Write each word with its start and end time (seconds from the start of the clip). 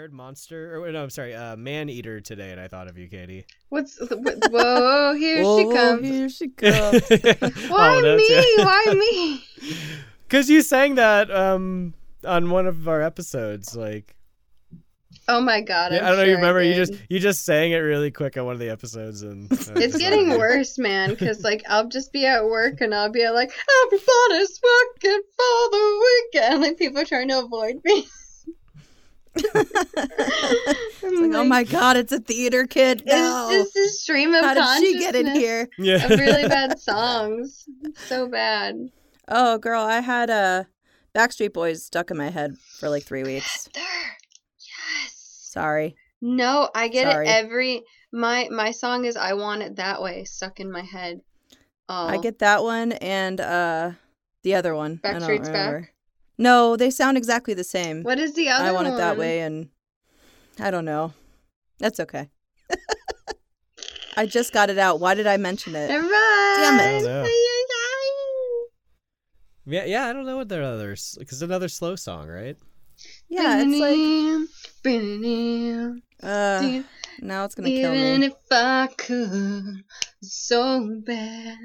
heard 0.00 0.12
monster, 0.14 0.82
or 0.82 0.90
no, 0.90 1.02
I'm 1.02 1.10
sorry, 1.10 1.34
uh, 1.34 1.56
man 1.56 1.90
eater 1.90 2.20
today, 2.22 2.52
and 2.52 2.60
I 2.60 2.68
thought 2.68 2.88
of 2.88 2.96
you, 2.96 3.06
Katie. 3.06 3.44
What's 3.68 4.00
what, 4.00 4.38
whoa? 4.50 5.12
Here 5.18 5.42
Whoa, 5.44 5.58
she 5.70 5.76
comes. 5.76 6.08
Here 6.08 6.28
she 6.30 6.48
comes. 6.56 7.02
Why 7.68 7.96
Oh, 7.96 8.02
that's- 8.02 8.18
me? 8.18 8.64
Why 8.64 8.94
me? 8.94 9.44
Because 10.26 10.48
you 10.48 10.62
sang 10.62 10.94
that 10.94 11.28
um 11.30 11.92
on 12.24 12.50
one 12.50 12.66
of 12.68 12.86
our 12.88 13.02
episodes, 13.02 13.74
like 13.76 14.14
Oh 15.28 15.40
my 15.40 15.60
god! 15.60 15.92
yeah, 15.92 15.98
I'm 15.98 16.04
don't 16.06 16.16
know. 16.18 16.22
sure 16.22 16.26
You 16.30 16.34
remember? 16.36 16.62
You 16.62 16.74
just 16.74 16.92
you 17.10 17.18
just 17.18 17.44
sang 17.44 17.72
it 17.72 17.78
really 17.78 18.10
quick 18.12 18.36
on 18.38 18.44
one 18.46 18.54
of 18.54 18.60
the 18.60 18.70
episodes, 18.70 19.22
and 19.22 19.48
I 19.50 19.54
was 19.56 19.68
It's 19.70 19.98
getting 19.98 20.28
like- 20.30 20.38
worse, 20.38 20.78
man. 20.78 21.10
Because 21.10 21.42
like 21.42 21.62
I'll 21.68 21.88
just 21.88 22.12
be 22.12 22.24
at 22.26 22.44
work 22.44 22.80
and 22.80 22.94
I'll 22.94 23.10
be 23.10 23.28
like, 23.28 23.50
everybody's 23.84 24.60
working 24.62 25.20
for 25.36 25.70
the 25.72 26.00
weekend. 26.32 26.62
Like 26.62 26.78
people 26.78 27.00
are 27.00 27.04
trying 27.04 27.28
to 27.28 27.40
avoid 27.40 27.80
me. 27.84 28.06
It's 29.34 31.02
like, 31.02 31.34
oh 31.34 31.44
my 31.44 31.64
god, 31.64 31.96
it's 31.96 32.12
a 32.12 32.20
theater 32.20 32.66
kid. 32.66 33.02
No. 33.06 33.48
It's 33.50 33.72
just 33.72 33.76
a 33.76 33.88
stream 33.98 34.34
of 34.34 34.44
How 34.44 34.54
did 34.54 34.80
she 34.80 34.98
get 34.98 35.14
in 35.14 35.34
here? 35.34 35.68
Yeah. 35.78 36.04
Of 36.04 36.10
really 36.10 36.48
bad 36.48 36.78
songs. 36.78 37.64
So 38.06 38.28
bad. 38.28 38.76
Oh, 39.28 39.58
girl, 39.58 39.82
I 39.82 40.00
had 40.00 40.30
uh, 40.30 40.64
Backstreet 41.14 41.52
Boys 41.52 41.84
stuck 41.84 42.10
in 42.10 42.16
my 42.16 42.30
head 42.30 42.56
for 42.78 42.88
like 42.88 43.04
three 43.04 43.22
weeks. 43.22 43.68
Heather, 43.74 43.86
yes. 44.58 45.12
Sorry. 45.14 45.96
No, 46.20 46.68
I 46.74 46.88
get 46.88 47.10
Sorry. 47.10 47.26
it 47.28 47.30
every. 47.30 47.82
My 48.12 48.48
my 48.50 48.72
song 48.72 49.04
is 49.04 49.16
"I 49.16 49.34
Want 49.34 49.62
It 49.62 49.76
That 49.76 50.02
Way" 50.02 50.24
stuck 50.24 50.60
in 50.60 50.70
my 50.70 50.82
head. 50.82 51.20
Oh, 51.88 52.06
I 52.06 52.18
get 52.18 52.40
that 52.40 52.62
one 52.62 52.92
and 52.92 53.40
uh, 53.40 53.92
the 54.42 54.54
other 54.54 54.74
one. 54.74 55.00
I 55.02 55.12
don't 55.12 55.22
Backstreet's 55.22 55.48
Back? 55.48 55.94
Remember. 56.40 56.68
No, 56.70 56.76
they 56.76 56.90
sound 56.90 57.16
exactly 57.16 57.54
the 57.54 57.64
same. 57.64 58.02
What 58.02 58.18
is 58.18 58.34
the 58.34 58.48
other 58.48 58.64
one? 58.64 58.68
I 58.68 58.72
want 58.72 58.88
it 58.88 58.96
that 58.96 59.16
way, 59.16 59.40
and 59.40 59.68
I 60.58 60.70
don't 60.70 60.84
know. 60.84 61.12
That's 61.78 62.00
okay. 62.00 62.28
I 64.16 64.26
just 64.26 64.52
got 64.52 64.70
it 64.70 64.78
out. 64.78 65.00
Why 65.00 65.14
did 65.14 65.26
I 65.26 65.36
mention 65.36 65.74
it? 65.74 65.88
Damn 65.88 66.08
Damn 66.08 66.80
it. 66.80 67.30
Yeah, 69.66 69.84
yeah. 69.84 70.06
I 70.06 70.12
don't 70.12 70.26
know 70.26 70.36
what 70.36 70.48
their 70.48 70.62
others 70.62 71.16
because 71.18 71.42
another 71.42 71.68
slow 71.68 71.94
song, 71.96 72.28
right? 72.28 72.56
Yeah, 73.28 73.62
it's 73.64 73.78
like 73.78 73.96
uh, 76.22 76.82
now 77.20 77.44
it's 77.44 77.54
gonna 77.54 77.68
kill 77.68 77.94
Even 77.94 78.20
me. 78.20 78.26
if 78.26 78.34
I 78.50 78.88
could, 78.96 79.84
so 80.22 81.00
bad. 81.06 81.56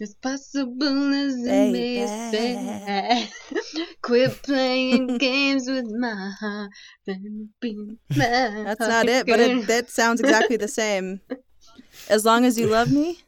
As 0.00 0.14
possible 0.14 1.12
as 1.12 1.34
it 1.34 1.72
may 1.72 1.72
Baby. 1.72 2.06
say. 2.06 3.28
Quit 4.02 4.42
playing 4.44 5.18
games 5.18 5.68
with 5.68 5.86
my 5.90 6.30
heart. 6.38 6.70
and 7.08 7.48
be 7.60 7.74
my 7.74 7.94
That's 8.16 8.80
not 8.80 9.06
it, 9.08 9.26
but 9.26 9.40
it 9.40 9.66
that 9.66 9.90
sounds 9.90 10.20
exactly 10.20 10.56
the 10.56 10.68
same. 10.68 11.20
As 12.08 12.24
long 12.24 12.44
as 12.44 12.56
you 12.58 12.68
love 12.68 12.92
me. 12.92 13.18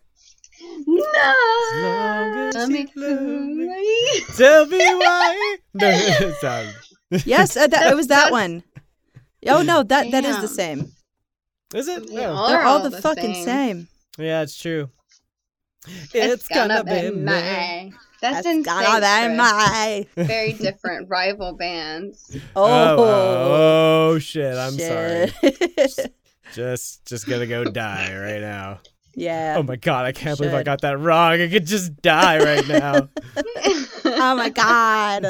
No! 0.86 1.34
long 1.74 2.36
as 2.36 2.54
Tell 2.54 2.70
you 2.70 2.72
me 2.72 2.88
love 2.94 3.18
who- 3.18 4.34
Tell 4.36 4.66
me 4.66 4.78
why. 4.78 5.56
no, 5.74 5.88
it 5.90 6.34
sound- 6.40 6.74
Yes, 7.26 7.56
uh, 7.56 7.66
that, 7.66 7.90
it 7.90 7.96
was 7.96 8.06
that 8.08 8.30
That's- 8.30 8.32
one. 8.32 8.62
Oh 9.48 9.62
no, 9.62 9.82
that 9.82 10.10
that 10.12 10.24
is 10.24 10.40
the 10.40 10.48
same. 10.48 10.92
Is 11.74 11.88
it? 11.88 12.10
Yeah, 12.10 12.28
No. 12.32 12.48
They're 12.48 12.58
are 12.60 12.64
all 12.64 12.78
all 12.78 12.82
the, 12.84 12.90
the 12.90 13.02
fucking 13.02 13.34
same. 13.34 13.44
same. 13.44 13.88
Yeah, 14.18 14.42
it's 14.42 14.56
true. 14.60 14.90
It's, 16.12 16.46
gonna, 16.48 16.84
be 16.84 17.10
me. 17.10 17.22
my. 17.22 17.92
That's 18.20 18.44
That's 18.44 18.46
in 18.46 18.62
gotta 18.62 19.00
be 19.30 19.36
my. 19.36 20.06
Very 20.16 20.52
different 20.52 21.08
rival 21.08 21.54
bands. 21.54 22.36
Oh, 22.54 22.64
Oh, 22.66 22.96
oh, 22.98 24.10
oh, 24.14 24.18
shit! 24.18 24.54
I'm 24.56 24.78
sorry. 24.78 25.32
Just, 26.52 27.06
just 27.06 27.26
gonna 27.28 27.46
go 27.46 27.62
die 27.64 28.12
right 28.18 28.40
now. 28.40 28.80
yeah. 29.14 29.54
Oh 29.56 29.62
my 29.62 29.76
god! 29.76 30.04
I 30.04 30.10
can't 30.12 30.36
believe 30.36 30.52
I 30.52 30.64
got 30.64 30.80
that 30.80 30.98
wrong. 30.98 31.40
I 31.40 31.48
could 31.48 31.64
just 31.64 32.02
die 32.02 32.38
right 32.42 32.66
now. 32.66 33.08
Oh 34.04 34.34
my 34.34 34.48
god. 34.50 35.22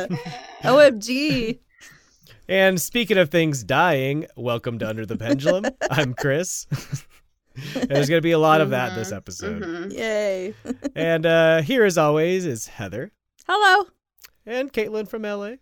OMG. 0.62 1.59
and 2.49 2.81
speaking 2.81 3.19
of 3.19 3.28
things 3.28 3.62
dying, 3.62 4.27
welcome 4.37 4.78
to 4.78 4.89
Under 4.89 5.05
the 5.05 5.16
Pendulum. 5.16 5.66
I'm 5.91 6.15
Chris. 6.15 6.66
And 7.75 7.88
There's 7.91 8.09
gonna 8.09 8.21
be 8.21 8.32
a 8.32 8.38
lot 8.38 8.60
of 8.60 8.71
that 8.71 8.94
this 8.94 9.10
Mhm, 9.12 9.16
episode. 9.16 9.62
mhm. 9.62 9.93
Yay. 9.93 10.54
And 10.94 11.26
uh 11.26 11.62
here, 11.62 11.84
as 11.84 11.98
always, 11.98 12.47
is 12.47 12.66
Heather 12.69 13.12
Hello. 13.47 13.87
and 14.47 14.72
Caitlin 14.72 15.09
from 15.09 15.22
LA. 15.22 15.56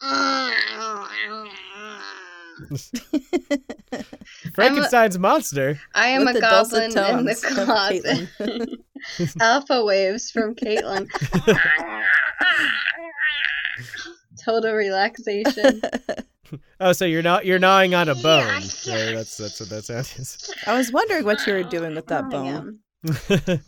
Frankenstein's 4.54 5.18
monster. 5.18 5.78
I 5.94 6.08
am 6.08 6.26
a 6.26 6.38
goblin 6.40 6.84
in 6.84 6.90
the 7.24 7.62
closet. 7.64 8.28
Alpha 9.40 9.84
waves 9.84 10.30
from 10.30 10.54
Caitlin. 10.54 11.08
Total 14.44 14.72
relaxation. 14.74 15.80
Oh, 16.80 16.92
so 16.92 17.04
you're 17.04 17.22
not 17.22 17.44
you're 17.44 17.58
gnawing 17.58 17.94
on 17.94 18.08
a 18.08 18.14
bone. 18.14 18.46
Right? 18.46 18.62
That's 18.86 19.36
that's 19.36 19.60
what 19.60 19.68
that 19.68 19.84
sounds. 19.84 20.50
I 20.66 20.76
was 20.76 20.90
wondering 20.90 21.24
what 21.24 21.46
you 21.46 21.52
were 21.52 21.62
doing 21.62 21.94
with 21.94 22.06
that 22.06 22.30
bone. 22.30 22.78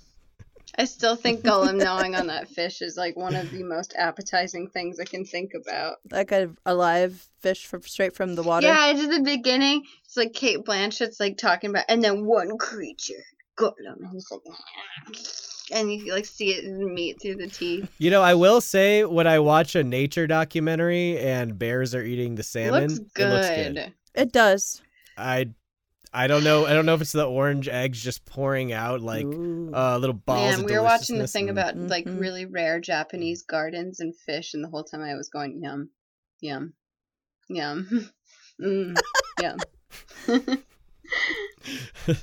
I 0.78 0.86
still 0.86 1.16
think 1.16 1.42
Gollum 1.42 1.76
gnawing 1.76 2.14
on 2.14 2.28
that 2.28 2.48
fish 2.48 2.80
is 2.80 2.96
like 2.96 3.14
one 3.14 3.34
of 3.34 3.50
the 3.50 3.62
most 3.62 3.94
appetizing 3.98 4.68
things 4.68 4.98
I 4.98 5.04
can 5.04 5.26
think 5.26 5.52
about. 5.54 5.96
Like 6.10 6.32
a, 6.32 6.50
a 6.64 6.74
live 6.74 7.28
fish 7.40 7.66
from 7.66 7.82
straight 7.82 8.16
from 8.16 8.34
the 8.34 8.42
water. 8.42 8.66
Yeah, 8.66 8.90
it's 8.90 9.02
at 9.04 9.10
the 9.10 9.20
beginning. 9.20 9.84
It's 10.06 10.16
like 10.16 10.32
Cate 10.32 10.64
Blanchett's 10.64 11.20
like 11.20 11.36
talking 11.36 11.68
about, 11.68 11.84
and 11.90 12.02
then 12.02 12.24
one 12.24 12.56
creature, 12.56 13.22
Gollum, 13.58 13.98
and 14.00 14.12
he's 14.12 14.30
like, 14.30 14.40
and 15.72 15.92
you 15.92 16.12
like 16.12 16.24
see 16.26 16.50
it 16.52 16.64
in 16.64 16.94
meat 16.94 17.20
through 17.20 17.36
the 17.36 17.48
teeth. 17.48 17.90
you 17.98 18.10
know, 18.10 18.22
I 18.22 18.34
will 18.34 18.60
say 18.60 19.04
when 19.04 19.26
I 19.26 19.38
watch 19.38 19.74
a 19.74 19.82
nature 19.82 20.26
documentary 20.26 21.18
and 21.18 21.58
bears 21.58 21.94
are 21.94 22.02
eating 22.02 22.34
the 22.36 22.42
salmon, 22.42 22.88
looks 22.90 22.98
it 23.18 23.28
looks 23.28 23.48
good. 23.50 23.74
good. 23.74 23.92
It 24.14 24.32
does. 24.32 24.82
I 25.16 25.50
I 26.14 26.26
don't 26.26 26.44
know. 26.44 26.66
I 26.66 26.74
don't 26.74 26.84
know 26.84 26.94
if 26.94 27.00
it's 27.00 27.12
the 27.12 27.24
orange 27.24 27.68
eggs 27.68 28.02
just 28.02 28.26
pouring 28.26 28.70
out 28.72 29.00
like 29.00 29.24
Ooh. 29.24 29.72
uh, 29.74 29.96
little 29.96 30.12
balls. 30.14 30.50
Man, 30.50 30.60
of 30.60 30.64
we 30.66 30.72
were 30.76 30.82
watching 30.82 31.16
the 31.18 31.26
thing 31.26 31.48
and- 31.48 31.58
about 31.58 31.76
like 31.78 32.04
Mhm. 32.04 32.20
really 32.20 32.44
rare 32.44 32.80
Japanese 32.80 33.42
gardens 33.42 34.00
and 34.00 34.14
fish, 34.14 34.52
and 34.52 34.62
the 34.62 34.68
whole 34.68 34.84
time 34.84 35.00
I 35.00 35.14
was 35.14 35.30
going 35.30 35.62
yum, 35.62 35.88
yum, 36.40 36.74
yum, 37.48 38.10
mm, 38.60 38.98
yum. 39.40 39.58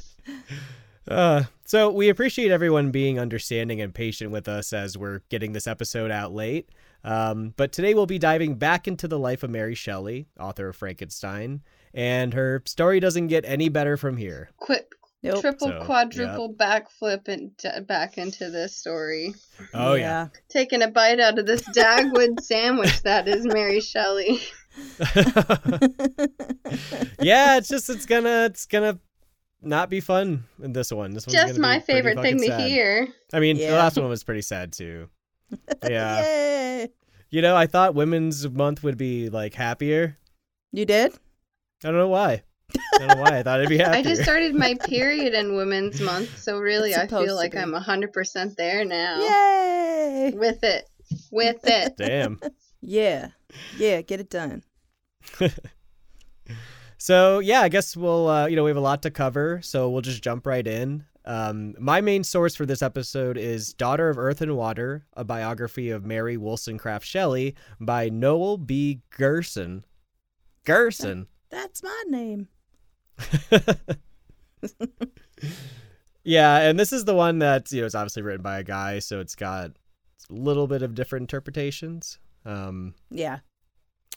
Uh, 1.09 1.43
so 1.65 1.89
we 1.91 2.09
appreciate 2.09 2.51
everyone 2.51 2.91
being 2.91 3.19
understanding 3.19 3.81
and 3.81 3.93
patient 3.93 4.31
with 4.31 4.47
us 4.47 4.71
as 4.73 4.97
we're 4.97 5.21
getting 5.29 5.53
this 5.53 5.67
episode 5.67 6.11
out 6.11 6.31
late. 6.33 6.69
Um, 7.03 7.53
but 7.57 7.71
today 7.71 7.93
we'll 7.93 8.05
be 8.05 8.19
diving 8.19 8.55
back 8.55 8.87
into 8.87 9.07
the 9.07 9.17
life 9.19 9.41
of 9.43 9.49
Mary 9.49 9.75
Shelley, 9.75 10.27
author 10.39 10.69
of 10.69 10.75
Frankenstein, 10.75 11.61
and 11.93 12.33
her 12.33 12.61
story 12.65 12.99
doesn't 12.99 13.27
get 13.27 13.45
any 13.45 13.69
better 13.69 13.97
from 13.97 14.17
here. 14.17 14.49
Quick, 14.57 14.93
Nope. 15.23 15.41
triple, 15.41 15.69
So, 15.69 15.83
quadruple 15.85 16.53
backflip 16.53 17.27
and 17.27 17.57
t- 17.57 17.69
back 17.87 18.17
into 18.17 18.49
this 18.49 18.75
story. 18.75 19.33
Oh 19.73 19.95
yeah. 19.95 20.27
Taking 20.49 20.81
a 20.81 20.89
bite 20.89 21.19
out 21.19 21.39
of 21.39 21.45
this 21.45 21.61
Dagwood 21.75 22.39
sandwich 22.41 23.01
that 23.03 23.27
is 23.27 23.45
Mary 23.45 23.79
Shelley. 23.81 24.39
yeah, 27.19 27.57
it's 27.57 27.67
just 27.69 27.89
it's 27.89 28.05
gonna 28.05 28.45
it's 28.45 28.65
gonna 28.65 28.99
not 29.61 29.89
be 29.89 29.99
fun 29.99 30.45
in 30.61 30.73
this 30.73 30.91
one. 30.91 31.11
This 31.11 31.27
one's 31.27 31.33
Just 31.33 31.59
my 31.59 31.79
be 31.79 31.85
favorite 31.85 32.19
thing 32.21 32.37
to 32.39 32.47
sad. 32.47 32.61
hear. 32.61 33.07
I 33.33 33.39
mean, 33.39 33.57
the 33.57 33.71
last 33.71 33.97
one 33.97 34.07
was 34.09 34.23
pretty 34.23 34.41
sad 34.41 34.73
too. 34.73 35.09
Yeah. 35.87 36.85
You 37.31 37.41
know, 37.41 37.55
I 37.55 37.67
thought 37.67 37.95
Women's 37.95 38.47
Month 38.49 38.83
would 38.83 38.97
be 38.97 39.29
like 39.29 39.53
happier. 39.53 40.17
You 40.71 40.85
did? 40.85 41.13
I 41.83 41.87
don't 41.87 41.97
know 41.97 42.07
why. 42.07 42.43
I 42.75 42.97
don't 42.99 43.07
know 43.07 43.21
why. 43.21 43.39
I 43.39 43.43
thought 43.43 43.59
it'd 43.59 43.69
be 43.69 43.77
happier. 43.77 43.95
I 43.99 44.03
just 44.03 44.21
started 44.23 44.55
my 44.55 44.75
period 44.85 45.33
in 45.33 45.55
Women's 45.55 46.01
Month, 46.01 46.37
so 46.39 46.59
really 46.59 46.95
I 46.95 47.07
feel 47.07 47.35
like 47.35 47.53
be. 47.53 47.57
I'm 47.57 47.71
100% 47.73 48.55
there 48.55 48.85
now. 48.85 49.19
Yay. 49.19 50.33
With 50.35 50.63
it. 50.63 50.87
With 51.31 51.59
it. 51.63 51.97
Damn. 51.97 52.39
Yeah. 52.81 53.29
Yeah, 53.77 54.01
get 54.01 54.19
it 54.19 54.29
done. 54.29 54.63
So 57.01 57.39
yeah, 57.39 57.61
I 57.61 57.69
guess 57.69 57.95
we'll 57.95 58.27
uh, 58.27 58.45
you 58.47 58.55
know 58.57 58.63
we 58.65 58.69
have 58.69 58.77
a 58.77 58.81
lot 58.81 59.01
to 59.03 59.09
cover, 59.11 59.61
so 59.63 59.89
we'll 59.89 60.01
just 60.01 60.21
jump 60.21 60.45
right 60.45 60.65
in. 60.67 61.05
Um, 61.25 61.75
my 61.79 62.01
main 62.01 62.23
source 62.23 62.55
for 62.55 62.65
this 62.65 62.81
episode 62.81 63.37
is 63.37 63.73
"Daughter 63.73 64.09
of 64.09 64.17
Earth 64.17 64.41
and 64.41 64.57
Water," 64.57 65.05
a 65.13 65.23
biography 65.23 65.89
of 65.91 66.05
Mary 66.05 66.35
Wollstonecraft 66.35 67.05
Shelley 67.05 67.55
by 67.79 68.09
Noel 68.09 68.57
B. 68.57 68.99
Gerson. 69.11 69.85
Gerson. 70.65 71.27
That's 71.49 71.81
my 71.81 72.03
name. 72.07 72.47
yeah, 76.23 76.59
and 76.59 76.79
this 76.79 76.91
is 76.91 77.05
the 77.05 77.15
one 77.15 77.39
that 77.39 77.71
you 77.71 77.79
know 77.79 77.85
it's 77.85 77.95
obviously 77.95 78.23
written 78.23 78.41
by 78.41 78.59
a 78.59 78.63
guy, 78.63 78.99
so 78.99 79.19
it's 79.21 79.35
got 79.35 79.71
a 80.29 80.33
little 80.33 80.67
bit 80.67 80.81
of 80.81 80.95
different 80.95 81.23
interpretations. 81.23 82.19
Um, 82.45 82.93
Yeah. 83.09 83.39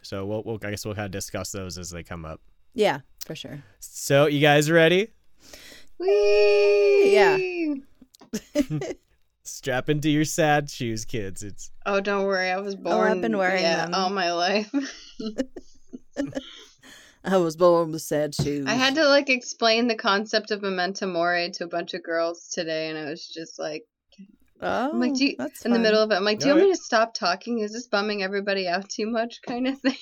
so 0.02 0.26
we'll, 0.26 0.43
we'll 0.44 0.58
I 0.64 0.70
guess 0.70 0.84
we'll 0.84 0.94
kind 0.94 1.06
of 1.06 1.11
discuss 1.12 1.52
those 1.52 1.79
as 1.79 1.90
they 1.90 2.02
come 2.02 2.25
up. 2.25 2.40
Yeah, 2.75 3.01
for 3.27 3.35
sure. 3.35 3.63
So, 3.81 4.27
you 4.27 4.41
guys 4.41 4.71
ready? 4.71 5.09
Whee! 5.99 7.13
Yeah. 7.15 7.39
Strap 9.45 9.89
into 9.89 10.09
your 10.09 10.25
sad 10.25 10.71
shoes, 10.71 11.05
kids. 11.05 11.43
It's 11.43 11.71
Oh, 11.85 12.01
don't 12.01 12.25
worry. 12.25 12.51
I 12.51 12.59
was 12.59 12.75
born. 12.77 12.97
Oh, 12.97 13.01
I've 13.01 13.21
been 13.21 13.37
wearing 13.37 13.63
yeah, 13.63 13.85
them. 13.87 13.95
all 13.95 14.11
my 14.11 14.33
life. 14.33 14.73
I 17.25 17.37
was 17.37 17.57
born 17.57 17.93
with 17.93 18.03
sad 18.03 18.35
shoes. 18.35 18.67
I 18.67 18.75
had 18.75 18.95
to 18.97 19.07
like 19.07 19.29
explain 19.31 19.87
the 19.87 19.95
concept 19.95 20.51
of 20.51 20.63
memento 20.63 21.07
mori 21.07 21.51
to 21.53 21.65
a 21.65 21.69
bunch 21.69 21.95
of 21.95 22.03
girls 22.03 22.49
today, 22.49 22.89
and 22.89 22.99
I 22.99 23.05
was 23.11 23.29
just 23.29 23.59
like, 23.59 23.85
Oh, 24.65 24.91
I'm 24.91 25.01
like, 25.01 25.13
oh, 25.13 25.17
do 25.17 25.27
you, 25.27 25.35
that's 25.37 25.65
in 25.65 25.73
the 25.73 25.79
middle 25.81 26.01
of 26.01 26.13
it, 26.13 26.15
I'm 26.15 26.25
like, 26.25 26.39
do 26.39 26.47
you 26.47 26.53
want 26.53 26.63
Alright. 26.63 26.71
me 26.75 26.77
to 26.77 26.83
stop 26.83 27.15
talking? 27.15 27.59
Is 27.59 27.73
this 27.73 27.89
bumming 27.89 28.23
everybody 28.23 28.69
out 28.69 28.89
too 28.89 29.11
much, 29.11 29.41
kind 29.47 29.67
of 29.67 29.81
thing? 29.81 29.97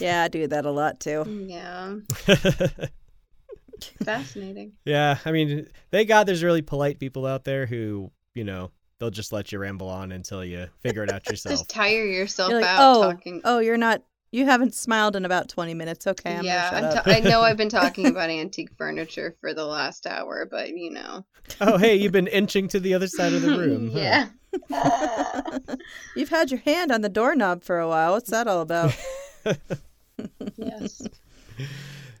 Yeah, 0.00 0.22
I 0.24 0.28
do 0.28 0.46
that 0.48 0.64
a 0.66 0.70
lot 0.70 1.00
too. 1.00 1.24
yeah, 1.48 1.96
fascinating. 4.04 4.72
yeah, 4.84 5.18
I 5.24 5.32
mean, 5.32 5.66
thank 5.90 6.08
God 6.08 6.24
there's 6.26 6.42
really 6.42 6.62
polite 6.62 6.98
people 6.98 7.26
out 7.26 7.44
there 7.44 7.66
who, 7.66 8.10
you 8.34 8.44
know, 8.44 8.70
they'll 8.98 9.10
just 9.10 9.32
let 9.32 9.52
you 9.52 9.58
ramble 9.58 9.88
on 9.88 10.12
until 10.12 10.44
you 10.44 10.68
figure 10.80 11.02
it 11.04 11.10
out 11.12 11.26
yourself. 11.30 11.54
Just 11.54 11.68
tire 11.70 12.04
yourself 12.04 12.50
You're 12.50 12.60
like, 12.60 12.70
out 12.70 12.96
oh, 12.96 13.02
talking. 13.12 13.40
oh, 13.44 13.58
you're 13.58 13.76
not. 13.76 14.02
You 14.32 14.46
haven't 14.46 14.74
smiled 14.74 15.14
in 15.14 15.24
about 15.24 15.48
twenty 15.48 15.74
minutes. 15.74 16.06
Okay, 16.08 16.34
I'm 16.36 16.44
yeah, 16.44 16.70
gonna 16.72 16.86
I'm 16.88 16.92
shut 16.94 17.06
up. 17.06 17.14
I 17.14 17.20
know 17.20 17.42
I've 17.42 17.56
been 17.56 17.68
talking 17.82 18.06
about 18.06 18.30
antique 18.30 18.70
furniture 18.76 19.36
for 19.40 19.54
the 19.54 19.64
last 19.64 20.06
hour, 20.08 20.44
but 20.50 20.70
you 20.70 20.90
know. 20.90 21.24
oh, 21.60 21.76
hey, 21.78 21.94
you've 21.94 22.10
been 22.12 22.26
inching 22.26 22.66
to 22.68 22.80
the 22.80 22.94
other 22.94 23.06
side 23.06 23.32
of 23.32 23.42
the 23.42 23.56
room. 23.56 23.92
huh? 23.92 23.98
yeah. 23.98 24.28
You've 26.16 26.30
had 26.30 26.50
your 26.50 26.60
hand 26.60 26.90
on 26.90 27.00
the 27.02 27.08
doorknob 27.08 27.62
for 27.62 27.78
a 27.78 27.88
while. 27.88 28.12
What's 28.12 28.30
that 28.30 28.46
all 28.48 28.60
about? 28.60 28.96
Yes. 30.56 31.02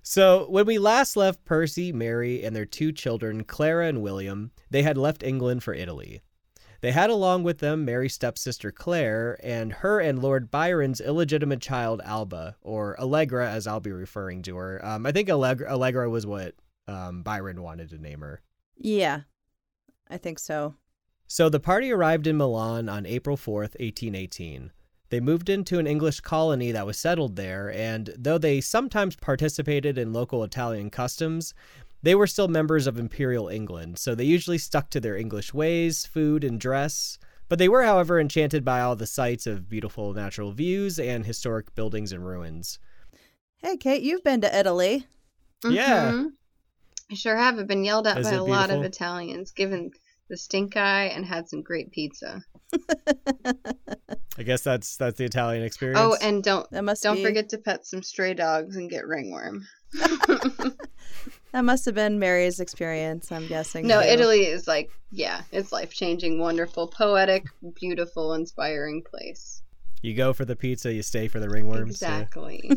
So, 0.02 0.46
when 0.50 0.66
we 0.66 0.78
last 0.78 1.16
left 1.16 1.44
Percy, 1.44 1.92
Mary, 1.92 2.44
and 2.44 2.54
their 2.54 2.66
two 2.66 2.92
children, 2.92 3.42
Clara 3.44 3.88
and 3.88 4.02
William, 4.02 4.50
they 4.70 4.82
had 4.82 4.98
left 4.98 5.22
England 5.22 5.62
for 5.62 5.72
Italy. 5.72 6.20
They 6.82 6.92
had 6.92 7.08
along 7.08 7.44
with 7.44 7.60
them 7.60 7.86
Mary's 7.86 8.12
stepsister 8.12 8.70
Claire 8.70 9.38
and 9.42 9.72
her 9.72 10.00
and 10.00 10.20
Lord 10.20 10.50
Byron's 10.50 11.00
illegitimate 11.00 11.62
child 11.62 12.02
Alba, 12.04 12.56
or 12.60 13.00
Allegra, 13.00 13.50
as 13.50 13.66
I'll 13.66 13.80
be 13.80 13.92
referring 13.92 14.42
to 14.42 14.56
her. 14.56 14.84
Um, 14.84 15.06
I 15.06 15.12
think 15.12 15.30
Allegra, 15.30 15.72
Allegra 15.72 16.10
was 16.10 16.26
what 16.26 16.54
um, 16.86 17.22
Byron 17.22 17.62
wanted 17.62 17.88
to 17.88 17.98
name 17.98 18.20
her. 18.20 18.42
yeah, 18.76 19.20
I 20.10 20.18
think 20.18 20.38
so. 20.38 20.74
So 21.26 21.48
the 21.48 21.60
party 21.60 21.90
arrived 21.90 22.26
in 22.26 22.36
Milan 22.36 22.90
on 22.90 23.06
April 23.06 23.38
4th, 23.38 23.80
1818. 23.80 24.70
They 25.10 25.20
moved 25.20 25.48
into 25.48 25.78
an 25.78 25.86
English 25.86 26.20
colony 26.20 26.72
that 26.72 26.86
was 26.86 26.98
settled 26.98 27.36
there, 27.36 27.72
and 27.72 28.12
though 28.18 28.38
they 28.38 28.60
sometimes 28.60 29.16
participated 29.16 29.98
in 29.98 30.12
local 30.12 30.42
Italian 30.42 30.90
customs, 30.90 31.54
they 32.02 32.14
were 32.14 32.26
still 32.26 32.48
members 32.48 32.86
of 32.86 32.98
Imperial 32.98 33.48
England, 33.48 33.98
so 33.98 34.14
they 34.14 34.24
usually 34.24 34.58
stuck 34.58 34.90
to 34.90 35.00
their 35.00 35.16
English 35.16 35.54
ways, 35.54 36.04
food, 36.06 36.42
and 36.44 36.60
dress. 36.60 37.18
But 37.48 37.58
they 37.58 37.68
were, 37.68 37.84
however, 37.84 38.18
enchanted 38.18 38.64
by 38.64 38.80
all 38.80 38.96
the 38.96 39.06
sights 39.06 39.46
of 39.46 39.68
beautiful 39.68 40.14
natural 40.14 40.52
views 40.52 40.98
and 40.98 41.24
historic 41.26 41.74
buildings 41.74 42.10
and 42.10 42.26
ruins. 42.26 42.78
Hey, 43.58 43.76
Kate, 43.76 44.02
you've 44.02 44.24
been 44.24 44.40
to 44.40 44.58
Italy. 44.58 45.06
Yeah. 45.64 46.12
Mhm. 46.12 46.32
I 47.10 47.14
sure 47.14 47.36
have. 47.36 47.58
I've 47.58 47.66
been 47.66 47.84
yelled 47.84 48.06
at 48.06 48.18
Is 48.18 48.26
by 48.26 48.34
it 48.34 48.40
a 48.40 48.44
lot 48.44 48.70
of? 48.70 48.82
Italians, 48.82 49.52
given 49.52 49.90
the 50.34 50.38
stink 50.38 50.76
eye, 50.76 51.04
and 51.14 51.24
had 51.24 51.48
some 51.48 51.62
great 51.62 51.92
pizza. 51.92 52.42
I 54.36 54.42
guess 54.42 54.62
that's 54.62 54.96
that's 54.96 55.16
the 55.16 55.24
Italian 55.24 55.62
experience. 55.62 56.00
Oh, 56.00 56.16
and 56.20 56.42
don't 56.42 56.68
That 56.72 56.82
must 56.82 57.04
don't 57.04 57.16
be, 57.16 57.22
forget 57.24 57.48
to 57.50 57.58
pet 57.58 57.86
some 57.86 58.02
stray 58.02 58.34
dogs 58.34 58.74
and 58.74 58.90
get 58.90 59.06
ringworm. 59.06 59.64
that 59.92 60.74
must 61.62 61.84
have 61.84 61.94
been 61.94 62.18
Mary's 62.18 62.58
experience. 62.58 63.30
I'm 63.30 63.46
guessing. 63.46 63.86
no, 63.86 64.02
too. 64.02 64.08
Italy 64.08 64.44
is 64.46 64.66
like 64.66 64.90
yeah, 65.12 65.42
it's 65.52 65.70
life 65.70 65.92
changing, 65.94 66.40
wonderful, 66.40 66.88
poetic, 66.88 67.46
beautiful, 67.80 68.34
inspiring 68.34 69.04
place. 69.08 69.62
you 70.02 70.14
go 70.14 70.32
for 70.32 70.44
the 70.44 70.56
pizza, 70.56 70.92
you 70.92 71.02
stay 71.02 71.28
for 71.28 71.38
the 71.38 71.48
ringworm. 71.48 71.86
yeah. 71.86 72.22
Exactly. 72.22 72.72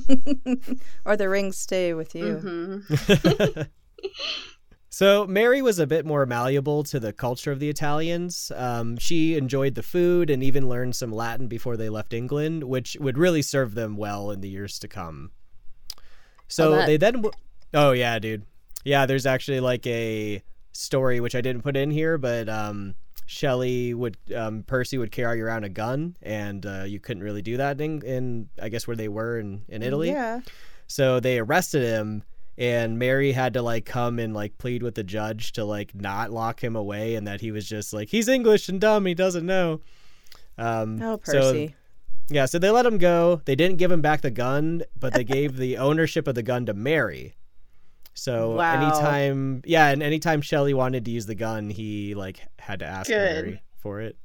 or 1.05 1.17
the 1.17 1.27
rings 1.27 1.57
stay 1.57 1.95
with 1.95 2.13
you. 2.13 2.35
hmm 2.35 3.61
so 4.89 5.27
Mary 5.27 5.61
was 5.61 5.79
a 5.79 5.87
bit 5.87 6.05
more 6.05 6.25
malleable 6.25 6.83
to 6.85 6.99
the 6.99 7.11
culture 7.11 7.51
of 7.51 7.59
the 7.59 7.69
Italians. 7.69 8.51
Um, 8.55 8.97
she 8.97 9.35
enjoyed 9.35 9.75
the 9.75 9.83
food 9.83 10.29
and 10.29 10.41
even 10.41 10.69
learned 10.69 10.95
some 10.95 11.11
Latin 11.11 11.47
before 11.47 11.77
they 11.77 11.89
left 11.89 12.13
England, 12.13 12.63
which 12.63 12.95
would 12.99 13.17
really 13.17 13.41
serve 13.41 13.75
them 13.75 13.97
well 13.97 14.31
in 14.31 14.41
the 14.41 14.49
years 14.49 14.79
to 14.79 14.87
come. 14.87 15.31
So 16.47 16.85
they 16.85 16.97
then, 16.97 17.15
w- 17.15 17.33
oh 17.73 17.91
yeah, 17.91 18.17
dude, 18.19 18.45
yeah. 18.85 19.05
There's 19.05 19.25
actually 19.25 19.59
like 19.59 19.85
a 19.85 20.41
story 20.71 21.19
which 21.19 21.35
I 21.35 21.41
didn't 21.41 21.63
put 21.63 21.75
in 21.75 21.91
here, 21.91 22.17
but 22.17 22.47
um, 22.47 22.95
Shelley 23.25 23.93
would, 23.93 24.15
um, 24.33 24.63
Percy 24.63 24.97
would 24.97 25.11
carry 25.11 25.41
around 25.41 25.65
a 25.65 25.69
gun, 25.69 26.15
and 26.21 26.65
uh, 26.65 26.83
you 26.83 27.01
couldn't 27.01 27.23
really 27.23 27.41
do 27.41 27.57
that 27.57 27.81
in, 27.81 28.01
in 28.03 28.49
I 28.61 28.69
guess 28.69 28.87
where 28.87 28.95
they 28.95 29.09
were 29.09 29.39
in 29.39 29.65
in 29.67 29.83
Italy. 29.83 30.09
Yeah. 30.09 30.39
So 30.87 31.19
they 31.19 31.39
arrested 31.39 31.83
him 31.83 32.23
and 32.57 32.97
Mary 32.97 33.31
had 33.31 33.53
to 33.53 33.61
like 33.61 33.85
come 33.85 34.17
and 34.19 34.33
like 34.33 34.57
plead 34.57 34.81
with 34.83 34.95
the 34.95 35.03
judge 35.03 35.51
to 35.53 35.63
like 35.65 35.93
not 35.95 36.31
lock 36.31 36.63
him 36.63 36.75
away 36.75 37.15
and 37.15 37.27
that 37.27 37.41
he 37.41 37.51
was 37.51 37.67
just 37.67 37.93
like 37.93 38.09
he's 38.09 38.27
English 38.27 38.67
and 38.69 38.81
dumb, 38.81 39.05
he 39.05 39.13
doesn't 39.13 39.45
know. 39.45 39.81
Um 40.57 41.01
Oh, 41.01 41.19
so- 41.23 41.33
Percy. 41.53 41.75
yeah, 42.29 42.45
so 42.45 42.57
they 42.59 42.69
let 42.71 42.85
him 42.85 42.97
go. 42.97 43.41
They 43.45 43.55
didn't 43.55 43.77
give 43.77 43.91
him 43.91 44.01
back 44.01 44.21
the 44.21 44.31
gun, 44.31 44.83
but 44.99 45.13
they 45.13 45.23
gave 45.23 45.57
the 45.57 45.77
ownership 45.87 46.27
of 46.27 46.35
the 46.35 46.43
gun 46.43 46.65
to 46.65 46.73
Mary. 46.73 47.35
So 48.13 48.55
Wow. 48.55 48.81
anytime 48.81 49.61
yeah, 49.65 49.89
and 49.89 50.01
anytime 50.01 50.41
Shelley 50.41 50.73
wanted 50.73 51.05
to 51.05 51.11
use 51.11 51.27
the 51.27 51.35
gun, 51.35 51.69
he 51.69 52.15
like 52.15 52.39
had 52.57 52.79
to 52.79 52.85
ask 52.85 53.07
Good. 53.07 53.45
Mary 53.45 53.61
for 53.77 54.01
it. 54.01 54.17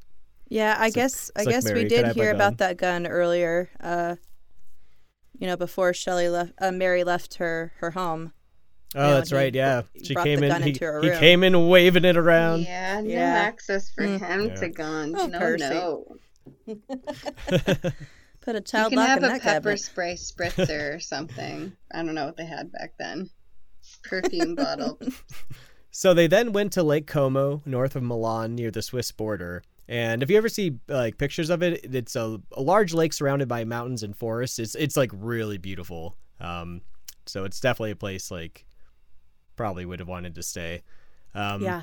yeah, 0.48 0.76
I 0.78 0.86
it's 0.86 0.96
like- 0.96 1.02
guess 1.04 1.30
I 1.36 1.40
it's 1.40 1.46
like, 1.46 1.54
guess 1.54 1.64
Mary, 1.66 1.82
we 1.82 1.88
did 1.90 2.06
hear 2.16 2.30
about 2.32 2.56
that 2.58 2.78
gun 2.78 3.06
earlier. 3.06 3.68
Uh, 3.78 4.16
you 5.38 5.46
know, 5.46 5.56
before 5.56 5.92
Shelley 5.94 6.28
left, 6.28 6.52
uh, 6.60 6.70
Mary 6.72 7.04
left 7.04 7.34
her 7.34 7.72
her 7.78 7.92
home. 7.92 8.32
Oh, 8.94 9.08
Yeah, 9.08 9.14
that's 9.14 9.32
right. 9.32 9.54
Yeah, 9.54 9.82
br- 9.82 10.04
she 10.04 10.14
came 10.14 10.42
in. 10.42 10.62
He, 10.62 10.72
he 10.72 10.78
came 10.78 11.42
in 11.42 11.68
waving 11.68 12.04
it 12.04 12.16
around. 12.16 12.62
Yeah, 12.62 13.00
no 13.00 13.08
Yeah. 13.08 13.24
access 13.24 13.90
for 13.90 14.04
Mm. 14.04 14.18
him 14.20 14.46
Yeah. 14.48 14.54
to 14.56 14.68
guns. 14.68 15.14
Oh, 15.18 15.26
no, 15.26 15.38
Percy. 15.38 15.64
no. 15.70 16.16
Put 18.42 18.56
a 18.56 18.60
child. 18.60 18.90
You 18.92 18.96
can 18.96 18.98
lock 18.98 19.08
have 19.08 19.18
in 19.18 19.24
a 19.24 19.28
that 19.28 19.40
pepper 19.42 19.76
cabinet. 19.76 19.80
spray 19.80 20.14
spritzer 20.14 20.96
or 20.96 21.00
something. 21.12 21.72
I 21.92 21.96
don't 22.02 22.14
know 22.14 22.26
what 22.26 22.36
they 22.36 22.44
had 22.44 22.72
back 22.72 22.94
then. 22.98 23.30
Perfume 24.04 24.54
bottle. 24.54 24.98
So 25.94 26.14
they 26.14 26.26
then 26.26 26.52
went 26.54 26.72
to 26.72 26.82
Lake 26.82 27.06
Como, 27.06 27.60
north 27.66 27.94
of 27.96 28.02
Milan, 28.02 28.54
near 28.54 28.70
the 28.70 28.80
Swiss 28.80 29.12
border. 29.12 29.62
And 29.88 30.22
if 30.22 30.30
you 30.30 30.36
ever 30.36 30.48
see 30.48 30.78
like 30.88 31.18
pictures 31.18 31.50
of 31.50 31.62
it, 31.62 31.84
it's 31.94 32.16
a, 32.16 32.40
a 32.52 32.62
large 32.62 32.94
lake 32.94 33.12
surrounded 33.12 33.48
by 33.48 33.64
mountains 33.64 34.02
and 34.02 34.16
forests. 34.16 34.58
It's 34.58 34.74
it's 34.74 34.96
like 34.96 35.10
really 35.14 35.58
beautiful. 35.58 36.16
Um, 36.40 36.82
so 37.26 37.44
it's 37.44 37.60
definitely 37.60 37.92
a 37.92 37.96
place 37.96 38.30
like 38.30 38.64
probably 39.56 39.84
would 39.84 39.98
have 39.98 40.08
wanted 40.08 40.34
to 40.36 40.42
stay. 40.42 40.82
Um, 41.34 41.62
yeah. 41.62 41.82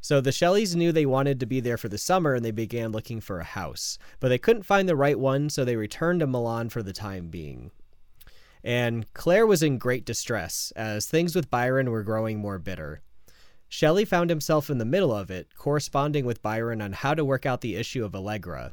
So 0.00 0.20
the 0.20 0.30
Shelleys 0.30 0.76
knew 0.76 0.92
they 0.92 1.06
wanted 1.06 1.40
to 1.40 1.46
be 1.46 1.58
there 1.58 1.76
for 1.76 1.88
the 1.88 1.98
summer 1.98 2.34
and 2.34 2.44
they 2.44 2.52
began 2.52 2.92
looking 2.92 3.20
for 3.20 3.40
a 3.40 3.44
house. 3.44 3.98
But 4.20 4.28
they 4.28 4.38
couldn't 4.38 4.62
find 4.62 4.88
the 4.88 4.94
right 4.94 5.18
one, 5.18 5.50
so 5.50 5.64
they 5.64 5.74
returned 5.74 6.20
to 6.20 6.28
Milan 6.28 6.68
for 6.68 6.80
the 6.80 6.92
time 6.92 7.28
being. 7.28 7.72
And 8.62 9.12
Claire 9.14 9.46
was 9.46 9.62
in 9.62 9.78
great 9.78 10.04
distress, 10.04 10.72
as 10.76 11.06
things 11.06 11.34
with 11.34 11.50
Byron 11.50 11.90
were 11.90 12.02
growing 12.02 12.38
more 12.38 12.58
bitter. 12.58 13.02
Shelley 13.68 14.04
found 14.04 14.30
himself 14.30 14.70
in 14.70 14.78
the 14.78 14.84
middle 14.84 15.14
of 15.14 15.30
it, 15.30 15.48
corresponding 15.56 16.24
with 16.24 16.42
Byron 16.42 16.80
on 16.80 16.92
how 16.92 17.14
to 17.14 17.24
work 17.24 17.44
out 17.46 17.60
the 17.60 17.76
issue 17.76 18.04
of 18.04 18.14
Allegra. 18.14 18.72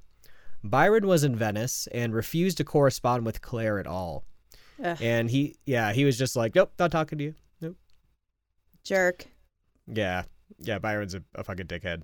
Byron 0.63 1.07
was 1.07 1.23
in 1.23 1.35
Venice 1.35 1.87
and 1.91 2.13
refused 2.13 2.57
to 2.57 2.63
correspond 2.63 3.25
with 3.25 3.41
Claire 3.41 3.79
at 3.79 3.87
all. 3.87 4.23
Ugh, 4.83 4.97
And 5.01 5.29
he, 5.29 5.55
yeah, 5.65 5.93
he 5.93 6.05
was 6.05 6.17
just 6.17 6.35
like, 6.35 6.55
nope, 6.55 6.71
not 6.79 6.91
talking 6.91 7.17
to 7.17 7.23
you. 7.23 7.35
Nope. 7.61 7.75
jerk. 8.83 9.25
Yeah, 9.87 10.23
yeah, 10.59 10.79
Byron's 10.79 11.15
a, 11.15 11.23
a 11.35 11.43
fucking 11.43 11.67
dickhead. 11.67 12.03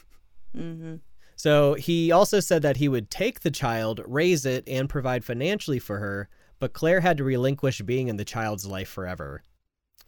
hmm 0.54 0.96
So 1.34 1.74
he 1.74 2.12
also 2.12 2.38
said 2.40 2.62
that 2.62 2.76
he 2.76 2.88
would 2.88 3.10
take 3.10 3.40
the 3.40 3.50
child, 3.50 4.00
raise 4.06 4.46
it, 4.46 4.64
and 4.68 4.88
provide 4.88 5.24
financially 5.24 5.78
for 5.78 5.98
her, 5.98 6.28
but 6.58 6.72
Claire 6.72 7.00
had 7.00 7.16
to 7.18 7.24
relinquish 7.24 7.80
being 7.82 8.08
in 8.08 8.16
the 8.16 8.24
child's 8.24 8.66
life 8.66 8.88
forever. 8.88 9.42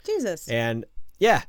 Jesus. 0.05 0.49
And 0.49 0.85
yeah, 1.19 1.43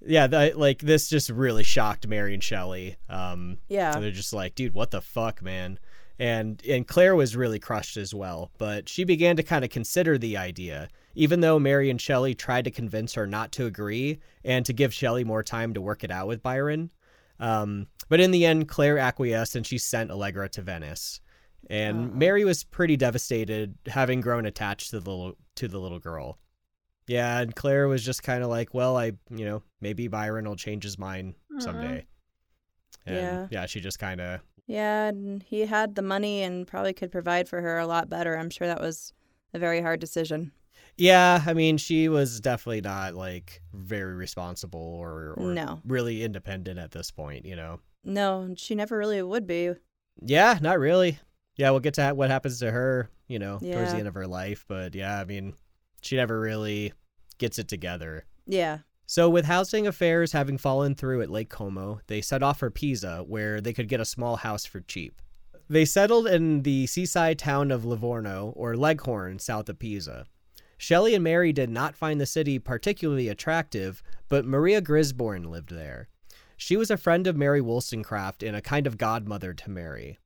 yeah, 0.00 0.50
like 0.54 0.80
this 0.80 1.08
just 1.08 1.30
really 1.30 1.64
shocked 1.64 2.06
Mary 2.06 2.34
and 2.34 2.42
Shelley. 2.42 2.96
Um, 3.08 3.58
yeah. 3.68 3.98
they're 3.98 4.10
just 4.10 4.32
like, 4.32 4.54
dude, 4.54 4.74
what 4.74 4.90
the 4.90 5.00
fuck, 5.00 5.42
man? 5.42 5.78
And 6.18 6.60
and 6.68 6.86
Claire 6.86 7.14
was 7.14 7.36
really 7.36 7.60
crushed 7.60 7.96
as 7.96 8.12
well, 8.12 8.50
but 8.58 8.88
she 8.88 9.04
began 9.04 9.36
to 9.36 9.42
kind 9.42 9.64
of 9.64 9.70
consider 9.70 10.18
the 10.18 10.36
idea, 10.36 10.88
even 11.14 11.40
though 11.40 11.60
Mary 11.60 11.90
and 11.90 12.00
Shelley 12.00 12.34
tried 12.34 12.64
to 12.64 12.72
convince 12.72 13.14
her 13.14 13.26
not 13.26 13.52
to 13.52 13.66
agree 13.66 14.18
and 14.44 14.66
to 14.66 14.72
give 14.72 14.92
Shelley 14.92 15.22
more 15.22 15.44
time 15.44 15.74
to 15.74 15.80
work 15.80 16.02
it 16.02 16.10
out 16.10 16.26
with 16.26 16.42
Byron. 16.42 16.90
Um, 17.38 17.86
but 18.08 18.18
in 18.18 18.32
the 18.32 18.44
end, 18.44 18.68
Claire 18.68 18.98
acquiesced 18.98 19.54
and 19.54 19.66
she 19.66 19.78
sent 19.78 20.10
Allegra 20.10 20.48
to 20.50 20.62
Venice. 20.62 21.20
And 21.70 22.10
Aw. 22.10 22.14
Mary 22.14 22.44
was 22.44 22.64
pretty 22.64 22.96
devastated, 22.96 23.76
having 23.86 24.20
grown 24.20 24.46
attached 24.46 24.90
to 24.90 25.00
the 25.00 25.10
little, 25.10 25.36
to 25.56 25.68
the 25.68 25.78
little 25.78 25.98
girl. 25.98 26.38
Yeah, 27.08 27.40
and 27.40 27.54
Claire 27.54 27.88
was 27.88 28.04
just 28.04 28.22
kind 28.22 28.42
of 28.44 28.50
like, 28.50 28.74
well, 28.74 28.96
I, 28.96 29.12
you 29.30 29.44
know, 29.44 29.62
maybe 29.80 30.08
Byron 30.08 30.46
will 30.46 30.56
change 30.56 30.84
his 30.84 30.98
mind 30.98 31.34
Aw. 31.56 31.58
someday. 31.60 32.06
And 33.06 33.16
Yeah. 33.16 33.46
yeah, 33.50 33.66
she 33.66 33.80
just 33.80 33.98
kind 33.98 34.20
of 34.20 34.40
Yeah, 34.66 35.08
and 35.08 35.42
he 35.42 35.60
had 35.62 35.94
the 35.94 36.02
money 36.02 36.42
and 36.42 36.66
probably 36.66 36.92
could 36.92 37.10
provide 37.10 37.48
for 37.48 37.60
her 37.62 37.78
a 37.78 37.86
lot 37.86 38.10
better. 38.10 38.36
I'm 38.36 38.50
sure 38.50 38.66
that 38.66 38.80
was 38.80 39.14
a 39.54 39.58
very 39.58 39.80
hard 39.80 39.98
decision. 40.00 40.52
Yeah, 40.96 41.42
I 41.46 41.54
mean, 41.54 41.78
she 41.78 42.08
was 42.08 42.40
definitely 42.40 42.82
not 42.82 43.14
like 43.14 43.62
very 43.72 44.14
responsible 44.14 44.80
or, 44.80 45.34
or 45.38 45.54
No. 45.54 45.80
really 45.86 46.22
independent 46.22 46.78
at 46.78 46.90
this 46.90 47.10
point, 47.10 47.46
you 47.46 47.56
know. 47.56 47.80
No, 48.04 48.42
and 48.42 48.58
she 48.58 48.74
never 48.74 48.98
really 48.98 49.22
would 49.22 49.46
be. 49.46 49.72
Yeah, 50.20 50.58
not 50.60 50.78
really. 50.78 51.18
Yeah, 51.56 51.70
we'll 51.70 51.80
get 51.80 51.94
to 51.94 52.10
what 52.10 52.30
happens 52.30 52.58
to 52.60 52.70
her, 52.70 53.08
you 53.28 53.38
know, 53.38 53.58
towards 53.58 53.92
the 53.92 53.98
end 53.98 54.08
of 54.08 54.14
her 54.14 54.26
life, 54.26 54.64
but 54.68 54.94
yeah, 54.94 55.18
I 55.20 55.24
mean, 55.24 55.54
she 56.00 56.16
never 56.16 56.40
really 56.40 56.92
gets 57.38 57.58
it 57.58 57.68
together. 57.68 58.24
Yeah. 58.46 58.78
So, 59.06 59.30
with 59.30 59.46
housing 59.46 59.86
affairs 59.86 60.32
having 60.32 60.58
fallen 60.58 60.94
through 60.94 61.22
at 61.22 61.30
Lake 61.30 61.48
Como, 61.48 62.00
they 62.08 62.20
set 62.20 62.42
off 62.42 62.58
for 62.58 62.70
Pisa, 62.70 63.24
where 63.26 63.60
they 63.60 63.72
could 63.72 63.88
get 63.88 64.00
a 64.00 64.04
small 64.04 64.36
house 64.36 64.66
for 64.66 64.80
cheap. 64.80 65.22
They 65.70 65.84
settled 65.84 66.26
in 66.26 66.62
the 66.62 66.86
seaside 66.86 67.38
town 67.38 67.70
of 67.70 67.84
Livorno, 67.84 68.52
or 68.54 68.76
Leghorn, 68.76 69.38
south 69.38 69.68
of 69.68 69.78
Pisa. 69.78 70.26
Shelley 70.76 71.14
and 71.14 71.24
Mary 71.24 71.52
did 71.52 71.70
not 71.70 71.96
find 71.96 72.20
the 72.20 72.26
city 72.26 72.58
particularly 72.58 73.28
attractive, 73.28 74.02
but 74.28 74.44
Maria 74.44 74.80
Grisborn 74.80 75.46
lived 75.50 75.70
there. 75.70 76.08
She 76.56 76.76
was 76.76 76.90
a 76.90 76.96
friend 76.96 77.26
of 77.26 77.36
Mary 77.36 77.60
Wollstonecraft 77.60 78.42
and 78.42 78.56
a 78.56 78.60
kind 78.62 78.86
of 78.86 78.98
godmother 78.98 79.54
to 79.54 79.70
Mary. 79.70 80.18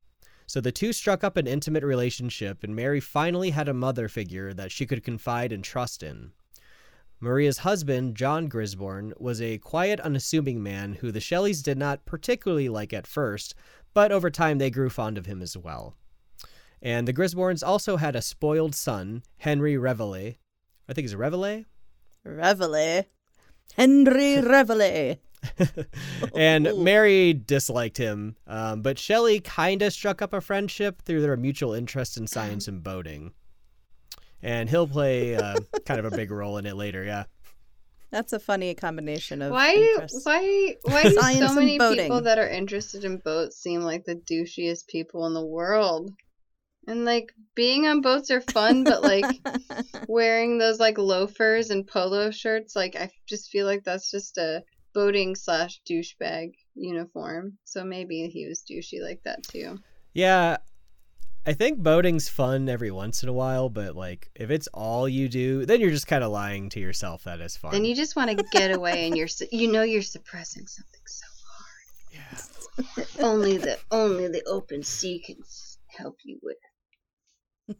So 0.52 0.60
the 0.60 0.70
two 0.70 0.92
struck 0.92 1.24
up 1.24 1.38
an 1.38 1.46
intimate 1.46 1.82
relationship, 1.82 2.62
and 2.62 2.76
Mary 2.76 3.00
finally 3.00 3.52
had 3.52 3.70
a 3.70 3.72
mother 3.72 4.06
figure 4.06 4.52
that 4.52 4.70
she 4.70 4.84
could 4.84 5.02
confide 5.02 5.50
and 5.50 5.64
trust 5.64 6.02
in. 6.02 6.32
Maria's 7.20 7.56
husband, 7.64 8.16
John 8.16 8.50
Grisborn, 8.50 9.18
was 9.18 9.40
a 9.40 9.56
quiet, 9.56 9.98
unassuming 10.00 10.62
man 10.62 10.92
who 11.00 11.10
the 11.10 11.20
Shelleys 11.20 11.62
did 11.62 11.78
not 11.78 12.04
particularly 12.04 12.68
like 12.68 12.92
at 12.92 13.06
first, 13.06 13.54
but 13.94 14.12
over 14.12 14.28
time 14.28 14.58
they 14.58 14.68
grew 14.68 14.90
fond 14.90 15.16
of 15.16 15.24
him 15.24 15.40
as 15.40 15.56
well. 15.56 15.96
And 16.82 17.08
the 17.08 17.14
Grisborns 17.14 17.66
also 17.66 17.96
had 17.96 18.14
a 18.14 18.20
spoiled 18.20 18.74
son, 18.74 19.22
Henry 19.38 19.76
Reveley. 19.76 20.36
I 20.86 20.92
think 20.92 21.06
he's 21.06 21.14
Reveley. 21.14 21.64
Reveille. 22.26 23.06
Henry 23.74 24.42
Reveille. 24.42 25.16
and 26.36 26.68
Mary 26.78 27.32
disliked 27.32 27.96
him, 27.96 28.36
um, 28.46 28.82
but 28.82 28.98
Shelley 28.98 29.40
kind 29.40 29.82
of 29.82 29.92
struck 29.92 30.22
up 30.22 30.32
a 30.32 30.40
friendship 30.40 31.02
through 31.02 31.22
their 31.22 31.36
mutual 31.36 31.74
interest 31.74 32.16
in 32.16 32.26
science 32.26 32.68
and 32.68 32.82
boating. 32.82 33.32
And 34.42 34.68
he'll 34.68 34.88
play 34.88 35.36
uh, 35.36 35.56
kind 35.86 36.00
of 36.00 36.12
a 36.12 36.16
big 36.16 36.30
role 36.30 36.58
in 36.58 36.66
it 36.66 36.76
later, 36.76 37.04
yeah. 37.04 37.24
That's 38.10 38.34
a 38.34 38.38
funny 38.38 38.74
combination 38.74 39.40
of 39.40 39.52
Why 39.52 39.72
interests. 39.72 40.26
why 40.26 40.76
why 40.82 41.02
do 41.04 41.12
so 41.12 41.54
many 41.54 41.78
people 41.78 42.20
that 42.20 42.38
are 42.38 42.48
interested 42.48 43.04
in 43.04 43.16
boats 43.16 43.56
seem 43.56 43.80
like 43.80 44.04
the 44.04 44.16
douchiest 44.16 44.86
people 44.86 45.26
in 45.26 45.32
the 45.32 45.44
world? 45.44 46.12
And 46.86 47.06
like 47.06 47.32
being 47.54 47.86
on 47.86 48.02
boats 48.02 48.30
are 48.30 48.42
fun, 48.42 48.84
but 48.84 49.02
like 49.02 49.40
wearing 50.08 50.58
those 50.58 50.78
like 50.78 50.98
loafers 50.98 51.70
and 51.70 51.86
polo 51.86 52.30
shirts, 52.30 52.76
like 52.76 52.96
I 52.96 53.10
just 53.26 53.50
feel 53.50 53.64
like 53.64 53.84
that's 53.84 54.10
just 54.10 54.36
a 54.36 54.62
boating 54.94 55.34
slash 55.34 55.80
douchebag 55.88 56.52
uniform. 56.74 57.58
So 57.64 57.84
maybe 57.84 58.28
he 58.28 58.46
was 58.46 58.62
douchey 58.62 59.02
like 59.02 59.22
that 59.24 59.42
too. 59.42 59.78
Yeah, 60.14 60.58
I 61.44 61.54
think 61.54 61.78
boating's 61.82 62.28
fun 62.28 62.68
every 62.68 62.92
once 62.92 63.24
in 63.24 63.28
a 63.28 63.32
while, 63.32 63.68
but 63.68 63.96
like 63.96 64.30
if 64.34 64.50
it's 64.50 64.68
all 64.68 65.08
you 65.08 65.28
do, 65.28 65.66
then 65.66 65.80
you're 65.80 65.90
just 65.90 66.06
kind 66.06 66.22
of 66.22 66.30
lying 66.30 66.68
to 66.70 66.80
yourself 66.80 67.24
that 67.24 67.40
it's 67.40 67.56
fun. 67.56 67.72
Then 67.72 67.84
you 67.84 67.96
just 67.96 68.14
want 68.14 68.30
to 68.30 68.44
get 68.52 68.70
away, 68.70 69.06
and 69.06 69.16
you're 69.16 69.28
su- 69.28 69.48
you 69.50 69.70
know 69.70 69.82
you're 69.82 70.02
suppressing 70.02 70.66
something 70.68 71.00
so 71.06 71.26
hard 71.48 72.12
yeah. 72.12 72.86
that 72.96 73.08
only 73.20 73.56
the 73.56 73.78
only 73.90 74.28
the 74.28 74.42
open 74.46 74.84
sea 74.84 75.18
can 75.18 75.36
help 75.88 76.18
you 76.24 76.38
with. 76.42 76.56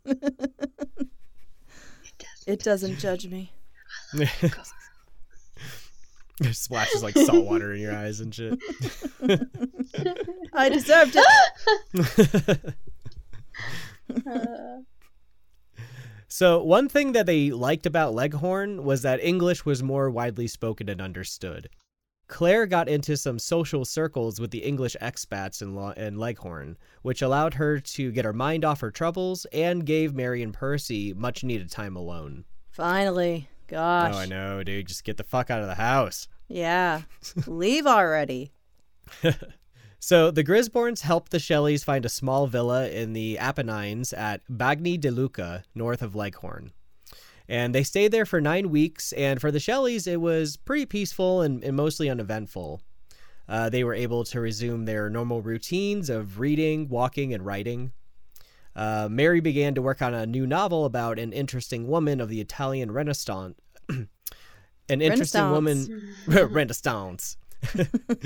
It 0.06 0.20
does. 2.18 2.44
it 2.46 2.62
doesn't 2.64 2.98
judge 2.98 3.28
me. 3.28 3.52
It 6.44 6.54
splashes 6.54 7.02
like 7.02 7.16
salt 7.16 7.44
water 7.44 7.72
in 7.72 7.80
your 7.80 7.94
eyes 7.94 8.20
and 8.20 8.34
shit. 8.34 8.58
I 10.52 10.68
deserved 10.68 11.16
it. 11.94 12.74
So, 16.34 16.64
one 16.64 16.88
thing 16.88 17.12
that 17.12 17.26
they 17.26 17.50
liked 17.50 17.84
about 17.84 18.14
Leghorn 18.14 18.84
was 18.84 19.02
that 19.02 19.22
English 19.22 19.66
was 19.66 19.82
more 19.82 20.10
widely 20.10 20.46
spoken 20.46 20.88
and 20.88 20.98
understood. 20.98 21.68
Claire 22.26 22.64
got 22.64 22.88
into 22.88 23.18
some 23.18 23.38
social 23.38 23.84
circles 23.84 24.40
with 24.40 24.50
the 24.50 24.64
English 24.64 24.96
expats 25.02 25.60
in, 25.60 25.74
Lo- 25.74 25.90
in 25.90 26.16
Leghorn, 26.16 26.78
which 27.02 27.20
allowed 27.20 27.52
her 27.52 27.78
to 27.80 28.10
get 28.10 28.24
her 28.24 28.32
mind 28.32 28.64
off 28.64 28.80
her 28.80 28.90
troubles 28.90 29.44
and 29.52 29.84
gave 29.84 30.14
Mary 30.14 30.42
and 30.42 30.54
Percy 30.54 31.12
much 31.12 31.44
needed 31.44 31.70
time 31.70 31.96
alone. 31.96 32.46
Finally. 32.70 33.50
Gosh. 33.66 34.14
Oh, 34.14 34.18
I 34.18 34.26
know, 34.26 34.62
dude. 34.62 34.88
Just 34.88 35.04
get 35.04 35.16
the 35.16 35.24
fuck 35.24 35.50
out 35.50 35.60
of 35.62 35.68
the 35.68 35.74
house. 35.74 36.28
Yeah. 36.48 37.02
Leave 37.46 37.86
already. 37.86 38.52
So 40.04 40.32
the 40.32 40.42
Grisborns 40.42 41.02
helped 41.02 41.30
the 41.30 41.38
Shelleys 41.38 41.84
find 41.84 42.04
a 42.04 42.08
small 42.08 42.48
villa 42.48 42.88
in 42.88 43.12
the 43.12 43.38
Apennines 43.38 44.12
at 44.12 44.40
Bagni 44.50 44.98
di 44.98 45.10
Lucca, 45.10 45.62
north 45.76 46.02
of 46.02 46.16
Leghorn. 46.16 46.72
And 47.48 47.72
they 47.72 47.84
stayed 47.84 48.10
there 48.10 48.26
for 48.26 48.40
nine 48.40 48.70
weeks, 48.70 49.12
and 49.12 49.40
for 49.40 49.52
the 49.52 49.60
Shelleys, 49.60 50.08
it 50.08 50.20
was 50.20 50.56
pretty 50.56 50.86
peaceful 50.86 51.42
and, 51.42 51.62
and 51.62 51.76
mostly 51.76 52.10
uneventful. 52.10 52.82
Uh, 53.48 53.68
they 53.68 53.84
were 53.84 53.94
able 53.94 54.24
to 54.24 54.40
resume 54.40 54.86
their 54.86 55.08
normal 55.08 55.40
routines 55.40 56.10
of 56.10 56.40
reading, 56.40 56.88
walking, 56.88 57.32
and 57.32 57.46
writing. 57.46 57.92
Uh, 58.74 59.08
Mary 59.10 59.40
began 59.40 59.74
to 59.74 59.82
work 59.82 60.00
on 60.00 60.14
a 60.14 60.26
new 60.26 60.46
novel 60.46 60.84
about 60.84 61.18
an 61.18 61.32
interesting 61.32 61.88
woman 61.88 62.20
of 62.20 62.28
the 62.28 62.40
Italian 62.40 62.90
Renaissance. 62.90 63.56
an 63.88 64.08
interesting 64.88 65.50
woman. 65.50 66.14
Renaissance. 66.26 67.36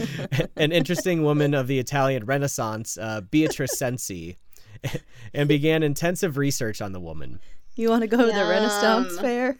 an 0.57 0.73
interesting 0.73 1.23
woman 1.23 1.55
of 1.55 1.67
the 1.67 1.79
Italian 1.79 2.25
Renaissance, 2.25 2.97
uh, 2.99 3.21
Beatrice 3.21 3.77
Cenci, 3.77 4.37
and 5.35 5.49
began 5.49 5.83
intensive 5.83 6.37
research 6.37 6.81
on 6.81 6.93
the 6.93 7.01
woman. 7.01 7.41
You 7.75 7.91
want 7.91 8.03
to 8.03 8.07
go 8.07 8.17
to 8.17 8.33
the 8.33 8.47
Renaissance 8.47 9.19
fair? 9.19 9.59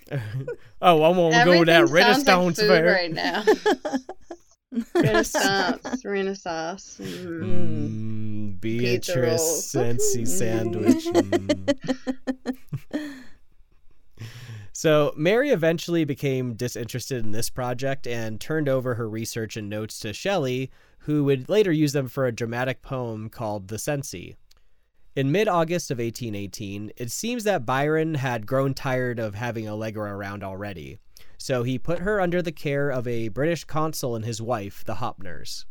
Oh, 0.81 1.03
I 1.03 1.09
won't 1.11 1.35
go 1.45 1.59
to 1.59 1.65
that 1.67 1.83
everything 1.83 1.95
Renaissance 1.95 2.25
sounds 2.25 2.59
like 2.59 2.69
fair. 2.69 2.85
right 2.87 3.13
now. 3.13 3.45
Renaissance, 4.95 6.03
Renaissance. 6.03 6.99
Mm. 6.99 7.41
Mm, 7.43 8.36
Beatrice. 8.61 9.71
Sensi 9.71 10.25
sandwich. 10.25 11.05
mm. 11.07 12.47
So, 14.73 15.15
Mary 15.17 15.49
eventually 15.49 16.05
became 16.05 16.53
disinterested 16.53 17.25
in 17.25 17.31
this 17.31 17.49
project 17.49 18.07
and 18.07 18.39
turned 18.39 18.69
over 18.69 18.97
her 18.97 19.09
research 19.09 19.57
and 19.57 19.71
notes 19.71 19.99
to 20.01 20.13
Shelley, 20.13 20.71
who 20.99 21.25
would 21.25 21.49
later 21.49 21.73
use 21.73 21.95
them 21.95 22.09
for 22.09 22.27
a 22.27 22.31
dramatic 22.31 22.83
poem 22.83 23.31
called 23.31 23.69
The 23.69 23.77
Cenci. 23.77 24.37
In 25.15 25.33
mid 25.33 25.49
August 25.49 25.91
of 25.91 25.97
1818, 25.97 26.93
it 26.95 27.11
seems 27.11 27.45
that 27.45 27.65
Byron 27.65 28.17
had 28.17 28.47
grown 28.47 28.75
tired 28.75 29.19
of 29.19 29.35
having 29.35 29.67
Allegra 29.67 30.15
around 30.15 30.45
already, 30.45 30.99
so 31.39 31.63
he 31.63 31.79
put 31.79 32.01
her 32.01 32.21
under 32.21 32.43
the 32.43 32.53
care 32.53 32.91
of 32.91 33.09
a 33.09 33.29
British 33.29 33.65
consul 33.65 34.15
and 34.15 34.27
his 34.27 34.43
wife, 34.43 34.85
the 34.85 34.97
Hoppners. 34.97 35.65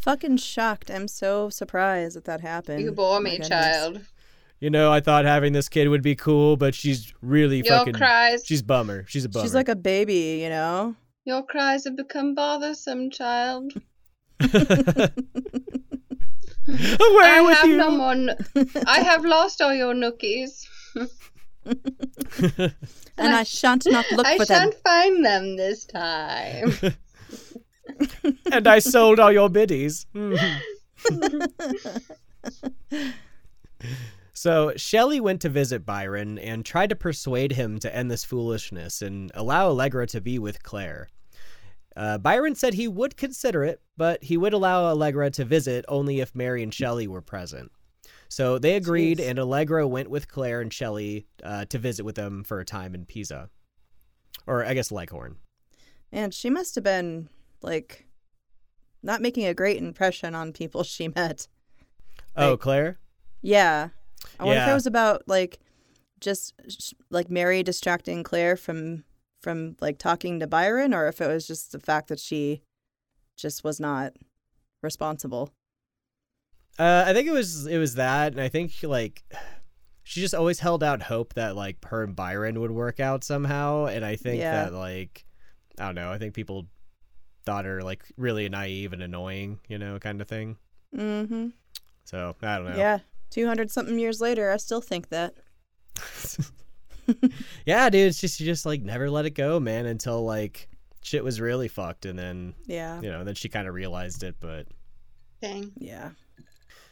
Fucking 0.00 0.38
shocked. 0.38 0.90
I'm 0.90 1.08
so 1.08 1.50
surprised 1.50 2.16
that 2.16 2.24
that 2.24 2.40
happened. 2.40 2.82
You 2.82 2.92
bore 2.92 3.20
me, 3.20 3.32
goodness. 3.32 3.48
child. 3.48 4.00
You 4.58 4.70
know, 4.70 4.92
I 4.92 5.00
thought 5.00 5.24
having 5.24 5.52
this 5.52 5.68
kid 5.68 5.88
would 5.88 6.02
be 6.02 6.14
cool, 6.14 6.56
but 6.56 6.74
she's 6.74 7.14
really 7.22 7.58
Your 7.58 7.66
fucking. 7.78 7.94
cries, 7.94 8.42
She's 8.44 8.62
bummer. 8.62 9.04
She's 9.08 9.24
a 9.24 9.28
bummer. 9.28 9.44
She's 9.44 9.54
like 9.54 9.68
a 9.68 9.76
baby, 9.76 10.40
you 10.42 10.48
know? 10.48 10.96
your 11.24 11.42
cries 11.44 11.84
have 11.84 11.96
become 11.96 12.34
bothersome, 12.34 13.10
child. 13.10 13.72
Away 14.40 14.54
I 16.68 17.42
with 17.44 17.56
have 17.58 17.66
you. 17.68 17.76
no 17.76 17.90
more. 17.90 18.12
N- 18.12 18.36
I 18.86 19.00
have 19.00 19.24
lost 19.24 19.60
all 19.60 19.74
your 19.74 19.94
nookies. 19.94 20.66
And 23.18 23.34
I 23.34 23.42
shan't 23.42 23.84
not 23.90 24.06
look 24.12 24.26
I 24.26 24.38
for 24.38 24.46
them. 24.46 24.58
shan't 24.70 24.74
find 24.82 25.22
them 25.24 25.56
this 25.56 25.84
time. 25.84 26.72
And 28.52 28.66
I 28.66 28.78
sold 28.78 29.18
all 29.20 29.32
your 29.32 29.48
biddies. 29.48 30.06
Mhm. 30.14 30.60
so 34.32 34.72
Shelley 34.76 35.20
went 35.20 35.40
to 35.42 35.48
visit 35.48 35.84
Byron 35.84 36.38
and 36.38 36.64
tried 36.64 36.90
to 36.90 36.96
persuade 36.96 37.52
him 37.52 37.78
to 37.80 37.94
end 37.94 38.10
this 38.10 38.24
foolishness 38.24 39.02
and 39.02 39.30
allow 39.34 39.68
Allegra 39.68 40.06
to 40.08 40.20
be 40.20 40.38
with 40.38 40.62
Claire. 40.62 41.08
Uh, 41.96 42.18
Byron 42.18 42.54
said 42.54 42.74
he 42.74 42.88
would 42.88 43.16
consider 43.16 43.64
it, 43.64 43.80
but 43.96 44.22
he 44.22 44.36
would 44.36 44.52
allow 44.52 44.84
Allegra 44.84 45.30
to 45.32 45.44
visit 45.44 45.84
only 45.88 46.20
if 46.20 46.34
Mary 46.34 46.62
and 46.62 46.72
Shelley 46.72 47.06
were 47.08 47.20
present. 47.22 47.70
So 48.28 48.58
they 48.58 48.76
agreed, 48.76 49.18
Jeez. 49.18 49.28
and 49.28 49.38
Allegra 49.40 49.86
went 49.88 50.08
with 50.08 50.28
Claire 50.28 50.60
and 50.60 50.72
Shelley 50.72 51.26
uh, 51.42 51.64
to 51.66 51.78
visit 51.78 52.04
with 52.04 52.14
them 52.14 52.44
for 52.44 52.60
a 52.60 52.64
time 52.64 52.94
in 52.94 53.04
Pisa, 53.04 53.50
or 54.46 54.64
I 54.64 54.72
guess 54.74 54.92
Leghorn. 54.92 55.36
And 56.12 56.32
she 56.32 56.48
must 56.48 56.76
have 56.76 56.84
been 56.84 57.28
like 57.62 58.06
not 59.02 59.20
making 59.22 59.46
a 59.46 59.54
great 59.54 59.78
impression 59.78 60.34
on 60.34 60.52
people 60.52 60.82
she 60.84 61.08
met. 61.08 61.48
Oh, 62.36 62.56
Claire. 62.56 62.98
Yeah. 63.42 63.88
I 64.38 64.44
wonder 64.44 64.62
if 64.62 64.68
it 64.68 64.74
was 64.74 64.86
about 64.86 65.22
like 65.26 65.58
just 66.20 66.54
like 67.10 67.30
Mary 67.30 67.62
distracting 67.62 68.22
Claire 68.22 68.56
from 68.56 69.04
from 69.42 69.76
like 69.80 69.96
talking 69.98 70.38
to 70.40 70.46
Byron 70.46 70.92
or 70.92 71.08
if 71.08 71.20
it 71.20 71.26
was 71.26 71.46
just 71.46 71.72
the 71.72 71.80
fact 71.80 72.08
that 72.08 72.20
she 72.20 72.60
just 73.38 73.64
was 73.64 73.80
not 73.80 74.12
responsible. 74.82 75.50
Uh, 76.78 77.04
I 77.06 77.12
think 77.14 77.26
it 77.26 77.32
was 77.32 77.66
it 77.66 77.78
was 77.78 77.94
that, 77.94 78.32
and 78.32 78.40
I 78.40 78.48
think 78.48 78.72
like 78.82 79.22
she 80.02 80.20
just 80.20 80.34
always 80.34 80.60
held 80.60 80.82
out 80.84 81.02
hope 81.02 81.34
that 81.34 81.56
like 81.56 81.82
her 81.86 82.02
and 82.04 82.14
Byron 82.14 82.60
would 82.60 82.70
work 82.70 83.00
out 83.00 83.24
somehow, 83.24 83.86
and 83.86 84.04
I 84.04 84.16
think 84.16 84.40
Yeah. 84.40 84.64
that 84.64 84.72
like 84.74 85.24
I 85.78 85.86
don't 85.86 85.94
know, 85.94 86.12
I 86.12 86.18
think 86.18 86.34
people 86.34 86.66
thought 87.44 87.64
her 87.64 87.82
like 87.82 88.04
really 88.16 88.48
naive 88.48 88.92
and 88.92 89.02
annoying, 89.02 89.60
you 89.68 89.78
know, 89.78 89.98
kind 89.98 90.20
of 90.20 90.28
thing. 90.28 90.56
Mm-hmm. 90.96 91.48
So 92.04 92.34
I 92.42 92.56
don't 92.56 92.70
know. 92.70 92.76
Yeah. 92.76 92.98
200 93.30 93.70
something 93.70 93.98
years 93.98 94.20
later, 94.20 94.50
I 94.50 94.56
still 94.56 94.80
think 94.80 95.08
that. 95.10 95.34
yeah, 97.66 97.88
dude, 97.90 98.08
it's 98.08 98.20
just 98.20 98.40
you 98.40 98.46
just 98.46 98.66
like 98.66 98.82
never 98.82 99.10
let 99.10 99.26
it 99.26 99.30
go, 99.30 99.60
man, 99.60 99.86
until 99.86 100.24
like 100.24 100.68
shit 101.02 101.24
was 101.24 101.40
really 101.40 101.68
fucked, 101.68 102.06
and 102.06 102.18
then 102.18 102.54
Yeah. 102.66 103.00
you 103.00 103.10
know, 103.10 103.24
then 103.24 103.34
she 103.34 103.48
kind 103.48 103.68
of 103.68 103.74
realized 103.74 104.22
it, 104.22 104.36
but. 104.40 104.66
Dang. 105.40 105.72
Yeah. 105.78 106.10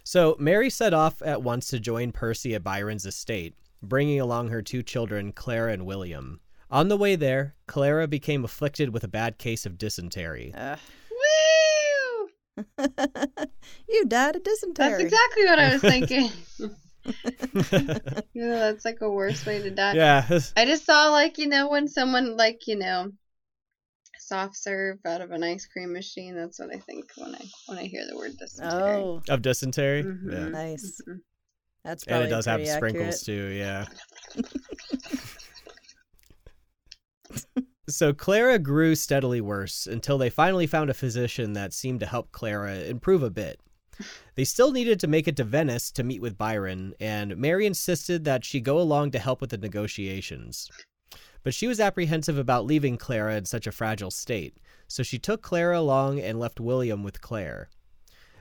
So 0.04 0.36
Mary 0.38 0.70
set 0.70 0.94
off 0.94 1.20
at 1.22 1.42
once 1.42 1.68
to 1.68 1.78
join 1.78 2.12
Percy 2.12 2.54
at 2.54 2.64
Byron's 2.64 3.04
estate, 3.04 3.54
bringing 3.82 4.20
along 4.20 4.48
her 4.48 4.62
two 4.62 4.82
children, 4.82 5.32
Clara 5.32 5.72
and 5.72 5.84
William. 5.84 6.40
On 6.70 6.88
the 6.88 6.96
way 6.96 7.16
there, 7.16 7.54
Clara 7.66 8.06
became 8.06 8.44
afflicted 8.44 8.90
with 8.90 9.02
a 9.04 9.08
bad 9.08 9.38
case 9.38 9.64
of 9.64 9.78
dysentery. 9.78 10.52
Ugh. 10.54 10.78
Woo! 11.10 12.64
you 13.88 14.04
died 14.06 14.36
of 14.36 14.42
dysentery. 14.42 14.88
That's 14.88 15.02
exactly 15.02 15.44
what 15.46 15.58
I 15.58 15.72
was 15.72 15.80
thinking. 15.80 16.30
you 18.34 18.46
know, 18.46 18.58
that's 18.58 18.84
like 18.84 19.00
a 19.00 19.10
worse 19.10 19.46
way 19.46 19.62
to 19.62 19.70
die. 19.70 19.94
yeah, 19.94 20.40
I 20.56 20.66
just 20.66 20.84
saw 20.84 21.08
like, 21.08 21.38
you 21.38 21.46
know, 21.46 21.70
when 21.70 21.88
someone 21.88 22.36
like, 22.36 22.66
you 22.66 22.76
know, 22.76 23.12
soft 24.28 24.56
serve 24.56 24.98
out 25.06 25.22
of 25.22 25.30
an 25.30 25.42
ice 25.42 25.66
cream 25.66 25.92
machine. 25.92 26.36
That's 26.36 26.58
what 26.58 26.68
I 26.74 26.78
think 26.78 27.06
when 27.16 27.34
I 27.34 27.44
when 27.66 27.78
I 27.78 27.84
hear 27.84 28.02
the 28.08 28.16
word 28.16 28.32
dysentery. 28.38 28.82
Oh, 28.82 29.22
of 29.28 29.42
dysentery. 29.42 30.02
Mhm. 30.04 30.32
Yeah. 30.32 30.48
nice. 30.48 31.00
Mhm. 31.08 31.20
That's 31.84 32.04
And 32.04 32.24
it 32.24 32.28
does 32.28 32.44
have 32.44 32.58
pretty 32.58 32.70
sprinkles 32.70 33.22
too, 33.22 33.46
yeah. 33.52 33.86
So 37.88 38.12
Clara 38.12 38.58
grew 38.58 38.94
steadily 38.94 39.40
worse 39.40 39.86
until 39.86 40.18
they 40.18 40.30
finally 40.30 40.66
found 40.66 40.90
a 40.90 40.94
physician 40.94 41.52
that 41.54 41.72
seemed 41.72 42.00
to 42.00 42.06
help 42.06 42.32
Clara 42.32 42.76
improve 42.80 43.22
a 43.22 43.30
bit. 43.30 43.60
They 44.36 44.44
still 44.44 44.72
needed 44.72 45.00
to 45.00 45.08
make 45.08 45.26
it 45.26 45.36
to 45.36 45.44
Venice 45.44 45.90
to 45.92 46.04
meet 46.04 46.22
with 46.22 46.38
Byron, 46.38 46.94
and 47.00 47.36
Mary 47.36 47.66
insisted 47.66 48.24
that 48.24 48.44
she 48.44 48.60
go 48.60 48.78
along 48.78 49.10
to 49.12 49.18
help 49.18 49.40
with 49.40 49.50
the 49.50 49.58
negotiations. 49.58 50.68
But 51.42 51.54
she 51.54 51.66
was 51.66 51.80
apprehensive 51.80 52.38
about 52.38 52.66
leaving 52.66 52.96
Clara 52.96 53.36
in 53.36 53.44
such 53.44 53.66
a 53.66 53.72
fragile 53.72 54.10
state, 54.10 54.56
so 54.86 55.02
she 55.02 55.18
took 55.18 55.42
Clara 55.42 55.78
along 55.78 56.20
and 56.20 56.38
left 56.38 56.60
William 56.60 57.02
with 57.02 57.20
Claire. 57.20 57.70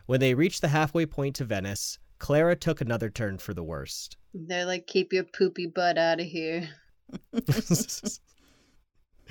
When 0.06 0.20
they 0.20 0.34
reached 0.34 0.62
the 0.62 0.70
halfway 0.70 1.06
point 1.06 1.36
to 1.38 1.46
Venice, 1.46 2.00
Clara 2.20 2.56
took 2.56 2.82
another 2.82 3.10
turn 3.10 3.38
for 3.38 3.54
the 3.54 3.64
worst. 3.64 4.18
They're 4.34 4.66
like, 4.66 4.88
keep 4.88 5.14
your 5.14 5.24
poopy 5.24 5.68
butt 5.68 5.98
out 5.98 6.20
of 6.20 6.26
here. 6.26 6.70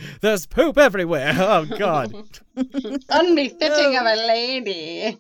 There's 0.21 0.47
poop 0.47 0.79
everywhere. 0.79 1.35
Oh 1.39 1.65
God. 1.65 2.13
Unbefitting 2.57 3.97
of 3.97 4.07
a 4.07 4.27
lady. 4.27 5.19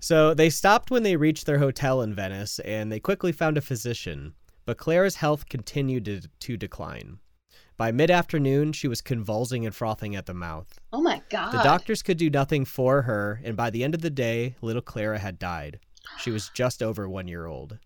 so 0.00 0.34
they 0.34 0.50
stopped 0.50 0.90
when 0.90 1.02
they 1.02 1.16
reached 1.16 1.46
their 1.46 1.58
hotel 1.58 2.02
in 2.02 2.14
Venice, 2.14 2.58
and 2.60 2.90
they 2.92 3.00
quickly 3.00 3.32
found 3.32 3.56
a 3.56 3.62
physician. 3.62 4.34
But 4.64 4.78
Clara's 4.78 5.16
health 5.16 5.48
continued 5.48 6.04
to, 6.04 6.20
to 6.40 6.56
decline. 6.56 7.18
By 7.76 7.92
mid-afternoon, 7.92 8.72
she 8.72 8.88
was 8.88 9.00
convulsing 9.00 9.64
and 9.64 9.74
frothing 9.74 10.16
at 10.16 10.26
the 10.26 10.34
mouth. 10.34 10.78
Oh 10.92 11.00
my 11.00 11.22
god. 11.30 11.52
The 11.52 11.62
doctors 11.62 12.02
could 12.02 12.18
do 12.18 12.28
nothing 12.28 12.64
for 12.64 13.02
her, 13.02 13.40
and 13.44 13.56
by 13.56 13.70
the 13.70 13.84
end 13.84 13.94
of 13.94 14.02
the 14.02 14.10
day, 14.10 14.56
little 14.60 14.82
Clara 14.82 15.18
had 15.18 15.38
died. 15.38 15.80
She 16.18 16.30
was 16.30 16.50
just 16.54 16.82
over 16.82 17.08
one 17.08 17.28
year 17.28 17.46
old. 17.46 17.78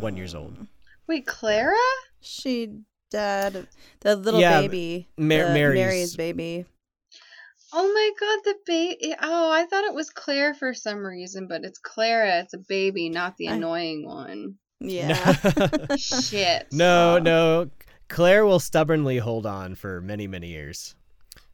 One 0.00 0.16
years 0.16 0.34
old. 0.34 0.66
Wait, 1.06 1.26
Clara? 1.26 1.76
She 2.20 2.80
died. 3.10 3.66
The 4.00 4.16
little 4.16 4.40
Yeah, 4.40 4.60
baby. 4.60 5.08
Mar- 5.16 5.48
the 5.48 5.54
Mary's- 5.54 5.74
Mary's 5.78 6.16
baby. 6.16 6.64
Oh 7.72 7.86
my 7.92 8.10
god, 8.18 8.40
the 8.44 8.54
baby. 8.66 9.14
Oh, 9.20 9.50
I 9.50 9.66
thought 9.66 9.84
it 9.84 9.94
was 9.94 10.08
Claire 10.10 10.54
for 10.54 10.72
some 10.72 10.98
reason, 11.04 11.46
but 11.48 11.64
it's 11.64 11.78
Clara. 11.78 12.40
It's 12.40 12.54
a 12.54 12.58
baby, 12.58 13.08
not 13.10 13.36
the 13.36 13.48
I- 13.48 13.54
annoying 13.54 14.06
one. 14.06 14.54
Yeah. 14.80 15.32
Shit. 15.96 16.68
no, 16.72 17.18
no. 17.18 17.68
Claire 18.08 18.46
will 18.46 18.60
stubbornly 18.60 19.18
hold 19.18 19.44
on 19.44 19.74
for 19.74 20.00
many, 20.00 20.26
many 20.26 20.48
years. 20.48 20.94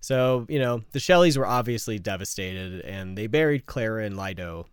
So, 0.01 0.47
you 0.49 0.59
know, 0.59 0.83
the 0.93 1.01
Shelleys 1.01 1.37
were 1.39 1.47
obviously 1.47 1.99
devastated, 1.99 2.83
and 2.83 3.17
they 3.19 3.27
buried 3.27 3.67
Clara 3.67 4.05
in 4.05 4.17
Lido. 4.17 4.67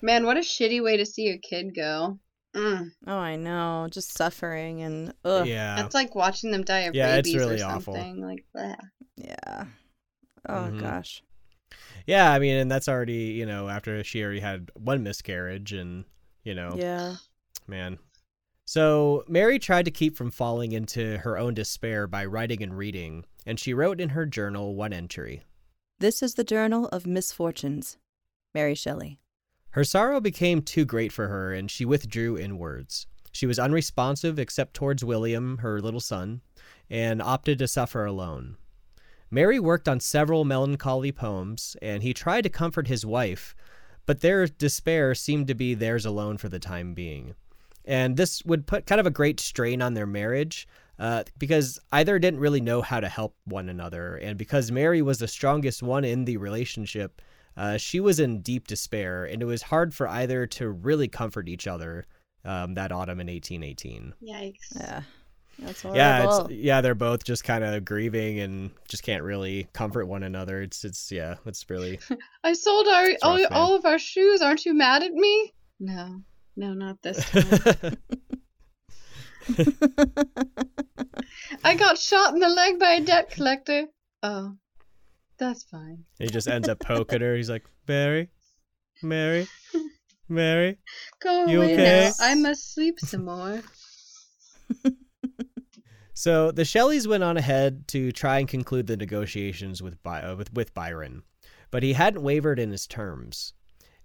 Man, 0.00 0.24
what 0.24 0.36
a 0.36 0.40
shitty 0.40 0.82
way 0.82 0.96
to 0.96 1.06
see 1.06 1.28
a 1.28 1.38
kid 1.38 1.76
go. 1.76 2.18
Mm. 2.54 2.90
Oh, 3.06 3.16
I 3.16 3.36
know. 3.36 3.88
Just 3.90 4.16
suffering 4.16 4.82
and 4.82 5.14
ugh. 5.24 5.46
Yeah. 5.46 5.76
That's 5.76 5.94
like 5.94 6.14
watching 6.14 6.50
them 6.50 6.62
die 6.64 6.80
of 6.80 6.94
Yeah, 6.94 7.16
it's 7.16 7.28
rabies 7.28 7.34
really 7.40 7.62
or 7.62 7.66
awful. 7.66 7.94
something. 7.94 8.20
Like 8.20 8.44
that. 8.54 8.80
Yeah. 9.16 9.66
Oh 10.48 10.68
Mhm. 10.70 10.80
gosh. 10.80 11.22
Yeah, 12.06 12.30
I 12.30 12.38
mean, 12.38 12.56
and 12.56 12.70
that's 12.70 12.88
already, 12.88 13.32
you 13.32 13.46
know, 13.46 13.68
after 13.68 14.02
she 14.04 14.22
already 14.22 14.40
had 14.40 14.70
one 14.74 15.02
miscarriage, 15.02 15.72
and, 15.72 16.04
you 16.44 16.54
know, 16.54 16.74
Yeah. 16.76 17.16
man. 17.66 17.98
So 18.66 19.24
Mary 19.28 19.58
tried 19.58 19.84
to 19.86 19.90
keep 19.90 20.16
from 20.16 20.30
falling 20.30 20.72
into 20.72 21.18
her 21.18 21.38
own 21.38 21.54
despair 21.54 22.06
by 22.06 22.24
writing 22.26 22.62
and 22.62 22.76
reading, 22.76 23.24
and 23.46 23.58
she 23.58 23.72
wrote 23.72 24.00
in 24.00 24.10
her 24.10 24.26
journal 24.26 24.74
one 24.74 24.92
entry. 24.92 25.42
This 26.00 26.22
is 26.22 26.34
the 26.34 26.44
journal 26.44 26.88
of 26.88 27.06
misfortunes. 27.06 27.96
Mary 28.54 28.74
Shelley. 28.74 29.18
Her 29.72 29.84
sorrow 29.84 30.20
became 30.20 30.62
too 30.62 30.84
great 30.84 31.12
for 31.12 31.28
her, 31.28 31.52
and 31.52 31.70
she 31.70 31.84
withdrew 31.84 32.38
inwards. 32.38 33.06
She 33.32 33.46
was 33.46 33.58
unresponsive 33.58 34.38
except 34.38 34.74
towards 34.74 35.04
William, 35.04 35.58
her 35.58 35.80
little 35.80 36.00
son, 36.00 36.42
and 36.90 37.22
opted 37.22 37.58
to 37.58 37.68
suffer 37.68 38.04
alone. 38.04 38.56
Mary 39.30 39.58
worked 39.58 39.88
on 39.88 39.98
several 39.98 40.44
melancholy 40.44 41.10
poems, 41.10 41.74
and 41.80 42.02
he 42.02 42.12
tried 42.12 42.42
to 42.42 42.50
comfort 42.50 42.86
his 42.86 43.06
wife, 43.06 43.54
but 44.04 44.20
their 44.20 44.46
despair 44.46 45.14
seemed 45.14 45.46
to 45.46 45.54
be 45.54 45.72
theirs 45.72 46.04
alone 46.04 46.36
for 46.36 46.50
the 46.50 46.58
time 46.58 46.92
being. 46.92 47.34
And 47.86 48.18
this 48.18 48.44
would 48.44 48.66
put 48.66 48.86
kind 48.86 49.00
of 49.00 49.06
a 49.06 49.10
great 49.10 49.40
strain 49.40 49.80
on 49.80 49.94
their 49.94 50.06
marriage 50.06 50.68
uh, 50.98 51.24
because 51.38 51.80
either 51.92 52.18
didn't 52.18 52.40
really 52.40 52.60
know 52.60 52.82
how 52.82 53.00
to 53.00 53.08
help 53.08 53.34
one 53.44 53.70
another, 53.70 54.16
and 54.16 54.36
because 54.36 54.70
Mary 54.70 55.00
was 55.00 55.18
the 55.18 55.26
strongest 55.28 55.82
one 55.82 56.04
in 56.04 56.26
the 56.26 56.36
relationship, 56.36 57.22
uh, 57.56 57.76
she 57.76 58.00
was 58.00 58.20
in 58.20 58.40
deep 58.40 58.66
despair, 58.66 59.24
and 59.24 59.42
it 59.42 59.46
was 59.46 59.62
hard 59.62 59.94
for 59.94 60.08
either 60.08 60.46
to 60.46 60.70
really 60.70 61.08
comfort 61.08 61.48
each 61.48 61.66
other 61.66 62.06
um, 62.44 62.74
that 62.74 62.92
autumn 62.92 63.20
in 63.20 63.26
1818. 63.28 64.14
Yikes. 64.22 64.54
Yeah. 64.74 65.02
That's 65.58 65.82
horrible. 65.82 65.98
Yeah, 65.98 66.24
it's, 66.24 66.50
yeah, 66.50 66.80
they're 66.80 66.94
both 66.94 67.24
just 67.24 67.44
kind 67.44 67.62
of 67.62 67.84
grieving 67.84 68.40
and 68.40 68.70
just 68.88 69.02
can't 69.02 69.22
really 69.22 69.68
comfort 69.72 70.06
one 70.06 70.22
another. 70.22 70.62
It's 70.62 70.82
it's 70.84 71.12
yeah, 71.12 71.36
it's 71.44 71.68
really 71.68 72.00
I 72.44 72.54
sold 72.54 72.88
our 72.88 73.06
rough, 73.06 73.16
all, 73.22 73.36
man. 73.36 73.46
all 73.50 73.76
of 73.76 73.84
our 73.84 73.98
shoes. 73.98 74.40
Aren't 74.42 74.64
you 74.64 74.74
mad 74.74 75.02
at 75.02 75.12
me? 75.12 75.52
No. 75.78 76.22
No, 76.56 76.72
not 76.74 77.00
this 77.02 77.24
time. 77.30 77.96
I 81.64 81.74
got 81.74 81.98
shot 81.98 82.34
in 82.34 82.40
the 82.40 82.48
leg 82.48 82.78
by 82.78 82.92
a 82.92 83.00
debt 83.00 83.30
collector. 83.30 83.86
Oh. 84.22 84.56
That's 85.42 85.64
fine. 85.64 86.04
he 86.18 86.26
just 86.28 86.46
ends 86.46 86.68
up 86.68 86.78
poking 86.78 87.20
her. 87.20 87.34
He's 87.34 87.50
like, 87.50 87.64
Mary, 87.88 88.28
Mary, 89.02 89.48
Mary. 90.28 90.78
Go 91.20 91.46
You 91.46 91.62
away 91.62 91.72
okay? 91.74 92.12
now. 92.18 92.24
I 92.24 92.34
must 92.36 92.72
sleep 92.74 93.00
some 93.00 93.24
more. 93.24 93.60
So 96.14 96.52
the 96.52 96.62
Shelleys 96.62 97.08
went 97.08 97.24
on 97.24 97.36
ahead 97.36 97.88
to 97.88 98.12
try 98.12 98.38
and 98.38 98.46
conclude 98.46 98.86
the 98.86 98.96
negotiations 98.96 99.82
with 99.82 100.00
By- 100.02 100.22
uh, 100.22 100.36
with 100.36 100.52
with 100.52 100.72
Byron, 100.74 101.22
but 101.70 101.82
he 101.82 101.94
hadn't 101.94 102.22
wavered 102.22 102.58
in 102.60 102.70
his 102.70 102.86
terms, 102.86 103.54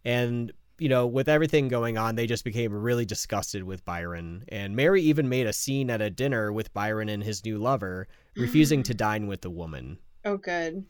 and 0.05 0.51
you 0.79 0.87
know 0.89 1.05
with 1.05 1.27
everything 1.27 1.67
going 1.67 1.97
on, 1.97 2.15
they 2.15 2.25
just 2.25 2.45
became 2.45 2.73
really 2.73 3.05
disgusted 3.05 3.63
with 3.63 3.85
Byron. 3.85 4.45
And 4.47 4.75
Mary 4.75 5.01
even 5.03 5.27
made 5.29 5.47
a 5.47 5.53
scene 5.53 5.89
at 5.91 6.01
a 6.01 6.09
dinner 6.09 6.51
with 6.51 6.73
Byron 6.73 7.09
and 7.09 7.21
his 7.23 7.43
new 7.45 7.57
lover, 7.59 8.07
refusing 8.37 8.81
to 8.83 8.93
dine 8.95 9.27
with 9.27 9.41
the 9.41 9.51
woman. 9.51 9.99
Oh, 10.25 10.37
good. 10.37 10.85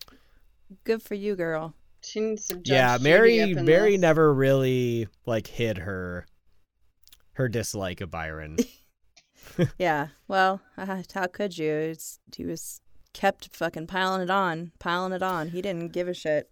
Good 0.84 1.02
for 1.02 1.14
you, 1.14 1.36
girl. 1.36 1.74
She 2.02 2.20
needs 2.20 2.46
some 2.46 2.62
yeah, 2.64 2.98
Mary 3.00 3.40
up 3.40 3.50
in 3.50 3.64
Mary 3.64 3.92
this. 3.92 4.00
never 4.00 4.32
really 4.32 5.08
like 5.26 5.46
hid 5.46 5.78
her 5.78 6.26
her 7.32 7.48
dislike 7.48 8.00
of 8.00 8.10
Byron. 8.10 8.56
Yeah. 9.78 10.08
Well, 10.28 10.60
uh, 10.76 11.02
how 11.12 11.26
could 11.26 11.56
you? 11.58 11.70
It's, 11.72 12.20
he 12.36 12.44
was 12.44 12.80
kept 13.12 13.54
fucking 13.56 13.86
piling 13.86 14.22
it 14.22 14.30
on, 14.30 14.72
piling 14.78 15.12
it 15.12 15.22
on. 15.22 15.48
He 15.48 15.62
didn't 15.62 15.88
give 15.92 16.08
a 16.08 16.14
shit. 16.14 16.50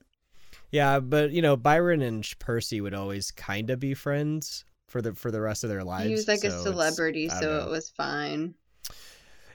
yeah, 0.70 0.98
but 1.00 1.30
you 1.30 1.42
know, 1.42 1.56
Byron 1.56 2.02
and 2.02 2.28
Percy 2.38 2.80
would 2.80 2.94
always 2.94 3.30
kind 3.30 3.70
of 3.70 3.78
be 3.78 3.94
friends 3.94 4.64
for 4.88 5.02
the 5.02 5.14
for 5.14 5.30
the 5.30 5.40
rest 5.40 5.62
of 5.64 5.70
their 5.70 5.84
lives. 5.84 6.06
He 6.06 6.12
was 6.12 6.28
like 6.28 6.40
so 6.40 6.48
a 6.48 6.62
celebrity, 6.62 7.28
so 7.28 7.40
know. 7.40 7.66
it 7.66 7.70
was 7.70 7.90
fine. 7.90 8.54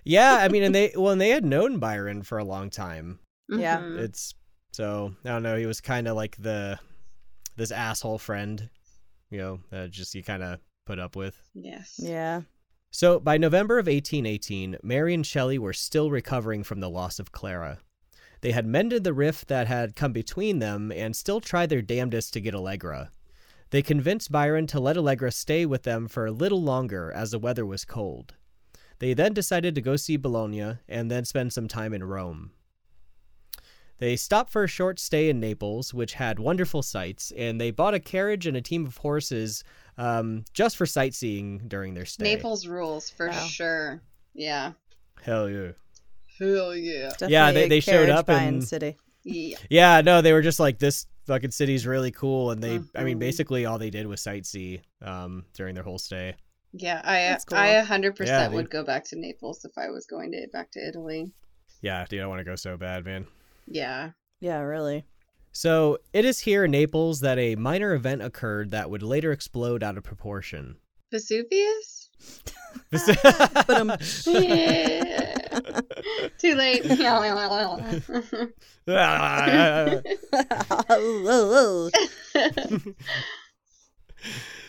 Yeah, 0.04 0.38
I 0.40 0.48
mean, 0.48 0.64
and 0.64 0.76
they 0.76 0.94
well, 0.96 1.12
and 1.12 1.20
they 1.20 1.30
had 1.30 1.46
known 1.46 1.80
Byron 1.80 2.24
for 2.24 2.38
a 2.38 2.46
long 2.46 2.70
time. 2.70 3.20
Yeah. 3.50 3.80
Mhm. 3.80 4.00
It's 4.00 4.34
so 4.72 5.14
I 5.26 5.30
don't 5.30 5.44
know. 5.44 5.58
He 5.58 5.66
was 5.66 5.82
kind 5.82 6.08
of 6.08 6.16
like 6.16 6.36
the 6.38 6.80
this 7.58 7.72
asshole 7.72 8.18
friend, 8.18 8.70
you 9.30 9.38
know, 9.38 9.60
that 9.70 9.92
just 9.92 10.16
you 10.16 10.24
kind 10.24 10.44
of 10.44 10.60
put 10.86 11.00
up 11.00 11.16
with. 11.16 11.40
Yes. 11.54 11.96
Yeah. 11.98 12.42
So 12.92 13.20
by 13.20 13.38
November 13.38 13.80
of 13.80 13.86
1818, 13.86 14.78
Mary 14.84 15.14
and 15.14 15.26
Shelley 15.26 15.58
were 15.58 15.74
still 15.74 16.12
recovering 16.12 16.64
from 16.64 16.80
the 16.80 16.90
loss 16.90 17.20
of 17.20 17.32
Clara. 17.32 17.80
They 18.42 18.52
had 18.52 18.66
mended 18.66 19.04
the 19.04 19.14
rift 19.14 19.48
that 19.48 19.68
had 19.68 19.96
come 19.96 20.12
between 20.12 20.60
them 20.60 20.92
and 20.92 21.16
still 21.16 21.40
tried 21.40 21.70
their 21.70 21.82
damnedest 21.82 22.34
to 22.34 22.42
get 22.42 22.56
Allegra. 22.56 23.12
They 23.70 23.82
convinced 23.82 24.32
Byron 24.32 24.68
to 24.68 24.80
let 24.80 24.98
Allegra 24.98 25.32
stay 25.32 25.66
with 25.66 25.84
them 25.84 26.08
for 26.08 26.26
a 26.26 26.32
little 26.32 26.62
longer 26.62 27.12
as 27.14 27.32
the 27.32 27.40
weather 27.40 27.66
was 27.66 27.86
cold. 27.86 28.34
They 29.00 29.14
then 29.14 29.34
decided 29.34 29.76
to 29.76 29.82
go 29.82 29.96
see 29.96 30.18
Bologna 30.18 30.78
and 30.90 31.10
then 31.10 31.24
spend 31.24 31.54
some 31.54 31.68
time 31.68 31.94
in 31.94 32.04
Rome. 32.04 32.52
They 34.02 34.16
stopped 34.16 34.52
for 34.52 34.64
a 34.64 34.68
short 34.68 35.00
stay 35.00 35.30
in 35.30 35.40
Naples, 35.40 35.94
which 35.94 36.14
had 36.16 36.40
wonderful 36.40 36.82
sights, 36.82 37.32
and 37.38 37.62
they 37.62 37.70
bought 37.70 37.94
a 37.94 38.00
carriage 38.00 38.48
and 38.48 38.58
a 38.58 38.62
team 38.62 38.84
of 38.88 38.98
horses 38.98 39.64
um, 40.00 40.44
just 40.54 40.76
for 40.76 40.88
sightseeing 40.88 41.60
during 41.68 41.94
their 41.94 42.06
stay. 42.06 42.24
Naples 42.24 42.66
rules 42.66 43.12
for 43.12 43.28
Wow. 43.30 43.46
sure. 43.46 44.02
Yeah. 44.34 44.72
Hell 45.22 45.48
yeah. 45.48 45.74
Hell 46.40 46.76
yeah. 46.76 47.10
Definitely 47.10 47.34
Yeah, 47.34 47.52
they- 47.52 47.66
a 47.66 47.70
they 47.70 47.80
showed 47.80 48.10
up 48.10 48.28
in 48.28 48.36
and- 48.36 48.64
city. 48.68 48.98
Yeah. 49.24 49.58
Yeah, 49.70 50.02
no, 50.02 50.24
they 50.24 50.34
were 50.34 50.42
just 50.42 50.60
like 50.60 50.80
this 50.80 51.06
fucking 51.28 51.52
city's 51.52 51.86
really 51.86 52.10
cool, 52.10 52.50
and 52.50 52.60
they, 52.64 52.80
I 52.96 53.04
mean, 53.04 53.18
Mhm. 53.18 53.20
basically 53.20 53.68
all 53.68 53.78
they 53.78 53.92
did 53.92 54.08
was 54.08 54.20
sightsee 54.20 54.82
um, 55.04 55.46
during 55.54 55.76
their 55.76 55.84
whole 55.84 56.00
stay. 56.00 56.34
Yeah, 56.74 57.02
I 57.04 57.18
That's 57.30 57.46
cool. 57.46 57.60
I 57.60 57.68
a 57.68 57.84
hundred 57.84 58.14
Yeah, 58.14 58.18
percent 58.18 58.52
dude. 58.52 58.56
would 58.58 58.70
go 58.72 58.84
back 58.84 59.04
to 59.10 59.16
Naples 59.20 59.64
if 59.64 59.78
I 59.78 59.90
was 59.92 60.08
going 60.08 60.32
to 60.32 60.48
back 60.52 60.72
to 60.72 60.80
Italy. 60.80 61.32
Yeah, 61.82 62.04
dude, 62.10 62.22
I 62.22 62.26
want 62.26 62.40
to 62.40 62.44
go 62.46 62.56
so 62.56 62.78
bad, 62.78 63.06
man. 63.06 63.28
Yeah. 63.68 64.12
Yeah, 64.40 64.60
really. 64.60 65.06
So 65.52 65.98
it 66.14 66.26
is 66.26 66.40
here 66.40 66.66
in 66.66 66.72
Naples 66.72 67.20
that 67.22 67.38
a 67.38 67.56
minor 67.56 67.94
event 67.94 68.22
occurred 68.22 68.72
that 68.72 68.90
would 68.90 69.04
later 69.04 69.32
explode 69.32 69.84
out 69.84 69.98
of 69.98 70.04
proportion. 70.04 70.78
Vesuvius? 71.12 72.10
But 72.90 73.70
um, 73.70 73.92
Yeah. 74.26 75.40
Too 76.38 76.56
late. 76.56 76.84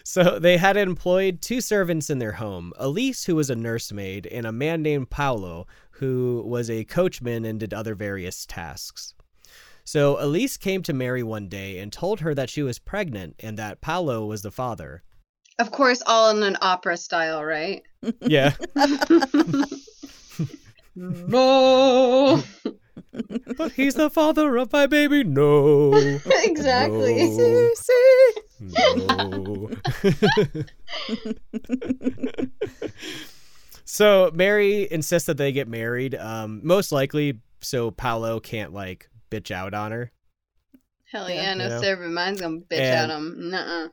so 0.05 0.39
they 0.39 0.57
had 0.57 0.77
employed 0.77 1.41
two 1.41 1.61
servants 1.61 2.11
in 2.11 2.19
their 2.19 2.33
home 2.33 2.73
Elise, 2.77 3.25
who 3.25 3.37
was 3.37 3.51
a 3.51 3.57
nursemaid, 3.57 4.27
and 4.27 4.47
a 4.47 4.53
man 4.53 4.83
named 4.83 5.11
Paolo, 5.11 5.67
who 6.03 6.43
was 6.45 6.69
a 6.69 6.83
coachman 6.85 7.45
and 7.45 7.61
did 7.61 7.73
other 7.73 7.95
various 7.95 8.45
tasks. 8.45 9.15
So 9.85 10.17
Elise 10.21 10.57
came 10.57 10.83
to 10.83 10.93
Mary 10.93 11.23
one 11.23 11.49
day 11.49 11.79
and 11.79 11.93
told 11.93 12.19
her 12.21 12.35
that 12.35 12.51
she 12.51 12.65
was 12.65 12.81
pregnant 12.81 13.37
and 13.39 13.57
that 13.57 13.81
Paolo 13.81 14.27
was 14.27 14.43
the 14.43 14.51
father. 14.51 15.05
of 15.61 15.71
course, 15.71 16.03
all 16.07 16.31
in 16.31 16.43
an 16.43 16.57
opera 16.61 16.97
style, 16.97 17.45
right? 17.45 17.83
Yeah. 18.21 18.55
no. 20.97 22.43
but 23.57 23.71
he's 23.73 23.95
the 23.95 24.11
father 24.11 24.57
of 24.57 24.73
my 24.73 24.87
baby. 24.87 25.23
No. 25.23 25.93
exactly. 26.43 27.29
No. 27.29 27.71
see, 27.77 28.33
No. 29.07 29.71
so 33.85 34.31
Mary 34.35 34.89
insists 34.91 35.27
that 35.27 35.37
they 35.37 35.53
get 35.53 35.69
married. 35.69 36.15
Um, 36.15 36.61
most 36.65 36.93
likely, 36.93 37.41
so 37.61 37.91
Paolo 37.91 38.41
can't 38.41 38.73
like 38.73 39.09
bitch 39.31 39.51
out 39.51 39.75
on 39.75 39.93
her. 39.93 40.11
Hell 41.11 41.29
Yeah. 41.29 41.43
yeah, 41.43 41.55
no 41.55 41.65
You 41.65 41.71
know? 41.71 41.81
servant 41.81 42.13
mine's 42.13 42.41
gonna 42.41 42.59
bitch 42.61 42.79
And- 42.79 43.11
at 43.11 43.17
him. 43.17 43.51
Nuh-uh. 43.51 43.89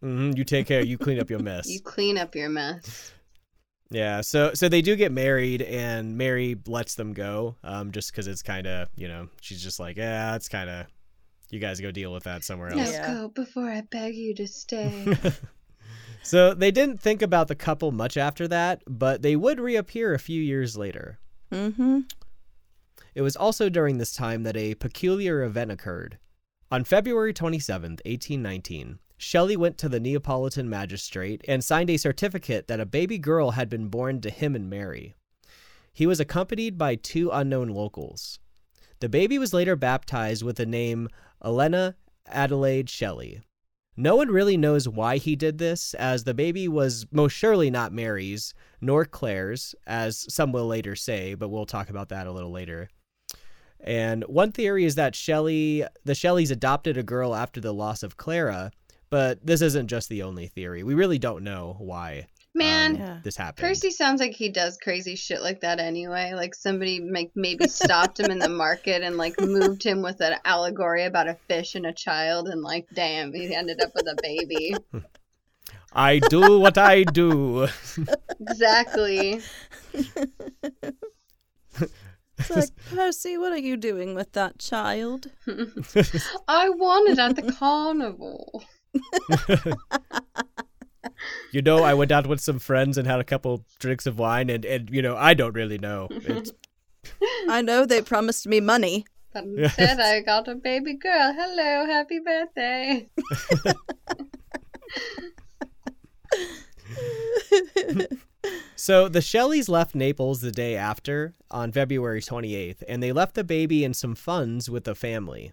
hmm 0.00 0.30
You 0.36 0.44
take 0.44 0.66
care. 0.66 0.82
You 0.84 0.98
clean 0.98 1.18
up 1.18 1.30
your 1.30 1.38
mess. 1.40 1.66
You 1.68 1.80
clean 1.80 2.18
up 2.18 2.34
your 2.34 2.48
mess. 2.50 3.12
Yeah. 3.90 4.20
So 4.22 4.52
so 4.54 4.68
they 4.68 4.82
do 4.82 4.96
get 4.96 5.12
married, 5.12 5.62
and 5.62 6.16
Mary 6.18 6.56
lets 6.66 6.94
them 6.94 7.12
go. 7.12 7.56
Um, 7.62 7.92
just 7.92 8.10
because 8.12 8.26
it's 8.26 8.42
kind 8.42 8.66
of 8.66 8.88
you 8.96 9.08
know 9.08 9.28
she's 9.40 9.62
just 9.62 9.78
like 9.80 9.96
yeah, 9.96 10.34
it's 10.36 10.48
kind 10.48 10.68
of 10.68 10.86
you 11.50 11.60
guys 11.60 11.80
go 11.80 11.90
deal 11.90 12.12
with 12.12 12.24
that 12.24 12.42
somewhere 12.44 12.68
else. 12.70 12.76
Now 12.78 12.90
Yeah. 12.90 13.06
go 13.14 13.28
before 13.28 13.70
I 13.70 13.82
beg 13.82 14.14
you 14.14 14.34
to 14.34 14.46
stay. 14.48 15.06
So 16.24 16.54
they 16.54 16.70
didn't 16.70 17.02
think 17.02 17.20
about 17.20 17.48
the 17.48 17.54
couple 17.54 17.92
much 17.92 18.16
after 18.16 18.48
that, 18.48 18.82
but 18.88 19.20
they 19.20 19.36
would 19.36 19.60
reappear 19.60 20.14
a 20.14 20.18
few 20.18 20.40
years 20.40 20.74
later. 20.74 21.18
Mm-hmm. 21.52 22.00
It 23.14 23.20
was 23.20 23.36
also 23.36 23.68
during 23.68 23.98
this 23.98 24.16
time 24.16 24.42
that 24.42 24.56
a 24.56 24.74
peculiar 24.74 25.42
event 25.42 25.70
occurred. 25.70 26.18
On 26.70 26.82
February 26.82 27.34
27th, 27.34 28.00
1819, 28.06 29.00
Shelley 29.18 29.56
went 29.56 29.76
to 29.78 29.88
the 29.88 30.00
Neapolitan 30.00 30.68
magistrate 30.68 31.42
and 31.46 31.62
signed 31.62 31.90
a 31.90 31.98
certificate 31.98 32.68
that 32.68 32.80
a 32.80 32.86
baby 32.86 33.18
girl 33.18 33.50
had 33.50 33.68
been 33.68 33.88
born 33.88 34.22
to 34.22 34.30
him 34.30 34.56
and 34.56 34.70
Mary. 34.70 35.16
He 35.92 36.06
was 36.06 36.20
accompanied 36.20 36.78
by 36.78 36.94
two 36.94 37.30
unknown 37.30 37.68
locals. 37.68 38.40
The 39.00 39.10
baby 39.10 39.38
was 39.38 39.52
later 39.52 39.76
baptized 39.76 40.42
with 40.42 40.56
the 40.56 40.66
name 40.66 41.08
Elena 41.44 41.96
Adelaide 42.26 42.88
Shelley. 42.88 43.42
No 43.96 44.16
one 44.16 44.28
really 44.28 44.56
knows 44.56 44.88
why 44.88 45.18
he 45.18 45.36
did 45.36 45.58
this, 45.58 45.94
as 45.94 46.24
the 46.24 46.34
baby 46.34 46.66
was 46.66 47.06
most 47.12 47.32
surely 47.32 47.70
not 47.70 47.92
Mary's, 47.92 48.52
nor 48.80 49.04
Claire's, 49.04 49.74
as 49.86 50.26
some 50.32 50.50
will 50.52 50.66
later 50.66 50.96
say, 50.96 51.34
but 51.34 51.48
we'll 51.48 51.66
talk 51.66 51.90
about 51.90 52.08
that 52.08 52.26
a 52.26 52.32
little 52.32 52.50
later. 52.50 52.88
And 53.78 54.24
one 54.24 54.50
theory 54.50 54.84
is 54.84 54.96
that 54.96 55.14
Shelley, 55.14 55.84
the 56.04 56.14
Shelleys 56.14 56.50
adopted 56.50 56.96
a 56.96 57.02
girl 57.02 57.34
after 57.34 57.60
the 57.60 57.74
loss 57.74 58.02
of 58.02 58.16
Clara, 58.16 58.72
but 59.10 59.44
this 59.46 59.60
isn't 59.60 59.88
just 59.88 60.08
the 60.08 60.22
only 60.22 60.48
theory. 60.48 60.82
We 60.82 60.94
really 60.94 61.18
don't 61.18 61.44
know 61.44 61.76
why 61.78 62.26
Man, 62.54 62.92
um, 62.92 63.00
Yeah. 63.00 63.18
this 63.24 63.36
happened. 63.36 63.66
Percy 63.66 63.90
sounds 63.90 64.20
like 64.20 64.32
he 64.34 64.48
does 64.48 64.78
crazy 64.80 65.16
shit 65.16 65.42
like 65.42 65.60
that 65.62 65.80
anyway. 65.80 66.34
Like 66.34 66.54
somebody 66.54 67.00
like 67.00 67.32
maybe 67.34 67.66
stopped 67.66 68.20
him 68.20 68.30
in 68.30 68.38
the 68.38 68.48
market 68.48 69.02
and 69.02 69.16
like 69.16 69.40
moved 69.40 69.82
him 69.82 70.02
with 70.02 70.20
an 70.20 70.36
allegory 70.44 71.04
about 71.04 71.26
a 71.28 71.34
fish 71.48 71.74
and 71.74 71.84
a 71.84 71.92
child 71.92 72.48
and 72.48 72.62
like 72.62 72.86
damn, 72.94 73.32
he 73.32 73.52
ended 73.54 73.80
up 73.82 73.90
with 73.94 74.06
a 74.06 74.16
baby. 74.22 74.74
I 75.92 76.18
do 76.18 76.58
what 76.60 76.76
I 76.78 77.04
do. 77.04 77.68
Exactly. 78.40 79.40
It's 82.36 82.50
like, 82.50 82.70
Percy, 82.90 83.38
what 83.38 83.52
are 83.52 83.58
you 83.58 83.76
doing 83.76 84.14
with 84.16 84.32
that 84.32 84.58
child? 84.58 85.30
I 86.48 86.68
won 86.68 87.08
it 87.08 87.18
at 87.18 87.36
the 87.36 87.52
carnival. 87.52 88.64
you 91.52 91.62
know, 91.62 91.82
I 91.82 91.94
went 91.94 92.12
out 92.12 92.26
with 92.26 92.40
some 92.40 92.58
friends 92.58 92.98
and 92.98 93.06
had 93.06 93.20
a 93.20 93.24
couple 93.24 93.64
drinks 93.78 94.06
of 94.06 94.18
wine, 94.18 94.50
and, 94.50 94.64
and 94.64 94.90
you 94.90 95.02
know, 95.02 95.16
I 95.16 95.34
don't 95.34 95.54
really 95.54 95.78
know. 95.78 96.08
It's, 96.10 96.52
I 97.48 97.62
know 97.62 97.86
they 97.86 98.02
promised 98.02 98.46
me 98.46 98.60
money. 98.60 99.06
But 99.32 99.44
instead 99.44 100.00
I 100.00 100.20
got 100.20 100.48
a 100.48 100.54
baby 100.54 100.94
girl. 100.94 101.34
Hello, 101.36 101.86
happy 101.86 102.20
birthday. 102.20 103.08
So 108.76 109.08
the 109.08 109.20
Shelleys 109.20 109.68
left 109.70 109.94
Naples 109.94 110.42
the 110.42 110.50
day 110.50 110.76
after, 110.76 111.32
on 111.50 111.72
February 111.72 112.20
28th, 112.20 112.82
and 112.86 113.02
they 113.02 113.12
left 113.12 113.34
the 113.34 113.44
baby 113.44 113.82
and 113.82 113.96
some 113.96 114.14
funds 114.14 114.68
with 114.68 114.84
the 114.84 114.94
family. 114.94 115.52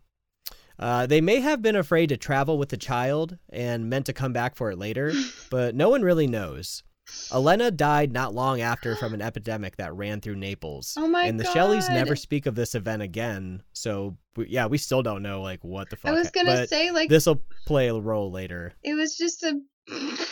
Uh, 0.82 1.06
they 1.06 1.22
may 1.22 1.40
have 1.40 1.62
been 1.62 1.76
afraid 1.76 2.10
to 2.10 2.18
travel 2.18 2.58
with 2.58 2.70
the 2.70 2.78
child 2.78 3.38
and 3.50 3.90
meant 3.90 4.08
to 4.08 4.14
come 4.14 4.34
back 4.34 4.56
for 4.56 4.72
it 4.72 4.78
later, 4.78 5.14
but 5.50 5.76
no 5.76 5.90
one 5.90 6.02
really 6.02 6.28
knows. 6.28 6.84
Elena 7.34 7.70
died 7.72 8.14
not 8.14 8.34
long 8.34 8.62
after 8.62 8.96
from 8.96 9.14
an 9.14 9.22
epidemic 9.22 9.76
that 9.76 9.94
ran 9.94 10.22
through 10.22 10.38
Naples. 10.38 10.96
Oh 11.02 11.08
my 11.08 11.26
and 11.26 11.40
the 11.40 11.44
Shelleys 11.46 11.90
never 11.90 12.16
speak 12.16 12.46
of 12.46 12.56
this 12.56 12.74
event 12.74 13.02
again, 13.02 13.64
so 13.74 14.18
yeah, 14.38 14.68
we 14.68 14.78
still 14.78 15.04
don't 15.04 15.22
know 15.24 15.42
like 15.42 15.64
what 15.64 15.90
the 15.90 15.96
fuck. 15.98 16.12
I 16.12 16.14
was 16.14 16.30
gonna 16.32 16.52
but 16.52 16.70
say 16.70 16.92
like 16.92 17.10
this 17.10 17.26
will 17.26 17.42
play 17.66 17.88
a 17.90 17.94
role 17.94 18.32
later. 18.32 18.74
it 18.84 18.94
was 18.94 19.18
just 19.18 19.44
a 19.44 19.60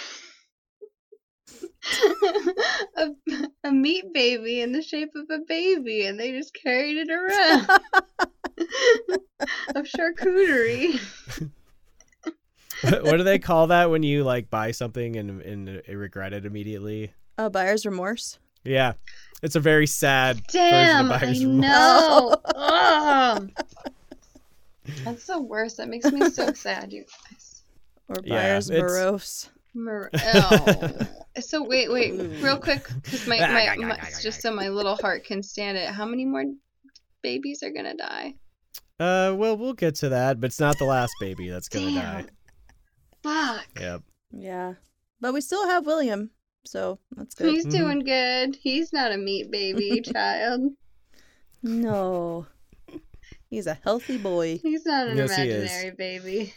a, 2.98 3.10
a 3.64 3.72
meat 3.72 4.06
baby 4.14 4.62
in 4.62 4.72
the 4.72 4.82
shape 4.82 5.12
of 5.16 5.26
a 5.30 5.40
baby 5.48 6.06
and 6.06 6.20
they 6.20 6.32
just 6.32 6.54
carried 6.54 6.98
it 6.98 7.10
around. 7.10 7.68
a 9.76 9.82
charcuterie. 9.82 11.00
what 12.82 13.18
do 13.18 13.24
they 13.24 13.40
call 13.40 13.68
that 13.68 13.90
when 13.90 14.04
you 14.04 14.24
like 14.24 14.50
buy 14.50 14.72
something 14.72 15.16
and 15.16 15.42
and 15.42 15.82
regret 15.88 16.34
it 16.34 16.46
immediately? 16.46 17.14
Oh, 17.38 17.50
buyer's 17.50 17.86
remorse. 17.86 18.40
Yeah, 18.64 18.94
it's 19.42 19.56
a 19.56 19.60
very 19.60 19.88
sad 19.88 20.42
Damn, 20.52 21.08
version 21.08 21.16
of 21.16 21.22
I 21.22 21.26
remorse. 21.26 21.62
know. 21.62 22.36
Ugh. 22.56 23.52
That's 25.06 25.28
the 25.28 25.42
worst. 25.42 25.78
That 25.78 25.88
makes 25.88 26.12
me 26.12 26.30
so 26.30 26.52
sad, 26.54 26.92
you 26.92 27.06
guys. 27.30 27.64
Or 28.08 28.16
buyer's 28.22 28.70
it's- 28.70 28.82
morose. 28.82 29.50
Mer- 29.76 30.10
oh. 30.14 30.90
So 31.40 31.64
wait, 31.64 31.92
wait, 31.92 32.14
real 32.42 32.58
quick, 32.58 32.88
because 33.04 33.28
my, 33.28 33.40
ah, 33.40 33.76
my, 33.78 33.86
my 33.86 34.00
just 34.20 34.42
so 34.42 34.52
my 34.52 34.68
little 34.68 34.96
heart 34.96 35.24
can 35.26 35.44
stand 35.44 35.78
it. 35.78 35.90
How 35.90 36.06
many 36.06 36.26
more 36.26 36.44
babies 37.22 37.62
are 37.64 37.70
gonna 37.70 37.96
die? 37.96 38.34
Uh, 39.00 39.34
well, 39.38 39.56
we'll 39.56 39.74
get 39.74 39.96
to 39.96 40.10
that, 40.10 40.40
but 40.42 40.48
it's 40.48 40.60
not 40.60 40.78
the 40.78 40.86
last 40.86 41.14
baby 41.20 41.50
that's 41.50 41.70
gonna 41.70 41.86
Damn. 41.86 41.94
die. 41.94 42.26
Fuck. 43.24 43.68
Yep. 43.80 44.02
Yeah. 44.32 44.74
But 45.22 45.34
we 45.34 45.42
still 45.42 45.68
have 45.68 45.86
William, 45.86 46.32
so 46.66 47.00
that's 47.16 47.34
good. 47.36 47.50
He's 47.54 47.66
Mhm. 47.66 47.72
doing 47.72 48.00
good. 48.00 48.58
He's 48.62 48.92
not 48.92 49.12
a 49.12 49.18
meat 49.18 49.52
baby 49.52 50.02
child. 50.14 50.72
No. 51.64 52.48
He's 53.50 53.68
a 53.68 53.74
healthy 53.84 54.18
boy. 54.18 54.60
He's 54.62 54.86
not 54.86 55.08
an 55.08 55.18
Yes, 55.18 55.32
imaginary 55.38 55.92
baby. 55.92 56.54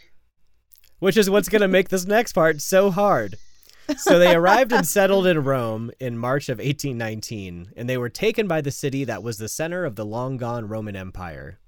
Which 0.99 1.17
is 1.17 1.29
what's 1.29 1.49
gonna 1.49 1.67
make 1.67 1.89
this 1.89 2.05
next 2.05 2.33
part 2.33 2.61
so 2.61 2.91
hard. 2.91 3.35
So 3.97 4.17
they 4.17 4.33
arrived 4.33 4.71
and 4.71 4.87
settled 4.87 5.27
in 5.27 5.43
Rome 5.43 5.91
in 5.99 6.17
March 6.17 6.47
of 6.47 6.59
1819, 6.59 7.73
and 7.75 7.89
they 7.89 7.97
were 7.97 8.07
taken 8.09 8.47
by 8.47 8.61
the 8.61 8.71
city 8.71 9.03
that 9.03 9.23
was 9.23 9.37
the 9.37 9.49
center 9.49 9.83
of 9.83 9.97
the 9.97 10.05
long 10.05 10.37
gone 10.37 10.67
Roman 10.69 10.95
Empire. 10.95 11.59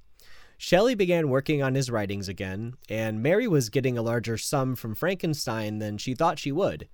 Shelley 0.57 0.95
began 0.95 1.29
working 1.29 1.61
on 1.61 1.75
his 1.75 1.91
writings 1.91 2.27
again, 2.27 2.75
and 2.89 3.21
Mary 3.21 3.47
was 3.47 3.69
getting 3.69 3.97
a 3.97 4.01
larger 4.01 4.37
sum 4.37 4.75
from 4.75 4.95
Frankenstein 4.95 5.79
than 5.79 5.97
she 5.97 6.13
thought 6.13 6.39
she 6.39 6.51
would. 6.51 6.87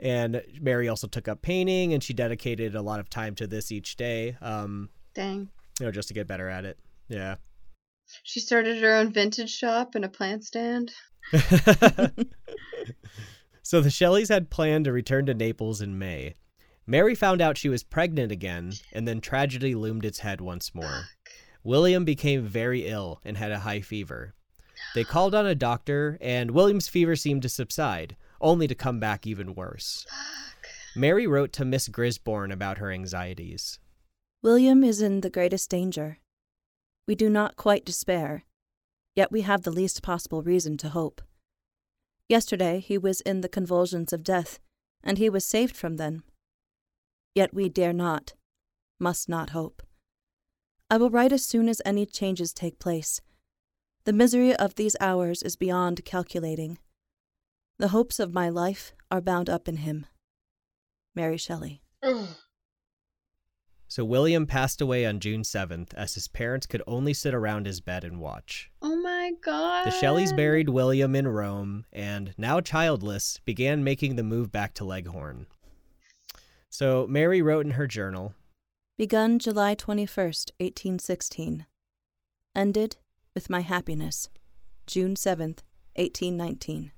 And 0.00 0.42
Mary 0.60 0.88
also 0.88 1.06
took 1.06 1.28
up 1.28 1.42
painting, 1.42 1.92
and 1.92 2.02
she 2.02 2.12
dedicated 2.12 2.74
a 2.74 2.82
lot 2.82 3.00
of 3.00 3.10
time 3.10 3.34
to 3.36 3.46
this 3.46 3.72
each 3.72 3.96
day, 3.96 4.36
um, 4.40 4.90
Dang. 5.14 5.48
you 5.80 5.86
know, 5.86 5.92
just 5.92 6.08
to 6.08 6.14
get 6.14 6.26
better 6.26 6.48
at 6.48 6.64
it. 6.64 6.78
Yeah. 7.08 7.36
She 8.22 8.40
started 8.40 8.80
her 8.80 8.94
own 8.94 9.12
vintage 9.12 9.50
shop 9.50 9.94
and 9.94 10.04
a 10.04 10.08
plant 10.08 10.44
stand. 10.44 10.92
so 13.62 13.80
the 13.80 13.90
Shelleys 13.90 14.28
had 14.28 14.50
planned 14.50 14.84
to 14.86 14.92
return 14.92 15.26
to 15.26 15.34
Naples 15.34 15.80
in 15.80 15.98
May. 15.98 16.34
Mary 16.86 17.14
found 17.14 17.42
out 17.42 17.58
she 17.58 17.68
was 17.68 17.82
pregnant 17.82 18.32
again, 18.32 18.72
and 18.92 19.06
then 19.06 19.20
tragedy 19.20 19.74
loomed 19.74 20.06
its 20.06 20.20
head 20.20 20.40
once 20.40 20.74
more. 20.74 21.02
William 21.68 22.02
became 22.02 22.46
very 22.46 22.86
ill 22.86 23.20
and 23.26 23.36
had 23.36 23.52
a 23.52 23.58
high 23.58 23.82
fever. 23.82 24.32
They 24.94 25.04
called 25.04 25.34
on 25.34 25.44
a 25.44 25.54
doctor, 25.54 26.16
and 26.18 26.52
William's 26.52 26.88
fever 26.88 27.14
seemed 27.14 27.42
to 27.42 27.50
subside, 27.50 28.16
only 28.40 28.66
to 28.68 28.74
come 28.74 28.98
back 28.98 29.26
even 29.26 29.54
worse. 29.54 30.06
Mary 30.96 31.26
wrote 31.26 31.52
to 31.52 31.66
Miss 31.66 31.90
Grisborne 31.90 32.50
about 32.50 32.78
her 32.78 32.90
anxieties. 32.90 33.78
William 34.42 34.82
is 34.82 35.02
in 35.02 35.20
the 35.20 35.28
greatest 35.28 35.68
danger. 35.68 36.20
We 37.06 37.14
do 37.14 37.28
not 37.28 37.56
quite 37.56 37.84
despair, 37.84 38.46
yet 39.14 39.30
we 39.30 39.42
have 39.42 39.64
the 39.64 39.70
least 39.70 40.02
possible 40.02 40.42
reason 40.42 40.78
to 40.78 40.88
hope. 40.88 41.20
Yesterday 42.30 42.80
he 42.80 42.96
was 42.96 43.20
in 43.20 43.42
the 43.42 43.46
convulsions 43.46 44.14
of 44.14 44.24
death, 44.24 44.58
and 45.04 45.18
he 45.18 45.28
was 45.28 45.44
saved 45.44 45.76
from 45.76 45.98
them. 45.98 46.22
Yet 47.34 47.52
we 47.52 47.68
dare 47.68 47.92
not, 47.92 48.32
must 48.98 49.28
not 49.28 49.50
hope. 49.50 49.82
I 50.90 50.96
will 50.96 51.10
write 51.10 51.32
as 51.32 51.44
soon 51.44 51.68
as 51.68 51.82
any 51.84 52.06
changes 52.06 52.52
take 52.52 52.78
place. 52.78 53.20
The 54.04 54.12
misery 54.12 54.56
of 54.56 54.76
these 54.76 54.96
hours 55.00 55.42
is 55.42 55.54
beyond 55.54 56.04
calculating. 56.06 56.78
The 57.78 57.88
hopes 57.88 58.18
of 58.18 58.32
my 58.32 58.48
life 58.48 58.92
are 59.10 59.20
bound 59.20 59.50
up 59.50 59.68
in 59.68 59.76
him. 59.78 60.06
Mary 61.14 61.36
Shelley. 61.36 61.82
Ugh. 62.02 62.28
So 63.90 64.04
William 64.04 64.46
passed 64.46 64.82
away 64.82 65.06
on 65.06 65.18
June 65.18 65.40
7th, 65.40 65.94
as 65.94 66.12
his 66.12 66.28
parents 66.28 66.66
could 66.66 66.82
only 66.86 67.14
sit 67.14 67.32
around 67.32 67.64
his 67.64 67.80
bed 67.80 68.04
and 68.04 68.20
watch. 68.20 68.70
Oh 68.82 68.96
my 68.96 69.32
god. 69.42 69.86
The 69.86 69.90
Shelleys 69.92 70.34
buried 70.36 70.68
William 70.68 71.16
in 71.16 71.26
Rome 71.26 71.86
and, 71.90 72.34
now 72.36 72.60
childless, 72.60 73.40
began 73.46 73.82
making 73.82 74.16
the 74.16 74.22
move 74.22 74.52
back 74.52 74.74
to 74.74 74.84
Leghorn. 74.84 75.46
So 76.68 77.06
Mary 77.08 77.40
wrote 77.40 77.64
in 77.64 77.72
her 77.72 77.86
journal 77.86 78.34
Begun 78.98 79.38
July 79.38 79.76
21st, 79.76 80.50
1816. 80.58 81.66
Ended 82.56 82.96
with 83.32 83.48
my 83.48 83.60
happiness, 83.60 84.28
June 84.88 85.14
7th, 85.14 85.62
1819. 85.94 86.90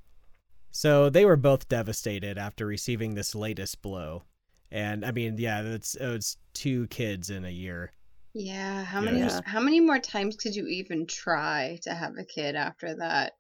So 0.71 1.11
they 1.11 1.27
were 1.27 1.37
both 1.37 1.69
devastated 1.69 2.39
after 2.39 2.65
receiving 2.65 3.15
this 3.15 3.35
latest 3.35 3.83
blow. 3.83 4.23
And 4.71 5.05
I 5.05 5.11
mean, 5.11 5.37
yeah, 5.37 5.61
that's 5.61 5.95
oh, 6.01 6.15
it's 6.15 6.39
two 6.55 6.87
kids 6.87 7.29
in 7.29 7.45
a 7.45 7.51
year. 7.51 7.93
Yeah, 8.33 8.83
how 8.85 9.03
many 9.03 9.21
just- 9.21 9.45
how 9.45 9.61
many 9.61 9.81
more 9.81 9.99
times 9.99 10.37
could 10.37 10.55
you 10.57 10.67
even 10.69 11.07
try 11.07 11.79
to 11.83 11.93
have 11.93 12.17
a 12.17 12.25
kid 12.25 12.55
after 12.57 12.95
that? 12.95 13.33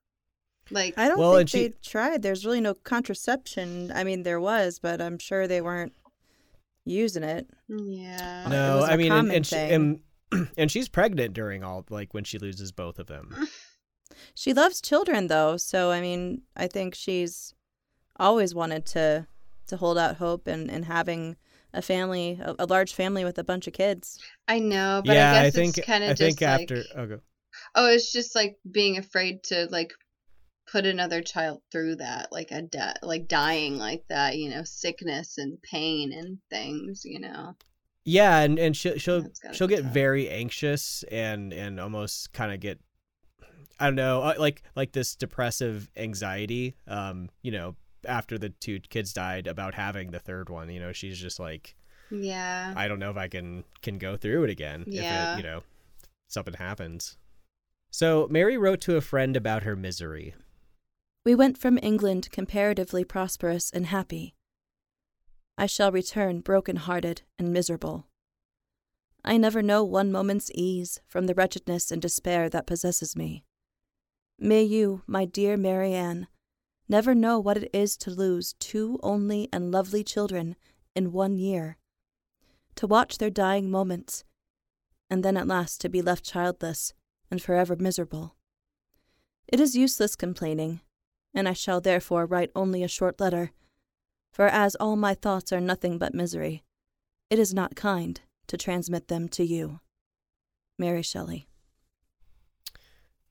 Like 0.71 0.99
I 0.99 1.09
don't 1.09 1.19
Well, 1.19 1.37
and 1.39 1.49
think 1.49 1.63
she- 1.63 1.69
they 1.69 1.75
tried. 1.83 2.21
There's 2.23 2.45
really 2.45 2.61
no 2.61 2.75
contraception. 2.75 3.91
I 3.95 4.05
mean, 4.05 4.25
there 4.25 4.41
was, 4.41 4.81
but 4.81 5.01
I'm 5.01 5.19
sure 5.19 5.47
they 5.47 5.63
weren't 5.63 5.95
using 6.85 7.23
it. 7.23 7.49
yeah. 7.69 8.47
no, 8.49 8.83
I 8.83 8.97
mean, 8.97 9.13
and, 9.13 9.31
and, 9.31 9.47
she, 9.47 9.57
and 9.57 10.01
and 10.57 10.71
she's 10.71 10.89
pregnant 10.89 11.35
during 11.35 11.65
all 11.65 11.85
like 11.91 12.15
when 12.15 12.25
she 12.25 12.39
loses 12.39 12.73
both 12.73 12.99
of 12.99 13.07
them. 13.07 13.49
She 14.35 14.53
loves 14.53 14.81
children, 14.81 15.29
though, 15.29 15.57
so 15.57 15.91
I 15.91 16.01
mean, 16.01 16.43
I 16.57 16.67
think 16.67 16.95
she's 16.95 17.55
always 18.17 18.55
wanted 18.55 18.85
to 18.87 19.27
to 19.69 19.77
hold 19.77 19.99
out 19.99 20.17
hope 20.17 20.47
and 20.47 20.71
and 20.71 20.85
having 20.85 21.37
a 21.73 21.81
family, 21.81 22.39
a, 22.43 22.55
a 22.59 22.67
large 22.67 22.93
family 22.93 23.25
with 23.25 23.39
a 23.39 23.45
bunch 23.45 23.67
of 23.67 23.73
kids. 23.73 24.19
I 24.49 24.59
know, 24.59 25.03
but 25.05 25.15
yeah, 25.15 25.33
I 25.33 25.43
guess 25.45 25.55
think 25.55 25.79
it's 25.79 25.87
kind 25.87 26.05
I 26.05 26.09
of 26.09 26.19
think 26.19 26.39
just 26.39 26.43
like 26.43 26.61
after 26.63 26.83
oh, 26.97 27.07
go. 27.07 27.21
oh, 27.77 27.87
it's 27.87 28.13
just 28.13 28.35
like 28.35 28.59
being 28.71 28.99
afraid 28.99 29.45
to 29.45 29.69
like 29.71 29.93
put 30.71 30.87
another 30.87 31.21
child 31.21 31.63
through 31.73 31.97
that, 31.97 32.31
like 32.31 32.51
a 32.51 32.63
death, 32.63 32.99
like 33.03 33.27
dying 33.29 33.77
like 33.77 34.05
that, 34.09 34.37
you 34.37 34.51
know, 34.51 34.63
sickness 34.65 35.39
and 35.39 35.61
pain 35.63 36.13
and 36.13 36.39
things, 36.49 37.03
you 37.05 37.19
know. 37.19 37.57
Yeah, 38.05 38.39
and 38.41 38.59
and 38.59 38.77
she'll 38.77 38.97
she'll 38.99 39.25
she'll 39.53 39.69
get 39.69 39.83
tough. 39.83 39.93
very 39.93 40.29
anxious 40.29 41.05
and 41.11 41.53
and 41.53 41.79
almost 41.79 42.33
kind 42.33 42.53
of 42.53 42.61
get 42.61 42.81
I 43.79 43.87
don't 43.87 43.95
know, 43.95 44.23
uh, 44.23 44.35
like 44.39 44.63
like 44.75 44.93
this 44.93 45.15
depressive 45.15 45.91
anxiety. 45.97 46.75
Um, 46.87 47.29
you 47.43 47.51
know, 47.51 47.77
after 48.07 48.39
the 48.39 48.51
two 48.51 48.81
kids 48.81 49.13
died, 49.13 49.47
about 49.47 49.75
having 49.75 50.11
the 50.11 50.19
third 50.19 50.49
one. 50.49 50.71
You 50.71 50.81
know, 50.81 50.93
she's 50.93 51.19
just 51.19 51.39
like, 51.41 51.77
Yeah. 52.11 52.73
I 52.77 52.89
don't 52.89 52.99
know 52.99 53.11
if 53.11 53.17
I 53.17 53.29
can 53.29 53.65
can 53.83 53.99
go 53.99 54.17
through 54.17 54.45
it 54.45 54.51
again. 54.51 54.85
Yeah. 54.87 55.33
If 55.33 55.39
it, 55.39 55.43
you 55.45 55.51
know, 55.51 55.63
something 56.29 56.55
happens. 56.55 57.17
So 57.91 58.29
Mary 58.31 58.57
wrote 58.57 58.81
to 58.83 58.97
a 58.97 59.01
friend 59.01 59.37
about 59.37 59.65
her 59.65 59.75
misery. 59.77 60.35
We 61.23 61.35
went 61.35 61.59
from 61.59 61.79
England 61.83 62.31
comparatively 62.31 63.05
prosperous 63.05 63.71
and 63.71 63.87
happy. 63.87 64.35
I 65.59 65.67
shall 65.67 65.93
return 65.93 66.41
broken 66.41 66.77
hearted 66.77 67.23
and 67.39 67.53
miserable. 67.53 68.07
I 69.23 69.37
never 69.37 69.61
know 69.61 69.85
one 69.85 70.11
moment's 70.11 70.51
ease 70.55 71.01
from 71.07 71.27
the 71.27 71.35
wretchedness 71.35 71.91
and 71.91 72.01
despair 72.01 72.49
that 72.49 72.67
possesses 72.67 73.15
me. 73.15 73.45
May 74.39 74.63
you, 74.63 75.03
my 75.07 75.27
dear 75.27 75.59
Mary 75.59 75.93
Ann, 75.93 76.27
never 76.89 77.15
know 77.15 77.39
what 77.39 77.59
it 77.59 77.69
is 77.75 77.99
to 77.99 78.11
lose 78.11 78.55
two 78.55 78.99
only 79.03 79.51
and 79.53 79.71
lovely 79.71 80.03
children 80.03 80.57
in 80.97 81.13
one 81.13 81.37
year, 81.37 81.77
to 82.77 82.87
watch 82.87 83.19
their 83.19 83.29
dying 83.29 83.71
moments, 83.71 84.25
and 85.11 85.23
then 85.23 85.37
at 85.37 85.47
last 85.47 85.83
to 85.83 85.91
be 85.91 86.01
left 86.01 86.25
childless 86.25 86.95
and 87.31 87.43
forever 87.43 87.77
miserable. 87.77 88.37
It 89.47 89.61
is 89.61 89.77
useless 89.77 90.17
complaining, 90.17 90.81
and 91.35 91.49
I 91.49 91.53
shall 91.53 91.81
therefore 91.81 92.27
write 92.27 92.51
only 92.55 92.83
a 92.83 92.89
short 92.89 93.21
letter, 93.21 93.53
for 94.33 94.47
as 94.47 94.75
all 94.77 94.97
my 94.97 95.15
thoughts 95.15 95.53
are 95.53 95.61
nothing 95.61 95.99
but 95.99 96.15
misery, 96.15 96.65
it 97.29 97.39
is 97.39 97.55
not 97.55 97.77
kind 97.77 98.21
to 98.47 98.57
transmit 98.57 99.09
them 99.09 99.29
to 99.29 99.45
you. 99.45 99.81
Mary 100.79 101.03
Shelley. 101.03 101.47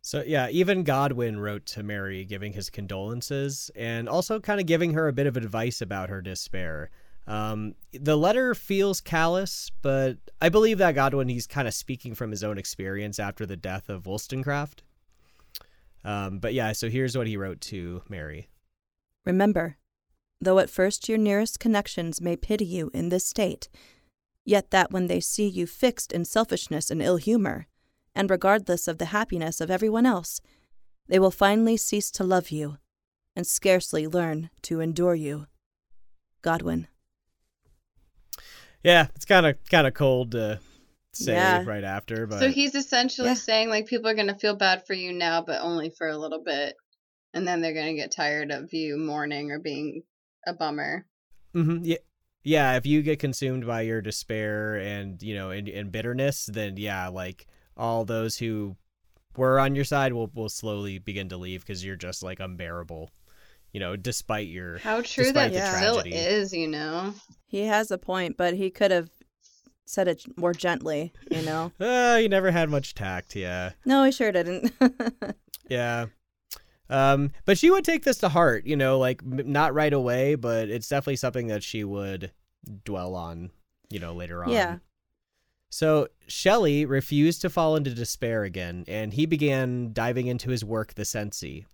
So 0.01 0.23
yeah, 0.25 0.49
even 0.49 0.83
Godwin 0.83 1.39
wrote 1.39 1.65
to 1.67 1.83
Mary 1.83 2.23
giving 2.23 2.53
his 2.53 2.69
condolences 2.69 3.69
and 3.75 4.07
also 4.07 4.39
kind 4.39 4.59
of 4.59 4.65
giving 4.65 4.93
her 4.93 5.07
a 5.07 5.13
bit 5.13 5.27
of 5.27 5.35
advice 5.35 5.81
about 5.81 6.09
her 6.09 6.21
despair. 6.21 6.89
Um, 7.27 7.75
the 7.91 8.17
letter 8.17 8.55
feels 8.55 9.01
callous, 9.01 9.71
but 9.81 10.17
I 10.41 10.49
believe 10.49 10.79
that 10.79 10.95
Godwin 10.95 11.29
he's 11.29 11.45
kind 11.45 11.67
of 11.67 11.73
speaking 11.73 12.15
from 12.15 12.31
his 12.31 12.43
own 12.43 12.57
experience 12.57 13.19
after 13.19 13.45
the 13.45 13.57
death 13.57 13.89
of 13.89 14.07
Wollstonecraft. 14.07 14.83
Um, 16.03 16.39
but 16.39 16.53
yeah, 16.53 16.71
so 16.71 16.89
here's 16.89 17.17
what 17.17 17.27
he 17.27 17.38
wrote 17.38 17.62
to 17.62 18.01
Mary. 18.09 18.49
Remember, 19.25 19.77
though 20.41 20.59
at 20.59 20.69
first 20.69 21.09
your 21.09 21.17
nearest 21.17 21.59
connections 21.59 22.21
may 22.21 22.35
pity 22.35 22.65
you 22.65 22.89
in 22.93 23.09
this 23.09 23.25
state, 23.25 23.69
yet 24.45 24.71
that 24.71 24.91
when 24.91 25.07
they 25.07 25.19
see 25.19 25.47
you 25.47 25.67
fixed 25.67 26.12
in 26.12 26.25
selfishness 26.25 26.89
and 26.89 27.01
ill 27.01 27.17
humor, 27.17 27.67
and 28.15 28.29
regardless 28.29 28.88
of 28.88 28.97
the 28.97 29.05
happiness 29.05 29.62
of 29.62 29.69
everyone 29.69 30.05
else, 30.05 30.41
they 31.07 31.19
will 31.19 31.31
finally 31.31 31.77
cease 31.77 32.12
to 32.12 32.23
love 32.23 32.49
you 32.49 32.77
and 33.35 33.45
scarcely 33.45 34.07
learn 34.07 34.49
to 34.63 34.79
endure 34.79 35.15
you. 35.15 35.47
Godwin. 36.41 36.88
Yeah, 38.83 39.07
it's 39.15 39.25
kind 39.25 39.45
of 39.45 39.57
kind 39.69 39.85
of 39.88 39.93
cold 39.93 40.31
to 40.31 40.59
say 41.13 41.34
Yeah. 41.34 41.63
right 41.65 41.84
after, 41.84 42.28
but 42.28 42.41
So 42.41 42.50
he's 42.50 42.76
essentially 42.76 43.30
Yeah. 43.30 43.34
saying 43.36 43.69
like 43.69 43.88
people 43.88 44.08
are 44.10 44.15
gonna 44.15 44.38
feel 44.38 44.56
bad 44.56 44.86
for 44.86 44.93
you 44.93 45.13
now, 45.13 45.41
but 45.41 45.62
only 45.62 45.89
for 45.91 46.08
a 46.08 46.17
little 46.17 46.43
bit, 46.43 46.76
and 47.34 47.48
then 47.48 47.62
they're 47.62 47.74
gonna 47.74 47.93
get 47.95 48.12
tired 48.12 48.52
of 48.52 48.74
you 48.74 48.98
mourning 48.98 49.52
or 49.52 49.60
being 49.60 50.04
a 50.48 50.54
bummer. 50.54 51.06
Mhm, 51.56 51.82
yeah, 51.84 51.98
yeah. 52.43 52.78
If 52.78 52.86
you 52.86 53.02
get 53.02 53.19
consumed 53.19 53.65
by 53.65 53.82
your 53.82 54.02
despair 54.02 54.76
and 54.78 55.22
you 55.22 55.36
know 55.36 55.52
and, 55.52 55.67
and 55.67 55.91
bitterness, 55.91 56.45
then 56.45 56.78
yeah, 56.78 57.08
like 57.08 57.48
all 57.76 58.06
those 58.06 58.38
who 58.38 58.76
were 59.36 59.60
on 59.60 59.76
your 59.76 59.86
side 59.86 60.13
will 60.13 60.32
will 60.34 60.50
slowly 60.50 61.00
begin 61.00 61.30
to 61.30 61.38
leave 61.38 61.62
because 61.62 61.84
you're 61.84 61.95
just 61.95 62.24
like 62.24 62.39
unbearable. 62.39 63.10
You 63.74 63.80
know, 63.80 63.95
despite 63.95 64.48
your 64.48 64.80
How 64.80 65.02
true 65.02 65.26
Despite 65.26 65.54
that 65.54 65.72
the 65.72 65.78
still 65.78 66.00
is, 66.06 66.54
you 66.54 66.67
know. 66.67 67.13
He 67.48 67.62
has 67.65 67.91
a 67.91 67.98
point, 67.98 68.38
but 68.38 68.54
he 68.56 68.69
could 68.69 68.91
have 68.91 69.10
said 69.89 70.08
it 70.08 70.23
more 70.38 70.54
gently, 70.54 71.12
you 71.32 71.41
know? 71.41 71.71
uh, 71.80 72.19
you 72.21 72.30
never 72.30 72.52
had 72.52 72.69
much 72.69 72.93
tact. 72.93 73.36
Yeah, 73.36 73.71
no, 73.86 74.04
he 74.04 74.12
sure 74.12 74.32
didn't. 74.32 74.71
yeah. 75.69 76.06
Um, 76.91 77.32
but 77.45 77.58
she 77.58 77.69
would 77.71 77.84
take 77.84 78.04
this 78.04 78.19
to 78.19 78.30
heart. 78.30 78.65
You 78.65 78.75
know, 78.75 78.99
like 78.99 79.21
m- 79.23 79.52
not 79.52 79.73
right 79.73 79.93
away, 79.93 80.36
but 80.36 80.69
it's 80.69 80.88
definitely 80.88 81.15
something 81.15 81.47
that 81.47 81.63
she 81.63 81.84
would 81.84 82.32
dwell 82.86 83.15
on. 83.15 83.49
You 83.89 83.99
know, 83.99 84.13
later 84.13 84.43
on. 84.43 84.52
Yeah. 84.52 84.78
So 85.71 86.08
Shelley 86.28 86.86
refused 86.86 87.41
to 87.41 87.49
fall 87.49 87.75
into 87.75 87.93
despair 87.93 88.43
again, 88.43 88.86
and 88.88 89.13
he 89.13 89.25
began 89.25 89.91
diving 89.93 90.28
into 90.28 90.52
his 90.52 90.63
work, 90.63 90.93
the 90.93 91.04
Cenci. 91.04 91.65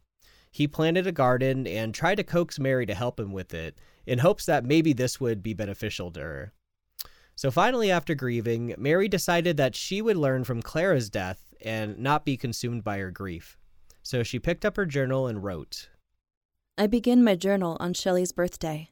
He 0.51 0.67
planted 0.67 1.05
a 1.05 1.11
garden 1.11 1.67
and 1.67 1.93
tried 1.93 2.15
to 2.15 2.23
coax 2.23 2.59
Mary 2.59 2.85
to 2.85 2.93
help 2.93 3.19
him 3.19 3.33
with 3.33 3.53
it, 3.53 3.77
in 4.05 4.19
hopes 4.19 4.45
that 4.45 4.63
maybe 4.63 4.93
this 4.93 5.19
would 5.19 5.43
be 5.43 5.53
beneficial 5.53 6.11
to 6.11 6.21
her. 6.21 6.53
So 7.35 7.51
finally, 7.51 7.91
after 7.91 8.15
grieving, 8.15 8.73
Mary 8.77 9.07
decided 9.07 9.57
that 9.57 9.75
she 9.75 10.01
would 10.01 10.15
learn 10.15 10.45
from 10.45 10.61
Clara's 10.61 11.09
death 11.09 11.53
and 11.63 11.99
not 11.99 12.25
be 12.25 12.37
consumed 12.37 12.83
by 12.83 12.97
her 12.99 13.11
grief. 13.11 13.57
So 14.01 14.23
she 14.23 14.39
picked 14.39 14.65
up 14.65 14.77
her 14.77 14.85
journal 14.85 15.27
and 15.27 15.43
wrote. 15.43 15.89
I 16.77 16.87
begin 16.87 17.23
my 17.23 17.35
journal 17.35 17.77
on 17.79 17.93
Shelley's 17.93 18.31
birthday. 18.31 18.89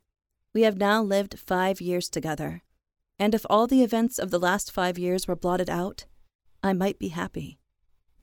We 0.53 0.63
have 0.63 0.77
now 0.77 1.01
lived 1.01 1.39
five 1.39 1.81
years 1.81 2.09
together, 2.09 2.63
and 3.17 3.33
if 3.33 3.45
all 3.49 3.67
the 3.67 3.83
events 3.83 4.19
of 4.19 4.29
the 4.29 4.39
last 4.39 4.71
five 4.71 4.97
years 4.97 5.27
were 5.27 5.35
blotted 5.35 5.69
out, 5.69 6.05
I 6.61 6.73
might 6.73 6.99
be 6.99 7.09
happy. 7.09 7.59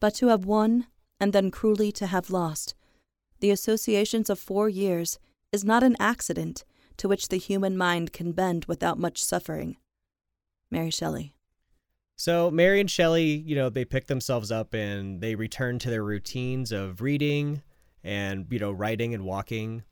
But 0.00 0.14
to 0.16 0.28
have 0.28 0.44
won, 0.44 0.86
and 1.18 1.32
then 1.32 1.50
cruelly 1.50 1.92
to 1.92 2.06
have 2.06 2.30
lost, 2.30 2.74
the 3.40 3.50
associations 3.50 4.30
of 4.30 4.38
four 4.38 4.68
years 4.68 5.18
is 5.52 5.64
not 5.64 5.82
an 5.82 5.96
accident 5.98 6.64
to 6.98 7.08
which 7.08 7.28
the 7.28 7.36
human 7.36 7.76
mind 7.76 8.12
can 8.12 8.32
bend 8.32 8.66
without 8.66 8.98
much 8.98 9.22
suffering. 9.22 9.76
Mary 10.70 10.90
Shelley. 10.90 11.34
So 12.16 12.50
Mary 12.50 12.80
and 12.80 12.90
Shelley, 12.90 13.24
you 13.24 13.54
know, 13.54 13.70
they 13.70 13.84
pick 13.84 14.06
themselves 14.06 14.52
up 14.52 14.74
and 14.74 15.20
they 15.20 15.34
return 15.34 15.78
to 15.78 15.90
their 15.90 16.04
routines 16.04 16.70
of 16.70 17.00
reading 17.00 17.62
and 18.04 18.46
you 18.50 18.58
know 18.58 18.70
writing 18.70 19.14
and 19.14 19.24
walking. 19.24 19.84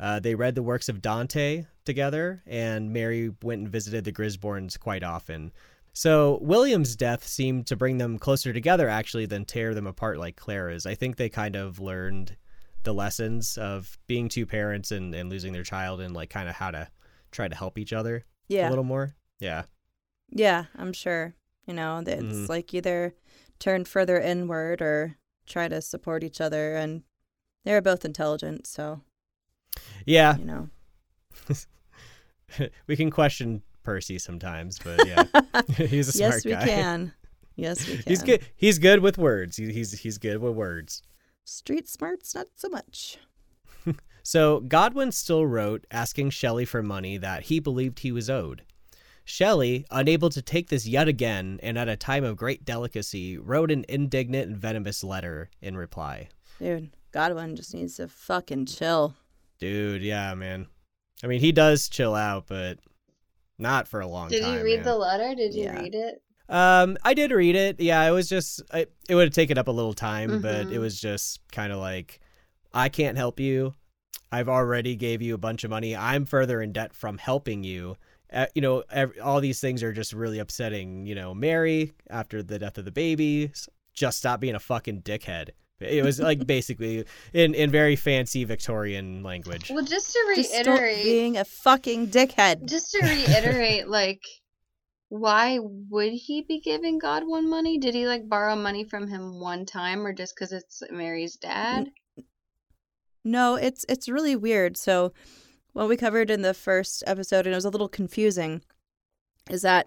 Uh, 0.00 0.20
they 0.20 0.34
read 0.34 0.54
the 0.54 0.62
works 0.62 0.88
of 0.88 1.02
Dante 1.02 1.66
together, 1.84 2.42
and 2.46 2.92
Mary 2.92 3.32
went 3.42 3.62
and 3.62 3.68
visited 3.68 4.04
the 4.04 4.12
Grisborns 4.12 4.78
quite 4.78 5.02
often. 5.02 5.52
So 5.92 6.38
William's 6.40 6.94
death 6.94 7.26
seemed 7.26 7.66
to 7.66 7.76
bring 7.76 7.98
them 7.98 8.18
closer 8.18 8.52
together, 8.52 8.88
actually, 8.88 9.26
than 9.26 9.44
tear 9.44 9.74
them 9.74 9.88
apart 9.88 10.18
like 10.18 10.36
Clara's. 10.36 10.86
I 10.86 10.94
think 10.94 11.16
they 11.16 11.28
kind 11.28 11.56
of 11.56 11.80
learned 11.80 12.36
the 12.84 12.94
lessons 12.94 13.58
of 13.58 13.98
being 14.06 14.28
two 14.28 14.46
parents 14.46 14.92
and, 14.92 15.12
and 15.14 15.28
losing 15.28 15.52
their 15.52 15.64
child, 15.64 16.00
and 16.00 16.14
like 16.14 16.30
kind 16.30 16.48
of 16.48 16.54
how 16.54 16.70
to 16.70 16.88
try 17.32 17.48
to 17.48 17.56
help 17.56 17.76
each 17.78 17.92
other 17.92 18.24
a 18.68 18.70
little 18.70 18.84
more. 18.84 19.16
Yeah. 19.40 19.64
Yeah, 20.30 20.64
I'm 20.76 20.92
sure. 20.92 21.34
You 21.66 21.74
know, 21.74 22.02
that 22.02 22.18
it's 22.18 22.24
Mhm. 22.38 22.48
like 22.48 22.72
either 22.74 23.14
turn 23.58 23.84
further 23.84 24.18
inward 24.20 24.80
or 24.80 25.16
try 25.46 25.68
to 25.68 25.82
support 25.82 26.22
each 26.24 26.40
other 26.40 26.76
and 26.76 27.02
they're 27.64 27.82
both 27.82 28.04
intelligent, 28.04 28.66
so 28.66 29.02
Yeah. 30.06 30.36
you 30.38 30.44
know. 30.44 30.70
we 32.86 32.96
can 32.96 33.10
question 33.10 33.62
Percy 33.82 34.18
sometimes, 34.18 34.78
but 34.78 35.06
yeah, 35.06 35.24
he's 35.86 36.08
a 36.08 36.12
smart 36.12 36.42
guy. 36.44 36.50
yes, 36.50 36.64
we 36.64 36.70
can. 36.70 37.12
Yes, 37.56 37.86
we 37.88 37.94
can. 37.94 38.02
He's 38.06 38.22
good. 38.22 38.46
He's 38.56 38.78
good 38.78 39.00
with 39.00 39.18
words. 39.18 39.56
He, 39.56 39.72
he's 39.72 39.92
he's 40.00 40.18
good 40.18 40.38
with 40.38 40.54
words. 40.54 41.02
Street 41.44 41.88
smarts, 41.88 42.34
not 42.34 42.46
so 42.56 42.68
much. 42.68 43.18
So 44.22 44.60
Godwin 44.60 45.10
still 45.12 45.46
wrote 45.46 45.86
asking 45.90 46.30
Shelley 46.30 46.66
for 46.66 46.82
money 46.82 47.16
that 47.16 47.44
he 47.44 47.60
believed 47.60 48.00
he 48.00 48.12
was 48.12 48.28
owed. 48.28 48.62
Shelley, 49.28 49.84
unable 49.90 50.30
to 50.30 50.40
take 50.40 50.68
this 50.68 50.86
yet 50.86 51.06
again, 51.06 51.60
and 51.62 51.76
at 51.78 51.86
a 51.86 51.96
time 51.96 52.24
of 52.24 52.36
great 52.36 52.64
delicacy, 52.64 53.36
wrote 53.36 53.70
an 53.70 53.84
indignant 53.88 54.48
and 54.48 54.56
venomous 54.56 55.04
letter 55.04 55.50
in 55.60 55.76
reply. 55.76 56.28
Dude, 56.58 56.90
Godwin 57.12 57.54
just 57.54 57.74
needs 57.74 57.96
to 57.96 58.08
fucking 58.08 58.64
chill. 58.66 59.14
Dude, 59.60 60.02
yeah, 60.02 60.32
man. 60.34 60.66
I 61.22 61.26
mean, 61.26 61.40
he 61.40 61.52
does 61.52 61.90
chill 61.90 62.14
out, 62.14 62.46
but 62.48 62.78
not 63.58 63.86
for 63.86 64.00
a 64.00 64.06
long 64.06 64.30
Did 64.30 64.40
time. 64.42 64.52
Did 64.52 64.58
you 64.60 64.64
read 64.64 64.76
man. 64.76 64.84
the 64.86 64.96
letter? 64.96 65.34
Did 65.34 65.54
you 65.54 65.64
Yeah. 65.64 65.78
read 65.78 65.94
it? 65.94 66.22
Um, 66.48 66.96
I 67.04 67.12
did 67.12 67.30
read 67.30 67.54
it. 67.54 67.78
Yeah, 67.80 68.02
it 68.08 68.12
was 68.12 68.30
just 68.30 68.62
I, 68.72 68.86
it 69.10 69.14
would 69.14 69.24
have 69.26 69.34
taken 69.34 69.58
up 69.58 69.68
a 69.68 69.72
little 69.72 69.92
time, 69.92 70.40
but 70.40 70.68
it 70.68 70.78
Mhm. 70.78 70.80
was 70.80 70.98
just 70.98 71.40
kind 71.52 71.70
of 71.70 71.78
like 71.80 72.20
I 72.72 72.88
can't 72.88 73.18
help 73.18 73.38
you. 73.38 73.74
I've 74.32 74.48
already 74.48 74.96
gave 74.96 75.20
you 75.20 75.34
a 75.34 75.38
bunch 75.38 75.64
of 75.64 75.70
money. 75.70 75.94
I'm 75.94 76.24
further 76.24 76.62
in 76.62 76.72
debt 76.72 76.94
from 76.94 77.18
helping 77.18 77.62
you. 77.62 77.96
Uh, 78.32 78.46
you 78.54 78.60
know, 78.62 78.82
ev- 78.90 79.14
all 79.22 79.40
these 79.40 79.60
things 79.60 79.82
are 79.82 79.92
just 79.92 80.12
really 80.12 80.38
upsetting. 80.38 81.06
You 81.06 81.14
know, 81.14 81.34
Mary 81.34 81.92
after 82.10 82.42
the 82.42 82.58
death 82.58 82.78
of 82.78 82.84
the 82.84 82.92
baby, 82.92 83.50
just 83.94 84.18
stop 84.18 84.40
being 84.40 84.54
a 84.54 84.60
fucking 84.60 85.02
dickhead. 85.02 85.50
It 85.80 86.04
was 86.04 86.18
like 86.20 86.46
basically 86.46 87.04
in 87.32 87.54
in 87.54 87.70
very 87.70 87.96
fancy 87.96 88.44
Victorian 88.44 89.22
language. 89.22 89.70
Well, 89.70 89.84
just 89.84 90.12
to 90.12 90.32
Just 90.36 90.52
reiterate, 90.52 91.04
being 91.04 91.36
a 91.36 91.44
fucking 91.44 92.08
dickhead. 92.08 92.68
just 92.68 92.90
to 92.92 93.00
reiterate, 93.06 93.88
like, 94.00 94.20
why 95.08 95.58
would 95.62 96.12
he 96.12 96.42
be 96.42 96.60
giving 96.60 96.98
Godwin 96.98 97.48
money? 97.48 97.78
Did 97.78 97.94
he 97.94 98.06
like 98.06 98.28
borrow 98.28 98.56
money 98.56 98.84
from 98.84 99.08
him 99.08 99.40
one 99.40 99.64
time, 99.64 100.06
or 100.06 100.12
just 100.12 100.34
because 100.34 100.52
it's 100.52 100.82
Mary's 100.90 101.36
dad? 101.36 101.90
No, 103.24 103.56
it's 103.56 103.84
it's 103.88 104.08
really 104.08 104.36
weird. 104.36 104.76
So 104.76 105.12
what 105.78 105.88
we 105.88 105.96
covered 105.96 106.28
in 106.28 106.42
the 106.42 106.54
first 106.54 107.04
episode 107.06 107.46
and 107.46 107.52
it 107.52 107.56
was 107.56 107.64
a 107.64 107.70
little 107.70 107.88
confusing 107.88 108.62
is 109.48 109.62
that 109.62 109.86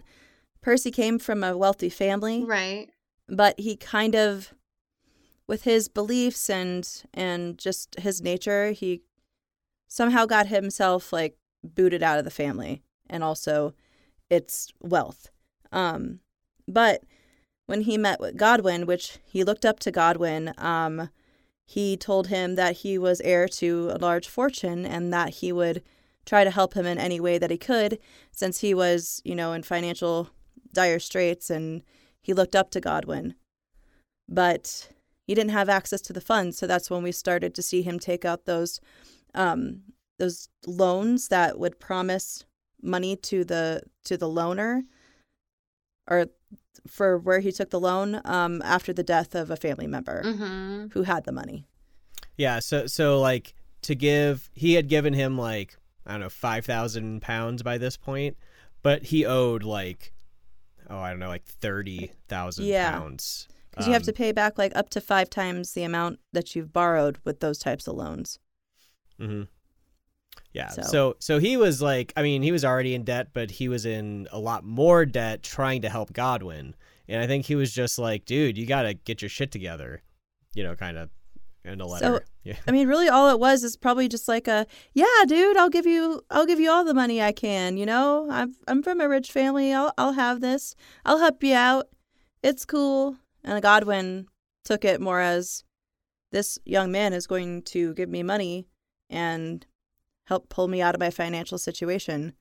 Percy 0.62 0.90
came 0.90 1.20
from 1.20 1.44
a 1.44 1.58
wealthy 1.58 1.90
family. 1.90 2.46
Right. 2.46 2.90
but 3.28 3.60
he 3.60 3.76
kind 3.76 4.16
of 4.16 4.54
with 5.48 5.64
his 5.64 5.90
beliefs 5.90 6.50
and 6.50 7.04
and 7.14 7.58
just 7.58 8.00
his 8.00 8.22
nature 8.22 8.72
he 8.72 9.02
somehow 9.90 10.26
got 10.26 10.48
himself 10.48 11.12
like 11.12 11.36
booted 11.62 12.02
out 12.02 12.18
of 12.18 12.24
the 12.24 12.32
family 12.32 12.82
and 13.10 13.22
also 13.22 13.74
its 14.30 14.72
wealth 14.82 15.30
um 15.74 16.22
but 16.70 17.04
when 17.66 17.82
he 17.82 17.98
met 17.98 18.22
with 18.22 18.38
Godwin 18.38 18.86
which 18.86 19.20
he 19.26 19.44
looked 19.44 19.66
up 19.66 19.80
to 19.80 19.92
Godwin 19.92 20.54
um 20.58 21.10
he 21.76 21.96
told 21.96 22.28
him 22.28 22.56
that 22.56 22.78
he 22.84 22.98
was 22.98 23.22
heir 23.22 23.48
to 23.48 23.90
a 23.96 23.98
large 24.08 24.28
fortune 24.28 24.86
and 24.86 25.14
that 25.14 25.30
he 25.40 25.52
would 25.60 25.82
try 26.26 26.44
to 26.44 26.52
help 26.52 26.74
him 26.74 26.86
in 26.86 26.98
any 26.98 27.20
way 27.20 27.38
that 27.38 27.52
he 27.52 27.58
could 27.58 27.98
since 28.32 28.60
he 28.60 28.74
was 28.74 29.22
you 29.24 29.36
know 29.36 29.54
in 29.54 29.64
financial 29.64 30.30
dire 30.74 31.00
straits 31.00 31.50
and 31.50 31.82
he 32.22 32.34
looked 32.34 32.56
up 32.56 32.70
to 32.72 32.80
Godwin. 32.82 33.36
But 34.28 34.90
he 35.28 35.34
didn't 35.36 35.52
have 35.60 35.70
access 35.70 36.02
to 36.02 36.14
the 36.14 36.22
funds, 36.32 36.58
so 36.58 36.68
that's 36.68 36.90
when 36.90 37.04
we 37.04 37.12
started 37.12 37.54
to 37.56 37.62
see 37.62 37.82
him 37.82 38.00
take 38.00 38.26
out 38.26 38.46
those 38.46 38.80
um, 39.34 39.82
those 40.20 40.50
loans 40.68 41.28
that 41.30 41.58
would 41.58 41.80
promise 41.80 42.44
money 42.82 43.16
to 43.16 43.44
the 43.44 43.82
to 44.06 44.18
the 44.18 44.28
loaner 44.28 44.84
or 46.10 46.28
for 46.88 47.18
where 47.18 47.40
he 47.42 47.52
took 47.52 47.70
the 47.70 47.80
loan 47.80 48.20
um, 48.26 48.62
after 48.64 48.92
the 48.94 49.04
death 49.04 49.36
of 49.36 49.50
a 49.52 49.56
family 49.56 49.88
member 49.88 50.24
Mm-hmm. 50.24 50.88
who 50.94 51.04
had 51.04 51.26
the 51.26 51.32
money. 51.32 51.66
Yeah, 52.38 52.60
so 52.60 52.88
so 52.88 53.20
like 53.20 53.54
to 53.84 53.96
give 53.96 54.50
he 54.54 54.74
had 54.74 54.88
given 54.88 55.14
him 55.14 55.38
like 55.38 55.78
I 56.06 56.12
don't 56.12 56.22
know 56.22 56.30
five 56.30 56.66
thousand 56.66 57.22
pounds 57.22 57.64
by 57.64 57.78
this 57.78 57.98
point, 57.98 58.38
but 58.82 59.04
he 59.04 59.26
owed 59.26 59.64
like 59.64 60.14
oh 60.90 61.00
I 61.00 61.10
don't 61.12 61.20
know 61.20 61.28
like 61.28 61.46
thirty 61.46 62.12
thousand 62.28 62.66
Yeah. 62.66 62.92
pounds. 62.92 63.48
Because 63.72 63.88
you 63.88 63.94
have 63.94 64.02
Um, 64.02 64.08
to 64.08 64.14
pay 64.14 64.32
back 64.34 64.58
like 64.58 64.76
up 64.76 64.90
to 64.90 65.02
five 65.02 65.30
times 65.30 65.72
the 65.74 65.84
amount 65.84 66.20
that 66.34 66.56
you've 66.56 66.74
borrowed 66.74 67.20
with 67.24 67.40
those 67.40 67.58
types 67.60 67.88
of 67.88 67.96
loans. 67.96 68.38
mhm. 69.20 69.48
Yeah, 70.54 70.70
So- 70.70 70.82
so 70.84 71.16
so 71.20 71.40
he 71.40 71.56
was 71.58 71.82
like 71.82 72.12
I 72.18 72.22
mean 72.24 72.42
he 72.42 72.52
was 72.52 72.66
already 72.66 72.94
in 72.96 73.04
debt, 73.04 73.28
but 73.34 73.52
he 73.52 73.68
was 73.70 73.86
in 73.86 74.28
a 74.32 74.40
lot 74.40 74.64
more 74.66 75.06
debt 75.06 75.44
trying 75.44 75.82
to 75.84 75.90
help 75.90 76.12
Godwin, 76.14 76.76
And 77.08 77.22
I 77.22 77.28
think 77.28 77.46
he 77.46 77.56
was 77.56 77.74
just 77.74 77.98
like, 78.00 78.24
dude, 78.26 78.58
you 78.58 78.66
got 78.66 78.84
to 78.84 78.94
get 78.94 79.22
your 79.22 79.28
shit 79.28 79.52
together, 79.52 80.02
you 80.54 80.64
know, 80.64 80.76
kind 80.76 80.98
of 80.98 81.10
in 81.64 81.80
a 81.82 81.86
letter. 81.86 82.06
So- 82.06 82.20
yeah. 82.44 82.56
I 82.68 82.72
mean, 82.72 82.88
really, 82.88 83.08
all 83.10 83.30
it 83.30 83.40
was 83.40 83.64
is 83.64 83.78
probably 83.78 84.08
just 84.08 84.28
like 84.28 84.48
a, 84.48 84.66
yeah, 84.94 85.06
dude, 85.28 85.58
I'll 85.58 85.70
give 85.70 85.86
you, 85.86 86.22
I'll 86.30 86.46
give 86.46 86.60
you 86.60 86.72
all 86.72 86.84
the 86.84 86.94
money 86.94 87.22
I 87.22 87.32
can. 87.32 87.78
You 87.78 87.86
know, 87.86 88.28
I'm, 88.32 88.56
I'm 88.68 88.82
from 88.84 89.00
a 89.02 89.08
rich 89.10 89.32
family. 89.32 89.74
I'll, 89.74 89.94
I'll 89.98 90.14
have 90.14 90.42
this. 90.42 90.76
I'll 91.06 91.20
help 91.20 91.44
you 91.44 91.54
out. 91.54 91.88
It's 92.44 92.66
cool. 92.66 93.18
And 93.44 93.62
Godwin 93.62 94.28
took 94.66 94.84
it 94.86 95.02
more 95.02 95.20
as, 95.22 95.64
this 96.32 96.58
young 96.66 96.92
man 96.92 97.12
is 97.14 97.28
going 97.28 97.62
to 97.64 97.94
give 97.94 98.08
me 98.10 98.24
money 98.24 98.66
and 99.10 99.66
help 100.28 100.48
pull 100.48 100.68
me 100.70 100.82
out 100.82 100.96
of 100.96 101.02
my 101.02 101.10
financial 101.10 101.58
situation. 101.58 102.34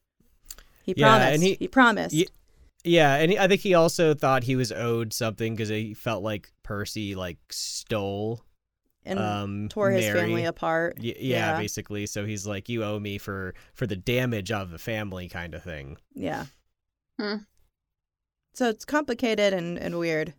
He 0.85 0.95
Yeah, 0.97 1.15
and 1.17 1.23
promised. 1.23 1.43
he- 1.43 1.57
he, 1.59 1.69
promised. 1.69 2.15
Ye- 2.15 2.29
Yeah, 2.85 3.17
and 3.17 3.33
he, 3.33 3.39
I 3.39 3.49
think 3.49 3.61
he 3.63 3.75
also 3.75 4.15
thought 4.15 4.45
he 4.45 4.55
was 4.57 4.71
owed 4.71 5.13
something 5.13 5.55
because 5.55 5.69
he 5.71 5.93
felt 5.93 6.23
like 6.23 6.53
Percy 6.63 7.15
like 7.17 7.39
stole 7.51 8.43
and 9.05 9.19
um 9.19 9.69
tore 9.71 9.91
his 9.91 10.05
Mary. 10.05 10.21
family 10.21 10.45
apart. 10.45 10.97
Y- 10.99 11.15
yeah, 11.19 11.53
Yeah. 11.53 11.59
basically. 11.59 12.07
So 12.07 12.25
he's 12.25 12.47
like, 12.47 12.69
you 12.69 12.85
owe 12.85 12.99
me 13.01 13.19
for 13.19 13.55
for 13.75 13.87
the 13.87 13.97
damage 13.97 14.51
of 14.53 14.71
the 14.71 14.79
family, 14.79 15.29
kind 15.29 15.55
of 15.55 15.63
thing. 15.63 15.97
Yeah. 16.15 16.47
Hmm. 17.19 17.37
So 18.55 18.69
it's 18.69 18.85
complicated 18.85 19.53
and, 19.53 19.79
and 19.79 19.99
weird. 19.99 20.35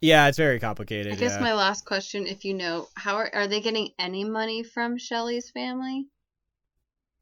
Yeah, 0.00 0.28
it's 0.28 0.38
very 0.38 0.60
complicated. 0.60 1.12
I 1.12 1.16
guess 1.16 1.32
yeah. 1.32 1.40
my 1.40 1.54
last 1.54 1.84
question, 1.84 2.26
if 2.26 2.44
you 2.44 2.54
know, 2.54 2.88
how 2.94 3.16
are, 3.16 3.30
are 3.34 3.48
they 3.48 3.60
getting 3.60 3.88
any 3.98 4.22
money 4.24 4.62
from 4.62 4.96
Shelley's 4.96 5.50
family 5.50 6.06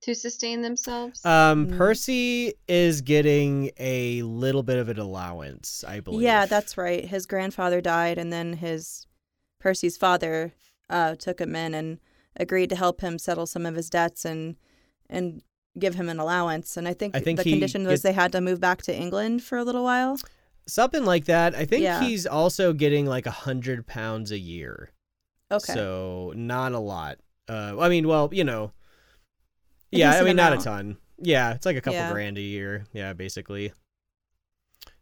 to 0.03 0.14
sustain 0.14 0.61
themselves? 0.61 1.24
Um, 1.24 1.68
Mm. 1.68 1.78
Percy 1.78 2.53
is 2.68 3.01
getting 3.01 3.70
a 3.78 4.20
little 4.22 4.62
bit 4.62 4.76
of 4.76 4.91
an 4.91 4.99
allowance, 4.99 5.84
I 5.89 6.01
believe. 6.01 6.20
Yeah, 6.20 6.45
that's 6.45 6.76
right. 6.76 7.03
His 7.05 7.24
grandfather 7.24 7.80
died, 7.80 8.18
and 8.18 8.30
then 8.30 8.53
his 8.53 9.07
Percy's 9.59 9.97
father 9.97 10.53
uh, 10.91 11.14
took 11.16 11.41
him 11.41 11.55
in 11.57 11.74
and 11.74 11.99
agreed 12.37 12.70
to 12.70 12.76
help 12.76 13.01
him 13.01 13.18
settle 13.18 13.47
some 13.47 13.64
of 13.66 13.74
his 13.74 13.89
debts 13.91 14.24
and 14.24 14.57
and 15.09 15.43
give 15.78 15.95
him 15.95 16.09
an 16.09 16.18
allowance. 16.18 16.76
And 16.76 16.89
I 16.89 16.95
think, 16.95 17.14
I 17.14 17.20
think 17.20 17.37
the 17.39 17.45
he 17.45 17.51
condition 17.53 17.87
was 17.87 18.01
get- 18.03 18.09
they 18.09 18.12
had 18.14 18.32
to 18.32 18.41
move 18.41 18.61
back 18.61 18.82
to 18.82 18.95
England 18.97 19.43
for 19.43 19.59
a 19.59 19.64
little 19.64 19.84
while. 19.84 20.18
something 20.68 21.05
like 21.05 21.26
that. 21.26 21.55
I 21.55 21.64
think 21.64 21.82
Yeah. 21.84 22.01
he's 22.03 22.26
also 22.26 22.72
getting 22.72 23.07
like 23.07 23.24
a 23.26 23.30
hundred 23.30 23.87
pounds 23.87 24.32
a 24.32 24.39
year. 24.39 24.91
Okay. 25.53 25.72
So 25.74 26.32
not 26.34 26.72
a 26.72 26.78
lot. 26.80 27.18
Uh, 27.49 27.76
I 27.78 27.89
mean, 27.89 28.09
well, 28.09 28.28
you 28.32 28.43
know, 28.43 28.72
A 29.93 29.99
yeah, 29.99 30.09
I 30.09 30.12
decent 30.14 30.26
mean, 30.26 30.37
not 30.37 30.55
a 30.55 30.57
ton. 30.57 30.97
Yeah, 31.18 31.55
it's 31.55 31.64
like 31.66 31.76
a 31.76 31.80
couple 31.80 31.99
Yeah. 32.01 32.11
grand 32.12 32.37
a 32.37 32.41
year. 32.43 32.84
Yeah, 32.93 33.12
basically. 33.12 33.72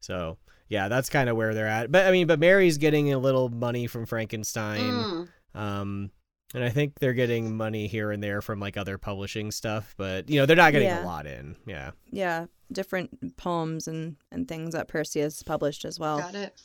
So 0.01 0.37
yeah, 0.69 0.89
that's 0.89 1.09
kind 1.09 1.29
of 1.29 1.37
where 1.37 1.55
they're 1.55 1.67
at. 1.67 1.91
But 1.91 2.07
I 2.07 2.11
mean, 2.11 2.27
but 2.27 2.39
Mary's 2.39 2.79
getting 2.79 3.13
a 3.13 3.19
little 3.19 3.49
money 3.49 3.87
from 3.87 4.07
Frankenstein. 4.07 4.81
Mm. 4.81 5.29
Um, 5.55 6.11
and 6.55 6.63
I 6.63 6.69
think 6.69 6.99
they're 6.99 7.15
getting 7.15 7.57
money 7.57 7.87
here 7.89 8.13
and 8.13 8.23
there 8.23 8.41
from 8.41 8.61
like 8.61 8.77
other 8.77 8.97
publishing 8.99 9.51
stuff, 9.51 9.95
but 9.97 10.29
you 10.31 10.39
know, 10.39 10.47
they're 10.47 10.57
not 10.57 10.73
getting 10.73 10.89
Yeah. 10.89 11.05
a 11.05 11.07
lot 11.07 11.27
in. 11.27 11.57
Yeah. 11.67 11.91
yeah, 12.11 12.47
different 12.71 13.37
poems 13.37 13.89
and, 13.89 14.17
and 14.31 14.47
things 14.47 14.75
that 14.75 14.87
Percy 14.89 15.21
has 15.21 15.43
published 15.43 15.85
as 15.85 15.99
well. 15.99 16.19
Got 16.19 16.35
it. 16.37 16.61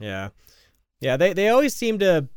Yeah. 0.00 0.30
Yeah, 1.00 1.16
they 1.16 1.32
they 1.32 1.48
always 1.48 1.74
seem 1.74 1.98
to 2.00 2.28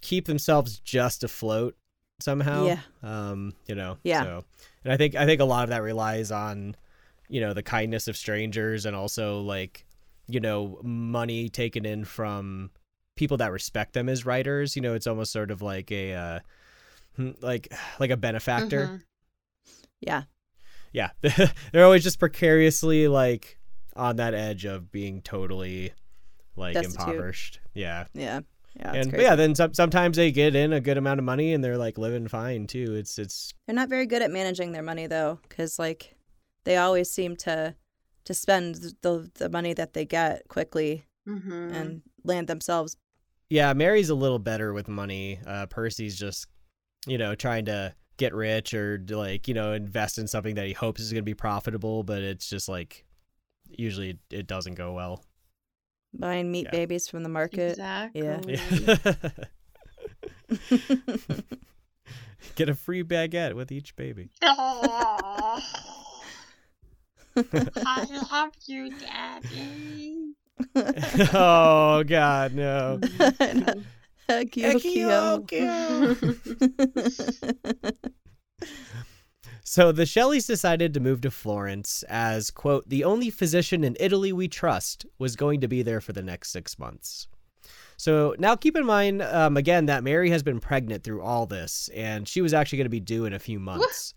keep 0.00 0.26
themselves 0.26 0.80
just 0.80 1.22
afloat 1.22 1.76
somehow. 2.20 2.66
Yeah. 2.66 2.80
Um, 3.02 3.52
you 3.66 3.74
know. 3.76 3.98
Yeah. 4.02 4.22
So 4.24 4.44
and 4.84 4.92
I 4.92 4.96
think 4.96 5.14
I 5.14 5.24
think 5.24 5.40
a 5.40 5.44
lot 5.44 5.64
of 5.64 5.70
that 5.70 5.82
relies 5.82 6.32
on, 6.32 6.74
you 7.28 7.40
know, 7.40 7.52
the 7.54 7.62
kindness 7.62 8.08
of 8.08 8.16
strangers 8.16 8.86
and 8.86 8.96
also 8.96 9.40
like, 9.40 9.84
you 10.26 10.40
know, 10.40 10.80
money 10.82 11.48
taken 11.48 11.86
in 11.86 12.04
from 12.04 12.70
people 13.18 13.36
that 13.36 13.52
respect 13.52 13.92
them 13.92 14.08
as 14.08 14.24
writers. 14.24 14.74
You 14.76 14.82
know, 14.82 14.94
it's 14.94 15.06
almost 15.06 15.32
sort 15.32 15.50
of 15.50 15.60
like 15.60 15.92
a 15.92 16.14
uh 16.14 16.38
hmm, 17.16 17.30
like 17.40 17.72
like 18.00 18.10
a 18.10 18.16
benefactor. 18.16 18.86
Mhm. 18.86 19.02
Yeah. 20.00 20.22
Yeah. 20.92 21.10
They're 21.72 21.84
always 21.84 22.02
just 22.04 22.18
precariously 22.18 23.08
like 23.08 23.58
on 23.96 24.16
that 24.16 24.32
edge 24.32 24.64
of 24.64 24.90
being 24.90 25.20
totally 25.22 25.92
like 26.56 26.74
Destitute. 26.74 27.00
impoverished. 27.00 27.60
Yeah. 27.74 28.06
Yeah. 28.14 28.40
Yeah. 28.76 28.92
And 28.94 29.10
but 29.10 29.20
yeah, 29.20 29.34
then 29.34 29.54
some, 29.56 29.74
sometimes 29.74 30.16
they 30.16 30.30
get 30.30 30.54
in 30.54 30.72
a 30.72 30.80
good 30.80 30.96
amount 30.98 31.18
of 31.18 31.24
money 31.24 31.52
and 31.52 31.64
they're 31.64 31.76
like 31.78 31.98
living 31.98 32.28
fine 32.28 32.66
too. 32.68 32.94
It's 32.94 33.18
it's 33.18 33.52
They're 33.66 33.74
not 33.74 33.88
very 33.88 34.06
good 34.06 34.22
at 34.22 34.30
managing 34.30 34.70
their 34.72 34.82
money 34.84 35.06
though, 35.08 35.40
because 35.48 35.78
like 35.80 36.14
they 36.64 36.76
always 36.76 37.10
seem 37.10 37.34
to 37.38 37.74
to 38.24 38.34
spend 38.34 38.94
the 39.02 39.28
the 39.34 39.48
money 39.48 39.72
that 39.74 39.94
they 39.94 40.04
get 40.04 40.46
quickly 40.48 41.04
Mhm. 41.28 41.74
and 41.74 42.02
land 42.24 42.46
themselves. 42.46 42.96
Yeah. 43.50 43.72
Mary's 43.72 44.10
a 44.10 44.14
little 44.14 44.38
better 44.38 44.72
with 44.72 44.88
money. 44.88 45.38
Uh, 45.46 45.66
Percy's 45.66 46.18
just 46.18 46.46
you 47.06 47.18
know 47.18 47.34
trying 47.34 47.64
to 47.66 47.94
get 48.16 48.34
rich 48.34 48.74
or 48.74 49.00
like 49.08 49.46
you 49.48 49.54
know 49.54 49.72
invest 49.72 50.18
in 50.18 50.26
something 50.26 50.54
that 50.56 50.66
he 50.66 50.72
hopes 50.72 51.00
is 51.00 51.12
going 51.12 51.22
to 51.22 51.26
be 51.26 51.34
profitable, 51.34 52.02
but 52.02 52.22
it's 52.22 52.48
just 52.48 52.68
like 52.68 53.04
usually 53.68 54.10
it, 54.10 54.18
it 54.30 54.46
doesn't 54.46 54.74
go 54.74 54.92
well. 54.92 55.22
Buying 56.14 56.50
meat 56.50 56.64
Yeah. 56.66 56.70
babies 56.70 57.06
from 57.08 57.22
the 57.22 57.28
market. 57.28 57.78
Exactly. 57.78 58.22
Yeah. 58.24 59.12
Get 62.54 62.68
a 62.68 62.74
free 62.74 63.02
baguette 63.04 63.54
with 63.54 63.70
each 63.70 63.94
baby. 63.96 64.30
I 64.42 65.60
love 68.32 68.52
you, 68.66 68.90
Daddy. 68.98 70.32
Oh 71.34 72.04
God, 72.06 72.54
no. 72.54 73.00
Akio, 74.28 75.42
So 79.62 79.92
the 79.92 80.06
Shelleys 80.06 80.46
decided 80.46 80.94
to 80.94 81.00
move 81.00 81.20
to 81.20 81.30
Florence 81.30 82.02
as, 82.08 82.50
quote, 82.50 82.88
the 82.88 83.04
only 83.04 83.28
physician 83.28 83.84
in 83.84 83.98
Italy 84.00 84.32
we 84.32 84.48
trust 84.48 85.04
was 85.18 85.36
going 85.36 85.60
to 85.60 85.68
be 85.68 85.82
there 85.82 86.00
for 86.00 86.14
the 86.14 86.22
next 86.22 86.52
six 86.52 86.78
months. 86.78 87.28
So 87.98 88.34
now 88.38 88.56
keep 88.56 88.76
in 88.76 88.86
mind, 88.86 89.20
um, 89.20 89.58
again, 89.58 89.84
that 89.84 90.02
Mary 90.02 90.30
has 90.30 90.42
been 90.42 90.58
pregnant 90.58 91.04
through 91.04 91.20
all 91.20 91.44
this, 91.44 91.90
and 91.94 92.26
she 92.26 92.40
was 92.40 92.54
actually 92.54 92.78
going 92.78 92.86
to 92.86 92.90
be 92.90 92.98
due 92.98 93.26
in 93.26 93.34
a 93.34 93.38
few 93.38 93.58
months. 93.60 94.14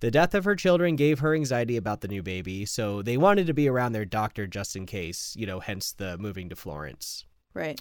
The 0.00 0.10
death 0.10 0.34
of 0.34 0.44
her 0.44 0.54
children 0.54 0.94
gave 0.96 1.20
her 1.20 1.34
anxiety 1.34 1.76
about 1.76 2.02
the 2.02 2.08
new 2.08 2.22
baby, 2.22 2.66
so 2.66 3.02
they 3.02 3.16
wanted 3.16 3.46
to 3.46 3.54
be 3.54 3.68
around 3.68 3.92
their 3.92 4.04
doctor 4.04 4.46
just 4.46 4.76
in 4.76 4.84
case, 4.84 5.34
you 5.38 5.46
know, 5.46 5.60
hence 5.60 5.92
the 5.92 6.18
moving 6.18 6.48
to 6.50 6.56
Florence. 6.56 7.24
right. 7.54 7.80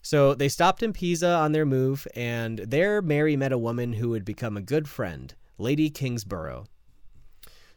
So 0.00 0.32
they 0.32 0.48
stopped 0.48 0.82
in 0.82 0.92
Pisa 0.92 1.28
on 1.28 1.52
their 1.52 1.66
move, 1.66 2.06
and 2.14 2.60
there 2.60 3.02
Mary 3.02 3.36
met 3.36 3.52
a 3.52 3.58
woman 3.58 3.94
who 3.94 4.08
would 4.10 4.24
become 4.24 4.56
a 4.56 4.62
good 4.62 4.88
friend, 4.88 5.34
Lady 5.58 5.90
Kingsborough. 5.90 6.64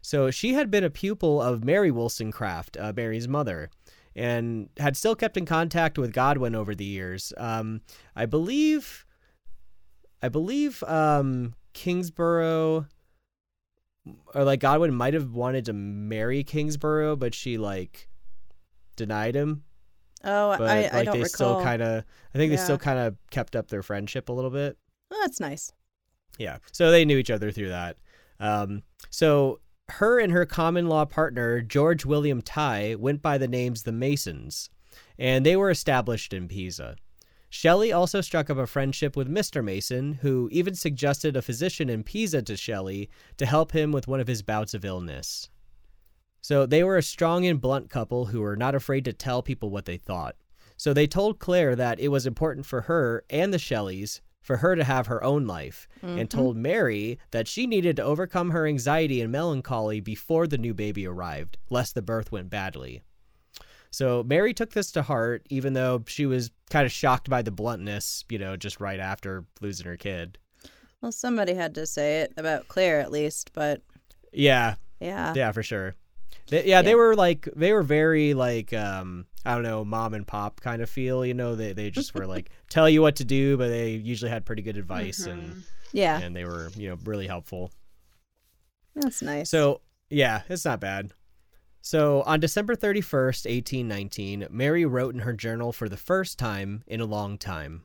So 0.01 0.31
she 0.31 0.53
had 0.53 0.71
been 0.71 0.83
a 0.83 0.89
pupil 0.89 1.41
of 1.41 1.65
Mary 1.65 1.91
Wollstonecraft, 1.91 2.77
uh, 2.77 2.93
Mary's 2.95 3.27
mother, 3.27 3.69
and 4.15 4.69
had 4.77 4.95
still 4.95 5.15
kept 5.15 5.35
in 5.35 5.45
contact 5.45 5.97
with 5.97 6.13
Godwin 6.13 6.55
over 6.55 6.73
the 6.73 6.85
years. 6.85 7.33
Um, 7.37 7.81
I 8.15 8.25
believe, 8.25 9.05
I 10.21 10.29
believe 10.29 10.83
um, 10.83 11.55
Kingsborough, 11.73 12.87
or 14.33 14.43
like 14.43 14.59
Godwin 14.59 14.93
might 14.93 15.13
have 15.13 15.31
wanted 15.31 15.65
to 15.65 15.73
marry 15.73 16.43
Kingsborough, 16.43 17.15
but 17.15 17.33
she 17.33 17.57
like 17.57 18.09
denied 18.95 19.35
him. 19.35 19.63
Oh, 20.23 20.55
but 20.57 20.69
I, 20.69 20.81
like 20.83 20.93
I 20.93 21.03
don't 21.03 21.13
they 21.15 21.23
recall. 21.23 21.27
still 21.27 21.61
kind 21.63 21.81
of 21.81 22.03
i 22.35 22.37
think 22.37 22.51
they 22.51 22.57
still 22.57 22.77
kind 22.77 22.99
of 22.99 23.15
kept 23.31 23.55
up 23.55 23.69
their 23.69 23.81
friendship 23.81 24.29
a 24.29 24.33
little 24.33 24.51
bit. 24.51 24.77
Oh, 25.11 25.19
that's 25.21 25.39
nice. 25.39 25.71
yeah. 26.37 26.57
So 26.71 26.91
they 26.91 27.05
knew 27.05 27.17
each 27.17 27.31
other 27.31 27.51
through 27.51 27.69
that. 27.69 27.97
Um 28.39 28.83
so 29.09 29.59
her 29.89 30.19
and 30.19 30.31
her 30.31 30.45
common 30.45 30.87
law 30.87 31.03
partner 31.03 31.61
george 31.61 32.05
william 32.05 32.41
Tighe 32.41 32.95
went 32.95 33.21
by 33.21 33.37
the 33.37 33.47
names 33.47 33.83
the 33.83 33.91
masons 33.91 34.69
and 35.19 35.45
they 35.45 35.57
were 35.57 35.69
established 35.69 36.31
in 36.31 36.47
pisa 36.47 36.95
Shelley 37.53 37.91
also 37.91 38.21
struck 38.21 38.49
up 38.49 38.57
a 38.57 38.65
friendship 38.65 39.17
with 39.17 39.27
Mr. 39.29 39.61
Mason, 39.61 40.13
who 40.13 40.47
even 40.53 40.73
suggested 40.73 41.35
a 41.35 41.41
physician 41.41 41.89
in 41.89 42.01
Pisa 42.01 42.41
to 42.43 42.55
Shelley 42.55 43.09
to 43.35 43.45
help 43.45 43.73
him 43.73 43.91
with 43.91 44.07
one 44.07 44.21
of 44.21 44.27
his 44.27 44.41
bouts 44.41 44.73
of 44.73 44.85
illness. 44.85 45.49
So 46.39 46.65
they 46.65 46.81
were 46.81 46.95
a 46.97 47.03
strong 47.03 47.45
and 47.45 47.59
blunt 47.59 47.89
couple 47.89 48.27
who 48.27 48.39
were 48.39 48.55
not 48.55 48.73
afraid 48.73 49.03
to 49.03 49.11
tell 49.13 49.43
people 49.43 49.69
what 49.69 49.83
they 49.83 49.97
thought. 49.97 50.37
So 50.77 50.93
they 50.93 51.07
told 51.07 51.39
Claire 51.39 51.75
that 51.75 51.99
it 51.99 52.07
was 52.07 52.25
important 52.25 52.65
for 52.65 52.81
her 52.83 53.25
and 53.29 53.53
the 53.53 53.59
Shelleys 53.59 54.21
for 54.41 54.57
her 54.57 54.77
to 54.77 54.85
have 54.85 55.07
her 55.07 55.21
own 55.21 55.45
life, 55.45 55.89
and 56.01 56.27
Mhm. 56.27 56.29
told 56.29 56.55
Mary 56.57 57.19
that 57.31 57.49
she 57.49 57.67
needed 57.67 57.97
to 57.97 58.03
overcome 58.03 58.51
her 58.51 58.65
anxiety 58.65 59.19
and 59.19 59.29
melancholy 59.31 59.99
before 59.99 60.47
the 60.47 60.57
new 60.57 60.73
baby 60.73 61.05
arrived, 61.05 61.57
lest 61.69 61.95
the 61.95 62.01
birth 62.01 62.31
went 62.31 62.49
badly. 62.49 63.03
So 63.91 64.23
Mary 64.23 64.53
took 64.53 64.71
this 64.71 64.91
to 64.93 65.01
heart, 65.01 65.45
even 65.49 65.73
though 65.73 66.03
she 66.07 66.25
was 66.25 66.49
kind 66.69 66.85
of 66.85 66.91
shocked 66.91 67.29
by 67.29 67.41
the 67.41 67.51
bluntness, 67.51 68.23
you 68.29 68.39
know, 68.39 68.55
just 68.55 68.79
right 68.79 68.99
after 68.99 69.45
losing 69.59 69.85
her 69.85 69.97
kid. 69.97 70.37
Well, 71.01 71.11
somebody 71.11 71.53
had 71.53 71.75
to 71.75 71.85
say 71.85 72.21
it 72.21 72.33
about 72.37 72.67
Claire 72.67 72.99
at 73.01 73.11
least, 73.11 73.51
but 73.53 73.81
Yeah, 74.31 74.75
yeah. 74.99 75.33
yeah, 75.35 75.51
for 75.51 75.63
sure. 75.63 75.95
They, 76.47 76.65
yeah, 76.65 76.81
they 76.81 76.95
were 76.95 77.15
like 77.15 77.47
they 77.55 77.73
were 77.73 77.83
very 77.83 78.33
like 78.33 78.71
um 78.73 79.25
I 79.45 79.53
don't 79.53 79.63
know 79.63 79.83
mom 79.83 80.13
and 80.13 80.25
pop 80.27 80.61
kind 80.61 80.81
of 80.81 80.89
feel. 80.89 81.25
You 81.25 81.33
know, 81.33 81.55
they 81.55 81.73
they 81.73 81.89
just 81.89 82.13
were 82.13 82.27
like 82.27 82.49
tell 82.69 82.89
you 82.89 83.01
what 83.01 83.17
to 83.17 83.25
do, 83.25 83.57
but 83.57 83.69
they 83.69 83.91
usually 83.91 84.31
had 84.31 84.45
pretty 84.45 84.61
good 84.61 84.77
advice 84.77 85.25
and 85.27 85.55
Mhm. 85.55 85.63
Yeah, 85.93 86.19
and 86.19 86.33
they 86.35 86.45
were 86.45 86.71
you 86.77 86.89
know 86.89 86.97
really 87.03 87.27
helpful. 87.27 87.71
that's 88.95 89.21
nice. 89.21 89.49
So 89.49 89.81
yeah, 90.09 90.43
it's 90.49 90.65
not 90.65 90.79
bad. 90.79 91.11
So 91.81 92.21
on 92.23 92.39
December 92.39 92.75
thirty 92.75 93.01
first, 93.01 93.47
eighteen 93.47 93.87
nineteen, 93.87 94.47
Mary 94.49 94.85
wrote 94.85 95.15
in 95.15 95.21
her 95.21 95.33
journal 95.33 95.71
for 95.73 95.89
the 95.89 95.97
first 95.97 96.37
time 96.37 96.83
in 96.85 97.01
a 97.01 97.05
long 97.05 97.37
time. 97.37 97.83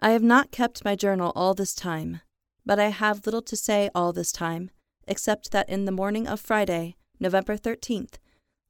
I 0.00 0.10
have 0.10 0.22
not 0.22 0.50
kept 0.50 0.84
my 0.84 0.96
journal 0.96 1.32
all 1.34 1.54
this 1.54 1.74
time, 1.74 2.20
but 2.66 2.78
I 2.78 2.88
have 2.88 3.24
little 3.24 3.42
to 3.42 3.56
say 3.56 3.88
all 3.94 4.12
this 4.12 4.32
time, 4.32 4.70
except 5.06 5.52
that 5.52 5.68
in 5.68 5.84
the 5.84 5.92
morning 5.92 6.26
of 6.26 6.40
Friday, 6.40 6.96
November 7.20 7.56
13th, 7.56 8.14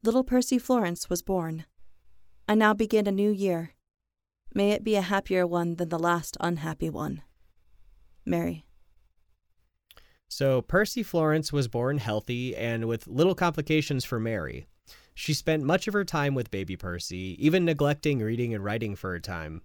little 0.03 0.23
Percy 0.23 0.59
Florence 0.59 1.09
was 1.11 1.23
born. 1.23 1.65
I 2.47 2.55
now 2.55 2.75
begin 2.75 3.07
a 3.07 3.13
new 3.13 3.31
year. 3.31 3.73
May 4.55 4.71
it 4.71 4.85
be 4.85 4.95
a 4.95 5.03
happier 5.03 5.47
one 5.47 5.77
than 5.77 5.89
the 5.89 5.99
last 5.99 6.37
unhappy 6.41 6.91
one. 6.91 7.23
Mary. 8.25 8.66
So 10.29 10.63
Percy 10.63 11.03
Florence 11.03 11.53
was 11.53 11.69
born 11.69 11.99
healthy 11.99 12.57
and 12.57 12.87
with 12.87 13.07
little 13.07 13.35
complications 13.35 14.05
for 14.05 14.19
Mary. 14.19 14.67
She 15.15 15.33
spent 15.33 15.63
much 15.63 15.89
of 15.89 15.95
her 15.95 16.05
time 16.05 16.35
with 16.35 16.51
baby 16.51 16.77
Percy, 16.77 17.37
even 17.45 17.65
neglecting 17.65 18.19
reading 18.19 18.53
and 18.55 18.63
writing 18.63 18.97
for 18.97 19.15
a 19.15 19.21
time. 19.21 19.63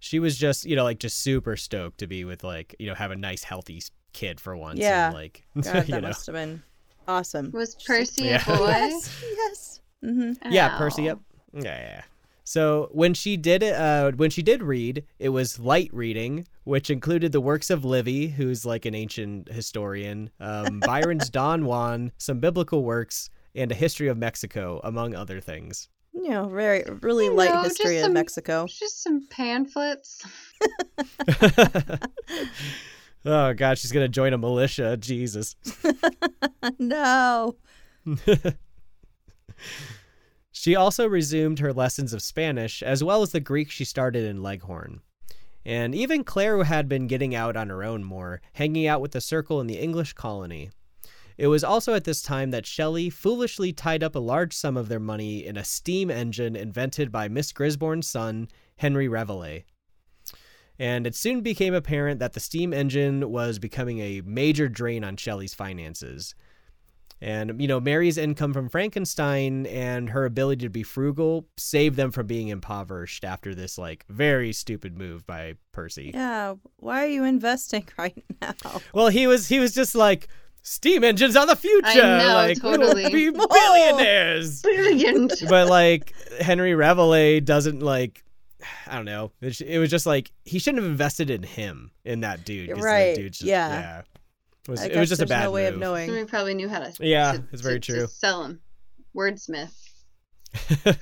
She 0.00 0.18
was 0.18 0.36
just, 0.36 0.64
you 0.66 0.76
know, 0.76 0.84
like 0.84 0.98
just 0.98 1.18
super 1.20 1.56
stoked 1.56 1.98
to 1.98 2.06
be 2.06 2.24
with 2.24 2.44
like, 2.44 2.74
you 2.78 2.86
know, 2.86 2.94
have 2.94 3.10
a 3.10 3.16
nice 3.16 3.42
healthy 3.44 3.82
kid 4.12 4.40
for 4.40 4.56
once. 4.56 4.78
Yeah. 4.78 5.06
And, 5.06 5.14
like, 5.14 5.44
God, 5.60 5.66
you 5.88 5.94
that 5.94 6.02
know. 6.02 6.08
must 6.08 6.26
have 6.26 6.34
been 6.34 6.62
awesome. 7.06 7.50
Was 7.52 7.74
Percy 7.76 8.24
Yeah. 8.24 8.42
a 8.46 8.56
boy? 8.58 8.66
Yes, 8.68 9.22
yes. 9.36 9.80
Mm-hmm. 10.04 10.52
Yeah, 10.52 10.76
Percy. 10.76 11.02
Yep. 11.04 11.18
Yeah, 11.54 11.62
yeah. 11.62 12.02
Yeah. 12.48 12.52
So 12.52 12.88
when 12.92 13.14
she 13.14 13.36
did 13.36 13.62
uh, 13.62 14.12
when 14.12 14.30
she 14.30 14.42
did 14.42 14.62
read, 14.62 15.04
it 15.18 15.28
was 15.30 15.58
light 15.58 15.90
reading, 15.92 16.46
which 16.64 16.90
included 16.90 17.32
the 17.32 17.40
works 17.40 17.70
of 17.70 17.84
Livy, 17.84 18.28
who's 18.28 18.64
like 18.64 18.86
an 18.86 18.94
ancient 18.94 19.52
historian, 19.52 20.30
um, 20.40 20.80
Byron's 20.86 21.30
Don 21.30 21.64
Juan, 21.66 22.12
some 22.18 22.40
biblical 22.40 22.82
works, 22.84 23.30
and 23.54 23.70
a 23.70 23.74
history 23.74 24.08
of 24.08 24.16
Mexico, 24.16 24.80
among 24.84 25.14
other 25.14 25.40
things. 25.40 25.88
You 26.14 26.30
know, 26.30 26.48
very, 26.48 26.84
really 27.02 27.26
You 27.26 27.34
light 27.34 27.50
know, 27.52 27.62
history 27.62 27.98
of 27.98 28.04
some- 28.04 28.12
Mexico. 28.14 28.66
Just 28.68 29.02
some 29.02 29.26
pamphlets. 29.30 30.24
oh 33.24 33.52
God, 33.54 33.78
she's 33.78 33.92
gonna 33.92 34.08
join 34.08 34.32
a 34.32 34.38
militia. 34.38 34.96
Jesus. 34.96 35.54
no. 36.78 37.56
She 40.68 40.76
also 40.76 41.06
resumed 41.06 41.60
her 41.60 41.72
lessons 41.72 42.12
of 42.12 42.20
Spanish, 42.20 42.82
as 42.82 43.02
well 43.02 43.22
as 43.22 43.32
the 43.32 43.40
Greek 43.40 43.70
she 43.70 43.86
started 43.86 44.26
in 44.26 44.42
Leghorn. 44.42 45.00
And 45.64 45.94
even 45.94 46.24
Claire 46.24 46.62
had 46.64 46.90
been 46.90 47.06
getting 47.06 47.34
out 47.34 47.56
on 47.56 47.70
her 47.70 47.82
own 47.82 48.04
more, 48.04 48.42
hanging 48.52 48.86
out 48.86 49.00
with 49.00 49.12
the 49.12 49.22
circle 49.22 49.62
in 49.62 49.66
the 49.66 49.78
English 49.78 50.12
colony. 50.12 50.68
It 51.38 51.46
was 51.46 51.64
also 51.64 51.94
at 51.94 52.04
this 52.04 52.20
time 52.20 52.50
that 52.50 52.66
Shelley 52.66 53.08
foolishly 53.08 53.72
tied 53.72 54.02
up 54.02 54.14
a 54.14 54.18
large 54.18 54.52
sum 54.52 54.76
of 54.76 54.88
their 54.88 55.00
money 55.00 55.46
in 55.46 55.56
a 55.56 55.64
steam 55.64 56.10
engine 56.10 56.54
invented 56.54 57.10
by 57.10 57.28
Miss 57.28 57.50
Grisborne's 57.50 58.06
son, 58.06 58.48
Henry 58.76 59.08
Reveley. 59.08 59.64
And 60.78 61.06
it 61.06 61.14
soon 61.14 61.40
became 61.40 61.72
apparent 61.72 62.20
that 62.20 62.34
the 62.34 62.40
steam 62.40 62.74
engine 62.74 63.30
was 63.30 63.58
becoming 63.58 64.00
a 64.00 64.20
major 64.20 64.68
drain 64.68 65.02
on 65.02 65.16
Shelley's 65.16 65.54
finances. 65.54 66.34
And, 67.20 67.60
you 67.60 67.66
know, 67.66 67.80
Mary's 67.80 68.16
income 68.16 68.52
from 68.52 68.68
Frankenstein 68.68 69.66
and 69.66 70.10
her 70.10 70.24
ability 70.24 70.64
to 70.66 70.70
be 70.70 70.84
frugal 70.84 71.46
saved 71.56 71.96
them 71.96 72.12
from 72.12 72.26
being 72.26 72.48
impoverished 72.48 73.24
after 73.24 73.54
this, 73.54 73.76
like, 73.76 74.04
very 74.08 74.52
stupid 74.52 74.96
move 74.96 75.26
by 75.26 75.54
Percy. 75.72 76.12
Yeah, 76.14 76.54
why 76.76 77.04
are 77.04 77.08
you 77.08 77.24
investing 77.24 77.88
right 77.98 78.24
now? 78.40 78.54
Well, 78.92 79.08
he 79.08 79.26
was 79.26 79.48
he 79.48 79.58
was 79.58 79.74
just 79.74 79.94
like, 79.94 80.28
steam 80.62 81.02
engines 81.02 81.36
are 81.36 81.46
the 81.46 81.56
future. 81.56 81.86
I 81.86 82.18
know, 82.18 82.34
like, 82.34 82.60
totally. 82.60 83.10
be 83.10 83.28
oh. 83.34 83.46
billionaires. 83.46 84.62
Brilliant. 84.62 85.34
but 85.48 85.68
like 85.68 86.14
Henry 86.40 86.72
Reveley 86.72 87.44
doesn't 87.44 87.80
like 87.80 88.24
I 88.86 88.96
don't 88.96 89.04
know. 89.04 89.32
It, 89.40 89.60
it 89.60 89.78
was 89.78 89.90
just 89.90 90.06
like 90.06 90.32
he 90.44 90.58
shouldn't 90.58 90.82
have 90.82 90.90
invested 90.90 91.30
in 91.30 91.42
him 91.42 91.90
in 92.04 92.20
that 92.20 92.44
dude. 92.44 92.70
Right, 92.70 93.14
That 93.14 93.16
dude's 93.16 93.38
just, 93.38 93.48
yeah. 93.48 93.68
yeah. 93.68 94.02
It 94.68 94.70
was, 94.70 94.84
it 94.84 94.96
was 94.96 95.08
just 95.08 95.22
a 95.22 95.24
there's 95.24 95.30
bad 95.30 95.44
no 95.44 95.50
way 95.50 95.66
of 95.66 95.74
move. 95.74 95.80
knowing. 95.80 96.08
Somebody 96.08 96.28
probably 96.28 96.54
knew 96.54 96.68
how 96.68 96.80
to. 96.80 96.92
Yeah, 97.00 97.32
to- 97.32 97.44
it's 97.52 97.62
very 97.62 97.80
to- 97.80 97.92
true. 97.92 98.00
To 98.02 98.08
sell 98.08 98.42
them. 98.42 98.60
Wordsmith. 99.16 99.72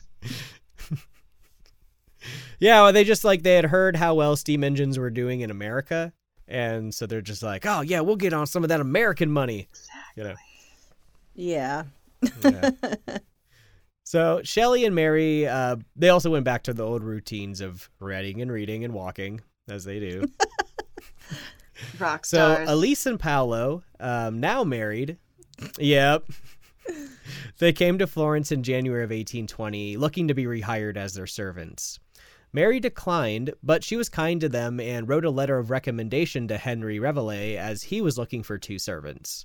yeah, 2.59 2.83
well, 2.83 2.93
they 2.93 3.05
just 3.05 3.25
like 3.25 3.43
they 3.43 3.55
had 3.55 3.67
heard 3.67 3.97
how 3.97 4.15
well 4.15 4.37
steam 4.37 4.65
engines 4.65 4.99
were 4.99 5.11
doing 5.11 5.41
in 5.41 5.51
America, 5.51 6.13
and 6.49 6.95
so 6.95 7.07
they're 7.07 7.21
just 7.21 7.43
like, 7.43 7.67
oh 7.67 7.81
yeah, 7.83 8.01
we'll 8.01 8.17
get 8.17 8.33
on 8.33 8.47
some 8.47 8.63
of 8.63 8.69
that 8.69 8.81
American 8.81 9.31
money. 9.31 9.69
You 10.17 10.25
know. 10.25 10.35
Yeah. 11.35 11.83
Yeah. 12.43 12.71
so 14.05 14.41
Shelley 14.43 14.85
and 14.87 14.95
Mary, 14.95 15.47
uh, 15.47 15.77
they 15.97 16.09
also 16.09 16.31
went 16.31 16.45
back 16.45 16.63
to 16.65 16.73
the 16.73 16.85
old 16.85 17.03
routines 17.03 17.61
of 17.61 17.91
writing 18.01 18.41
and 18.41 18.51
reading 18.51 18.85
and 18.85 18.95
walking, 18.95 19.41
as 19.69 19.85
they 19.85 20.01
do. 20.01 20.25
Rock 21.99 22.27
So. 22.27 22.65
Elise 22.67 23.07
and 23.07 23.19
Paolo, 23.19 23.83
um, 24.01 24.41
now 24.41 24.65
married, 24.65 25.19
yep, 25.79 26.25
they 27.59 27.73
came 27.73 27.99
to 27.99 28.07
Florence 28.07 28.53
in 28.53 28.63
January 28.63 29.03
of 29.03 29.11
1820, 29.11 29.97
looking 29.97 30.29
to 30.29 30.35
be 30.35 30.45
rehired 30.45 30.97
as 30.97 31.15
their 31.15 31.27
servants. 31.27 31.99
Mary 32.53 32.81
declined, 32.81 33.53
but 33.63 33.85
she 33.85 33.97
was 33.97 34.09
kind 34.09 34.41
to 34.41 34.49
them 34.49 34.81
and 34.81 35.09
wrote 35.09 35.25
a 35.25 35.31
letter 35.31 35.59
of 35.59 35.71
recommendation 35.71 36.49
to 36.49 36.57
Henry 36.57 36.99
Reveley 36.99 37.57
as 37.57 37.83
he 37.83 38.01
was 38.01 38.17
looking 38.17 38.43
for 38.43 38.57
two 38.57 38.79
servants. 38.79 39.45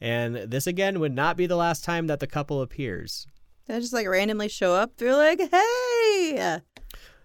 And 0.00 0.36
this 0.36 0.66
again 0.66 1.00
would 1.00 1.14
not 1.14 1.36
be 1.36 1.46
the 1.46 1.56
last 1.56 1.84
time 1.84 2.06
that 2.06 2.20
the 2.20 2.26
couple 2.26 2.62
appears. 2.62 3.26
They 3.66 3.78
just 3.78 3.92
like 3.92 4.08
randomly 4.08 4.48
show 4.48 4.74
up. 4.74 4.96
They're 4.96 5.14
like, 5.14 5.38
hey. 5.38 6.60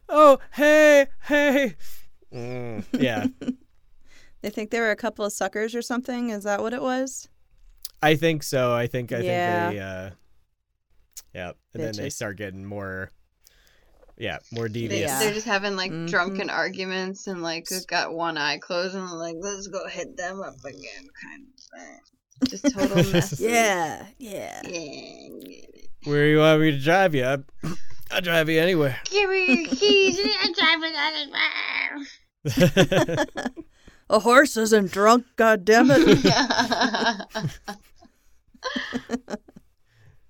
Oh, 0.09 0.39
hey, 0.51 1.07
hey. 1.23 1.75
Mm, 2.33 2.83
yeah, 2.99 3.27
They 4.45 4.51
think 4.51 4.69
they 4.69 4.79
were 4.79 4.91
a 4.91 4.95
couple 4.95 5.25
of 5.25 5.33
suckers 5.33 5.73
or 5.73 5.81
something. 5.81 6.29
Is 6.29 6.43
that 6.43 6.61
what 6.61 6.71
it 6.71 6.81
was? 6.83 7.27
I 8.03 8.13
think 8.13 8.43
so. 8.43 8.75
I 8.75 8.85
think 8.85 9.11
I 9.11 9.21
Yeah. 9.21 9.69
think 9.69 9.79
they 9.79 9.83
uh 9.83 10.09
yeah, 11.33 11.51
and 11.73 11.83
then 11.83 11.95
they 11.95 12.11
start 12.11 12.37
getting 12.37 12.63
more 12.63 13.09
yeah, 14.19 14.37
more 14.51 14.69
devious. 14.69 15.09
Yeah. 15.09 15.17
They're 15.17 15.33
just 15.33 15.47
having 15.47 15.75
like 15.75 15.91
Mhm. 15.91 16.07
drunken 16.11 16.51
arguments 16.51 17.25
and 17.25 17.41
like 17.41 17.65
got 17.87 18.13
one 18.13 18.37
eye 18.37 18.59
closed 18.59 18.93
and 18.93 19.09
like 19.13 19.37
let's 19.39 19.65
go 19.65 19.87
hit 19.87 20.15
them 20.15 20.41
up 20.43 20.63
again 20.63 21.07
kind 21.23 21.47
of 21.47 21.59
thing. 21.79 21.99
Just 22.47 22.65
total 22.71 23.11
mess. 23.13 23.39
Yeah. 23.39 24.05
Yeah. 24.19 24.61
Yeah. 24.63 25.29
Where 26.03 26.27
you 26.27 26.37
want 26.37 26.61
me 26.61 26.69
to 26.69 26.79
drive 26.79 27.15
you? 27.15 27.25
I- 27.25 27.39
I'll 28.11 28.21
drive 28.21 28.47
you 28.47 28.61
anywhere. 28.61 28.99
Give 29.05 29.27
me 29.27 29.63
your 29.63 29.67
keys 29.75 30.19
and 30.19 30.29
I'm 30.39 30.53
driving 30.53 30.93
anywhere. 30.95 32.05
A 34.09 34.19
horse 34.19 34.55
isn't 34.55 34.91
drunk, 34.91 35.25
God 35.35 35.65
damn 35.65 35.87
it. 35.89 37.27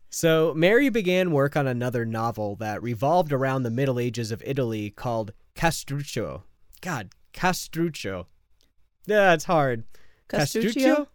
so 0.09 0.53
Mary 0.55 0.89
began 0.89 1.31
work 1.31 1.57
on 1.57 1.67
another 1.67 2.05
novel 2.05 2.55
that 2.57 2.81
revolved 2.81 3.33
around 3.33 3.63
the 3.63 3.69
Middle 3.69 3.99
Ages 3.99 4.31
of 4.31 4.41
Italy 4.45 4.91
called 4.91 5.33
Castruccio. 5.55 6.43
God, 6.81 7.09
Castruccio. 7.33 8.27
Yeah, 9.07 9.33
it's 9.33 9.45
hard. 9.45 9.83
Castruccio? 10.29 11.07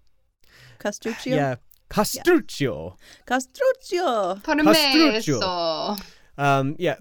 Castruccio? 0.79 1.35
Yeah. 1.35 1.55
Castruccio. 1.89 2.97
Castruccio. 3.27 4.43
Parmeso. 4.43 6.01
Um, 6.39 6.77
yeah. 6.79 6.97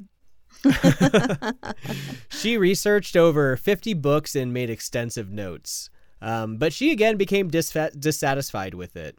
she 2.29 2.57
researched 2.57 3.15
over 3.15 3.55
50 3.55 3.93
books 3.95 4.35
and 4.35 4.53
made 4.53 4.69
extensive 4.69 5.31
notes. 5.31 5.89
Um, 6.21 6.57
but 6.57 6.73
she 6.73 6.91
again 6.91 7.17
became 7.17 7.49
dissatisfied 7.49 8.73
with 8.73 8.95
it. 8.95 9.17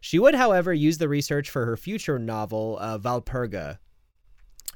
She 0.00 0.18
would, 0.18 0.34
however, 0.34 0.72
use 0.72 0.98
the 0.98 1.08
research 1.08 1.50
for 1.50 1.66
her 1.66 1.76
future 1.76 2.18
novel, 2.18 2.78
uh, 2.80 2.98
Valperga, 2.98 3.78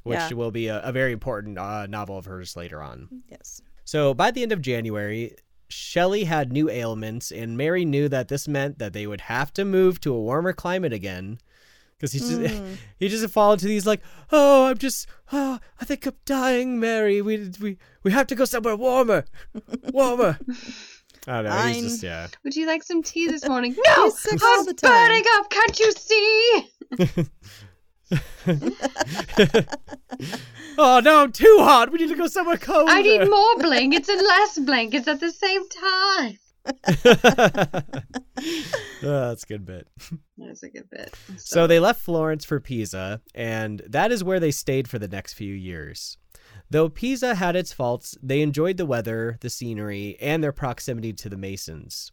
which 0.03 0.19
Yeah. 0.19 0.33
will 0.33 0.51
be 0.51 0.67
a, 0.67 0.81
a 0.81 0.91
very 0.91 1.11
important 1.13 1.57
uh, 1.57 1.87
novel 1.87 2.17
of 2.17 2.25
hers 2.25 2.55
later 2.55 2.81
on. 2.81 3.23
Yes. 3.29 3.61
So 3.85 4.13
by 4.13 4.31
the 4.31 4.43
end 4.43 4.51
of 4.51 4.61
January, 4.61 5.35
Shelley 5.69 6.25
had 6.25 6.51
new 6.51 6.69
ailments, 6.69 7.31
and 7.31 7.57
Mary 7.57 7.85
knew 7.85 8.07
that 8.09 8.27
this 8.27 8.47
meant 8.47 8.77
that 8.79 8.93
they 8.93 9.07
would 9.07 9.21
have 9.21 9.51
to 9.53 9.65
move 9.65 9.99
to 10.01 10.13
a 10.13 10.19
warmer 10.21 10.53
climate 10.53 10.93
again. 10.93 11.39
Because 12.03 12.11
he 12.11 12.19
just 12.19 12.31
Mm. 12.33 12.75
he 12.99 13.07
just 13.07 13.29
fall 13.29 13.53
into 13.53 13.65
these 13.65 13.85
like, 13.85 14.01
oh, 14.29 14.65
I'm 14.65 14.77
just, 14.77 15.07
oh, 15.31 15.57
I 15.79 15.85
think 15.85 16.05
I'm 16.05 16.15
dying, 16.25 16.77
Mary. 16.77 17.21
We 17.21 17.49
we 17.61 17.77
we 18.03 18.11
have 18.11 18.27
to 18.27 18.35
go 18.35 18.43
somewhere 18.43 18.75
warmer, 18.75 19.23
warmer. 19.93 20.37
I 21.27 21.35
don't 21.35 21.43
know. 21.45 21.51
Fine. 21.51 21.73
He's 21.75 21.83
just 21.83 22.03
yeah. 22.03 22.27
Would 22.43 22.57
you 22.57 22.67
like 22.67 22.83
some 22.83 23.03
tea 23.03 23.27
this 23.27 23.47
morning? 23.47 23.73
No, 23.87 24.03
He's 24.03 24.19
sick 24.19 24.43
all 24.43 24.59
I'm 24.59 24.65
the 24.65 24.73
time. 24.73 24.91
burning 24.91 25.23
up. 25.35 25.49
Can't 25.49 25.79
you 25.79 25.91
see? 25.93 26.67
oh 30.77 30.99
no, 31.01 31.23
I'm 31.23 31.31
too 31.31 31.57
hot. 31.61 31.89
We 31.89 31.99
need 31.99 32.09
to 32.09 32.17
go 32.17 32.27
somewhere 32.27 32.57
cold. 32.57 32.89
I 32.89 33.01
need 33.01 33.29
more 33.29 33.57
blankets 33.59 34.09
and 34.09 34.21
less 34.21 34.59
blankets 34.59 35.07
at 35.07 35.21
the 35.21 35.31
same 35.31 35.69
time. 35.69 36.37
oh, 36.65 37.03
that's 39.01 39.43
a 39.43 39.47
good 39.47 39.65
bit. 39.65 39.87
That's 40.37 40.63
a 40.63 40.69
good 40.69 40.89
bit. 40.89 41.13
So 41.37 41.67
they 41.67 41.79
left 41.79 42.01
Florence 42.01 42.45
for 42.45 42.59
Pisa, 42.59 43.21
and 43.35 43.81
that 43.87 44.11
is 44.11 44.23
where 44.23 44.39
they 44.39 44.51
stayed 44.51 44.87
for 44.87 44.99
the 44.99 45.07
next 45.07 45.33
few 45.33 45.53
years. 45.53 46.17
Though 46.69 46.89
Pisa 46.89 47.35
had 47.35 47.55
its 47.55 47.73
faults, 47.73 48.17
they 48.23 48.41
enjoyed 48.41 48.77
the 48.77 48.85
weather, 48.85 49.37
the 49.41 49.49
scenery, 49.49 50.17
and 50.19 50.43
their 50.43 50.51
proximity 50.51 51.13
to 51.13 51.29
the 51.29 51.37
Masons. 51.37 52.11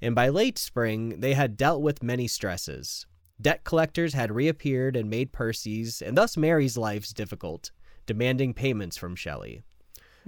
And 0.00 0.14
by 0.14 0.28
late 0.28 0.58
spring, 0.58 1.20
they 1.20 1.34
had 1.34 1.56
dealt 1.56 1.80
with 1.80 2.02
many 2.02 2.26
stresses. 2.26 3.06
Debt 3.40 3.64
collectors 3.64 4.14
had 4.14 4.32
reappeared 4.34 4.96
and 4.96 5.08
made 5.08 5.32
Percy's, 5.32 6.02
and 6.02 6.16
thus 6.16 6.36
Mary's 6.36 6.76
lives 6.76 7.12
difficult, 7.12 7.70
demanding 8.06 8.52
payments 8.52 8.96
from 8.96 9.14
Shelley. 9.14 9.62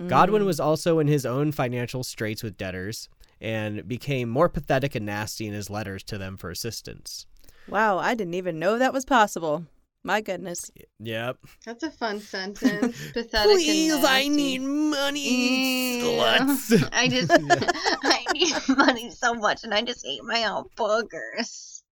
Godwin 0.07 0.43
hmm. 0.43 0.47
was 0.47 0.61
also 0.61 1.01
in 1.01 1.09
his 1.09 1.27
own 1.27 1.51
financial 1.51 2.05
straits 2.05 2.43
with 2.43 2.57
debtors, 2.57 3.09
and 3.41 3.87
became 3.87 4.29
more 4.29 4.49
pathetic 4.49 4.95
and 4.95 5.07
nasty 5.07 5.47
in 5.47 5.53
his 5.53 5.71
letters 5.71 6.03
to 6.05 6.19
them 6.19 6.37
for 6.37 6.51
assistance. 6.51 7.27
Wow, 7.69 7.99
I 7.99 8.15
didn't 8.15 8.35
even 8.35 8.59
know 8.59 8.79
that 8.79 8.93
was 8.93 9.05
possible. 9.05 9.67
My 10.05 10.21
goodness. 10.21 10.71
Yep. 11.01 11.39
That's 11.67 11.83
a 11.83 11.91
fun 11.91 12.21
sentence. 12.21 12.97
Pathetic 13.13 13.57
Please, 13.57 13.93
and 13.93 14.03
nasty. 14.03 14.59
money, 14.59 16.15
Yeah. 16.17 16.57
I 16.93 17.09
just 17.09 17.31
I 17.33 18.25
need 18.33 18.55
money 18.77 19.11
so 19.11 19.35
much 19.35 19.65
and 19.65 19.75
I 19.75 19.83
just 19.83 20.07
ate 20.07 20.25
my 20.25 20.45
own 20.45 20.65
boogers. 20.77 21.83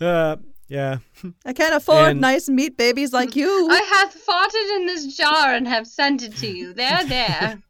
uh, 0.00 0.36
yeah. 0.68 0.98
I 1.44 1.52
can't 1.52 1.74
afford 1.74 2.10
And- 2.10 2.20
nice 2.20 2.48
meat 2.48 2.76
babies 2.76 3.12
like 3.12 3.36
you. 3.36 3.68
I 3.70 3.80
hath 3.92 4.14
farted 4.26 4.76
in 4.76 4.86
this 4.86 5.16
jar 5.16 5.52
and 5.54 5.66
have 5.68 5.86
sent 5.86 6.22
it 6.22 6.36
to 6.36 6.46
you. 6.48 6.72
There, 6.74 7.04
there. 7.04 7.62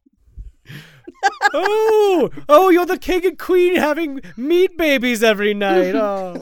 oh, 1.54 2.30
oh, 2.48 2.70
you're 2.70 2.86
the 2.86 2.98
king 2.98 3.24
and 3.26 3.38
queen 3.38 3.76
having 3.76 4.20
meat 4.36 4.76
babies 4.76 5.22
every 5.22 5.54
night. 5.54 5.94
Oh, 5.94 6.40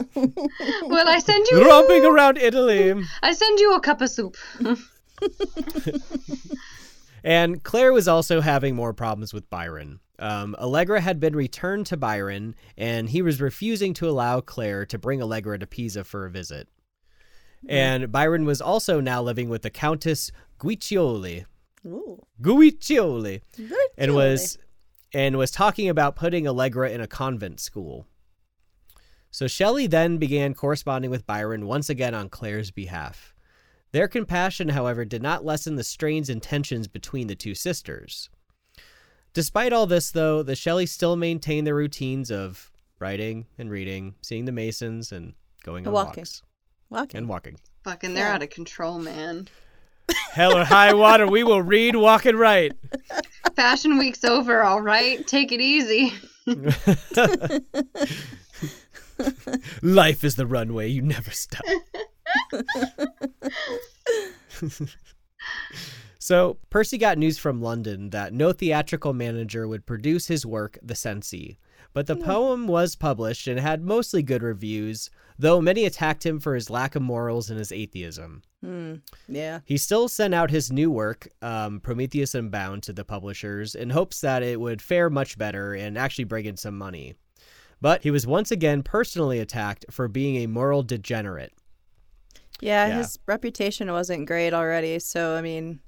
Well, 0.85 1.07
I 1.09 1.19
send 1.19 1.45
you 1.51 1.67
romping 1.67 2.05
around 2.05 2.37
Italy. 2.37 2.93
I 3.21 3.33
send 3.33 3.59
you 3.59 3.73
a 3.75 3.79
cup 3.79 4.01
of 4.01 4.09
soup. 4.09 4.35
And 7.25 7.63
Claire 7.63 7.93
was 7.93 8.07
also 8.09 8.41
having 8.41 8.75
more 8.75 8.93
problems 8.93 9.33
with 9.33 9.49
Byron. 9.49 10.01
Um, 10.19 10.55
Allegra 10.59 11.01
had 11.01 11.19
been 11.19 11.35
returned 11.35 11.87
to 11.87 11.97
Byron, 11.97 12.55
and 12.77 13.09
he 13.09 13.21
was 13.21 13.41
refusing 13.41 13.93
to 13.95 14.07
allow 14.07 14.41
Claire 14.41 14.85
to 14.85 14.97
bring 14.97 15.21
Allegra 15.21 15.57
to 15.59 15.67
Pisa 15.67 16.03
for 16.03 16.25
a 16.25 16.29
visit. 16.29 16.67
And 17.67 18.11
Byron 18.11 18.45
was 18.45 18.61
also 18.61 18.99
now 18.99 19.21
living 19.21 19.49
with 19.49 19.61
the 19.61 19.69
Countess 19.69 20.31
Guiccioli. 20.59 21.45
Ooh. 21.85 22.21
Guiccioli. 22.41 23.41
and 23.97 24.13
was 24.13 24.57
and 25.13 25.37
was 25.37 25.51
talking 25.51 25.89
about 25.89 26.15
putting 26.15 26.47
Allegra 26.47 26.89
in 26.89 27.01
a 27.01 27.07
convent 27.07 27.59
school. 27.59 28.07
So 29.31 29.47
Shelley 29.47 29.87
then 29.87 30.17
began 30.17 30.53
corresponding 30.53 31.09
with 31.09 31.25
Byron 31.25 31.65
once 31.65 31.89
again 31.89 32.13
on 32.13 32.29
Claire's 32.29 32.71
behalf. 32.71 33.33
Their 33.91 34.07
compassion, 34.07 34.69
however, 34.69 35.05
did 35.05 35.21
not 35.21 35.45
lessen 35.45 35.75
the 35.75 35.83
strains 35.83 36.29
and 36.29 36.41
tensions 36.41 36.87
between 36.87 37.27
the 37.27 37.35
two 37.35 37.53
sisters. 37.55 38.29
Despite 39.33 39.73
all 39.73 39.87
this, 39.87 40.11
though, 40.11 40.43
the 40.43 40.55
Shelleys 40.55 40.91
still 40.91 41.15
maintained 41.15 41.65
their 41.65 41.75
routines 41.75 42.29
of 42.31 42.71
writing 42.99 43.47
and 43.57 43.69
reading, 43.71 44.15
seeing 44.21 44.45
the 44.45 44.51
Masons, 44.51 45.11
and 45.11 45.33
going 45.63 45.87
on 45.87 45.93
Walking. 45.93 46.21
walks 46.21 46.41
Walking. 46.89 47.17
and 47.17 47.27
walking. 47.29 47.57
Fucking 47.83 48.13
they're 48.13 48.27
Yeah. 48.27 48.35
out 48.35 48.43
of 48.43 48.49
control, 48.51 48.99
man. 48.99 49.47
Hell 50.33 50.57
or 50.57 50.63
high 50.65 50.93
water, 50.93 51.25
we 51.27 51.43
will 51.43 51.61
read, 51.61 51.95
walk, 51.95 52.25
and 52.25 52.37
write. 52.37 52.73
Fashion 53.55 53.97
week's 53.97 54.23
over, 54.23 54.61
all 54.61 54.81
right. 54.81 55.25
Take 55.27 55.51
it 55.51 55.61
easy. 55.61 56.13
Life 59.81 60.23
is 60.23 60.35
the 60.35 60.45
runway, 60.45 60.89
you 60.89 61.01
never 61.01 61.31
stop. 61.31 61.63
So, 66.23 66.57
Percy 66.69 66.97
got 66.97 67.17
news 67.17 67.37
from 67.37 67.61
London 67.61 68.09
that 68.11 68.33
no 68.33 68.53
theatrical 68.53 69.11
manager 69.13 69.67
would 69.67 69.85
produce 69.85 70.27
his 70.27 70.45
work, 70.45 70.77
The 70.81 70.93
Cenci. 70.93 71.57
But 71.93 72.07
the 72.07 72.15
poem 72.15 72.65
was 72.65 72.95
published 72.95 73.47
and 73.47 73.59
had 73.59 73.83
mostly 73.83 74.23
good 74.23 74.41
reviews, 74.41 75.09
though 75.37 75.61
many 75.61 75.85
attacked 75.85 76.25
him 76.25 76.39
for 76.39 76.55
his 76.55 76.69
lack 76.69 76.95
of 76.95 77.01
morals 77.03 77.49
and 77.49 77.59
his 77.59 77.71
atheism. 77.71 78.41
Hmm. 78.63 78.95
Yeah. 79.27 79.59
He 79.65 79.77
still 79.77 80.07
sent 80.07 80.33
out 80.33 80.49
his 80.49 80.71
new 80.71 80.89
work, 80.89 81.27
um, 81.41 81.81
Prometheus 81.81 82.33
Unbound, 82.33 82.83
to 82.83 82.93
the 82.93 83.03
publishers 83.05 83.75
in 83.75 83.89
hopes 83.91 84.21
that 84.21 84.41
it 84.41 84.59
would 84.59 84.81
fare 84.81 85.09
much 85.09 85.37
better 85.37 85.73
and 85.75 85.97
actually 85.97 86.23
bring 86.23 86.45
in 86.45 86.57
some 86.57 86.77
money. 86.77 87.15
But 87.81 88.01
he 88.01 88.11
was 88.11 88.25
once 88.25 88.49
again 88.49 88.81
personally 88.81 89.39
attacked 89.39 89.85
for 89.91 90.07
being 90.07 90.37
a 90.37 90.47
moral 90.47 90.83
degenerate. 90.83 91.53
Yeah, 92.61 92.87
Yeah. 92.87 92.97
his 92.99 93.19
reputation 93.27 93.91
wasn't 93.91 94.25
great 94.25 94.53
already. 94.53 94.97
So, 94.99 95.35
I 95.35 95.41
mean, 95.41 95.79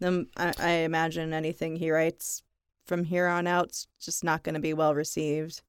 the, 0.00 0.26
I, 0.36 0.54
I 0.58 0.70
imagine 0.70 1.32
anything 1.32 1.76
he 1.76 1.90
writes 1.90 2.42
from 2.86 3.04
here 3.04 3.26
on 3.26 3.46
out's 3.46 3.86
just 4.00 4.24
not 4.24 4.42
going 4.42 4.54
to 4.54 4.60
be 4.60 4.72
well 4.72 4.94
received. 4.94 5.62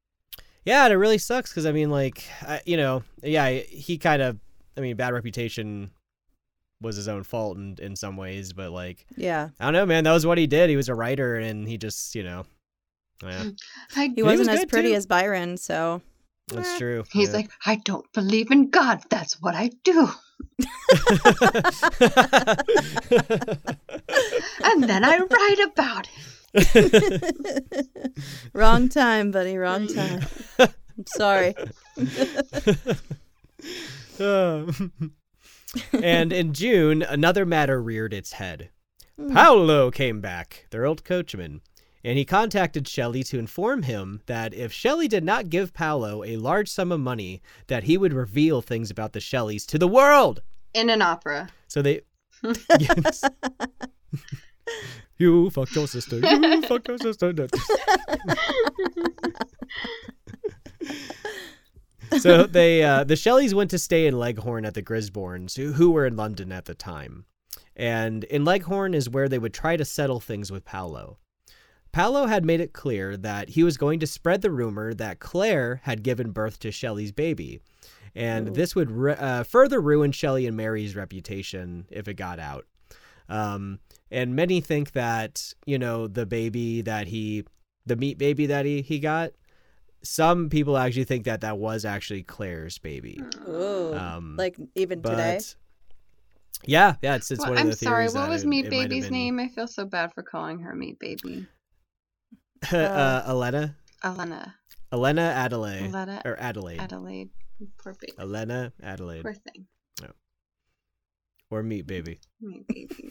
Yeah, 0.65 0.85
and 0.85 0.93
it 0.93 0.97
really 0.97 1.17
sucks 1.17 1.51
because 1.51 1.65
I 1.65 1.71
mean, 1.71 1.89
like, 1.89 2.23
I, 2.41 2.61
you 2.65 2.77
know, 2.77 3.03
yeah, 3.23 3.49
he 3.49 3.97
kind 3.97 4.21
of, 4.21 4.37
I 4.77 4.81
mean, 4.81 4.95
bad 4.95 5.13
reputation 5.13 5.91
was 6.81 6.95
his 6.95 7.07
own 7.07 7.23
fault 7.23 7.57
in 7.57 7.77
in 7.81 7.95
some 7.95 8.15
ways, 8.17 8.53
but 8.53 8.71
like, 8.71 9.05
Yeah. 9.17 9.49
I 9.59 9.65
don't 9.65 9.73
know, 9.73 9.85
man, 9.85 10.03
that 10.05 10.13
was 10.13 10.25
what 10.25 10.37
he 10.37 10.47
did. 10.47 10.69
He 10.69 10.75
was 10.75 10.89
a 10.89 10.95
writer, 10.95 11.35
and 11.35 11.67
he 11.67 11.77
just, 11.77 12.15
you 12.15 12.23
know, 12.23 12.45
yeah, 13.23 13.43
hmm. 13.43 13.49
I, 13.95 14.11
He 14.15 14.23
was 14.23 14.39
wasn't 14.39 14.57
as 14.59 14.65
pretty 14.65 14.89
too. 14.89 14.95
as 14.95 15.05
Byron, 15.05 15.57
so. 15.57 16.01
that's 16.47 16.77
true. 16.77 17.03
he's 17.11 17.29
yeah. 17.29 17.35
like, 17.37 17.51
I 17.65 17.75
don't 17.77 18.05
believe 18.13 18.51
in 18.51 18.69
God. 18.69 19.01
That's 19.09 19.41
what 19.41 19.55
I 19.55 19.71
do. 19.83 20.09
And 24.63 24.83
then 24.83 25.03
I 25.03 25.17
write 25.19 25.59
about 25.71 26.07
it. 26.07 26.19
Wrong 28.53 28.89
time, 28.89 29.31
buddy. 29.31 29.57
Wrong 29.57 29.87
time. 29.87 30.21
I'm 30.59 31.05
sorry. 31.07 31.55
And 35.93 36.33
in 36.33 36.53
June, 36.53 37.03
another 37.03 37.45
matter 37.45 37.79
reared 37.81 38.11
its 38.13 38.33
head. 38.33 38.69
Hmm. 39.17 39.33
Paolo 39.33 39.91
came 39.91 40.19
back, 40.19 40.65
their 40.71 40.85
old 40.85 41.03
coachman, 41.03 41.61
and 42.03 42.17
he 42.17 42.25
contacted 42.25 42.87
Shelley 42.87 43.23
to 43.23 43.39
inform 43.39 43.83
him 43.83 44.21
that 44.25 44.53
if 44.53 44.71
Shelley 44.71 45.07
did 45.07 45.23
not 45.23 45.49
give 45.49 45.73
Paolo 45.73 46.23
a 46.23 46.37
large 46.37 46.69
sum 46.69 46.91
of 46.91 46.99
money, 46.99 47.41
that 47.67 47.83
he 47.83 47.97
would 47.97 48.13
reveal 48.13 48.61
things 48.61 48.89
about 48.89 49.13
the 49.13 49.19
Shelleys 49.19 49.65
to 49.67 49.77
the 49.77 49.87
world. 49.87 50.41
In 50.73 50.89
an 50.89 51.01
opera. 51.01 51.49
So 51.67 51.81
they. 51.81 52.01
Yes. 52.79 53.23
you 55.17 55.49
fucked 55.49 55.75
your 55.75 55.87
sister. 55.87 56.19
You 56.19 56.61
fucked 56.61 56.87
your 56.87 56.97
sister. 56.99 57.33
So 62.17 62.43
they 62.43 62.83
uh, 62.83 63.03
the 63.03 63.15
Shelleys 63.15 63.53
went 63.53 63.69
to 63.69 63.77
stay 63.77 64.07
in 64.07 64.17
Leghorn 64.17 64.65
at 64.65 64.73
the 64.73 64.81
Grisborns, 64.81 65.55
who, 65.55 65.73
who 65.73 65.91
were 65.91 66.07
in 66.07 66.15
London 66.15 66.51
at 66.51 66.65
the 66.65 66.73
time. 66.73 67.25
And 67.75 68.23
in 68.25 68.43
Leghorn 68.43 68.95
is 68.95 69.09
where 69.09 69.29
they 69.29 69.37
would 69.37 69.53
try 69.53 69.77
to 69.77 69.85
settle 69.85 70.19
things 70.19 70.51
with 70.51 70.65
Paolo. 70.65 71.19
Paolo 71.91 72.27
had 72.27 72.45
made 72.45 72.61
it 72.61 72.73
clear 72.73 73.17
that 73.17 73.49
he 73.49 73.63
was 73.63 73.77
going 73.77 73.99
to 73.99 74.07
spread 74.07 74.41
the 74.41 74.51
rumor 74.51 74.93
that 74.93 75.19
Claire 75.19 75.81
had 75.83 76.03
given 76.03 76.31
birth 76.31 76.59
to 76.59 76.71
Shelley's 76.71 77.11
baby. 77.11 77.59
And 78.15 78.49
Ooh. 78.49 78.51
this 78.51 78.75
would 78.75 78.91
ru- 78.91 79.11
uh, 79.13 79.43
further 79.43 79.79
ruin 79.81 80.11
Shelley 80.11 80.45
and 80.47 80.55
Mary's 80.57 80.95
reputation 80.95 81.85
if 81.89 82.07
it 82.07 82.15
got 82.15 82.39
out. 82.39 82.65
Um, 83.27 83.79
and 84.11 84.35
many 84.35 84.61
think 84.61 84.91
that, 84.93 85.53
you 85.65 85.77
know, 85.77 86.07
the 86.07 86.25
baby 86.25 86.81
that 86.81 87.07
he, 87.07 87.45
the 87.85 87.95
meat 87.95 88.17
baby 88.17 88.47
that 88.47 88.65
he, 88.65 88.81
he 88.81 88.99
got, 88.99 89.31
some 90.01 90.49
people 90.49 90.77
actually 90.77 91.03
think 91.03 91.25
that 91.25 91.41
that 91.41 91.57
was 91.57 91.85
actually 91.85 92.23
Claire's 92.23 92.77
baby. 92.77 93.19
Ooh. 93.47 93.93
Um, 93.93 94.35
like, 94.37 94.57
even 94.75 95.01
but 95.01 95.11
today? 95.11 95.39
yeah, 96.65 96.95
yeah, 97.01 97.15
it's, 97.15 97.29
it's 97.31 97.39
Well, 97.41 97.49
one 97.49 97.57
of 97.57 97.63
I'm 97.63 97.69
the 97.69 97.75
sorry. 97.75 97.95
theories 98.05 98.13
What 98.15 98.21
that 98.21 98.29
was 98.29 98.43
it- 98.43 98.47
Meat 98.47 98.65
it 98.65 98.69
Baby's 98.71 99.05
been- 99.05 99.13
name? 99.13 99.39
I 99.39 99.47
feel 99.49 99.67
so 99.67 99.85
bad 99.85 100.13
for 100.13 100.23
calling 100.23 100.59
her 100.59 100.73
Meat 100.73 100.97
Baby. 100.99 101.45
Uh, 102.71 103.23
Elena, 103.27 103.75
Elena. 104.03 104.55
Elena 104.91 105.21
Adelaide, 105.21 105.83
Elena 105.83 106.21
or 106.25 106.39
Adelaide, 106.39 106.79
Adelaide. 106.79 107.29
Poor 107.81 107.95
baby. 107.99 108.13
Elena 108.19 108.73
Adelaide, 108.81 109.23
Poor 109.23 109.33
thing. 109.33 109.65
or 111.51 111.63
Meat 111.63 111.87
Baby. 111.87 112.19
Meat 112.41 112.67
Baby. 112.67 113.09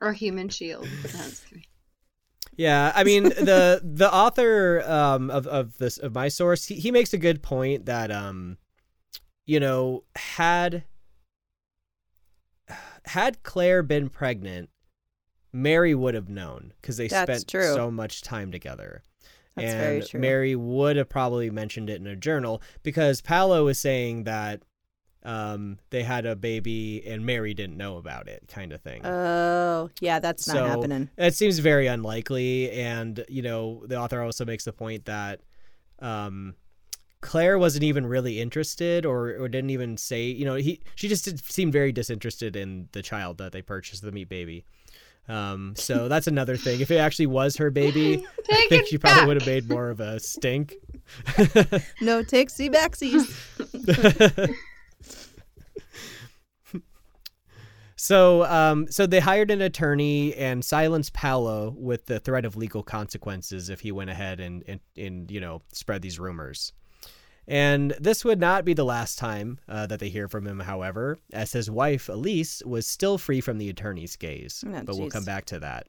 Or 0.00 0.12
human 0.12 0.48
shield. 0.48 0.84
No, 0.84 0.90
I'm 0.90 1.30
just 1.30 1.46
kidding. 1.48 1.64
Yeah, 2.56 2.92
I 2.94 3.04
mean 3.04 3.24
the 3.24 3.80
the 3.82 4.12
author 4.12 4.82
um, 4.86 5.30
of 5.30 5.46
of 5.46 5.76
this 5.78 5.98
of 5.98 6.14
my 6.14 6.28
source, 6.28 6.66
he, 6.66 6.76
he 6.76 6.90
makes 6.90 7.12
a 7.12 7.18
good 7.18 7.42
point 7.42 7.86
that 7.86 8.10
um, 8.10 8.58
you 9.46 9.60
know, 9.60 10.04
had 10.16 10.84
had 13.06 13.42
Claire 13.42 13.82
been 13.82 14.08
pregnant, 14.08 14.70
Mary 15.54 15.94
would 15.94 16.14
have 16.14 16.28
known 16.28 16.72
because 16.80 16.96
they 16.96 17.06
That's 17.06 17.30
spent 17.30 17.48
true. 17.48 17.74
so 17.74 17.88
much 17.88 18.22
time 18.22 18.50
together. 18.50 19.02
That's 19.54 19.72
and 19.72 19.80
very 19.80 20.02
true. 20.02 20.20
Mary 20.20 20.56
would 20.56 20.96
have 20.96 21.08
probably 21.08 21.48
mentioned 21.48 21.88
it 21.88 22.00
in 22.00 22.08
a 22.08 22.16
journal 22.16 22.60
because 22.82 23.20
Paolo 23.20 23.64
was 23.64 23.78
saying 23.78 24.24
that 24.24 24.62
um, 25.22 25.78
they 25.90 26.02
had 26.02 26.26
a 26.26 26.34
baby 26.34 27.06
and 27.06 27.24
Mary 27.24 27.54
didn't 27.54 27.76
know 27.76 27.98
about 27.98 28.26
it, 28.26 28.42
kind 28.48 28.72
of 28.72 28.80
thing. 28.80 29.06
Oh, 29.06 29.90
yeah, 30.00 30.18
that's 30.18 30.48
not 30.48 30.66
happening. 30.66 31.08
It 31.16 31.36
seems 31.36 31.60
very 31.60 31.86
unlikely, 31.86 32.72
and 32.72 33.24
you 33.28 33.42
know 33.42 33.84
the 33.86 33.96
author 33.96 34.20
also 34.22 34.44
makes 34.44 34.64
the 34.64 34.72
point 34.72 35.04
that 35.04 35.40
um, 36.00 36.56
Claire 37.20 37.58
wasn't 37.58 37.84
even 37.84 38.06
really 38.06 38.40
interested, 38.40 39.06
or 39.06 39.36
or 39.36 39.48
didn't 39.48 39.70
even 39.70 39.96
say. 39.96 40.24
You 40.24 40.44
know, 40.46 40.56
he 40.56 40.80
she 40.96 41.06
just 41.06 41.24
did, 41.24 41.42
seemed 41.44 41.72
very 41.72 41.92
disinterested 41.92 42.56
in 42.56 42.88
the 42.90 43.02
child 43.02 43.38
that 43.38 43.52
they 43.52 43.62
purchased, 43.62 44.02
the 44.02 44.12
meat 44.12 44.28
baby. 44.28 44.64
Um, 45.28 45.74
so 45.76 46.08
that's 46.08 46.26
another 46.26 46.56
thing. 46.56 46.80
If 46.80 46.90
it 46.90 46.96
actually 46.96 47.26
was 47.26 47.56
her 47.56 47.70
baby, 47.70 48.24
I 48.50 48.66
think 48.68 48.86
she 48.88 48.98
probably 48.98 49.20
back. 49.20 49.26
would 49.26 49.42
have 49.42 49.46
made 49.46 49.68
more 49.68 49.90
of 49.90 50.00
a 50.00 50.20
stink. 50.20 50.74
No 52.00 52.22
takesy 52.22 52.72
backsies. 52.72 53.30
So, 57.96 58.44
um, 58.44 58.86
so 58.90 59.06
they 59.06 59.20
hired 59.20 59.50
an 59.50 59.62
attorney 59.62 60.34
and 60.34 60.62
silenced 60.62 61.14
Paolo 61.14 61.74
with 61.74 62.04
the 62.04 62.20
threat 62.20 62.44
of 62.44 62.54
legal 62.54 62.82
consequences 62.82 63.70
if 63.70 63.80
he 63.80 63.92
went 63.92 64.10
ahead 64.10 64.40
and, 64.40 64.62
and, 64.68 64.80
and 64.94 65.30
you 65.30 65.40
know, 65.40 65.62
spread 65.72 66.02
these 66.02 66.18
rumors. 66.18 66.72
And 67.46 67.94
this 68.00 68.24
would 68.24 68.40
not 68.40 68.64
be 68.64 68.72
the 68.74 68.84
last 68.84 69.18
time 69.18 69.58
uh, 69.68 69.86
that 69.86 70.00
they 70.00 70.08
hear 70.08 70.28
from 70.28 70.46
him, 70.46 70.60
however, 70.60 71.18
as 71.32 71.52
his 71.52 71.70
wife, 71.70 72.08
Elise, 72.08 72.62
was 72.64 72.86
still 72.86 73.18
free 73.18 73.40
from 73.40 73.58
the 73.58 73.68
attorney's 73.68 74.16
gaze. 74.16 74.64
Oh, 74.66 74.82
but 74.84 74.96
we'll 74.96 75.10
come 75.10 75.24
back 75.24 75.44
to 75.46 75.58
that. 75.60 75.86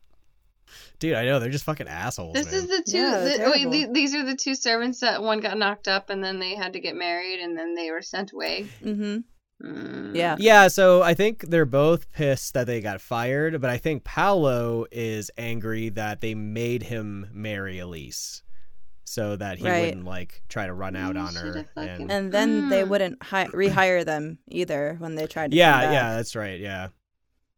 Dude, 0.99 1.14
I 1.16 1.26
know, 1.26 1.39
they're 1.39 1.49
just 1.49 1.64
fucking 1.64 1.88
assholes. 1.88 2.34
This 2.34 2.47
man. 2.51 2.56
is 2.56 2.68
the 2.68 2.84
two. 2.91 2.97
Yeah, 2.97 3.20
the- 3.20 3.51
wait, 3.51 3.72
the- 3.72 3.93
these 3.93 4.14
are 4.16 4.26
the 4.26 4.36
two 4.36 4.56
servants 4.56 4.99
that 4.99 5.22
one 5.22 5.39
got 5.39 5.58
knocked 5.58 5.88
up 5.88 6.10
and 6.10 6.24
then 6.24 6.39
they 6.39 6.56
had 6.56 6.74
to 6.74 6.80
get 6.80 6.95
married 6.95 7.39
and 7.39 7.58
then 7.58 7.76
they 7.76 7.91
were 7.91 8.01
sent 8.01 8.32
away. 8.34 8.68
mm-hmm. 8.84 9.18
Mm. 9.64 10.14
Yeah. 10.14 10.36
Yeah, 10.38 10.68
so 10.68 11.01
I 11.01 11.14
think 11.14 11.45
they're 11.49 11.66
both 11.66 12.12
pissed 12.12 12.53
that 12.56 12.68
they 12.68 12.82
got 12.82 12.99
fired, 12.99 13.62
but 13.62 13.70
I 13.70 13.78
think 13.78 14.03
Paolo 14.03 14.86
is 14.91 15.32
angry 15.38 15.88
that 15.89 16.20
they 16.20 16.36
made 16.36 16.84
him 16.84 17.28
marry 17.32 17.80
Elise 17.80 18.43
so 19.06 19.36
that 19.36 19.60
he 19.60 19.66
Right. 19.68 19.86
wouldn't 19.86 20.06
like 20.06 20.41
try 20.49 20.66
to 20.66 20.74
run 20.74 20.95
out 20.95 21.16
You 21.16 21.22
on 21.22 21.36
her. 21.36 21.66
And... 21.78 22.12
And 22.12 22.32
then 22.32 22.70
they 22.70 22.82
Mm. 22.84 22.89
wouldn't 22.89 23.24
hi- 23.24 23.47
rehire 23.47 24.03
them 24.03 24.39
either 24.47 24.95
when 24.99 25.16
they 25.16 25.28
tried 25.28 25.51
to. 25.51 25.58
Yeah, 25.58 25.91
yeah, 25.91 26.16
that's 26.16 26.36
right. 26.36 26.60
Yeah. 26.60 26.89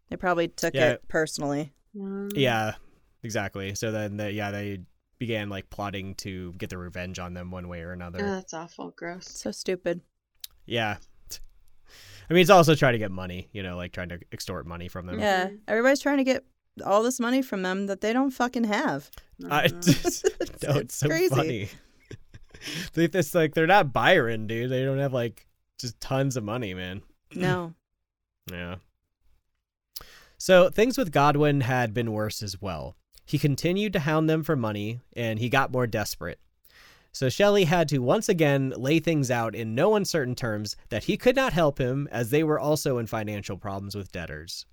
They 0.09 0.17
probably 0.17 0.49
took 0.49 0.73
Yeah. 0.75 0.91
it 0.91 1.07
personally. 1.07 1.73
Yeah, 2.35 2.75
exactly. 3.23 3.73
So 3.75 3.91
then 3.91 4.17
they, 4.17 4.31
yeah, 4.31 4.51
they 4.51 4.81
began 5.19 5.49
like 5.49 5.69
plotting 5.69 6.13
to 6.15 6.53
get 6.57 6.69
their 6.69 6.77
revenge 6.79 7.17
on 7.17 7.33
them 7.33 7.49
one 7.49 7.67
way 7.67 7.81
or 7.81 7.91
another. 7.91 8.19
Oh, 8.21 8.35
that's 8.35 8.53
awful. 8.53 8.91
Gross. 8.95 9.27
So 9.27 9.51
stupid. 9.51 10.01
Yeah. 10.65 10.97
I 12.29 12.33
mean, 12.33 12.41
it's 12.41 12.49
also 12.49 12.75
trying 12.75 12.91
to 12.91 12.99
get 12.99 13.09
money, 13.09 13.47
you 13.53 13.63
know, 13.63 13.77
like 13.77 13.93
trying 13.93 14.09
to 14.09 14.19
extort 14.33 14.67
money 14.67 14.89
from 14.89 15.05
them. 15.05 15.17
Yeah, 15.17 15.47
everybody's 15.65 16.01
trying 16.01 16.17
to 16.17 16.25
get 16.25 16.43
all 16.85 17.03
this 17.03 17.19
money 17.19 17.41
from 17.41 17.61
them 17.63 17.87
that 17.87 18.01
they 18.01 18.13
don't 18.13 18.31
fucking 18.31 18.65
have. 18.65 19.09
I 19.49 19.67
Mhm. 19.67 20.67
no, 20.67 20.75
it's 20.79 20.95
so 20.95 21.07
crazy. 21.07 21.35
funny. 21.35 21.69
they, 22.93 23.05
it's 23.05 23.35
like 23.35 23.53
they're 23.53 23.67
not 23.67 23.93
Byron, 23.93 24.47
dude. 24.47 24.69
They 24.71 24.83
don't 24.83 24.97
have 24.99 25.13
like 25.13 25.45
just 25.79 25.99
tons 26.01 26.35
of 26.37 26.43
money, 26.43 26.73
man. 26.73 27.01
No. 27.35 27.73
Yeah. 28.51 28.75
So 30.37 30.69
things 30.69 30.97
with 30.97 31.11
Godwin 31.11 31.61
had 31.61 31.93
been 31.93 32.11
worse 32.11 32.43
as 32.43 32.61
well. 32.61 32.95
He 33.25 33.37
continued 33.39 33.93
to 33.93 33.99
hound 33.99 34.29
them 34.29 34.43
for 34.43 34.55
money, 34.55 35.01
and 35.15 35.39
he 35.39 35.49
got 35.49 35.71
more 35.71 35.87
desperate. 35.87 36.39
So 37.11 37.29
Shelley 37.29 37.63
had 37.65 37.89
to 37.89 37.97
once 37.99 38.29
again 38.29 38.73
lay 38.77 38.99
things 38.99 39.31
out 39.31 39.55
in 39.55 39.73
no 39.73 39.95
uncertain 39.95 40.35
terms 40.35 40.75
that 40.89 41.05
he 41.05 41.17
could 41.17 41.35
not 41.35 41.51
help 41.53 41.79
him, 41.79 42.07
as 42.11 42.29
they 42.29 42.43
were 42.43 42.59
also 42.59 42.99
in 42.99 43.07
financial 43.07 43.57
problems 43.57 43.95
with 43.95 44.11
debtors. 44.11 44.65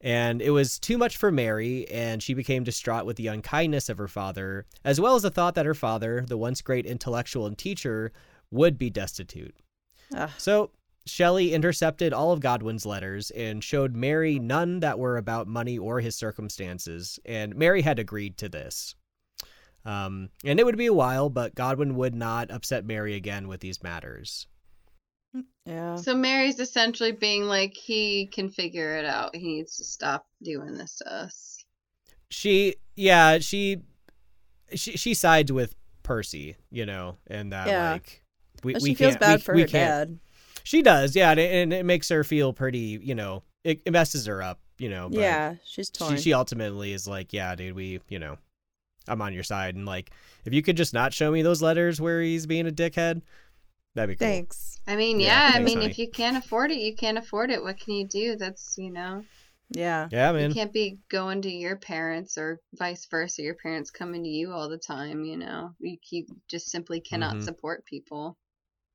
And 0.00 0.40
it 0.40 0.50
was 0.50 0.78
too 0.78 0.96
much 0.96 1.16
for 1.16 1.30
Mary, 1.30 1.86
and 1.90 2.22
she 2.22 2.32
became 2.32 2.64
distraught 2.64 3.04
with 3.04 3.16
the 3.16 3.26
unkindness 3.26 3.88
of 3.88 3.98
her 3.98 4.08
father, 4.08 4.66
as 4.82 5.00
well 5.00 5.14
as 5.14 5.22
the 5.22 5.30
thought 5.30 5.54
that 5.56 5.66
her 5.66 5.74
father, 5.74 6.24
the 6.26 6.38
once 6.38 6.62
great 6.62 6.86
intellectual 6.86 7.46
and 7.46 7.58
teacher, 7.58 8.12
would 8.50 8.78
be 8.78 8.88
destitute. 8.88 9.54
Ugh. 10.16 10.30
So 10.38 10.70
Shelley 11.06 11.52
intercepted 11.52 12.12
all 12.12 12.32
of 12.32 12.40
Godwin's 12.40 12.86
letters 12.86 13.30
and 13.32 13.62
showed 13.62 13.94
Mary 13.94 14.38
none 14.38 14.80
that 14.80 14.98
were 14.98 15.16
about 15.16 15.48
money 15.48 15.76
or 15.76 16.00
his 16.00 16.16
circumstances, 16.16 17.18
and 17.24 17.54
Mary 17.56 17.82
had 17.82 17.98
agreed 17.98 18.38
to 18.38 18.48
this. 18.48 18.94
Um, 19.84 20.28
and 20.44 20.60
it 20.60 20.64
would 20.64 20.76
be 20.76 20.86
a 20.86 20.94
while, 20.94 21.30
but 21.30 21.54
Godwin 21.54 21.96
would 21.96 22.14
not 22.14 22.50
upset 22.50 22.84
Mary 22.84 23.14
again 23.14 23.48
with 23.48 23.60
these 23.60 23.82
matters. 23.82 24.46
Yeah. 25.66 25.96
So 25.96 26.14
Mary's 26.14 26.58
essentially 26.58 27.12
being 27.12 27.44
like, 27.44 27.74
he 27.74 28.26
can 28.26 28.50
figure 28.50 28.96
it 28.96 29.04
out. 29.04 29.34
He 29.36 29.46
needs 29.46 29.76
to 29.76 29.84
stop 29.84 30.26
doing 30.42 30.76
this 30.76 30.96
to 30.96 31.12
us. 31.12 31.64
She, 32.30 32.76
yeah, 32.96 33.38
she, 33.38 33.78
she, 34.74 34.92
she 34.96 35.14
sides 35.14 35.52
with 35.52 35.74
Percy, 36.02 36.56
you 36.70 36.86
know, 36.86 37.16
and 37.28 37.52
that 37.52 37.68
Yeah. 37.68 37.92
like 37.92 38.22
we, 38.64 38.72
But 38.74 38.82
we 38.82 38.94
feels 38.94 39.12
can't- 39.12 39.20
bad 39.20 39.38
we- 39.38 39.42
for 39.42 39.54
we 39.54 39.60
her 39.62 39.66
can't- 39.68 40.10
dad. 40.10 40.18
She 40.62 40.82
does, 40.82 41.16
yeah, 41.16 41.30
and 41.30 41.40
it, 41.40 41.52
and 41.52 41.72
it 41.72 41.86
makes 41.86 42.08
her 42.10 42.22
feel 42.22 42.52
pretty, 42.52 43.00
you 43.02 43.14
know, 43.14 43.42
it, 43.64 43.80
it 43.86 43.92
messes 43.92 44.26
her 44.26 44.42
up, 44.42 44.60
you 44.78 44.90
know. 44.90 45.08
But 45.08 45.18
Yeah, 45.20 45.54
she's 45.64 45.88
torn. 45.88 46.16
she, 46.16 46.22
she 46.22 46.32
ultimately 46.34 46.92
is 46.92 47.08
like, 47.08 47.32
yeah, 47.32 47.54
dude, 47.54 47.74
we, 47.74 48.00
you 48.08 48.18
know, 48.18 48.36
I'm 49.08 49.22
on 49.22 49.32
your 49.32 49.42
side, 49.42 49.74
and 49.74 49.86
like, 49.86 50.10
if 50.44 50.52
you 50.52 50.60
could 50.62 50.76
just 50.76 50.92
not 50.92 51.14
show 51.14 51.30
me 51.32 51.40
those 51.42 51.62
letters 51.62 51.98
where 52.00 52.20
he's 52.20 52.46
being 52.46 52.68
a 52.68 52.70
dickhead, 52.70 53.22
that'd 53.94 54.08
be 54.08 54.16
cool. 54.16 54.28
Thanks. 54.28 54.80
I 54.86 54.96
mean, 54.96 55.20
Yeah, 55.20 55.26
yeah, 55.50 55.52
I 55.54 55.60
mean, 55.60 55.78
honey. 55.78 55.90
if 55.90 55.98
you 55.98 56.10
can't 56.10 56.36
afford 56.36 56.70
it, 56.70 56.78
you 56.78 56.94
can't 56.94 57.18
afford 57.18 57.50
it. 57.50 57.62
What 57.62 57.78
can 57.78 57.94
you 57.94 58.06
do? 58.06 58.36
That's, 58.36 58.76
you 58.78 58.90
know, 58.90 59.24
Yeah. 59.70 60.08
Yeah, 60.10 60.32
man. 60.32 60.48
you 60.48 60.54
can't 60.54 60.72
be 60.72 60.98
going 61.08 61.42
to 61.42 61.50
your 61.50 61.76
parents 61.76 62.36
or 62.38 62.60
vice 62.74 63.06
versa. 63.06 63.42
Your 63.42 63.54
parents 63.54 63.90
coming 63.90 64.24
to 64.24 64.28
you 64.28 64.52
all 64.52 64.68
the 64.68 64.78
time, 64.78 65.24
you 65.24 65.36
know. 65.36 65.74
You, 65.78 65.96
you 66.10 66.26
just 66.48 66.70
simply 66.70 67.00
cannot 67.00 67.36
Mhm. 67.36 67.44
support 67.44 67.84
people. 67.84 68.36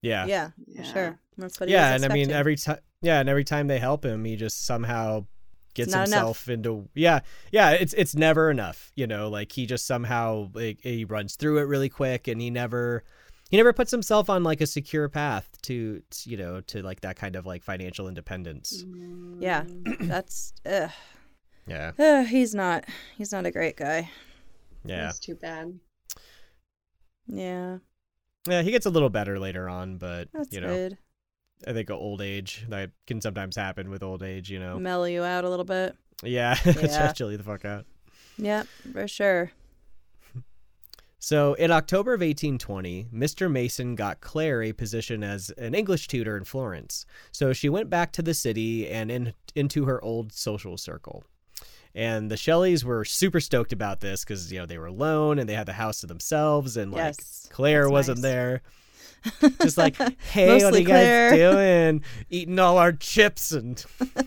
Yeah, 0.01 0.25
Yeah, 0.27 0.51
Yeah. 0.67 0.83
sure. 0.83 1.19
That's 1.37 1.59
what 1.59 1.69
he 1.69 1.75
yeah, 1.75 1.93
was 1.93 2.01
and 2.03 2.11
I 2.11 2.13
mean, 2.15 2.31
every 2.31 2.55
time, 2.55 2.79
yeah, 3.01 3.19
and 3.19 3.29
every 3.29 3.43
time 3.43 3.67
they 3.67 3.79
help 3.79 4.05
him, 4.05 4.25
he 4.25 4.35
just 4.35 4.65
somehow 4.65 5.25
gets 5.73 5.91
not 5.91 6.07
himself 6.07 6.47
into, 6.47 6.87
yeah, 6.93 7.19
yeah. 7.51 7.71
It's 7.71 7.93
it's 7.93 8.15
never 8.15 8.49
enough, 8.51 8.91
you 8.95 9.07
know. 9.07 9.29
Like 9.29 9.51
he 9.51 9.65
just 9.65 9.85
somehow 9.85 10.49
like, 10.53 10.79
he 10.81 11.05
runs 11.05 11.35
through 11.35 11.59
it 11.59 11.63
really 11.63 11.89
quick, 11.89 12.27
and 12.27 12.39
he 12.41 12.49
never. 12.49 13.03
He 13.51 13.57
never 13.57 13.73
puts 13.73 13.91
himself 13.91 14.29
on 14.29 14.43
like 14.43 14.59
a 14.61 14.65
secure 14.67 15.07
path 15.07 15.49
to, 15.63 16.01
to, 16.09 16.29
you 16.29 16.35
know, 16.37 16.61
to 16.61 16.81
like 16.81 17.01
that 17.01 17.15
kind 17.15 17.35
of 17.35 17.45
like 17.45 17.63
financial 17.63 18.07
independence. 18.07 18.83
Yeah. 19.39 19.65
That's 19.99 20.53
ugh. 20.65 20.89
Yeah, 21.67 21.91
Ugh, 21.97 22.27
he's 22.27 22.53
not 22.53 22.85
he's 23.17 23.31
not 23.31 23.45
a 23.47 23.51
great 23.51 23.75
guy. 23.75 24.11
yeah, 24.83 25.05
That's 25.05 25.19
too 25.19 25.33
bad. 25.35 25.79
Yeah. 27.27 27.77
yeah. 28.47 28.61
He 28.61 28.71
gets 28.71 28.85
a 28.85 28.89
little 28.91 29.09
better 29.09 29.39
later 29.39 29.67
on, 29.67 29.97
but 29.97 30.27
That's 30.31 30.53
you 30.53 30.61
know, 30.61 30.67
good. 30.67 30.97
I 31.67 31.73
think 31.73 31.89
old 31.89 32.21
age 32.21 32.65
that 32.69 32.91
can 33.07 33.19
sometimes 33.21 33.55
happen 33.55 33.89
with 33.89 34.03
old 34.03 34.21
age. 34.21 34.51
You 34.51 34.59
know, 34.59 34.77
Mellow 34.79 35.05
you 35.05 35.23
out 35.23 35.43
a 35.43 35.49
little 35.49 35.65
bit. 35.65 35.95
yeah, 36.23 36.55
Yeah. 36.65 36.71
just 36.73 37.15
chill 37.15 37.31
you 37.31 37.37
the 37.37 37.43
fuck 37.43 37.65
out. 37.65 37.85
Yep, 38.37 38.67
for 38.91 39.07
sure. 39.07 39.51
So, 41.19 41.53
in 41.55 41.71
October 41.71 42.13
of 42.13 42.21
1820, 42.21 43.07
Mr. 43.13 43.49
Mason 43.49 43.95
got 43.95 44.21
Claire 44.21 44.61
a 44.61 44.73
position 44.73 45.23
as 45.23 45.49
an 45.51 45.73
English 45.73 46.07
tutor 46.07 46.37
in 46.37 46.43
Florence. 46.43 47.05
So 47.31 47.53
she 47.53 47.69
went 47.69 47.89
back 47.89 48.11
to 48.13 48.21
the 48.21 48.33
city 48.33 48.87
and 48.87 49.09
in, 49.09 49.33
into 49.55 49.85
her 49.85 50.03
old 50.03 50.33
social 50.33 50.77
circle. 50.77 51.23
And 51.95 52.29
the 52.29 52.35
Shelleys 52.35 52.83
were 52.83 53.05
super 53.05 53.39
stoked 53.39 53.71
about 53.71 54.01
this 54.01 54.25
because 54.25 54.51
you 54.51 54.59
know 54.59 54.65
they 54.65 54.77
were 54.77 54.87
alone 54.87 55.39
and 55.39 55.47
they 55.47 55.53
had 55.53 55.65
the 55.65 55.73
house 55.73 56.01
to 56.01 56.07
themselves, 56.07 56.75
and 56.75 56.91
like 56.91 57.15
yes. 57.15 57.47
Claire 57.49 57.89
wasn't 57.89 58.17
nice. 58.17 58.23
there. 58.23 58.61
Just 59.61 59.77
like, 59.77 59.95
hey, 60.31 60.47
what 60.47 60.61
are 60.61 60.65
Mostly 60.65 60.81
you 60.81 60.87
guys 60.87 61.31
doing? 61.31 62.03
Eating 62.29 62.59
all 62.59 62.77
our 62.77 62.91
chips 62.91 63.51
and 63.51 63.83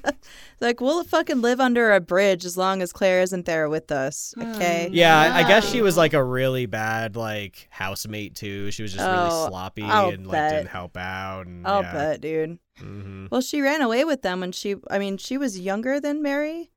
like 0.61 0.81
we'll 0.81 1.05
fucking 1.05 1.41
live 1.41 1.61
under 1.61 1.93
a 1.93 2.01
bridge 2.01 2.45
as 2.45 2.57
long 2.57 2.83
as 2.83 2.93
Claire 2.93 3.23
isn't 3.23 3.47
there 3.47 3.69
with 3.69 3.93
us. 3.93 4.35
Okay. 4.37 4.89
Hmm. 4.89 4.95
Yeah, 4.95 5.19
I 5.19 5.41
I 5.41 5.49
guess 5.49 5.69
she 5.71 5.83
was 5.83 5.97
like 5.97 6.15
a 6.15 6.23
really 6.23 6.67
bad 6.67 7.17
like 7.17 7.69
housemate 7.71 8.35
too. 8.35 8.71
She 8.71 8.83
was 8.83 8.93
just 8.93 9.05
Oh, 9.05 9.13
really 9.13 9.49
sloppy 9.49 9.83
I'll 9.85 10.11
and 10.11 10.27
like 10.27 10.33
bet. 10.33 10.53
didn't 10.53 10.69
help 10.71 10.97
out. 10.97 11.47
And, 11.47 11.67
I'll 11.67 11.83
yeah. 11.83 11.93
bet, 11.93 12.21
dude. 12.21 12.59
hmm 12.79 13.27
Well, 13.31 13.41
she 13.41 13.61
ran 13.61 13.83
away 13.83 14.05
with 14.05 14.23
them 14.23 14.41
when 14.41 14.53
she 14.53 14.77
I 14.91 14.99
mean, 14.99 15.17
she 15.19 15.39
was 15.39 15.59
younger 15.59 16.01
than 16.01 16.23
Mary. 16.23 16.71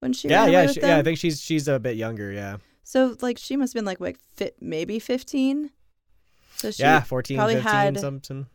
when 0.00 0.12
she 0.12 0.28
yeah, 0.28 0.44
ran 0.44 0.52
yeah, 0.52 0.58
away 0.58 0.66
with 0.66 0.74
she, 0.74 0.80
yeah. 0.82 0.98
I 0.98 1.02
think 1.02 1.18
she's 1.18 1.40
she's 1.40 1.68
a 1.68 1.78
bit 1.80 1.96
younger. 1.96 2.30
Yeah, 2.32 2.58
So 2.84 3.16
like 3.20 3.38
she 3.38 3.56
must 3.56 3.72
have 3.72 3.78
been 3.80 3.86
like 3.86 4.00
like 4.00 4.18
fit 4.36 4.56
maybe 4.60 4.98
fifteen. 4.98 5.70
So 6.56 6.70
she 6.70 6.82
yeah, 6.82 7.02
14, 7.02 7.36
probably 7.36 7.54
15, 7.56 7.70
had- 7.72 8.00
something. 8.00 8.46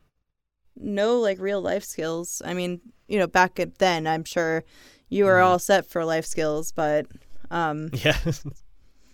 no 0.75 1.19
like 1.19 1.39
real 1.39 1.61
life 1.61 1.83
skills. 1.83 2.41
I 2.45 2.53
mean, 2.53 2.81
you 3.07 3.19
know, 3.19 3.27
back 3.27 3.59
then 3.79 4.07
I'm 4.07 4.23
sure 4.23 4.63
you 5.09 5.25
were 5.25 5.37
Mhm. 5.39 5.45
all 5.45 5.59
set 5.59 5.85
for 5.85 6.03
life 6.05 6.25
skills, 6.25 6.71
but 6.71 7.05
um 7.51 7.89
Yeah, 8.03 8.17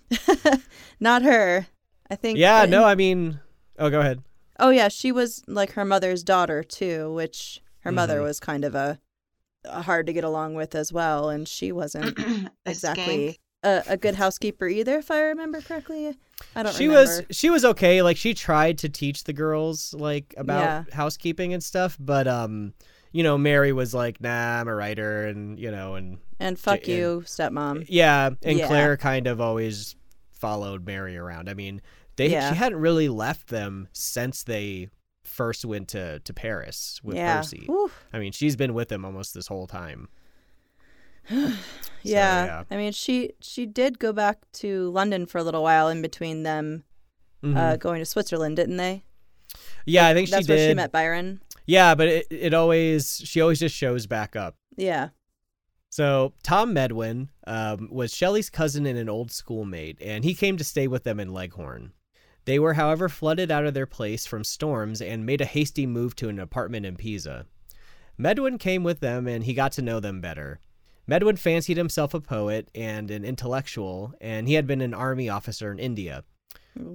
not 0.99 1.23
her. 1.23 1.67
I 2.09 2.15
think 2.15 2.37
yeah. 2.37 2.63
in- 2.63 2.69
No, 2.69 2.83
I 2.85 2.95
mean, 2.95 3.39
oh, 3.79 3.89
go 3.89 3.99
ahead. 3.99 4.23
Oh 4.59 4.69
yeah, 4.69 4.87
she 4.87 5.11
was 5.11 5.43
like 5.47 5.73
her 5.73 5.85
mother's 5.85 6.23
daughter 6.23 6.63
too, 6.63 7.13
which 7.13 7.61
her 7.79 7.91
mother 7.91 8.19
Mhm. 8.19 8.23
was 8.23 8.39
kind 8.39 8.63
of 8.65 8.73
a, 8.75 8.99
a 9.65 9.81
hard 9.83 10.07
to 10.07 10.13
get 10.13 10.23
along 10.23 10.55
with 10.55 10.73
as 10.75 10.91
well, 10.93 11.29
and 11.29 11.47
she 11.47 11.71
wasn't 11.71 12.17
A 12.19 12.51
exactly 12.65 13.39
a, 13.67 13.83
a 13.93 13.97
good 13.97 14.15
housekeeper 14.15 14.67
either, 14.67 14.97
if 14.99 15.09
I 15.11 15.21
remember 15.21 15.61
correctly. 15.61 16.15
I 16.55 16.63
don't. 16.63 16.75
she 16.75 16.87
remember. 16.87 17.23
was 17.27 17.37
she 17.37 17.49
was 17.49 17.65
okay 17.65 18.01
like 18.03 18.15
she 18.17 18.33
tried 18.33 18.77
to 18.79 18.89
teach 18.89 19.23
the 19.23 19.33
girls 19.33 19.93
like 19.97 20.33
about 20.37 20.59
Yeah. 20.61 20.83
housekeeping 20.95 21.51
and 21.53 21.63
stuff 21.63 21.97
but 21.99 22.27
um 22.27 22.73
you 23.11 23.23
know 23.23 23.39
mary 23.39 23.73
was 23.73 23.91
like 23.95 24.21
nah 24.21 24.59
i'm 24.61 24.67
a 24.67 24.75
writer 24.75 25.25
and 25.25 25.57
you 25.59 25.71
know 25.71 25.95
and 25.95 26.19
and 26.39 26.59
fuck 26.59 26.83
J- 26.83 26.97
you, 26.99 27.23
stepmom. 27.25 27.85
yeah 27.89 28.29
and 28.43 28.59
Yeah. 28.59 28.67
claire 28.67 28.97
kind 28.97 29.25
of 29.25 29.41
always 29.41 29.95
followed 30.31 30.85
mary 30.85 31.17
around 31.17 31.49
i 31.49 31.55
mean 31.55 31.81
they 32.17 32.29
Yeah. 32.29 32.51
she 32.51 32.55
hadn't 32.55 32.79
really 32.79 33.09
left 33.09 33.47
them 33.47 33.87
since 33.93 34.43
they 34.43 34.89
first 35.23 35.65
went 35.65 35.87
to 35.89 36.19
to 36.19 36.33
paris 36.35 36.99
with 37.03 37.17
percy 37.17 37.63
Whew. 37.65 37.89
i 38.13 38.19
mean 38.19 38.31
she's 38.31 38.55
been 38.55 38.75
with 38.75 38.89
them 38.89 39.03
almost 39.05 39.33
this 39.33 39.47
whole 39.47 39.65
time 39.65 40.07
yeah. 41.29 41.51
yeah. 42.03 42.63
I 42.71 42.77
mean, 42.77 42.91
she 42.91 43.31
she 43.41 43.65
did 43.65 43.99
go 43.99 44.13
back 44.13 44.39
to 44.53 44.89
London 44.91 45.25
for 45.25 45.37
a 45.39 45.43
little 45.43 45.63
while 45.63 45.89
in 45.89 46.01
between 46.01 46.43
them 46.43 46.83
uh, 47.43 47.47
Mhm. 47.47 47.79
going 47.79 47.99
to 47.99 48.05
Switzerland, 48.05 48.55
didn't 48.55 48.77
they? 48.77 49.03
yeah 49.85 50.07
i 50.07 50.13
think 50.13 50.29
That's 50.29 50.45
she 50.45 50.51
where 50.51 50.57
did 50.57 50.71
she 50.71 50.75
met 50.75 50.91
Byron. 50.91 51.39
yeah 51.65 51.95
but 51.95 52.07
it, 52.09 52.27
it 52.29 52.53
always 52.53 53.21
she 53.23 53.39
always 53.39 53.59
just 53.59 53.73
shows 53.75 54.05
back 54.05 54.35
up 54.35 54.55
Yeah. 54.75 55.09
So 55.89 56.33
Tom 56.43 56.73
Medwin 56.73 57.29
um, 57.47 57.87
was 57.89 58.13
Shelley's 58.13 58.49
cousin 58.49 58.85
and 58.85 58.99
an 58.99 59.07
old 59.09 59.31
schoolmate, 59.31 59.97
and 60.01 60.23
he 60.25 60.35
came 60.35 60.57
to 60.57 60.63
stay 60.65 60.87
with 60.87 61.03
them 61.05 61.19
in 61.19 61.33
Leghorn. 61.33 61.93
They 62.45 62.59
were, 62.59 62.73
however, 62.73 63.07
flooded 63.09 63.49
out 63.49 63.65
of 63.65 63.73
their 63.73 63.85
place 63.87 64.25
from 64.25 64.43
storms 64.43 65.01
and 65.01 65.25
made 65.25 65.39
a 65.41 65.45
hasty 65.45 65.87
move 65.87 66.13
to 66.17 66.27
an 66.29 66.39
apartment 66.39 66.85
in 66.85 66.97
Pisa. 66.97 67.45
Medwin 68.17 68.57
came 68.59 68.83
with 68.83 68.99
them, 68.99 69.27
and 69.27 69.45
he 69.45 69.53
got 69.53 69.71
to 69.73 69.81
know 69.81 69.99
them 70.01 70.19
better. 70.21 70.59
Medwin 71.07 71.37
fancied 71.37 71.77
himself 71.77 72.13
a 72.13 72.19
poet 72.19 72.69
and 72.75 73.09
an 73.09 73.23
intellectual, 73.23 74.13
and 74.19 74.47
he 74.47 74.55
had 74.55 74.67
been 74.67 74.81
an 74.81 74.93
army 74.93 75.29
officer 75.29 75.71
in 75.71 75.79
India. 75.79 76.23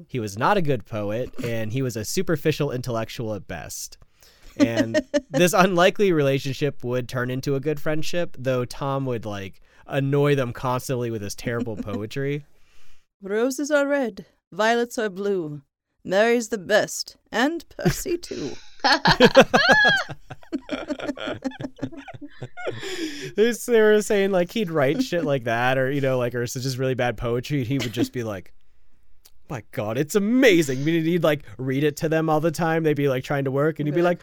He 0.06 0.20
was 0.20 0.38
not 0.38 0.56
a 0.56 0.62
good 0.62 0.84
poet, 0.84 1.32
and 1.44 1.72
he 1.72 1.82
was 1.82 1.96
a 1.96 2.04
superficial 2.04 2.70
intellectual 2.70 3.34
at 3.34 3.48
best. 3.48 3.98
And 4.56 5.00
this 5.30 5.52
unlikely 5.52 6.12
relationship 6.12 6.84
would 6.84 7.08
turn 7.08 7.30
into 7.30 7.56
a 7.56 7.60
good 7.60 7.80
friendship, 7.80 8.36
though 8.38 8.64
Tom 8.64 9.06
would 9.06 9.24
like 9.24 9.60
annoy 9.86 10.34
them 10.34 10.52
constantly 10.52 11.10
with 11.10 11.22
his 11.22 11.34
terrible 11.34 11.76
poetry. 11.82 12.44
Roses 13.20 13.70
are 13.70 13.86
red, 13.86 14.26
violets 14.52 14.98
are 14.98 15.10
blue. 15.10 15.62
Mary's 16.04 16.48
the 16.48 16.58
best, 16.58 17.16
and 17.30 17.64
Percy 17.68 18.18
too. 18.18 18.52
This- 23.36 23.66
they 23.66 23.80
were 23.80 24.02
saying 24.02 24.30
like 24.30 24.50
he'd 24.52 24.70
write 24.70 25.02
shit 25.02 25.24
like 25.24 25.44
that, 25.44 25.78
or 25.78 25.90
you 25.90 26.00
know, 26.00 26.18
like 26.18 26.34
or 26.34 26.42
it's 26.42 26.54
just 26.54 26.78
really 26.78 26.94
bad 26.94 27.16
poetry, 27.16 27.58
and 27.58 27.66
he 27.66 27.78
would 27.78 27.92
just 27.92 28.12
be 28.12 28.22
like, 28.22 28.52
"My 29.48 29.62
God, 29.72 29.98
it's 29.98 30.14
amazing!" 30.14 30.80
I 30.80 30.82
mean, 30.82 31.04
he'd 31.04 31.22
like 31.24 31.44
read 31.58 31.84
it 31.84 31.96
to 31.98 32.08
them 32.08 32.28
all 32.28 32.40
the 32.40 32.50
time. 32.50 32.82
They'd 32.82 32.96
be 32.96 33.08
like 33.08 33.24
trying 33.24 33.44
to 33.44 33.50
work, 33.50 33.78
and 33.78 33.86
he'd 33.86 33.94
be 33.94 34.02
like, 34.02 34.20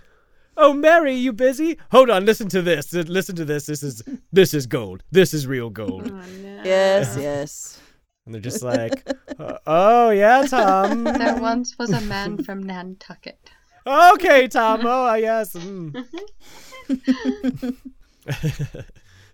"Oh, 0.58 0.74
Mary, 0.74 1.14
you 1.14 1.34
busy? 1.34 1.78
Hold 1.92 2.10
on, 2.10 2.26
listen 2.26 2.48
to 2.50 2.62
this. 2.62 2.94
Listen 2.94 3.36
to 3.36 3.46
this. 3.46 3.66
This 3.66 3.84
is 3.84 4.04
this 4.32 4.54
is 4.54 4.66
gold. 4.68 5.04
This 5.12 5.34
is 5.34 5.48
real 5.48 5.70
gold." 5.70 6.12
Oh, 6.12 6.26
no. 6.42 6.62
Yes, 6.64 7.18
yes. 7.20 7.80
And 8.26 8.34
they're 8.36 8.42
just 8.42 8.62
like, 8.64 9.08
uh, 9.40 9.58
"Oh 9.66 10.10
yeah, 10.12 10.44
Tom. 10.44 11.04
There 11.04 11.38
once 11.38 11.78
was 11.80 11.92
a 11.92 12.02
man 12.02 12.38
from 12.44 12.62
Nantucket. 12.64 13.50
Okay, 13.86 14.48
Tom. 14.48 14.86
Oh, 14.86 15.08
uh, 15.08 15.16
yes." 15.16 15.54
mm." 15.54 16.06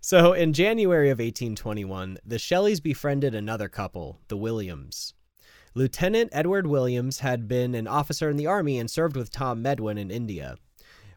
so, 0.02 0.34
in 0.34 0.54
January 0.54 1.10
of 1.10 1.20
1821, 1.20 2.18
the 2.26 2.38
Shelleys 2.38 2.80
befriended 2.82 3.36
another 3.36 3.70
couple, 3.70 4.20
the 4.28 4.38
Williams. 4.38 5.14
Lieutenant 5.74 6.30
Edward 6.32 6.68
Williams 6.68 7.20
had 7.20 7.48
been 7.48 7.76
an 7.76 7.88
officer 7.88 8.30
in 8.30 8.38
the 8.38 8.48
army 8.48 8.80
and 8.80 8.90
served 8.90 9.18
with 9.18 9.30
Tom 9.30 9.62
Medwin 9.62 9.98
in 9.98 10.10
India. 10.10 10.56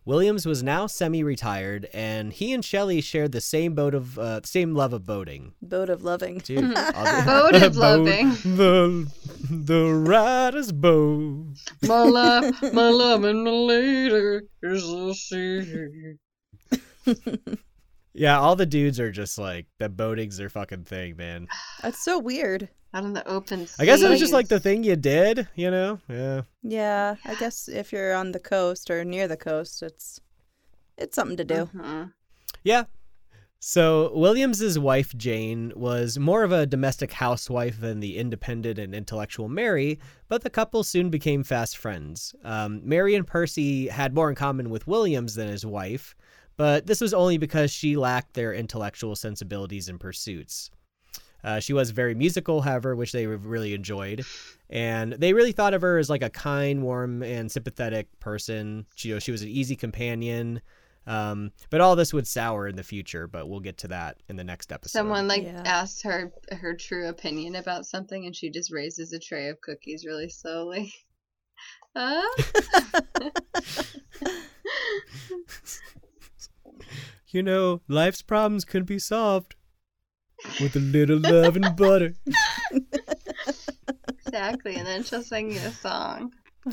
Williams 0.09 0.47
was 0.47 0.63
now 0.63 0.87
semi-retired, 0.87 1.87
and 1.93 2.33
he 2.33 2.55
and 2.55 2.65
Shelley 2.65 3.03
shared 3.03 3.33
the 3.33 3.43
same 3.43 3.75
boat 3.75 3.95
of 3.95 4.19
uh, 4.19 4.41
same 4.43 4.75
love 4.75 4.95
of 4.95 5.05
boating. 5.05 5.53
Boat 5.61 5.91
of 5.91 6.03
loving. 6.03 6.39
Dude, 6.39 6.75
Boat 7.27 7.55
of 7.55 7.77
loving. 7.77 8.31
The 8.31 9.07
the 9.51 9.93
rider's 9.93 10.73
boat. 10.73 11.49
My 11.87 12.05
life, 12.05 12.55
my 12.73 12.89
love, 12.89 13.25
and 13.25 13.45
my 13.45 13.51
lady 13.51 14.47
is 14.63 14.83
the 14.83 15.15
sea. 15.15 16.15
Yeah, 18.15 18.41
all 18.41 18.57
the 18.57 18.67
dudes 18.67 18.99
are 18.99 19.13
just 19.13 19.39
like 19.39 19.67
that. 19.79 19.97
Boating's 19.97 20.39
their 20.39 20.49
fucking 20.49 20.85
thing, 20.85 21.17
man. 21.17 21.47
That's 21.83 22.03
so 22.03 22.19
weird. 22.19 22.69
Out 22.95 23.05
in 23.05 23.13
the 23.13 23.27
open 23.29 23.67
sea. 23.67 23.83
I 23.83 23.85
guess 23.85 24.03
it 24.03 24.09
was 24.09 24.19
just 24.19 24.33
like 24.33 24.49
the 24.49 24.61
thing 24.61 24.83
you 24.83 24.97
did, 24.97 25.47
you 25.55 25.71
know? 25.71 26.01
Yeah. 26.09 26.43
Yeah, 26.63 27.17
I 27.25 27.35
guess 27.35 27.69
if 27.69 27.93
you're 27.93 28.15
on 28.15 28.33
the 28.33 28.41
coast 28.41 28.91
or 28.91 29.05
near 29.05 29.29
the 29.29 29.37
coast, 29.37 29.83
it's 29.83 30.21
it's 30.97 31.15
something 31.15 31.37
to 31.37 31.45
do. 31.45 31.69
Mhm. 31.75 32.13
Yeah. 32.65 32.85
So 33.61 34.13
Williams's 34.17 34.79
wife 34.79 35.15
Jane 35.17 35.73
was 35.75 36.19
more 36.19 36.45
of 36.45 36.53
a 36.53 36.65
domestic 36.65 37.13
housewife 37.13 37.81
than 37.81 38.01
the 38.01 38.17
independent 38.17 38.79
and 38.79 38.95
intellectual 38.95 39.49
Mary, 39.49 39.99
but 40.29 40.43
the 40.43 40.51
couple 40.51 40.85
soon 40.85 41.11
became 41.11 41.43
fast 41.43 41.77
friends. 41.77 42.35
Um, 42.45 42.81
Mary 42.85 43.17
and 43.17 43.27
Percy 43.27 43.89
had 43.89 44.15
more 44.15 44.31
in 44.31 44.37
common 44.37 44.71
with 44.71 44.87
Williams 44.87 45.35
than 45.35 45.49
his 45.49 45.67
wife, 45.67 46.15
but 46.57 46.87
this 46.87 47.01
was 47.01 47.13
only 47.13 47.37
because 47.37 47.71
she 47.73 47.97
lacked 47.97 48.35
their 48.35 48.55
intellectual 48.55 49.17
sensibilities 49.17 49.89
and 49.89 49.99
pursuits. 49.99 50.71
Uh, 51.45 51.61
she 51.61 51.73
was 51.73 51.91
very 51.91 52.15
musical, 52.15 52.61
however, 52.63 52.97
which 52.97 53.13
they 53.13 53.27
really 53.27 53.75
enjoyed, 53.75 54.25
and 54.71 55.13
they 55.15 55.33
really 55.33 55.53
thought 55.53 55.75
of 55.75 55.83
her 55.83 55.99
as 55.99 56.11
like 56.11 56.23
a 56.23 56.31
kind, 56.31 56.83
warm, 56.83 57.23
and 57.23 57.51
sympathetic 57.51 58.07
person. 58.21 58.87
She, 58.97 59.09
you 59.09 59.15
know, 59.15 59.19
she 59.21 59.31
was 59.33 59.43
an 59.43 59.49
easy 59.49 59.77
companion. 59.77 60.61
Um, 61.07 61.53
but 61.71 61.81
all 61.81 61.97
this 61.97 62.13
would 62.13 62.27
sour 62.27 62.69
in 62.69 62.77
the 62.77 62.83
future, 62.83 63.27
but 63.27 63.49
we'll 63.49 63.61
get 63.61 63.79
to 63.79 63.89
that 63.89 64.19
in 64.29 64.37
the 64.37 64.45
next 64.45 64.71
episode. 64.73 64.99
Someone 64.99 65.27
like 65.27 65.43
Yeah. 65.43 65.63
asks 65.65 66.03
her 66.03 66.31
her 66.53 66.75
true 66.75 67.09
opinion 67.09 67.55
about 67.55 67.87
something, 67.87 68.27
and 68.27 68.37
she 68.37 68.51
just 68.51 68.71
raises 68.71 69.15
a 69.15 69.19
tray 69.19 69.49
of 69.49 69.59
cookies 69.63 70.05
really 70.05 70.29
slowly. 70.29 70.93
Huh? 71.97 72.23
you 77.29 77.43
know, 77.43 77.81
life's 77.89 78.23
problems 78.23 78.65
could 78.65 78.87
be 78.87 78.99
solved 78.99 79.55
with 80.61 80.77
a 80.77 80.81
little 80.81 81.19
love 81.19 81.57
and 81.57 81.77
butter. 81.77 82.15
exactly, 84.27 84.77
and 84.77 84.87
then 84.87 85.03
she'll 85.03 85.23
sing 85.23 85.51
you 85.51 85.61
a 85.61 85.73
song. 85.73 86.33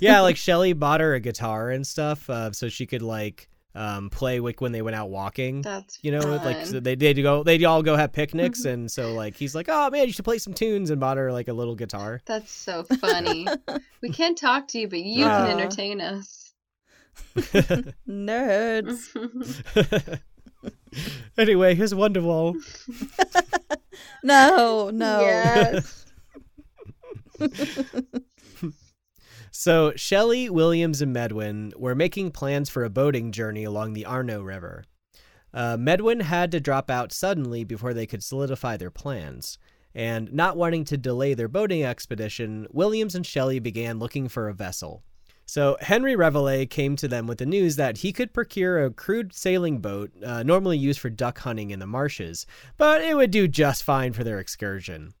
Yeah, 0.00 0.20
like 0.20 0.36
Shelley 0.36 0.72
bought 0.74 1.00
her 1.00 1.14
a 1.14 1.20
guitar 1.20 1.70
and 1.70 1.86
stuff, 1.86 2.28
uh, 2.28 2.52
so 2.52 2.68
she 2.68 2.86
could 2.86 3.02
like 3.02 3.48
um, 3.74 4.10
play 4.10 4.38
like 4.40 4.60
when 4.60 4.72
they 4.72 4.82
went 4.82 4.96
out 4.96 5.08
walking. 5.10 5.62
That's 5.62 5.98
You 6.02 6.12
know, 6.12 6.20
like 6.44 6.66
so 6.66 6.80
they 6.80 6.94
they'd 6.94 7.22
go, 7.22 7.42
they'd 7.42 7.64
all 7.64 7.82
go 7.82 7.96
have 7.96 8.12
picnics, 8.12 8.64
and 8.66 8.90
so 8.90 9.14
like 9.14 9.36
he's 9.36 9.54
like, 9.54 9.68
oh 9.68 9.90
man, 9.90 10.06
you 10.06 10.12
should 10.12 10.24
play 10.24 10.38
some 10.38 10.54
tunes, 10.54 10.90
and 10.90 11.00
bought 11.00 11.16
her 11.16 11.32
like 11.32 11.48
a 11.48 11.52
little 11.52 11.74
guitar. 11.74 12.20
That's 12.26 12.52
so 12.52 12.84
funny. 12.84 13.46
we 14.02 14.10
can't 14.10 14.36
talk 14.36 14.68
to 14.68 14.78
you, 14.78 14.88
but 14.88 15.00
you 15.00 15.24
Aw. 15.24 15.46
can 15.46 15.58
entertain 15.58 16.00
us. 16.00 16.52
Nerds. 18.08 19.08
anyway, 21.38 21.74
here's 21.74 21.92
Wonderwall. 21.92 22.54
No, 24.24 24.90
no. 24.90 25.20
Yes. 25.20 26.06
So 29.54 29.92
Shelley, 29.96 30.48
Williams, 30.48 31.02
and 31.02 31.12
Medwin 31.12 31.72
were 31.76 31.94
making 31.94 32.30
plans 32.30 32.70
for 32.70 32.84
a 32.84 32.90
boating 32.90 33.32
journey 33.32 33.64
along 33.64 33.92
the 33.92 34.06
Arno 34.06 34.40
River. 34.42 34.84
Uh, 35.52 35.76
Medwin 35.76 36.22
had 36.22 36.50
to 36.52 36.58
drop 36.58 36.90
out 36.90 37.12
suddenly 37.12 37.62
before 37.62 37.92
they 37.92 38.06
could 38.06 38.24
solidify 38.24 38.78
their 38.78 38.90
plans. 38.90 39.58
And 39.94 40.32
not 40.32 40.56
wanting 40.56 40.84
to 40.86 40.96
delay 40.96 41.34
their 41.34 41.48
boating 41.48 41.84
expedition, 41.84 42.66
Williams 42.70 43.14
and 43.14 43.26
Shelley 43.26 43.58
began 43.58 43.98
looking 43.98 44.26
for 44.26 44.48
a 44.48 44.54
vessel. 44.54 45.04
So 45.52 45.76
Henry 45.82 46.16
Reveley 46.16 46.64
came 46.64 46.96
to 46.96 47.06
them 47.06 47.26
with 47.26 47.36
the 47.36 47.44
news 47.44 47.76
that 47.76 47.98
he 47.98 48.10
could 48.10 48.32
procure 48.32 48.86
a 48.86 48.90
crude 48.90 49.34
sailing 49.34 49.80
boat 49.80 50.10
uh, 50.24 50.42
normally 50.42 50.78
used 50.78 50.98
for 50.98 51.10
duck 51.10 51.40
hunting 51.40 51.72
in 51.72 51.78
the 51.78 51.86
marshes, 51.86 52.46
but 52.78 53.02
it 53.02 53.14
would 53.14 53.30
do 53.30 53.46
just 53.46 53.84
fine 53.84 54.14
for 54.14 54.24
their 54.24 54.38
excursion. 54.38 55.12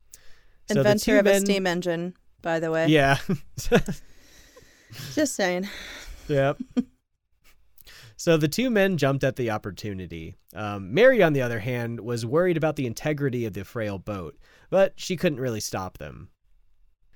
So 0.70 0.78
Inventor 0.78 1.04
two 1.04 1.18
of 1.18 1.26
a 1.26 1.38
steam 1.40 1.66
engine, 1.66 2.14
by 2.40 2.60
the 2.60 2.70
way. 2.70 2.86
Yeah. 2.86 3.18
Just 5.12 5.34
saying. 5.34 5.68
Yep. 6.28 6.62
so 8.16 8.38
the 8.38 8.48
two 8.48 8.70
men 8.70 8.96
jumped 8.96 9.24
at 9.24 9.36
the 9.36 9.50
opportunity. 9.50 10.36
Um, 10.54 10.94
Mary, 10.94 11.22
on 11.22 11.34
the 11.34 11.42
other 11.42 11.60
hand, 11.60 12.00
was 12.00 12.24
worried 12.24 12.56
about 12.56 12.76
the 12.76 12.86
integrity 12.86 13.44
of 13.44 13.52
the 13.52 13.66
frail 13.66 13.98
boat, 13.98 14.38
but 14.70 14.94
she 14.96 15.14
couldn't 15.14 15.40
really 15.40 15.60
stop 15.60 15.98
them. 15.98 16.30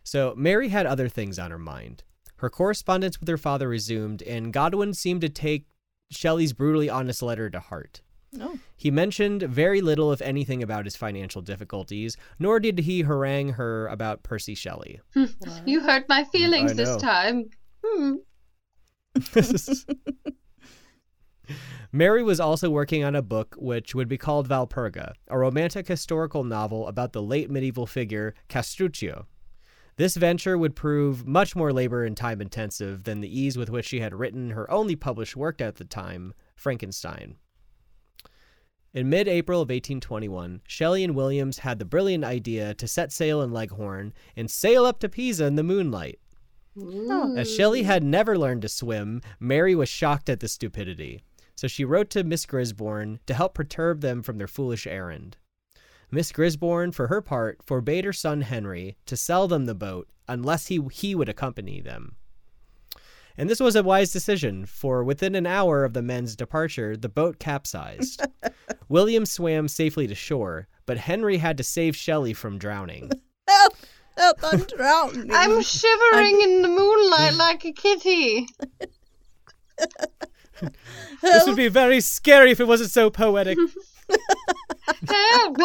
So 0.05 0.35
Mary 0.37 0.69
had 0.69 0.85
other 0.85 1.09
things 1.09 1.39
on 1.39 1.51
her 1.51 1.59
mind. 1.59 2.03
Her 2.37 2.51
correspondence 2.51 3.19
with 3.19 3.29
her 3.29 3.39
father 3.39 3.69
resumed, 3.69 4.23
and 4.23 4.53
Godwin 4.53 4.95
seemed 4.95 5.23
to 5.23 5.29
take 5.29 5.67
Shelley's 6.11 6.53
brutally 6.53 6.89
honest 6.89 7.23
letter 7.23 7.51
to 7.51 7.61
heart. 7.61 8.03
Oh. 8.41 8.59
He 8.77 8.91
mentioned 8.91 9.43
very 9.43 9.81
little, 9.81 10.13
if 10.13 10.21
anything, 10.21 10.63
about 10.63 10.85
his 10.85 10.97
financial 10.97 11.41
difficulties, 11.41 12.17
nor 12.39 12.61
did 12.61 12.81
he 12.81 13.03
harangue 13.03 13.55
her 13.55 13.87
about 13.87 14.23
Percy 14.23 14.55
Shelley. 14.55 15.01
You 15.65 15.81
hurt 15.81 16.09
my 16.09 16.25
feelings 16.25 16.75
this 16.75 16.89
know. 16.89 16.99
time. 16.99 17.51
Hmm. 17.85 18.15
Mary 21.93 22.23
was 22.23 22.41
also 22.41 22.69
working 22.69 23.05
on 23.05 23.15
a 23.15 23.23
book 23.23 23.55
which 23.59 23.95
would 23.95 24.09
be 24.09 24.19
called 24.19 24.49
Valperga, 24.49 25.13
a 25.29 25.39
romantic 25.39 25.89
historical 25.89 26.45
novel 26.45 26.89
about 26.89 27.13
the 27.13 27.23
late 27.23 27.51
medieval 27.51 27.87
figure 27.87 28.35
Castruccio. 28.49 29.27
This 29.97 30.17
venture 30.17 30.59
would 30.59 30.77
prove 30.77 31.27
much 31.27 31.57
more 31.57 31.73
labor 31.73 32.05
and 32.05 32.17
time 32.17 32.43
intensive 32.43 33.05
than 33.05 33.21
the 33.21 33.41
ease 33.41 33.57
with 33.57 33.71
which 33.71 33.87
she 33.87 34.01
had 34.01 34.15
written 34.15 34.51
her 34.51 34.71
only 34.71 34.95
published 34.95 35.37
work 35.37 35.61
at 35.61 35.77
the 35.77 35.85
time, 35.85 36.35
Frankenstein. 36.55 37.37
In 38.93 39.09
mid 39.09 39.27
April 39.27 39.61
of 39.61 39.69
1821, 39.69 40.63
Shelley 40.67 41.03
and 41.03 41.15
Williams 41.15 41.59
had 41.59 41.79
the 41.79 41.85
brilliant 41.85 42.25
idea 42.25 42.75
to 42.75 42.87
set 42.87 43.11
sail 43.11 43.43
in 43.43 43.53
Leghorn 43.53 44.13
and 44.37 44.51
sail 44.51 44.85
up 44.85 45.01
to 45.01 45.09
Pisa 45.09 45.45
in 45.47 45.57
the 45.57 45.63
moonlight. 45.63 46.19
Hmm. 46.79 47.39
As 47.39 47.55
Shelley 47.55 47.85
had 47.85 48.05
never 48.05 48.39
learned 48.39 48.63
to 48.63 48.69
swim, 48.69 49.23
Mary 49.41 49.75
was 49.75 49.89
shocked 49.89 50.29
at 50.29 50.41
the 50.41 50.49
stupidity. 50.49 51.23
So 51.55 51.69
she 51.69 51.87
wrote 51.87 52.11
to 52.11 52.25
Miss 52.25 52.45
Gisborne 52.45 53.21
to 53.27 53.35
help 53.35 53.55
perturb 53.55 54.03
them 54.03 54.23
from 54.23 54.37
their 54.37 54.47
foolish 54.47 54.87
errand. 54.87 55.39
Miss 56.11 56.33
Gisborne, 56.33 56.93
for 56.93 57.09
her 57.09 57.21
part, 57.21 57.59
forbade 57.65 58.05
her 58.05 58.13
son 58.13 58.43
Henry 58.43 58.97
to 59.07 59.17
sell 59.17 59.49
them 59.49 59.67
the 59.67 59.75
boat 59.75 60.09
unless 60.29 60.67
he, 60.67 60.81
he 60.93 61.15
would 61.15 61.29
accompany 61.29 61.81
them. 61.81 62.17
And 63.39 63.51
this 63.51 63.61
was 63.61 63.77
a 63.77 63.83
wise 63.83 64.13
decision, 64.13 64.65
for 64.65 65.05
within 65.05 65.35
an 65.35 65.47
hour 65.47 65.85
of 65.85 65.93
the 65.93 66.03
men's 66.03 66.37
departure, 66.37 66.97
the 66.97 67.09
boat 67.09 67.39
capsized. 67.39 68.27
William 68.89 69.27
swam 69.27 69.69
safely 69.69 70.07
to 70.07 70.15
shore, 70.15 70.69
but 70.87 70.97
Henry 70.97 71.37
had 71.37 71.59
to 71.59 71.65
save 71.65 71.95
Shelley 71.95 72.33
from 72.33 72.59
drowning. 72.59 73.11
Help! 73.49 73.75
Help! 74.17 74.39
I'm 74.43 74.61
drowning. 74.61 75.31
I'm 75.31 75.61
shivering 75.61 76.41
in 76.41 76.63
the 76.63 76.69
moonlight 76.69 77.35
like 77.37 77.65
a 77.67 77.73
kitty. 77.73 78.49
This 81.21 81.47
would 81.47 81.57
be 81.57 81.69
very 81.69 82.01
scary 82.01 82.51
if 82.51 82.61
it 82.61 82.67
wasn't 82.67 82.91
so 82.91 83.11
poetic. 83.11 83.59
Help! 85.09 85.59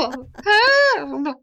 Help! 0.43 1.38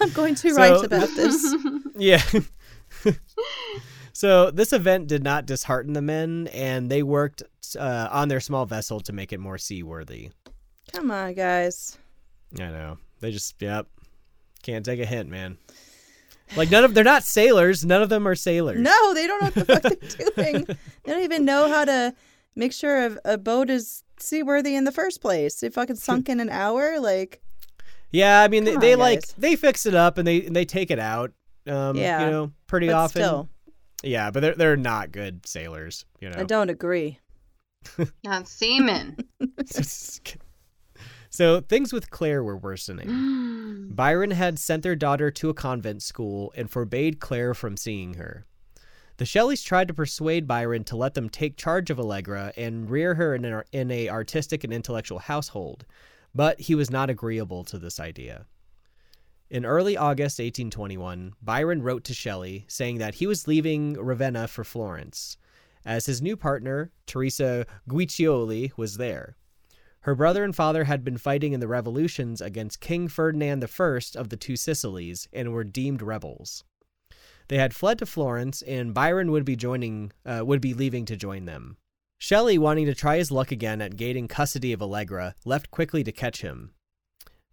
I'm 0.00 0.10
going 0.12 0.34
to 0.36 0.50
So- 0.50 0.56
write 0.56 0.84
about 0.84 1.08
this. 1.16 1.54
Yeah. 1.96 2.22
so 4.12 4.50
this 4.50 4.72
event 4.72 5.08
did 5.08 5.22
not 5.22 5.46
dishearten 5.46 5.92
the 5.92 6.02
men, 6.02 6.48
and 6.52 6.90
they 6.90 7.02
worked 7.02 7.42
uh, 7.78 8.08
on 8.10 8.28
their 8.28 8.40
small 8.40 8.66
vessel 8.66 9.00
to 9.00 9.12
make 9.12 9.32
it 9.32 9.40
more 9.40 9.58
seaworthy. 9.58 10.30
Come 10.92 11.10
on, 11.10 11.34
guys. 11.34 11.98
I 12.58 12.64
know 12.64 12.98
they 13.20 13.30
just 13.30 13.54
yep 13.62 13.86
can't 14.62 14.84
take 14.84 15.00
a 15.00 15.06
hint, 15.06 15.28
man. 15.30 15.56
Like 16.54 16.70
none 16.70 16.84
of 16.84 16.92
they're 16.92 17.02
not 17.02 17.22
sailors. 17.24 17.82
None 17.84 18.02
of 18.02 18.10
them 18.10 18.28
are 18.28 18.34
sailors. 18.34 18.78
No, 18.78 19.14
they 19.14 19.26
don't 19.26 19.40
know 19.40 19.46
what 19.46 19.54
the 19.54 19.64
fuck 19.64 19.82
they're 20.36 20.52
doing. 20.52 20.64
They 21.04 21.12
don't 21.12 21.22
even 21.22 21.46
know 21.46 21.68
how 21.68 21.86
to 21.86 22.14
make 22.54 22.74
sure 22.74 23.06
a, 23.06 23.18
a 23.24 23.38
boat 23.38 23.70
is 23.70 24.02
seaworthy 24.22 24.74
in 24.74 24.84
the 24.84 24.92
first 24.92 25.20
place. 25.20 25.60
They 25.60 25.70
fucking 25.70 25.96
sunk 25.96 26.28
in 26.28 26.40
an 26.40 26.48
hour. 26.50 26.98
Like, 27.00 27.42
Yeah, 28.10 28.42
I 28.42 28.48
mean 28.48 28.64
they, 28.64 28.72
Come 28.72 28.80
they 28.80 28.96
like 28.96 29.26
they 29.36 29.56
fix 29.56 29.86
it 29.86 29.94
up 29.94 30.18
and 30.18 30.26
they 30.26 30.40
they 30.40 30.64
take 30.64 30.90
it 30.90 30.98
out. 30.98 31.32
Um, 31.66 31.96
Yeah, 31.96 32.24
you 32.24 32.30
know, 32.30 32.52
pretty 32.66 32.86
but 32.88 32.94
often. 32.96 33.22
still, 33.22 33.48
Yeah, 34.02 34.30
but 34.30 34.40
they're 34.40 34.54
they're 34.54 34.76
not 34.76 35.12
good 35.12 35.46
sailors. 35.46 36.04
You 36.20 36.30
know. 36.30 36.38
I 36.38 36.44
don't 36.44 36.70
agree. 36.70 37.18
Not 38.24 38.46
seamen. 38.46 39.16
so 41.30 41.60
things 41.60 41.92
with 41.92 42.10
Claire 42.10 42.44
were 42.44 42.56
worsening. 42.56 43.88
Byron 43.94 44.30
had 44.30 44.58
sent 44.58 44.82
their 44.82 44.96
daughter 44.96 45.30
to 45.32 45.48
a 45.48 45.54
convent 45.54 46.02
school 46.02 46.52
and 46.56 46.70
forbade 46.70 47.20
Claire 47.20 47.54
from 47.54 47.76
seeing 47.76 48.14
her. 48.14 48.46
The 49.18 49.26
Shelleys 49.26 49.62
tried 49.62 49.88
to 49.88 49.94
persuade 49.94 50.46
Byron 50.46 50.84
to 50.84 50.96
let 50.96 51.14
them 51.14 51.28
take 51.28 51.56
charge 51.56 51.90
of 51.90 52.00
Allegra 52.00 52.52
and 52.56 52.90
rear 52.90 53.14
her 53.14 53.34
in, 53.34 53.44
an, 53.44 53.62
in 53.72 53.90
a 53.90 54.08
artistic 54.08 54.64
and 54.64 54.72
intellectual 54.72 55.18
household, 55.18 55.84
but 56.34 56.60
he 56.60 56.74
was 56.74 56.90
not 56.90 57.10
agreeable 57.10 57.62
to 57.64 57.78
this 57.78 58.00
idea. 58.00 58.46
In 59.50 59.66
early 59.66 59.98
August 59.98 60.38
1821, 60.38 61.34
Byron 61.42 61.82
wrote 61.82 62.04
to 62.04 62.14
Shelley 62.14 62.64
saying 62.68 62.98
that 62.98 63.16
he 63.16 63.26
was 63.26 63.46
leaving 63.46 63.94
Ravenna 63.94 64.48
for 64.48 64.64
Florence, 64.64 65.36
as 65.84 66.06
his 66.06 66.22
new 66.22 66.36
partner, 66.36 66.90
Teresa 67.06 67.66
Guiccioli, 67.86 68.72
was 68.78 68.96
there. 68.96 69.36
Her 70.00 70.14
brother 70.14 70.42
and 70.42 70.56
father 70.56 70.84
had 70.84 71.04
been 71.04 71.18
fighting 71.18 71.52
in 71.52 71.60
the 71.60 71.68
revolutions 71.68 72.40
against 72.40 72.80
King 72.80 73.08
Ferdinand 73.08 73.62
I 73.62 74.00
of 74.16 74.30
the 74.30 74.38
Two 74.38 74.56
Sicilies 74.56 75.28
and 75.32 75.52
were 75.52 75.64
deemed 75.64 76.00
rebels. 76.00 76.64
They 77.52 77.58
had 77.58 77.74
fled 77.74 77.98
to 77.98 78.06
Florence, 78.06 78.62
and 78.62 78.94
Byron 78.94 79.30
would 79.30 79.44
be 79.44 79.56
joining, 79.56 80.12
uh, 80.24 80.40
would 80.42 80.62
be 80.62 80.72
leaving 80.72 81.04
to 81.04 81.16
join 81.16 81.44
them. 81.44 81.76
Shelley, 82.16 82.56
wanting 82.56 82.86
to 82.86 82.94
try 82.94 83.18
his 83.18 83.30
luck 83.30 83.52
again 83.52 83.82
at 83.82 83.98
gaining 83.98 84.26
custody 84.26 84.72
of 84.72 84.80
Allegra, 84.80 85.34
left 85.44 85.70
quickly 85.70 86.02
to 86.02 86.12
catch 86.12 86.40
him. 86.40 86.72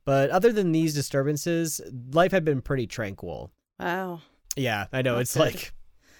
But 0.06 0.30
other 0.30 0.54
than 0.54 0.72
these 0.72 0.93
disturbances, 0.93 1.82
life 2.14 2.32
had 2.32 2.45
been 2.45 2.62
pretty 2.62 2.88
tranquil. 2.88 3.52
Wow. 3.78 4.22
Yeah, 4.56 4.86
I 4.93 5.02
know. 5.02 5.18
That's 5.18 5.36
it's 5.36 5.43
good. 5.43 5.54
like, 5.56 5.74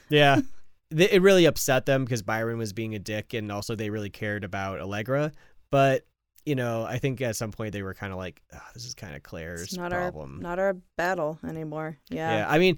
yeah, 0.10 0.42
it 0.92 1.22
really 1.22 1.46
upset 1.46 1.86
them 1.86 2.04
because 2.04 2.22
Byron 2.22 2.58
was 2.58 2.74
being 2.74 2.96
a 2.96 3.00
dick, 3.00 3.34
and 3.34 3.50
also 3.50 3.76
they 3.76 3.90
really 3.90 4.10
cared 4.10 4.44
about 4.44 4.82
Allegra. 4.82 5.32
But 5.72 6.06
you 6.46 6.56
know, 6.56 6.84
I 6.84 7.00
think 7.00 7.22
at 7.22 7.36
some 7.36 7.52
point 7.52 7.74
they 7.74 7.84
were 7.84 7.94
kind 7.94 8.12
of 8.12 8.18
like, 8.18 8.42
"Ah, 8.54 8.70
this 8.74 8.84
is 8.84 8.94
kind 8.94 9.16
of 9.16 9.24
Claire's 9.24 9.62
It's 9.62 9.78
not 9.78 9.92
problem. 9.92 10.38
our 10.38 10.42
not 10.42 10.60
our 10.60 10.74
battle 10.98 11.40
anymore. 11.48 11.98
Yeah. 12.10 12.40
yeah, 12.40 12.50
I 12.50 12.58
mean, 12.58 12.78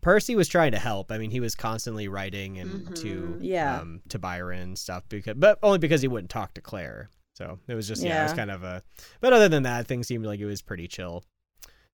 Percy 0.00 0.34
was 0.36 0.48
trying 0.48 0.72
to 0.72 0.78
help. 0.78 1.10
I 1.10 1.18
mean, 1.18 1.30
he 1.30 1.40
was 1.40 1.54
constantly 1.54 2.08
writing 2.08 2.58
and 2.58 2.94
to 2.96 3.22
Mhm. 3.22 3.38
Yeah. 3.42 3.80
um, 3.80 4.00
to 4.08 4.18
Byron 4.18 4.76
stuff 4.76 5.04
because, 5.08 5.34
but 5.36 5.58
only 5.62 5.78
because 5.78 6.02
he 6.02 6.08
wouldn't 6.08 6.30
talk 6.30 6.54
to 6.54 6.60
Claire. 6.60 7.10
So 7.34 7.58
it 7.68 7.74
was 7.74 7.86
just 7.88 8.02
yeah, 8.02 8.20
it 8.20 8.24
was 8.24 8.32
kind 8.32 8.50
of 8.50 8.62
a. 8.64 8.82
But 9.20 9.32
other 9.32 9.48
than 9.48 9.62
that, 9.64 9.86
things 9.86 10.06
seemed 10.08 10.24
like 10.26 10.40
it 10.40 10.46
was 10.46 10.62
pretty 10.62 10.88
chill. 10.88 11.24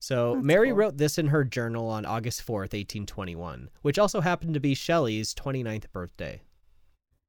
So 0.00 0.34
That's 0.34 0.44
Mary 0.46 0.68
cool. 0.68 0.76
wrote 0.76 0.96
this 0.98 1.16
in 1.18 1.28
her 1.28 1.44
journal 1.44 1.88
on 1.88 2.04
August 2.04 2.42
4th, 2.46 2.74
1821, 2.74 3.70
which 3.82 3.98
also 3.98 4.20
happened 4.20 4.52
to 4.54 4.60
be 4.60 4.74
Shelley's 4.74 5.34
29th 5.34 5.90
birthday. 5.92 6.42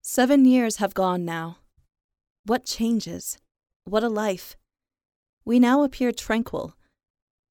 Seven 0.01 0.45
years 0.45 0.77
have 0.77 0.93
gone 0.93 1.25
now. 1.25 1.57
What 2.45 2.65
changes? 2.65 3.37
What 3.85 4.03
a 4.03 4.09
life! 4.09 4.55
We 5.45 5.59
now 5.59 5.83
appear 5.83 6.11
tranquil. 6.11 6.75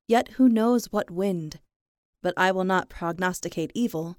Yet 0.06 0.28
who 0.32 0.48
knows 0.48 0.86
what 0.92 1.10
wind? 1.10 1.60
But 2.24 2.32
I 2.38 2.52
will 2.52 2.64
not 2.64 2.88
prognosticate 2.88 3.70
evil. 3.74 4.18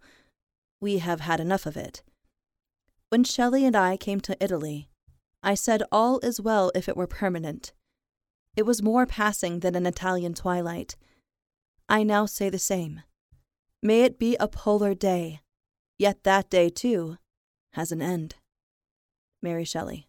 We 0.80 1.00
have 1.00 1.22
had 1.22 1.40
enough 1.40 1.66
of 1.66 1.76
it. 1.76 2.04
When 3.10 3.24
Shelley 3.24 3.66
and 3.66 3.76
I 3.76 3.98
came 3.98 4.22
to 4.22 4.38
Italy, 4.40 4.90
I 5.42 5.56
said 5.56 5.82
all 5.92 6.20
is 6.20 6.40
well 6.40 6.72
if 6.76 6.88
it 6.88 6.96
were 6.96 7.08
permanent. 7.08 7.74
It 8.56 8.64
was 8.64 8.84
more 8.84 9.08
passing 9.08 9.62
than 9.62 9.74
an 9.74 9.88
Italian 9.88 10.36
twilight. 10.36 10.96
I 11.90 12.04
now 12.04 12.28
say 12.28 12.48
the 12.48 12.60
same. 12.60 13.02
May 13.82 14.04
it 14.04 14.20
be 14.20 14.36
a 14.40 14.48
polar 14.48 14.94
day, 14.94 15.42
yet 15.98 16.24
that 16.24 16.52
day, 16.52 16.70
too, 16.70 17.18
has 17.74 17.92
an 17.92 18.04
end. 18.04 18.36
Mary 19.42 19.66
Shelley. 19.66 20.08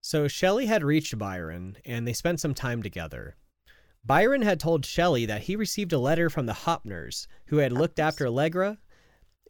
So 0.00 0.26
Shelley 0.26 0.66
had 0.66 0.82
reached 0.82 1.16
Byron, 1.16 1.78
and 1.84 2.08
they 2.08 2.12
spent 2.12 2.40
some 2.40 2.54
time 2.54 2.82
together. 2.82 3.36
Byron 4.06 4.42
had 4.42 4.60
told 4.60 4.86
Shelley 4.86 5.26
that 5.26 5.42
he 5.42 5.56
received 5.56 5.92
a 5.92 5.98
letter 5.98 6.30
from 6.30 6.46
the 6.46 6.52
Hoppners, 6.52 7.26
who 7.46 7.56
had 7.56 7.72
looked 7.72 7.98
after 7.98 8.28
Allegra 8.28 8.78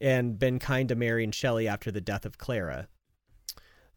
and 0.00 0.38
been 0.38 0.58
kind 0.58 0.88
to 0.88 0.94
Mary 0.94 1.24
and 1.24 1.34
Shelley 1.34 1.68
after 1.68 1.90
the 1.90 2.00
death 2.00 2.24
of 2.24 2.38
Clara. 2.38 2.88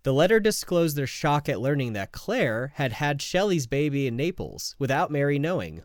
The 0.03 0.13
letter 0.13 0.41
disclosed 0.41 0.97
their 0.97 1.07
shock 1.07 1.47
at 1.47 1.61
learning 1.61 1.93
that 1.93 2.11
Claire 2.11 2.73
had 2.75 2.91
had 2.91 3.21
Shelley's 3.21 3.67
baby 3.67 4.05
in 4.05 4.17
Naples 4.17 4.75
without 4.77 5.11
Mary 5.11 5.39
knowing. 5.39 5.83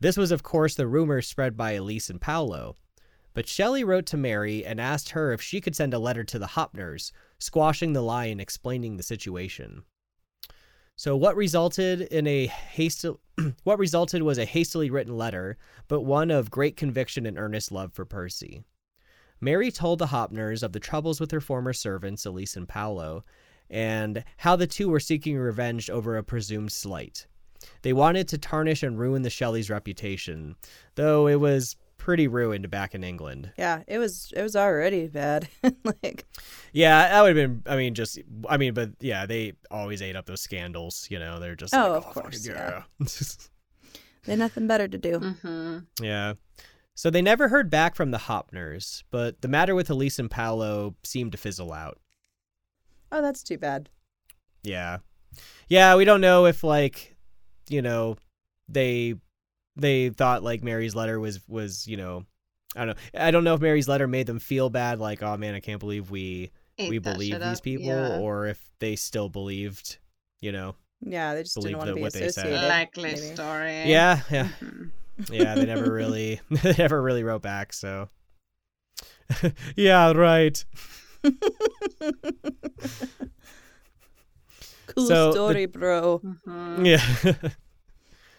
This 0.00 0.16
was, 0.16 0.32
of 0.32 0.42
course, 0.42 0.74
the 0.74 0.88
rumor 0.88 1.22
spread 1.22 1.56
by 1.56 1.72
Elise 1.72 2.10
and 2.10 2.20
Paolo. 2.20 2.76
But 3.32 3.48
Shelley 3.48 3.84
wrote 3.84 4.06
to 4.06 4.16
Mary 4.16 4.66
and 4.66 4.80
asked 4.80 5.10
her 5.10 5.32
if 5.32 5.40
she 5.40 5.60
could 5.60 5.76
send 5.76 5.94
a 5.94 6.00
letter 6.00 6.24
to 6.24 6.38
the 6.40 6.48
Hoppners, 6.48 7.12
squashing 7.38 7.92
the 7.92 8.02
lie 8.02 8.26
and 8.26 8.40
explaining 8.40 8.96
the 8.96 9.04
situation. 9.04 9.84
So 10.96 11.16
what 11.16 11.36
resulted 11.36 12.02
in 12.02 12.26
a 12.26 12.46
hasty 12.46 13.12
what 13.64 13.78
resulted 13.78 14.22
was 14.22 14.38
a 14.38 14.44
hastily 14.44 14.90
written 14.90 15.16
letter, 15.16 15.56
but 15.88 16.02
one 16.02 16.30
of 16.30 16.50
great 16.50 16.76
conviction 16.76 17.26
and 17.26 17.36
earnest 17.36 17.72
love 17.72 17.92
for 17.92 18.04
Percy. 18.04 18.62
Mary 19.40 19.72
told 19.72 19.98
the 19.98 20.06
Hoppners 20.06 20.62
of 20.62 20.72
the 20.72 20.80
troubles 20.80 21.20
with 21.20 21.32
her 21.32 21.40
former 21.40 21.72
servants, 21.72 22.24
Elise 22.24 22.56
and 22.56 22.68
Paolo, 22.68 23.24
and 23.68 24.24
how 24.38 24.54
the 24.54 24.68
two 24.68 24.88
were 24.88 25.00
seeking 25.00 25.36
revenge 25.36 25.90
over 25.90 26.16
a 26.16 26.22
presumed 26.22 26.70
slight. 26.70 27.26
They 27.82 27.92
wanted 27.92 28.28
to 28.28 28.38
tarnish 28.38 28.82
and 28.82 28.98
ruin 28.98 29.22
the 29.22 29.30
Shelleys' 29.30 29.70
reputation, 29.70 30.54
though 30.94 31.26
it 31.26 31.40
was 31.40 31.76
pretty 32.04 32.28
ruined 32.28 32.70
back 32.70 32.94
in 32.94 33.02
England. 33.02 33.50
Yeah, 33.56 33.82
it 33.88 33.96
was 33.96 34.30
it 34.36 34.42
was 34.42 34.54
already 34.54 35.08
bad. 35.08 35.48
like 35.84 36.26
Yeah, 36.74 37.08
that 37.08 37.22
would 37.22 37.34
have 37.34 37.64
been. 37.64 37.72
I 37.72 37.76
mean, 37.76 37.94
just. 37.94 38.18
I 38.46 38.58
mean, 38.58 38.74
but 38.74 38.90
yeah, 39.00 39.24
they 39.24 39.54
always 39.70 40.02
ate 40.02 40.14
up 40.14 40.26
those 40.26 40.42
scandals. 40.42 41.08
You 41.10 41.18
know, 41.18 41.40
they're 41.40 41.56
just. 41.56 41.74
Oh, 41.74 41.78
like, 41.78 41.96
of 41.96 42.04
fucking 42.04 42.22
course, 42.22 42.46
yeah. 42.46 42.82
yeah. 43.00 43.06
they 44.26 44.32
had 44.32 44.38
nothing 44.38 44.66
better 44.66 44.86
to 44.86 44.98
do. 44.98 45.18
hmm 45.18 45.78
yeah. 45.98 46.34
So 46.94 47.08
they 47.08 47.22
never 47.22 47.48
heard 47.48 47.70
back 47.70 47.96
from 47.96 48.10
the 48.10 48.18
Hoppners, 48.18 49.02
but 49.10 49.40
the 49.40 49.48
matter 49.48 49.74
with 49.74 49.88
Elise 49.88 50.18
and 50.18 50.30
Paolo 50.30 50.94
seemed 51.02 51.32
to 51.32 51.38
fizzle 51.38 51.72
out. 51.72 51.98
Oh, 53.10 53.22
that's 53.22 53.42
too 53.42 53.56
bad. 53.56 53.88
Yeah. 54.62 54.98
Yeah, 55.68 55.96
we 55.96 56.04
don't 56.04 56.20
know 56.20 56.44
if 56.44 56.62
like, 56.62 57.16
you 57.68 57.82
know, 57.82 58.16
they 58.68 59.14
they 59.76 60.08
thought 60.10 60.42
like 60.42 60.62
Mary's 60.62 60.94
letter 60.94 61.18
was 61.20 61.40
was, 61.48 61.86
you 61.86 61.96
know, 61.96 62.24
I 62.76 62.84
don't 62.84 62.96
know. 62.96 63.20
I 63.20 63.30
don't 63.30 63.44
know 63.44 63.54
if 63.54 63.60
Mary's 63.60 63.88
letter 63.88 64.06
made 64.06 64.26
them 64.26 64.38
feel 64.38 64.70
bad 64.70 64.98
like, 65.00 65.22
"Oh 65.22 65.36
man, 65.36 65.54
I 65.54 65.60
can't 65.60 65.80
believe 65.80 66.10
we 66.10 66.50
we 66.78 66.98
believe 66.98 67.40
these 67.40 67.60
people," 67.60 67.86
Yeah. 67.86 68.18
or 68.18 68.46
if 68.46 68.60
they 68.80 68.96
still 68.96 69.28
believed, 69.28 69.98
you 70.40 70.52
know. 70.52 70.74
Yeah, 71.00 71.34
they 71.34 71.42
just 71.42 71.54
Believe 71.56 71.72
didn't 71.72 71.78
want 71.78 71.88
to 71.90 71.94
be 71.96 72.00
what 72.02 72.12
they 72.14 72.30
said. 72.30 72.46
associated. 72.46 72.68
Likely 72.68 73.02
maybe. 73.02 73.16
story. 73.34 73.82
Yeah, 73.90 74.20
yeah. 74.30 74.48
Mhm. 74.60 74.90
Yeah, 75.30 75.54
they 75.54 75.66
never 75.66 75.92
really 75.92 76.40
they 76.50 76.74
never 76.78 77.00
really 77.02 77.22
wrote 77.22 77.42
back, 77.42 77.72
so 77.72 78.08
Yeah, 79.76 80.12
right. 80.12 80.64
cool 84.86 85.06
So, 85.06 85.26
the- 85.26 85.32
story, 85.32 85.66
bro. 85.66 86.20
Mhm. 86.46 86.86
Yeah. 86.86 87.50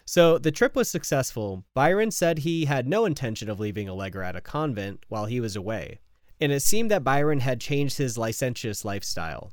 So 0.06 0.38
the 0.38 0.52
trip 0.52 0.76
was 0.76 0.88
successful. 0.88 1.64
Byron 1.74 2.10
said 2.10 2.38
he 2.38 2.64
had 2.64 2.88
no 2.88 3.04
intention 3.04 3.50
of 3.50 3.60
leaving 3.60 3.90
Allegra 3.90 4.28
at 4.28 4.36
a 4.36 4.40
convent 4.40 5.04
while 5.08 5.26
he 5.26 5.40
was 5.40 5.56
away, 5.56 5.98
and 6.40 6.52
it 6.52 6.62
seemed 6.62 6.90
that 6.92 7.04
Byron 7.04 7.40
had 7.40 7.60
changed 7.60 7.98
his 7.98 8.16
licentious 8.16 8.84
lifestyle. 8.84 9.52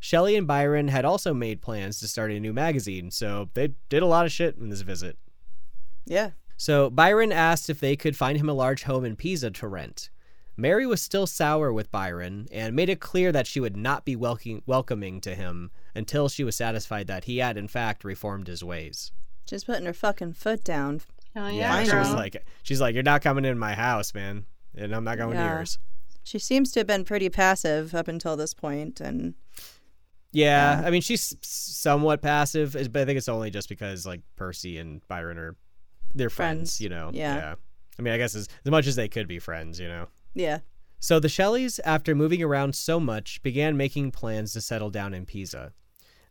Shelley 0.00 0.34
and 0.34 0.48
Byron 0.48 0.88
had 0.88 1.04
also 1.04 1.32
made 1.32 1.62
plans 1.62 2.00
to 2.00 2.08
start 2.08 2.32
a 2.32 2.40
new 2.40 2.52
magazine, 2.52 3.12
so 3.12 3.50
they 3.54 3.74
did 3.88 4.02
a 4.02 4.06
lot 4.06 4.26
of 4.26 4.32
shit 4.32 4.56
in 4.56 4.68
this 4.68 4.80
visit. 4.80 5.16
Yeah. 6.06 6.30
So 6.56 6.90
Byron 6.90 7.30
asked 7.30 7.70
if 7.70 7.78
they 7.78 7.94
could 7.94 8.16
find 8.16 8.38
him 8.38 8.48
a 8.48 8.54
large 8.54 8.82
home 8.84 9.04
in 9.04 9.14
Pisa 9.14 9.50
to 9.52 9.68
rent. 9.68 10.10
Mary 10.56 10.86
was 10.86 11.00
still 11.00 11.26
sour 11.26 11.72
with 11.72 11.90
Byron 11.90 12.48
and 12.50 12.74
made 12.74 12.88
it 12.88 13.00
clear 13.00 13.30
that 13.30 13.46
she 13.46 13.60
would 13.60 13.76
not 13.76 14.04
be 14.04 14.16
welcoming, 14.16 14.62
welcoming 14.66 15.20
to 15.20 15.34
him 15.34 15.70
until 15.94 16.28
she 16.28 16.44
was 16.44 16.56
satisfied 16.56 17.06
that 17.06 17.24
he 17.24 17.38
had 17.38 17.56
in 17.56 17.68
fact 17.68 18.04
reformed 18.04 18.48
his 18.48 18.64
ways. 18.64 19.12
Just 19.46 19.66
putting 19.66 19.86
her 19.86 19.92
fucking 19.92 20.34
foot 20.34 20.64
down. 20.64 21.00
Hell 21.34 21.50
Yeah, 21.50 21.80
yeah, 21.80 21.84
she 21.84 21.96
was 21.96 22.12
like, 22.14 22.44
she's 22.62 22.80
like, 22.80 22.94
you're 22.94 23.02
not 23.02 23.22
coming 23.22 23.44
in 23.44 23.58
my 23.58 23.74
house, 23.74 24.12
man, 24.14 24.44
and 24.76 24.94
I'm 24.94 25.04
not 25.04 25.18
going 25.18 25.36
to 25.36 25.42
yours. 25.42 25.78
She 26.24 26.38
seems 26.38 26.70
to 26.72 26.80
have 26.80 26.86
been 26.86 27.04
pretty 27.04 27.28
passive 27.28 27.94
up 27.94 28.06
until 28.06 28.36
this 28.36 28.54
point, 28.54 29.00
and 29.00 29.34
Yeah, 30.30 30.80
Yeah. 30.80 30.86
I 30.86 30.90
mean, 30.90 31.00
she's 31.00 31.34
somewhat 31.42 32.22
passive, 32.22 32.72
but 32.92 33.02
I 33.02 33.04
think 33.04 33.16
it's 33.18 33.28
only 33.28 33.50
just 33.50 33.68
because 33.68 34.06
like 34.06 34.20
Percy 34.36 34.78
and 34.78 35.06
Byron 35.08 35.38
are 35.38 35.56
they're 36.14 36.30
friends, 36.30 36.76
Friends, 36.76 36.80
you 36.80 36.88
know. 36.90 37.10
yeah. 37.12 37.54
I 37.98 38.02
mean, 38.02 38.12
I 38.12 38.18
guess 38.18 38.34
as, 38.34 38.48
as 38.64 38.70
much 38.70 38.86
as 38.86 38.96
they 38.96 39.08
could 39.08 39.26
be 39.26 39.38
friends, 39.38 39.80
you 39.80 39.88
know. 39.88 40.08
yeah. 40.34 40.60
So 41.00 41.18
the 41.18 41.28
Shelleys, 41.28 41.80
after 41.84 42.14
moving 42.14 42.42
around 42.44 42.76
so 42.76 43.00
much, 43.00 43.42
began 43.42 43.76
making 43.76 44.12
plans 44.12 44.52
to 44.52 44.60
settle 44.60 44.88
down 44.88 45.14
in 45.14 45.26
Pisa. 45.26 45.72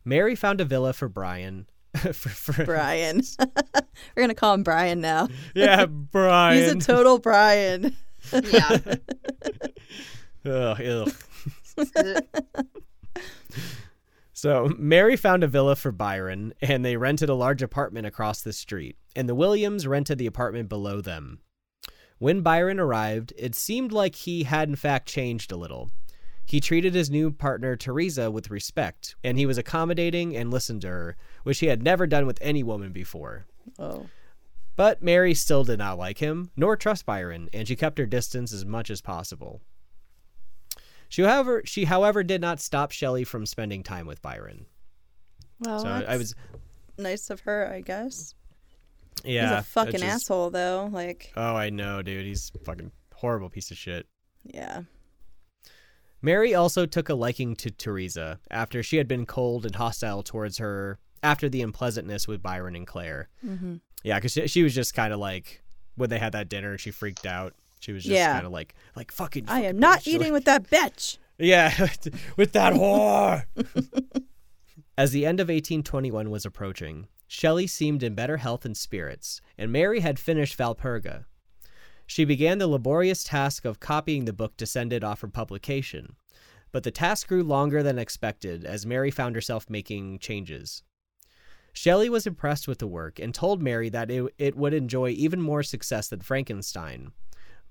Mary 0.02 0.34
found 0.34 0.62
a 0.62 0.64
villa 0.64 0.94
for 0.94 1.10
Brian. 1.10 1.66
for, 2.12 2.28
for, 2.30 2.64
Brian. 2.64 3.22
We're 4.16 4.22
gonna 4.22 4.34
call 4.34 4.54
him 4.54 4.62
Brian 4.62 5.00
now. 5.00 5.28
yeah, 5.54 5.86
Brian. 5.86 6.62
He's 6.62 6.72
a 6.72 6.76
total 6.76 7.18
Brian. 7.18 7.96
yeah. 8.32 8.78
Ugh, 10.44 10.80
ugh. 10.80 11.12
So 14.32 14.72
Mary 14.76 15.14
found 15.14 15.44
a 15.44 15.46
villa 15.46 15.76
for 15.76 15.92
Byron, 15.92 16.52
and 16.60 16.84
they 16.84 16.96
rented 16.96 17.28
a 17.28 17.34
large 17.34 17.62
apartment 17.62 18.06
across 18.06 18.42
the 18.42 18.52
street, 18.52 18.96
and 19.14 19.28
the 19.28 19.36
Williams 19.36 19.86
rented 19.86 20.18
the 20.18 20.26
apartment 20.26 20.68
below 20.68 21.00
them. 21.00 21.38
When 22.18 22.40
Byron 22.40 22.80
arrived, 22.80 23.32
it 23.36 23.54
seemed 23.54 23.92
like 23.92 24.14
he 24.16 24.44
had 24.44 24.68
in 24.68 24.76
fact 24.76 25.08
changed 25.08 25.52
a 25.52 25.56
little. 25.56 25.90
He 26.44 26.60
treated 26.60 26.94
his 26.94 27.10
new 27.10 27.30
partner 27.30 27.76
Teresa 27.76 28.30
with 28.30 28.50
respect, 28.50 29.16
and 29.24 29.38
he 29.38 29.46
was 29.46 29.58
accommodating 29.58 30.36
and 30.36 30.50
listened 30.50 30.82
to 30.82 30.88
her, 30.88 31.16
which 31.44 31.60
he 31.60 31.66
had 31.66 31.82
never 31.82 32.06
done 32.06 32.26
with 32.26 32.38
any 32.42 32.62
woman 32.62 32.92
before. 32.92 33.46
Oh. 33.78 34.06
But 34.76 35.02
Mary 35.02 35.34
still 35.34 35.64
did 35.64 35.78
not 35.78 35.98
like 35.98 36.18
him, 36.18 36.50
nor 36.56 36.76
trust 36.76 37.06
Byron, 37.06 37.48
and 37.52 37.68
she 37.68 37.76
kept 37.76 37.98
her 37.98 38.06
distance 38.06 38.52
as 38.52 38.64
much 38.64 38.90
as 38.90 39.00
possible. 39.00 39.60
She, 41.08 41.22
however, 41.22 41.62
she, 41.64 41.84
however, 41.84 42.22
did 42.22 42.40
not 42.40 42.58
stop 42.60 42.90
Shelley 42.90 43.24
from 43.24 43.44
spending 43.46 43.82
time 43.82 44.06
with 44.06 44.22
Byron. 44.22 44.66
Well, 45.60 45.80
so 45.80 45.88
I 45.88 46.16
was, 46.16 46.34
nice 46.98 47.28
of 47.30 47.40
her, 47.40 47.70
I 47.72 47.82
guess. 47.82 48.34
yeah, 49.24 49.50
He's 49.50 49.58
a 49.60 49.62
fucking 49.62 49.92
just- 49.92 50.04
asshole, 50.04 50.50
though. 50.50 50.88
Like, 50.90 51.32
Oh, 51.36 51.54
I 51.54 51.70
know, 51.70 52.02
dude. 52.02 52.24
He's 52.26 52.50
a 52.54 52.64
fucking 52.64 52.90
horrible 53.14 53.50
piece 53.50 53.70
of 53.70 53.76
shit. 53.76 54.06
yeah. 54.44 54.82
Mary 56.22 56.54
also 56.54 56.86
took 56.86 57.08
a 57.08 57.14
liking 57.14 57.56
to 57.56 57.70
Teresa 57.70 58.38
after 58.50 58.82
she 58.82 58.96
had 58.96 59.08
been 59.08 59.26
cold 59.26 59.66
and 59.66 59.74
hostile 59.74 60.22
towards 60.22 60.58
her 60.58 60.98
after 61.22 61.48
the 61.48 61.60
unpleasantness 61.62 62.26
with 62.28 62.42
Byron 62.42 62.76
and 62.76 62.86
Claire. 62.86 63.28
hmm 63.44 63.76
Yeah, 64.04 64.16
because 64.18 64.32
she, 64.32 64.46
she 64.46 64.62
was 64.62 64.74
just 64.74 64.94
kind 64.94 65.12
of 65.12 65.18
like 65.20 65.62
when 65.96 66.08
they 66.10 66.18
had 66.18 66.32
that 66.32 66.48
dinner, 66.48 66.78
she 66.78 66.90
freaked 66.90 67.26
out. 67.26 67.54
She 67.80 67.92
was 67.92 68.04
just 68.04 68.14
Yeah. 68.14 68.32
kind 68.34 68.46
of 68.46 68.52
like, 68.52 68.74
like 68.96 69.10
fucking. 69.12 69.46
I 69.48 69.62
am 69.62 69.78
not 69.78 70.00
bitch. 70.00 70.06
eating 70.14 70.32
with 70.32 70.44
that 70.46 70.70
bitch. 70.70 71.18
Yeah, 71.38 71.72
with 72.36 72.52
that 72.52 72.72
whore. 72.74 73.44
As 74.98 75.10
the 75.10 75.26
end 75.26 75.40
of 75.40 75.48
1821 75.48 76.30
was 76.30 76.44
approaching, 76.44 77.08
Shelley 77.26 77.66
seemed 77.66 78.02
in 78.02 78.14
better 78.14 78.36
health 78.36 78.64
and 78.64 78.76
spirits, 78.76 79.40
and 79.56 79.72
Mary 79.72 80.00
had 80.00 80.18
finished 80.18 80.56
Valperga. 80.58 81.24
She 82.12 82.26
began 82.26 82.58
the 82.58 82.66
laborious 82.66 83.24
task 83.24 83.64
of 83.64 83.80
copying 83.80 84.26
the 84.26 84.34
book 84.34 84.58
to 84.58 84.66
send 84.66 84.92
it 84.92 85.02
off 85.02 85.20
for 85.20 85.28
publication, 85.28 86.14
but 86.70 86.82
the 86.82 86.90
task 86.90 87.26
grew 87.26 87.42
longer 87.42 87.82
than 87.82 87.98
expected 87.98 88.66
as 88.66 88.84
Mary 88.84 89.10
found 89.10 89.34
herself 89.34 89.70
making 89.70 90.18
changes. 90.18 90.82
Shelley 91.72 92.10
was 92.10 92.26
impressed 92.26 92.68
with 92.68 92.80
the 92.80 92.86
work 92.86 93.18
and 93.18 93.34
told 93.34 93.62
Mary 93.62 93.88
that 93.88 94.10
it, 94.10 94.30
it 94.36 94.54
would 94.54 94.74
enjoy 94.74 95.08
even 95.08 95.40
more 95.40 95.62
success 95.62 96.08
than 96.08 96.20
Frankenstein. 96.20 97.12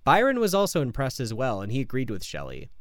Byron 0.03 0.39
was 0.39 0.55
also 0.55 0.81
impressed 0.81 1.19
as 1.19 1.35
well, 1.35 1.61
and 1.61 1.71
he 1.71 1.79
agreed 1.79 2.09
with 2.09 2.23
Shelley. 2.25 2.71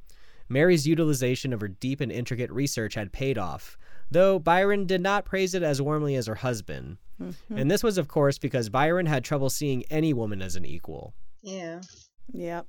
Mary's 0.49 0.87
utilization 0.87 1.53
of 1.53 1.61
her 1.61 1.69
deep 1.69 2.01
and 2.01 2.11
intricate 2.11 2.51
research 2.51 2.95
had 2.95 3.13
paid 3.13 3.37
off, 3.37 3.77
though 4.11 4.39
Byron 4.39 4.87
did 4.87 5.03
not 5.03 5.27
praise 5.27 5.55
it 5.55 5.63
as 5.63 5.83
warmly 5.83 6.15
as 6.15 6.27
her 6.27 6.37
husband. 6.37 6.97
Mhm. 7.21 7.35
And 7.51 7.71
this 7.71 7.83
was, 7.83 7.99
of 7.99 8.09
course, 8.09 8.39
because 8.39 8.71
Byron 8.71 9.05
had 9.05 9.25
trouble 9.25 9.51
seeing 9.51 9.85
any 9.91 10.15
woman 10.15 10.41
as 10.41 10.57
an 10.57 10.65
equal. 10.65 11.13
Yeah. 11.43 11.81
Yep. 12.33 12.67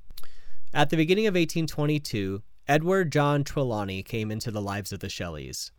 At 0.74 0.90
the 0.90 0.98
beginning 0.98 1.28
of 1.28 1.34
1822, 1.34 2.42
Edward 2.68 3.12
John 3.12 3.44
Trelawny 3.44 4.04
came 4.06 4.32
into 4.32 4.52
the 4.52 4.62
lives 4.62 4.92
of 4.92 5.00
the 5.00 5.10
Shelleys. 5.10 5.72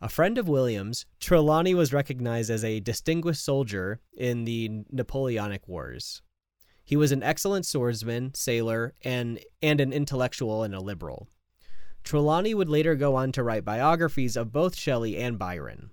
A 0.00 0.08
friend 0.08 0.36
of 0.36 0.48
William's, 0.48 1.06
Trelawny 1.20 1.74
was 1.74 1.92
recognized 1.92 2.50
as 2.50 2.62
a 2.62 2.80
distinguished 2.80 3.42
soldier 3.42 4.00
in 4.16 4.44
the 4.44 4.84
Napoleonic 4.90 5.66
Wars. 5.66 6.20
He 6.84 6.96
was 6.96 7.12
an 7.12 7.22
excellent 7.22 7.64
swordsman, 7.64 8.34
sailor, 8.34 8.92
and, 9.02 9.40
and 9.62 9.80
an 9.80 9.92
intellectual 9.92 10.62
and 10.62 10.74
a 10.74 10.80
liberal. 10.80 11.28
Trelawny 12.04 12.54
would 12.54 12.68
later 12.68 12.94
go 12.94 13.14
on 13.14 13.32
to 13.32 13.42
write 13.42 13.64
biographies 13.64 14.36
of 14.36 14.52
both 14.52 14.76
Shelley 14.76 15.16
and 15.16 15.38
Byron. 15.38 15.90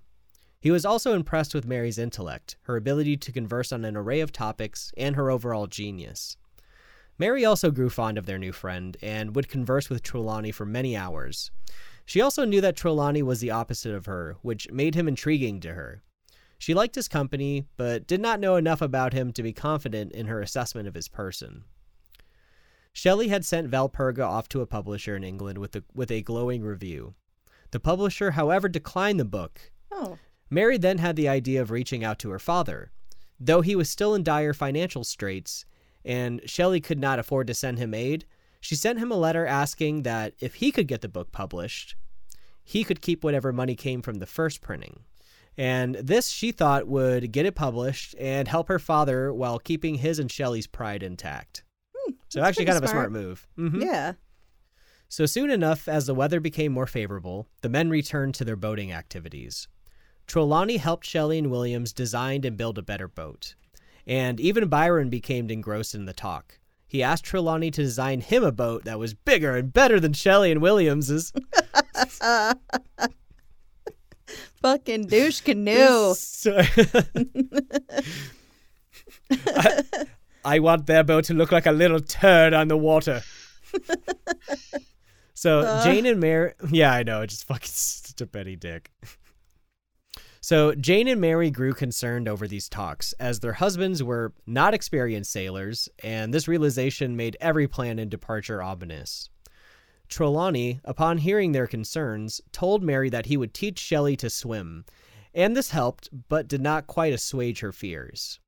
He 0.60 0.70
was 0.70 0.84
also 0.84 1.14
impressed 1.14 1.54
with 1.54 1.66
Mary's 1.66 1.98
intellect, 1.98 2.56
her 2.62 2.76
ability 2.76 3.16
to 3.16 3.32
converse 3.32 3.72
on 3.72 3.84
an 3.86 3.96
array 3.96 4.20
of 4.20 4.30
topics, 4.30 4.92
and 4.98 5.16
her 5.16 5.30
overall 5.30 5.66
genius. 5.66 6.36
Mary 7.18 7.44
also 7.44 7.70
grew 7.70 7.90
fond 7.90 8.18
of 8.18 8.26
their 8.26 8.38
new 8.38 8.52
friend 8.52 8.96
and 9.02 9.36
would 9.36 9.48
converse 9.48 9.88
with 9.88 10.02
Trelawny 10.02 10.52
for 10.52 10.66
many 10.66 10.96
hours. 10.96 11.50
She 12.04 12.20
also 12.20 12.44
knew 12.44 12.60
that 12.60 12.76
Trelawny 12.76 13.22
was 13.22 13.40
the 13.40 13.50
opposite 13.50 13.94
of 13.94 14.06
her, 14.06 14.36
which 14.42 14.70
made 14.70 14.94
him 14.94 15.08
intriguing 15.08 15.60
to 15.60 15.74
her. 15.74 16.02
She 16.58 16.74
liked 16.74 16.94
his 16.94 17.08
company, 17.08 17.66
but 17.76 18.06
did 18.06 18.20
not 18.20 18.40
know 18.40 18.56
enough 18.56 18.80
about 18.80 19.12
him 19.12 19.32
to 19.32 19.42
be 19.42 19.52
confident 19.52 20.12
in 20.12 20.26
her 20.26 20.40
assessment 20.40 20.86
of 20.88 20.94
his 20.94 21.08
person. 21.08 21.64
Shelley 22.92 23.28
had 23.28 23.44
sent 23.44 23.70
Valperga 23.70 24.24
off 24.24 24.48
to 24.50 24.60
a 24.60 24.66
publisher 24.66 25.16
in 25.16 25.24
England 25.24 25.58
with 25.58 25.74
a, 25.74 25.82
with 25.94 26.10
a 26.10 26.22
glowing 26.22 26.62
review. 26.62 27.14
The 27.70 27.80
publisher, 27.80 28.32
however, 28.32 28.68
declined 28.68 29.18
the 29.18 29.24
book. 29.24 29.72
Oh. 29.90 30.18
Mary 30.50 30.76
then 30.76 30.98
had 30.98 31.16
the 31.16 31.28
idea 31.28 31.62
of 31.62 31.70
reaching 31.70 32.04
out 32.04 32.18
to 32.20 32.30
her 32.30 32.38
father. 32.38 32.92
Though 33.40 33.62
he 33.62 33.74
was 33.74 33.88
still 33.88 34.14
in 34.14 34.22
dire 34.22 34.52
financial 34.52 35.04
straits, 35.04 35.64
and 36.04 36.40
Shelley 36.46 36.80
could 36.80 36.98
not 36.98 37.18
afford 37.18 37.46
to 37.46 37.54
send 37.54 37.78
him 37.78 37.94
aid, 37.94 38.24
she 38.60 38.74
sent 38.76 38.98
him 38.98 39.10
a 39.10 39.16
letter 39.16 39.44
asking 39.46 40.02
that 40.02 40.34
if 40.40 40.54
he 40.56 40.70
could 40.70 40.86
get 40.88 41.00
the 41.00 41.08
book 41.08 41.32
published, 41.32 41.96
he 42.64 42.84
could 42.84 43.00
keep 43.02 43.24
whatever 43.24 43.52
money 43.52 43.74
came 43.74 44.02
from 44.02 44.16
the 44.16 44.26
first 44.26 44.60
printing. 44.60 45.00
And 45.58 45.96
this, 45.96 46.28
she 46.28 46.50
thought, 46.52 46.86
would 46.86 47.32
get 47.32 47.44
it 47.44 47.54
published 47.54 48.14
and 48.18 48.48
help 48.48 48.68
her 48.68 48.78
father 48.78 49.34
while 49.34 49.58
keeping 49.58 49.96
his 49.96 50.18
and 50.18 50.30
Shelley's 50.30 50.66
pride 50.66 51.02
intact. 51.02 51.62
Hmm, 51.94 52.12
So, 52.28 52.42
actually, 52.42 52.64
kind 52.66 52.78
of 52.78 52.84
a 52.84 52.88
smart 52.88 53.12
move. 53.12 53.46
Mhm. 53.58 53.82
Yeah. 53.82 54.12
So 55.08 55.26
soon 55.26 55.50
enough, 55.50 55.88
as 55.88 56.06
the 56.06 56.14
weather 56.14 56.40
became 56.40 56.72
more 56.72 56.86
favorable, 56.86 57.46
the 57.60 57.68
men 57.68 57.90
returned 57.90 58.34
to 58.36 58.44
their 58.46 58.56
boating 58.56 58.92
activities. 58.92 59.68
Trelawny 60.26 60.78
helped 60.78 61.04
Shelley 61.04 61.36
and 61.36 61.50
Williams 61.50 61.92
design 61.92 62.44
and 62.46 62.56
build 62.56 62.78
a 62.78 62.82
better 62.82 63.08
boat. 63.08 63.54
And 64.06 64.40
even 64.40 64.68
Byron 64.68 65.08
became 65.10 65.48
engrossed 65.50 65.94
in 65.94 66.06
the 66.06 66.12
talk. 66.12 66.58
He 66.86 67.02
asked 67.02 67.24
Trelawny 67.24 67.72
to 67.72 67.82
design 67.82 68.20
him 68.20 68.42
a 68.44 68.52
boat 68.52 68.84
that 68.84 68.98
was 68.98 69.14
bigger 69.14 69.56
and 69.56 69.72
better 69.72 69.98
than 69.98 70.12
Shelley 70.12 70.50
and 70.52 70.60
Williams's. 70.60 71.32
Fucking 74.60 75.06
douche 75.06 75.40
canoe. 75.40 76.14
So- 76.14 76.60
I, 79.30 79.82
I 80.44 80.58
want 80.58 80.86
their 80.86 81.04
boat 81.04 81.24
to 81.24 81.34
look 81.34 81.52
like 81.52 81.66
a 81.66 81.72
little 81.72 82.00
turd 82.00 82.52
on 82.54 82.68
the 82.68 82.76
water. 82.76 83.22
so 85.34 85.60
Uh. 85.60 85.84
Jane 85.84 86.06
and 86.06 86.20
Mary, 86.20 86.52
yeah, 86.70 86.92
I 86.92 87.02
know, 87.02 87.24
just 87.26 87.44
fucking 87.46 87.66
such 87.70 88.20
a 88.20 88.26
petty 88.26 88.56
dick. 88.56 88.90
So 90.44 90.74
Jane 90.74 91.06
and 91.06 91.20
Mary 91.20 91.52
grew 91.52 91.72
concerned 91.72 92.26
over 92.26 92.48
these 92.48 92.68
talks, 92.68 93.12
as 93.20 93.38
their 93.38 93.52
husbands 93.52 94.02
were 94.02 94.32
not 94.44 94.74
experienced 94.74 95.30
sailors, 95.30 95.88
and 96.02 96.34
this 96.34 96.48
realization 96.48 97.14
made 97.14 97.36
every 97.40 97.68
plan 97.68 98.00
and 98.00 98.10
departure 98.10 98.60
ominous. 98.60 99.30
Trelawny, 100.08 100.80
upon 100.84 101.18
hearing 101.18 101.52
their 101.52 101.68
concerns, 101.68 102.40
told 102.50 102.82
Mary 102.82 103.08
that 103.08 103.26
he 103.26 103.36
would 103.36 103.54
teach 103.54 103.78
Shelley 103.78 104.16
to 104.16 104.28
swim, 104.28 104.84
and 105.32 105.56
this 105.56 105.70
helped, 105.70 106.08
but 106.28 106.48
did 106.48 106.60
not 106.60 106.88
quite 106.88 107.12
assuage 107.12 107.60
her 107.60 107.72
fears. 107.72 108.40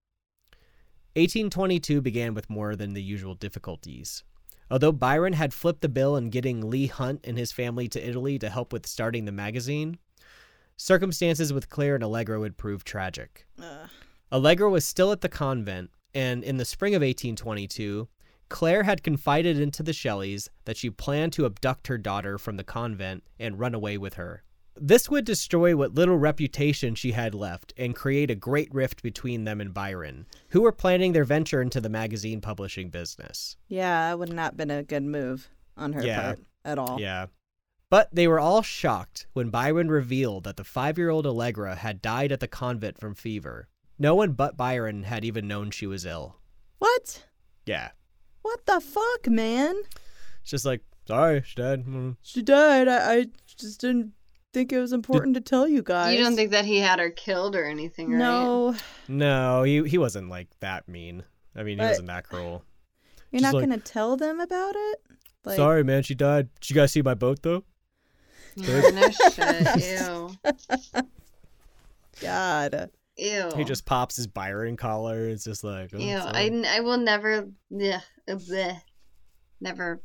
1822 1.14 2.00
began 2.00 2.34
with 2.34 2.50
more 2.50 2.74
than 2.74 2.94
the 2.94 3.02
usual 3.04 3.34
difficulties. 3.34 4.24
Although 4.68 4.90
Byron 4.90 5.34
had 5.34 5.54
flipped 5.54 5.80
the 5.80 5.88
bill 5.88 6.16
in 6.16 6.30
getting 6.30 6.68
Leigh 6.68 6.88
Hunt 6.88 7.20
and 7.22 7.38
his 7.38 7.52
family 7.52 7.86
to 7.86 8.04
Italy 8.04 8.36
to 8.40 8.50
help 8.50 8.72
with 8.72 8.84
starting 8.84 9.26
the 9.26 9.32
magazine, 9.32 9.98
circumstances 10.76 11.52
with 11.52 11.68
Claire 11.68 11.94
and 11.94 12.04
Allegra 12.04 12.40
would 12.40 12.56
prove 12.56 12.84
tragic. 12.84 13.46
Ugh. 13.62 13.88
Allegra 14.32 14.68
was 14.68 14.84
still 14.84 15.12
at 15.12 15.20
the 15.20 15.28
convent, 15.28 15.90
and 16.14 16.42
in 16.42 16.56
the 16.56 16.64
spring 16.64 16.94
of 16.94 17.00
1822, 17.02 18.08
Claire 18.48 18.82
had 18.82 19.02
confided 19.02 19.58
into 19.58 19.82
the 19.82 19.92
Shelleys 19.92 20.48
that 20.64 20.76
she 20.76 20.90
planned 20.90 21.32
to 21.34 21.46
abduct 21.46 21.86
her 21.86 21.98
daughter 21.98 22.38
from 22.38 22.56
the 22.56 22.64
convent 22.64 23.24
and 23.38 23.58
run 23.58 23.74
away 23.74 23.96
with 23.98 24.14
her. 24.14 24.42
This 24.76 25.08
would 25.08 25.24
destroy 25.24 25.76
what 25.76 25.94
little 25.94 26.18
reputation 26.18 26.96
she 26.96 27.12
had 27.12 27.32
left 27.32 27.72
and 27.76 27.94
create 27.94 28.30
a 28.30 28.34
great 28.34 28.74
rift 28.74 29.02
between 29.02 29.44
them 29.44 29.60
and 29.60 29.72
Byron, 29.72 30.26
who 30.48 30.62
were 30.62 30.72
planning 30.72 31.12
their 31.12 31.24
venture 31.24 31.62
into 31.62 31.80
the 31.80 31.88
magazine 31.88 32.40
publishing 32.40 32.90
business. 32.90 33.56
Yeah, 33.68 34.08
that 34.10 34.18
would 34.18 34.32
not 34.32 34.44
have 34.52 34.56
been 34.56 34.72
a 34.72 34.82
good 34.82 35.04
move 35.04 35.48
on 35.76 35.92
her 35.92 36.04
Yeah. 36.04 36.22
part 36.22 36.40
at 36.64 36.78
all. 36.78 37.00
Yeah. 37.00 37.26
But 37.94 38.12
they 38.12 38.26
were 38.26 38.40
all 38.40 38.62
shocked 38.62 39.28
when 39.34 39.50
Byron 39.50 39.88
revealed 39.88 40.42
that 40.42 40.56
the 40.56 40.64
five 40.64 40.98
year 40.98 41.10
old 41.10 41.28
Allegra 41.28 41.76
had 41.76 42.02
died 42.02 42.32
at 42.32 42.40
the 42.40 42.48
convent 42.48 42.98
from 42.98 43.14
fever. 43.14 43.68
No 44.00 44.16
one 44.16 44.32
but 44.32 44.56
Byron 44.56 45.04
had 45.04 45.24
even 45.24 45.46
known 45.46 45.70
she 45.70 45.86
was 45.86 46.04
ill. 46.04 46.34
What? 46.80 47.24
Yeah. 47.66 47.90
What 48.42 48.66
the 48.66 48.80
fuck, 48.80 49.28
man? 49.28 49.76
It's 50.42 50.50
just 50.50 50.64
like, 50.64 50.80
sorry, 51.06 51.42
she 51.46 51.54
died. 51.54 51.86
Mm. 51.86 52.16
She 52.20 52.42
died. 52.42 52.88
I, 52.88 53.12
I 53.14 53.26
just 53.56 53.80
didn't 53.80 54.10
think 54.52 54.72
it 54.72 54.80
was 54.80 54.92
important 54.92 55.36
to 55.36 55.40
tell 55.40 55.68
you 55.68 55.80
guys. 55.80 56.18
You 56.18 56.24
don't 56.24 56.34
think 56.34 56.50
that 56.50 56.64
he 56.64 56.78
had 56.80 56.98
her 56.98 57.10
killed 57.10 57.54
or 57.54 57.64
anything, 57.64 58.10
right? 58.10 58.18
No, 58.18 58.74
No, 59.06 59.62
he 59.62 59.84
he 59.88 59.98
wasn't 59.98 60.30
like 60.30 60.48
that 60.58 60.88
mean. 60.88 61.22
I 61.54 61.62
mean, 61.62 61.78
he 61.78 61.84
wasn't 61.84 62.08
that 62.08 62.28
cruel. 62.28 62.64
you're 63.30 63.38
Just 63.40 63.52
not 63.52 63.54
like- 63.60 63.68
gonna 63.68 63.80
tell 63.80 64.16
them 64.16 64.40
about 64.40 64.74
it. 64.74 65.00
Like, 65.44 65.54
sorry, 65.54 65.84
man, 65.84 66.02
she 66.02 66.16
died. 66.16 66.48
Did 66.58 66.70
you 66.70 66.74
guys 66.74 66.90
see 66.90 67.00
my 67.00 67.14
boat 67.14 67.38
though? 67.42 67.62
Yeah, 68.56 68.80
no 68.90 69.10
shit. 69.10 70.00
Ew. 70.94 71.02
God. 72.20 72.90
Ew. 73.16 73.50
He 73.56 73.64
just 73.64 73.86
pops 73.86 74.16
his 74.16 74.26
Byron 74.26 74.76
collar. 74.76 75.28
It's 75.28 75.44
just 75.44 75.62
like, 75.64 75.90
oh, 75.94 75.98
Ew. 75.98 76.18
sorry. 76.18 76.32
I, 76.34 76.44
n- 76.46 76.66
I 76.68 76.80
will 76.80 76.98
never, 76.98 77.48
yeah, 77.70 78.00
uh, 78.28 78.34
bleh, 78.34 78.76
never 79.60 80.02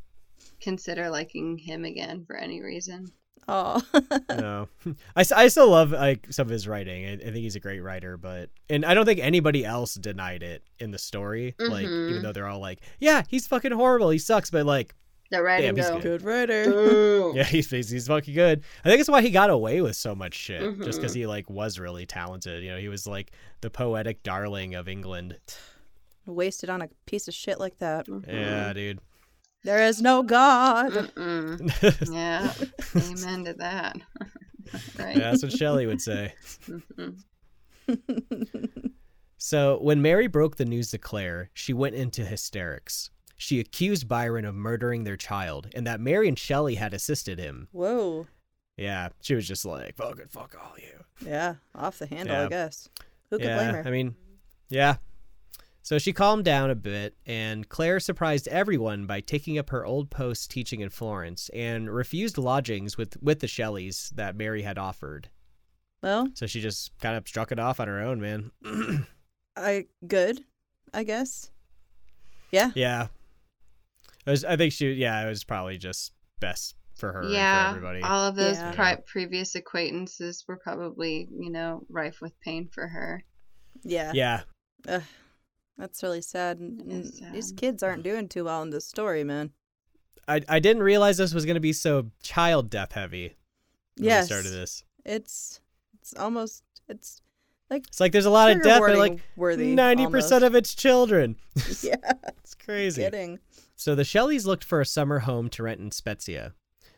consider 0.62 1.10
liking 1.10 1.58
him 1.58 1.86
again 1.86 2.24
for 2.26 2.36
any 2.36 2.62
reason. 2.62 3.08
Oh. 3.48 3.82
no, 4.30 4.68
I, 5.16 5.26
I 5.36 5.48
still 5.48 5.70
love 5.72 5.90
like 5.92 6.28
some 6.30 6.46
of 6.46 6.52
his 6.52 6.68
writing. 6.68 7.08
I, 7.08 7.14
I 7.14 7.18
think 7.18 7.38
he's 7.38 7.56
a 7.56 7.60
great 7.60 7.80
writer, 7.80 8.16
but 8.16 8.52
and 8.70 8.86
I 8.86 8.94
don't 8.94 9.06
think 9.08 9.20
anybody 9.22 9.66
else 9.66 9.96
denied 9.96 10.44
it 10.44 10.62
in 10.78 10.92
the 10.92 11.00
story. 11.00 11.56
Like 11.58 11.88
Mhm. 11.88 12.10
even 12.12 12.22
though 12.22 12.32
they're 12.32 12.46
all 12.48 12.60
like, 12.60 12.82
yeah, 13.00 13.24
he's 13.28 13.48
fucking 13.48 13.72
horrible. 13.72 14.12
He 14.12 14.20
sucks, 14.20 14.52
but 14.52 14.68
like, 14.68 14.94
That 15.32 15.44
writing 15.44 15.68
Damn, 15.68 15.76
he's 15.76 15.88
go. 15.88 15.96
good. 16.00 16.04
good 16.04 16.22
writer. 16.24 17.32
Yeah, 17.36 17.44
he's 17.44 17.70
he's, 17.70 17.90
he's 17.90 18.08
fucking 18.08 18.34
good. 18.34 18.64
I 18.84 18.90
think 18.90 19.00
it's 19.00 19.10
why 19.10 19.22
he 19.22 19.30
got 19.30 19.50
away 19.52 19.82
with 19.82 19.96
so 19.96 20.16
much 20.16 20.34
shit, 20.34 20.80
just 20.82 21.00
because 21.00 21.14
he 21.14 21.28
like 21.28 21.48
was 21.50 21.78
really 21.78 22.06
talented. 22.08 22.64
You 22.64 22.72
know, 22.72 22.78
he 22.80 22.88
was 22.90 23.06
like 23.06 23.32
the 23.62 23.70
poetic 23.70 24.24
darling 24.24 24.74
of 24.74 24.88
England. 24.88 25.38
Wasted 26.26 26.70
on 26.72 26.82
a 26.82 26.90
piece 27.06 27.28
of 27.28 27.34
shit 27.36 27.60
like 27.60 27.78
that. 27.80 28.08
Mhm. 28.08 28.28
Yeah, 28.28 28.74
dude. 28.74 29.00
There 29.64 29.84
is 29.84 30.02
no 30.02 30.24
God. 30.24 31.12
Yeah. 32.10 32.52
Amen 32.96 33.46
to 33.46 33.54
that. 33.60 33.98
right. 34.98 35.16
Yeah, 35.18 35.32
that's 35.32 35.44
what 35.44 35.52
Shelley 35.52 35.86
would 35.86 36.02
say. 36.02 36.34
Mhm. 36.68 37.18
So, 39.38 39.80
when 39.82 40.02
Mary 40.02 40.28
broke 40.28 40.58
the 40.58 40.66
news 40.66 40.92
to 40.92 40.98
Claire, 40.98 41.50
she 41.54 41.72
went 41.74 41.96
into 41.96 42.26
hysterics. 42.26 43.10
She 43.42 43.62
accused 43.62 44.10
Byron 44.10 44.44
of 44.44 44.54
murdering 44.54 45.06
their 45.06 45.16
child 45.16 45.70
and 45.74 45.88
that 45.88 46.02
Mary 46.02 46.28
and 46.28 46.38
Shelley 46.38 46.76
had 46.76 46.94
assisted 46.94 47.40
him. 47.40 47.70
Whoa. 47.72 48.28
Yeah, 48.76 49.10
she 49.22 49.34
was 49.34 49.48
just 49.48 49.64
like, 49.64 49.96
fucking 49.96 50.28
fuck 50.28 50.56
all 50.62 50.76
you. 50.78 51.06
Yeah, 51.26 51.56
off 51.74 52.00
the 52.00 52.06
handle, 52.06 52.36
I 52.36 52.50
guess. 52.50 52.90
Who 53.30 53.38
could 53.38 53.46
yeah, 53.46 53.56
blame 53.56 53.74
her? 53.76 53.84
I 53.88 53.92
mean, 53.92 54.16
yeah. 54.68 54.98
So 55.82 55.98
she 55.98 56.12
calmed 56.12 56.44
down 56.44 56.70
a 56.70 56.76
bit, 56.76 57.16
and 57.26 57.68
Claire 57.70 58.02
surprised 58.02 58.50
everyone 58.50 59.06
by 59.06 59.22
taking 59.22 59.58
up 59.58 59.70
her 59.70 59.86
old 59.86 60.10
post 60.10 60.52
teaching 60.52 60.82
in 60.82 60.90
Florence 60.90 61.50
and 61.54 61.90
refused 61.90 62.38
lodgings 62.38 62.98
with, 62.98 63.16
with 63.24 63.40
the 63.40 63.48
Shelleys 63.48 64.10
that 64.16 64.36
Mary 64.36 64.64
had 64.64 64.78
offered. 64.78 65.30
well, 66.04 66.28
So 66.34 66.46
she 66.46 66.60
just 66.60 66.92
kind 67.00 67.16
of 67.16 67.26
struck 67.26 67.54
it 67.54 67.60
off 67.60 67.80
on 67.80 67.88
her 67.88 68.02
own, 68.02 68.20
man. 68.20 68.52
I 69.56 69.86
good, 70.06 70.44
I 70.94 71.04
guess. 71.04 71.52
Yeah. 72.52 72.72
Yeah. 72.76 73.08
It 74.30 74.32
was, 74.32 74.46
I 74.46 74.56
think 74.58 74.74
she, 74.74 74.92
yeah, 74.94 75.26
it 75.26 75.28
was 75.30 75.44
probably 75.44 75.78
just 75.80 76.14
best 76.40 76.76
for 76.96 77.12
her 77.14 77.22
and 77.22 77.32
Yeah. 77.32 77.72
for 77.72 77.78
everybody. 77.78 78.02
All 78.04 78.28
of 78.28 78.36
those 78.36 78.58
Yeah. 78.58 78.72
pri- 78.74 79.02
previous 79.08 79.56
acquaintances 79.56 80.46
were 80.48 80.58
probably, 80.58 81.28
you 81.32 81.50
know, 81.50 81.86
rife 81.90 82.22
with 82.22 82.40
pain 82.42 82.68
for 82.72 82.88
her. 82.88 83.24
Yeah. 83.84 84.12
yeah. 84.14 84.42
Ugh, 84.88 85.02
that's 85.78 86.04
really 86.04 86.22
sad. 86.22 86.60
And- 86.60 86.80
It 86.82 86.88
and 86.94 87.06
is 87.06 87.22
These 87.34 87.52
kids 87.54 87.82
aren't 87.82 88.04
doing 88.04 88.28
too 88.30 88.44
well 88.44 88.62
in 88.62 88.70
this 88.70 88.86
story, 88.88 89.24
man. 89.24 89.52
I, 90.28 90.42
I 90.48 90.60
didn't 90.60 90.84
realize 90.84 91.18
this 91.18 91.34
was 91.34 91.46
going 91.46 91.56
to 91.56 91.60
be 91.60 91.74
so 91.74 92.12
child 92.22 92.70
death 92.70 92.92
heavy 92.92 93.36
when 93.98 94.06
Yes. 94.06 94.28
started 94.28 94.50
this. 94.52 94.84
It's 95.06 95.60
it's 96.00 96.14
almost 96.14 96.64
it's 96.88 97.22
like 97.72 97.88
It's 97.88 98.00
like 98.00 98.12
there's 98.12 98.26
a 98.28 98.30
lot 98.30 98.52
of 98.52 98.62
death, 98.62 98.80
but 98.80 98.96
like 98.98 99.20
90% 99.38 100.44
of 100.44 100.54
it's 100.56 100.76
children. 100.76 101.36
yeah, 101.82 101.96
It's 102.44 102.54
crazy. 102.56 103.02
kidding. 103.02 103.40
So 103.80 103.96
the 103.96 104.04
Shelleys 104.04 104.46
looked 104.46 104.66
for 104.66 104.82
a 104.82 104.86
summer 104.86 105.20
home 105.20 105.48
to 105.52 105.64
rent 105.64 105.80
in 105.80 105.92
Spezia. 105.92 106.52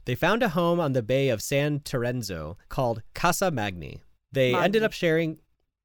They 0.06 0.16
found 0.16 0.42
a 0.42 0.50
home 0.50 0.80
on 0.80 0.94
the 0.94 1.04
bay 1.04 1.30
of 1.30 1.40
San 1.40 1.82
Terenzo 1.82 2.56
called 2.70 3.04
Casa 3.14 3.52
Magni. 3.52 4.02
They 4.32 4.52
Magni. 4.54 4.66
ended 4.66 4.84
up 4.84 4.92
sharing 4.92 5.38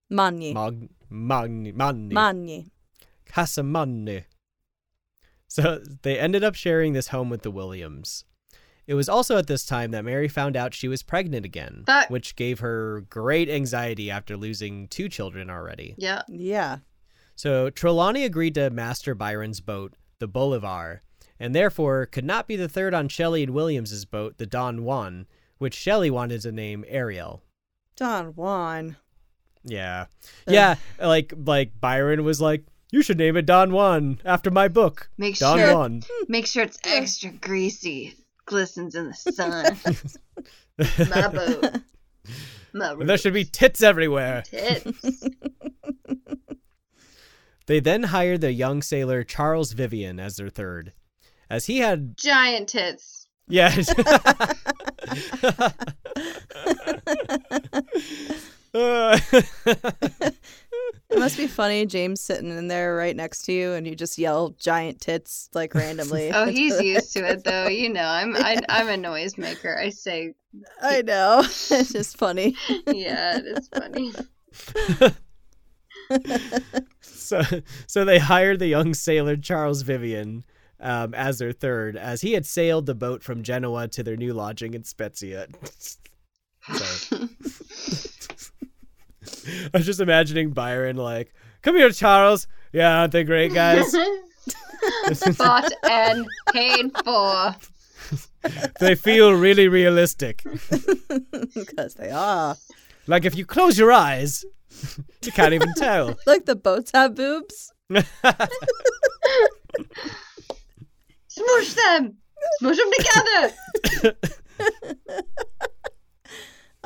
Magni. 0.08 0.54
Mag, 0.54 0.88
Magni, 1.10 1.72
Magni, 1.72 2.14
Magni. 2.14 2.70
Casa 3.26 3.62
Magni. 3.62 4.24
So 5.48 5.82
they 6.00 6.18
ended 6.18 6.42
up 6.42 6.54
sharing 6.54 6.94
this 6.94 7.08
home 7.08 7.28
with 7.28 7.42
the 7.42 7.50
Williams. 7.50 8.24
It 8.86 8.94
was 8.94 9.10
also 9.10 9.36
at 9.36 9.48
this 9.48 9.66
time 9.66 9.90
that 9.90 10.04
Mary 10.04 10.28
found 10.28 10.56
out 10.56 10.72
she 10.72 10.88
was 10.88 11.02
pregnant 11.02 11.44
again, 11.44 11.82
Fuck. 11.84 12.08
which 12.08 12.36
gave 12.36 12.60
her 12.60 13.04
great 13.10 13.50
anxiety 13.50 14.10
after 14.10 14.34
losing 14.34 14.88
two 14.88 15.10
children 15.10 15.50
already. 15.50 15.94
Yeah. 15.98 16.22
Yeah. 16.26 16.78
So 17.34 17.68
Trelawny 17.68 18.24
agreed 18.24 18.54
to 18.54 18.70
master 18.70 19.14
Byron's 19.14 19.60
boat, 19.60 19.92
the 20.18 20.28
Bolivar, 20.28 21.02
and 21.38 21.54
therefore 21.54 22.06
could 22.06 22.24
not 22.24 22.46
be 22.48 22.56
the 22.56 22.68
third 22.68 22.94
on 22.94 23.08
Shelley 23.08 23.42
and 23.42 23.52
Williams's 23.52 24.04
boat, 24.04 24.38
the 24.38 24.46
Don 24.46 24.84
Juan, 24.84 25.26
which 25.58 25.74
Shelley 25.74 26.10
wanted 26.10 26.40
to 26.42 26.52
name 26.52 26.84
Ariel. 26.88 27.42
Don 27.96 28.34
Juan. 28.34 28.96
Yeah. 29.64 30.06
Yeah, 30.46 30.76
like 31.00 31.32
like 31.36 31.80
Byron 31.80 32.24
was 32.24 32.40
like, 32.40 32.64
"You 32.92 33.02
should 33.02 33.18
name 33.18 33.36
it 33.36 33.46
Don 33.46 33.72
Juan 33.72 34.20
after 34.24 34.50
my 34.50 34.68
book, 34.68 35.10
Make 35.18 35.38
Don 35.38 35.58
sure 35.58 35.74
Juan." 35.74 36.02
make 36.28 36.46
sure 36.46 36.62
it's 36.62 36.78
extra 36.84 37.30
greasy. 37.30 38.14
Glistens 38.46 38.94
in 38.94 39.08
the 39.08 39.14
sun. 39.32 39.76
My 41.10 41.28
boat. 41.28 41.80
My 42.72 42.90
And 42.92 43.08
there 43.08 43.16
should 43.16 43.32
be 43.32 43.44
tits 43.44 43.82
everywhere. 43.82 44.42
tits. 44.46 45.26
They 47.66 47.80
then 47.80 48.04
hired 48.04 48.40
the 48.40 48.52
young 48.52 48.80
sailor 48.82 49.24
Charles 49.24 49.72
Vivian 49.72 50.20
as 50.20 50.36
their 50.36 50.48
third, 50.48 50.92
as 51.50 51.66
he 51.66 51.78
had 51.78 52.16
Giant 52.16 52.68
tits. 52.68 53.26
Yes. 53.48 53.92
Uh, 58.74 59.18
It 61.08 61.18
must 61.20 61.36
be 61.38 61.46
funny, 61.46 61.86
James 61.86 62.20
sitting 62.20 62.50
in 62.50 62.68
there 62.68 62.94
right 62.96 63.14
next 63.16 63.42
to 63.44 63.52
you, 63.52 63.72
and 63.72 63.86
you 63.86 63.94
just 63.94 64.18
yell 64.18 64.50
"giant 64.58 65.00
tits" 65.00 65.48
like 65.54 65.74
randomly. 65.74 66.30
Oh, 66.34 66.46
he's 66.46 66.78
used 66.82 67.12
to 67.14 67.20
it 67.20 67.44
though. 67.44 67.68
You 67.68 67.88
know, 67.90 68.04
I'm 68.04 68.36
I, 68.36 68.60
I'm 68.68 68.88
a 68.88 68.96
noisemaker. 69.08 69.78
I 69.78 69.88
say, 69.90 70.34
I 70.82 71.02
know. 71.02 71.40
It's 71.44 71.92
just 71.92 72.18
funny. 72.18 72.56
yeah, 72.88 73.40
it's 73.42 73.68
funny. 73.68 74.12
so 77.00 77.42
so 77.86 78.04
they 78.04 78.18
hired 78.18 78.58
the 78.58 78.66
young 78.66 78.94
sailor 78.94 79.36
Charles 79.36 79.82
Vivian 79.82 80.44
um, 80.80 81.14
as 81.14 81.38
their 81.38 81.52
third, 81.52 81.96
as 81.96 82.20
he 82.20 82.32
had 82.32 82.44
sailed 82.46 82.86
the 82.86 82.94
boat 82.94 83.22
from 83.22 83.42
Genoa 83.42 83.88
to 83.88 84.02
their 84.02 84.16
new 84.16 84.34
lodging 84.34 84.74
in 84.74 84.84
Spezia. 84.84 85.48
so, 85.78 86.00
I 89.72 89.78
was 89.78 89.86
just 89.86 90.00
imagining 90.00 90.50
Byron 90.50 90.96
like, 90.96 91.32
"Come 91.62 91.76
here, 91.76 91.90
Charles. 91.90 92.46
Yeah, 92.72 93.00
aren't 93.00 93.12
they 93.12 93.24
great 93.24 93.54
guys? 93.54 93.94
Bought 95.36 95.72
and 95.88 96.26
paid 96.52 96.90
for. 97.04 97.56
they 98.80 98.94
feel 98.94 99.32
really 99.32 99.68
realistic. 99.68 100.44
Because 101.54 101.94
they 101.94 102.10
are. 102.10 102.56
Like 103.06 103.24
if 103.24 103.36
you 103.36 103.44
close 103.46 103.78
your 103.78 103.92
eyes, 103.92 104.44
you 105.24 105.32
can't 105.32 105.54
even 105.54 105.72
tell." 105.76 106.14
Like 106.26 106.44
the 106.46 106.56
boats 106.56 106.90
have 106.94 107.14
boobs. 107.14 107.72
Smoosh 107.90 108.04
them. 111.74 112.16
Smoosh 112.62 112.76
them 112.76 112.90
together. 112.98 114.16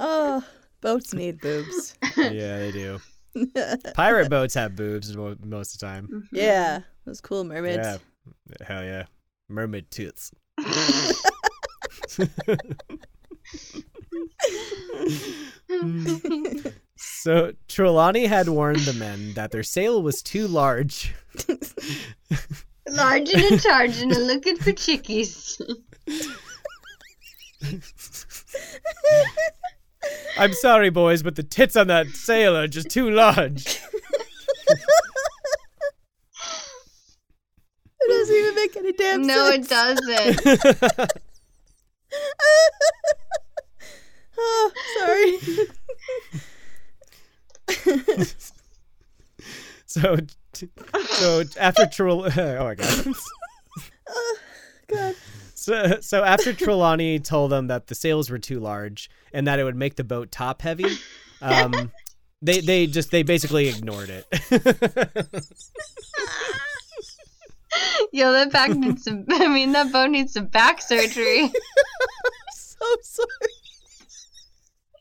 Oh, 0.02 0.42
boats 0.80 1.12
need 1.12 1.42
boobs. 1.42 1.94
yeah, 2.16 2.59
they 2.59 2.72
do. 2.72 2.98
Pirate 3.94 4.30
boats 4.30 4.55
have 4.55 4.74
boobs 4.74 5.14
most 5.14 5.74
of 5.74 5.80
the 5.80 5.86
time. 5.86 6.06
Mm-hmm. 6.06 6.36
yeah, 6.36 6.80
those 7.05 7.20
cool 7.20 7.44
mermaids. 7.44 7.86
Yeah. 7.86 7.98
Hell 8.66 8.82
yeah. 8.82 9.05
Mermaid 9.51 9.90
tits. 9.90 10.32
So 16.97 17.52
Trelawny 17.66 18.26
had 18.28 18.48
warned 18.48 18.80
the 18.80 18.92
men 18.92 19.32
that 19.34 19.52
their 19.52 19.62
sail 19.62 20.02
was 20.02 20.22
too 20.22 20.47
large. 20.47 21.14
Large 22.88 23.30
and 23.30 23.42
in 23.52 23.59
charge 23.59 24.02
and 24.02 24.10
looking 24.10 24.56
for 24.56 24.72
chickies. 24.72 25.60
I'm 30.38 30.52
sorry, 30.52 30.90
boys, 30.90 31.22
but 31.22 31.36
the 31.36 31.42
tits 31.42 31.76
on 31.76 31.86
that 31.86 32.09
sail 32.09 32.56
are 32.56 32.66
just 32.68 32.90
too 32.90 33.10
large. 33.10 33.80
It 38.02 38.09
doesn't 38.09 38.34
even 38.34 38.55
make 38.55 38.76
any 38.76 38.92
damn 38.92 39.26
no, 39.26 39.51
sense. 39.51 39.66
it 39.66 39.70
doesn't. 39.70 41.12
Oh, 44.43 44.73
sorry. 44.99 45.39
so, 49.87 50.17
so 51.09 51.45
after 51.59 51.87
Trel, 51.87 52.25
oh 52.37 52.65
my 52.65 52.75
god. 52.75 53.07
God. 54.89 55.15
So, 55.55 55.99
so 56.01 56.25
after 56.25 56.55
Trelawny 56.55 57.23
told 57.23 57.53
them 57.53 57.67
that 57.67 57.89
the 57.89 57.95
sails 57.95 58.31
were 58.31 58.39
too 58.39 58.61
large 58.61 59.11
and 59.33 59.47
that 59.47 59.59
it 59.59 59.65
would 59.65 59.77
make 59.77 59.97
the 59.97 60.05
boat 60.05 60.33
top 60.33 60.62
heavy, 60.62 60.87
um, 61.43 61.93
they 62.41 62.61
they 62.61 62.87
just 62.87 63.11
they 63.11 63.23
basically 63.23 63.69
ignored 63.69 64.09
it. 64.09 64.27
Yo, 68.12 68.33
that 68.33 68.51
back 68.51 68.71
needs 68.71 69.05
some. 69.05 69.27
I 69.31 69.49
mean, 69.49 69.73
that 69.73 69.93
boat 69.93 70.11
needs 70.11 70.33
some 70.33 70.47
back 70.47 70.81
surgery. 70.81 71.43
I'm 71.43 71.51
so 72.55 72.87
sorry. 73.03 73.60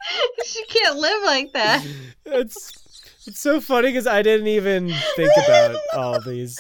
she 0.46 0.66
can't 0.66 0.98
live 0.98 1.24
like 1.26 1.52
that. 1.54 1.86
it's 2.26 2.90
it's 3.28 3.40
so 3.40 3.62
funny 3.62 3.90
because 3.90 4.08
I 4.08 4.22
didn't 4.22 4.48
even 4.48 4.92
think 5.16 5.32
about 5.46 5.76
all 5.96 6.20
these 6.22 6.60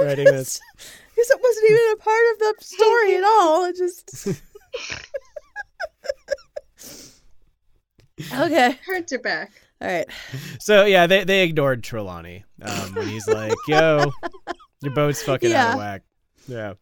writing 0.00 0.24
this. 0.24 0.60
Because 0.76 1.30
it 1.30 1.40
wasn't 1.42 1.70
even 1.70 1.92
a 1.92 1.96
part 1.96 2.24
of 2.32 2.38
the 2.38 2.54
story 2.60 3.16
at 3.16 3.24
all. 3.24 3.64
It 3.66 3.76
just. 3.76 4.28
okay. 8.40 8.78
Hurts 8.84 9.12
your 9.12 9.20
back. 9.20 9.52
All 9.82 9.88
right. 9.88 10.06
So 10.58 10.84
yeah, 10.84 11.06
they 11.06 11.24
they 11.24 11.42
ignored 11.42 11.82
Trelawny 11.82 12.44
um, 12.62 12.94
when 12.94 13.08
he's 13.08 13.26
like, 13.26 13.54
"Yo, 13.66 14.12
your 14.82 14.92
boat's 14.92 15.22
fucking 15.22 15.52
out 15.52 15.72
of 15.72 15.78
whack." 15.78 16.02
Yeah. 16.46 16.74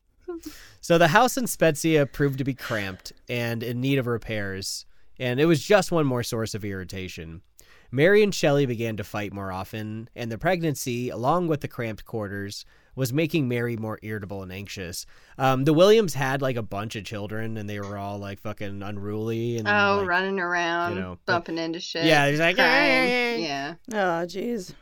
So 0.81 0.99
the 0.99 1.09
house 1.09 1.37
in 1.37 1.47
Spezia 1.47 2.07
proved 2.07 2.39
to 2.39 2.45
be 2.45 2.55
cramped 2.55 3.13
and 3.29 3.63
in 3.63 3.81
need 3.81 3.99
of 3.99 4.07
repairs, 4.07 4.87
and 5.19 5.41
it 5.41 5.47
was 5.47 5.63
just 5.63 5.93
one 5.93 6.07
more 6.07 6.23
source 6.23 6.55
of 6.55 6.65
irritation. 6.65 7.43
Mary 7.91 8.23
and 8.23 8.35
Shelley 8.35 8.67
began 8.67 8.97
to 8.99 9.05
fight 9.05 9.33
more 9.33 9.51
often, 9.51 10.11
and 10.15 10.31
the 10.31 10.37
pregnancy, 10.39 11.09
along 11.09 11.47
with 11.49 11.63
the 11.63 11.69
cramped 11.69 12.05
quarters, 12.05 12.67
was 12.95 13.13
making 13.15 13.49
Mary 13.49 13.77
more 13.77 13.99
irritable 14.03 14.43
and 14.43 14.53
anxious. 14.53 15.07
Um, 15.39 15.65
the 15.65 15.73
Williams 15.73 16.13
had 16.15 16.43
like 16.43 16.57
a 16.57 16.63
bunch 16.63 16.97
of 16.97 17.05
children, 17.05 17.57
and 17.57 17.69
they 17.71 17.81
were 17.81 17.97
all 17.97 18.19
like 18.19 18.41
fucking 18.41 18.83
unruly 18.83 19.57
and 19.57 19.67
Oh, 19.69 19.99
like, 20.01 20.09
running 20.09 20.39
around, 20.39 20.97
you 20.97 21.01
know, 21.01 21.19
bumping 21.25 21.57
into 21.59 21.81
shit. 21.81 22.05
Yeah, 22.05 22.29
he's 22.29 22.41
like, 22.41 22.57
crying. 22.57 23.43
yeah. 23.43 23.75
Oh, 23.93 24.27
jeez. 24.27 24.75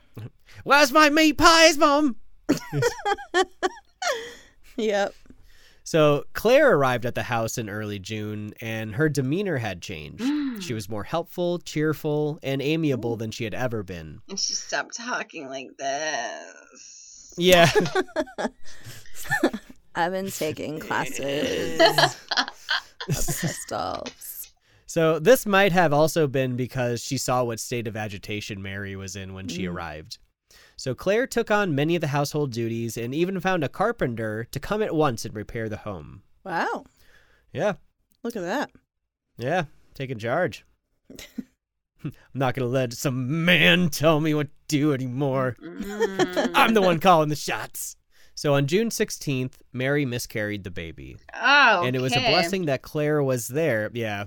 "Where's 0.64 0.90
my 0.92 1.08
meat 1.10 1.38
pies, 1.38 1.78
mom?" 1.78 2.16
Yep. 4.78 5.14
So 5.88 6.24
Claire 6.32 6.74
arrived 6.76 7.06
at 7.06 7.14
the 7.14 7.22
house 7.22 7.58
in 7.58 7.70
early 7.70 8.00
June, 8.00 8.52
and 8.60 8.96
her 8.96 9.08
demeanor 9.08 9.58
had 9.58 9.80
changed. 9.80 10.24
she 10.60 10.74
was 10.74 10.88
more 10.88 11.04
helpful, 11.04 11.60
cheerful, 11.60 12.40
and 12.42 12.60
amiable 12.60 13.16
than 13.16 13.30
she 13.30 13.44
had 13.44 13.54
ever 13.54 13.84
been. 13.84 14.20
And 14.28 14.38
she 14.38 14.52
stopped 14.54 14.96
talking 14.96 15.48
like 15.48 15.68
this. 15.78 17.34
Yeah, 17.38 17.70
I've 19.94 20.10
been 20.12 20.30
taking 20.32 20.80
classes 20.80 21.80
of 21.88 22.16
pistols. 23.06 24.50
so 24.86 25.18
this 25.20 25.46
might 25.46 25.70
have 25.72 25.92
also 25.92 26.26
been 26.26 26.56
because 26.56 27.00
she 27.00 27.16
saw 27.16 27.44
what 27.44 27.60
state 27.60 27.86
of 27.86 27.96
agitation 27.96 28.60
Mary 28.60 28.96
was 28.96 29.14
in 29.16 29.34
when 29.34 29.46
she 29.48 29.62
Mm. 29.64 29.72
arrived. 29.72 30.18
So 30.76 30.94
Claire 30.94 31.26
took 31.26 31.50
on 31.50 31.74
many 31.74 31.94
of 31.94 32.00
the 32.02 32.08
household 32.08 32.52
duties 32.52 32.96
and 32.96 33.14
even 33.14 33.40
found 33.40 33.64
a 33.64 33.68
carpenter 33.68 34.44
to 34.50 34.60
come 34.60 34.82
at 34.82 34.94
once 34.94 35.24
and 35.24 35.34
repair 35.34 35.68
the 35.68 35.78
home. 35.78 36.22
Wow. 36.44 36.84
Yeah, 37.52 37.74
Look 38.22 38.36
at 38.36 38.42
that. 38.42 38.70
yeah, 39.38 39.64
taking 39.94 40.18
charge. 40.18 40.64
I'm 42.04 42.12
not 42.34 42.54
gonna 42.54 42.68
let 42.68 42.92
some 42.92 43.44
man 43.44 43.88
tell 43.88 44.20
me 44.20 44.34
what 44.34 44.48
to 44.48 44.52
do 44.68 44.92
anymore. 44.92 45.56
Mm. 45.62 46.50
I'm 46.54 46.74
the 46.74 46.82
one 46.82 47.00
calling 47.00 47.30
the 47.30 47.36
shots. 47.36 47.96
So 48.34 48.52
on 48.54 48.66
June 48.66 48.90
16th, 48.90 49.54
Mary 49.72 50.04
miscarried 50.04 50.62
the 50.62 50.70
baby. 50.70 51.16
Oh, 51.34 51.78
okay. 51.78 51.88
And 51.88 51.96
it 51.96 52.00
was 52.02 52.14
a 52.14 52.20
blessing 52.20 52.66
that 52.66 52.82
Claire 52.82 53.22
was 53.22 53.48
there. 53.48 53.90
Yeah. 53.94 54.26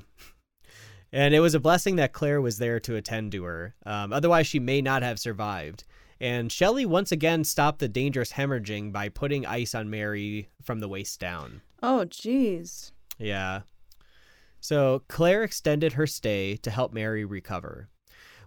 And 1.12 1.34
it 1.34 1.40
was 1.42 1.54
a 1.54 1.60
blessing 1.60 1.98
that 1.98 2.14
Claire 2.14 2.42
was 2.42 2.58
there 2.58 2.80
to 2.82 2.96
attend 2.96 3.32
to 3.34 3.44
her. 3.44 3.76
Um, 3.86 4.12
otherwise, 4.12 4.48
she 4.48 4.60
may 4.60 4.82
not 4.82 5.04
have 5.04 5.20
survived. 5.20 5.84
And 6.22 6.52
Shelley 6.52 6.86
once 6.86 7.12
again 7.12 7.44
stopped 7.44 7.80
the 7.80 7.88
dangerous 7.88 8.34
hemorrhaging 8.34 8.92
by 8.92 9.10
putting 9.10 9.46
ice 9.46 9.74
on 9.74 9.90
Mary 9.90 10.50
from 10.62 10.80
the 10.80 10.90
waist 10.90 11.20
down. 11.20 11.62
Oh, 11.82 12.06
jeez. 12.08 12.92
Yeah. 13.18 13.62
So 14.60 15.04
Claire 15.08 15.44
extended 15.44 15.94
her 15.94 16.08
stay 16.08 16.58
to 16.58 16.72
help 16.72 16.94
Mary 16.94 17.24
recover. 17.24 17.90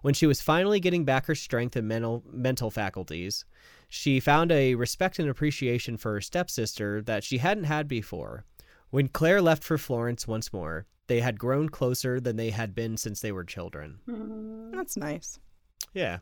When 0.02 0.14
she 0.14 0.26
was 0.26 0.42
finally 0.42 0.80
getting 0.80 1.04
back 1.04 1.26
her 1.26 1.34
strength 1.34 1.76
and 1.76 1.88
mental 1.88 2.24
mental 2.30 2.70
faculties, 2.70 3.44
she 3.88 4.20
found 4.20 4.50
a 4.50 4.74
respect 4.74 5.18
and 5.18 5.28
appreciation 5.28 5.96
for 5.96 6.14
her 6.14 6.20
stepsister 6.20 7.00
that 7.02 7.24
she 7.24 7.38
hadn't 7.38 7.64
had 7.64 7.88
before. 7.88 8.44
When 8.90 9.08
Claire 9.08 9.40
left 9.40 9.62
for 9.62 9.78
Florence 9.78 10.26
once 10.26 10.52
more, 10.52 10.86
they 11.06 11.20
had 11.20 11.38
grown 11.38 11.68
closer 11.68 12.20
than 12.20 12.36
they 12.36 12.50
had 12.50 12.74
been 12.74 12.96
since 12.96 13.20
they 13.20 13.32
were 13.32 13.44
children. 13.44 14.00
Mm. 14.08 14.72
That's 14.72 14.96
nice. 14.96 15.38
Yeah. 15.94 16.18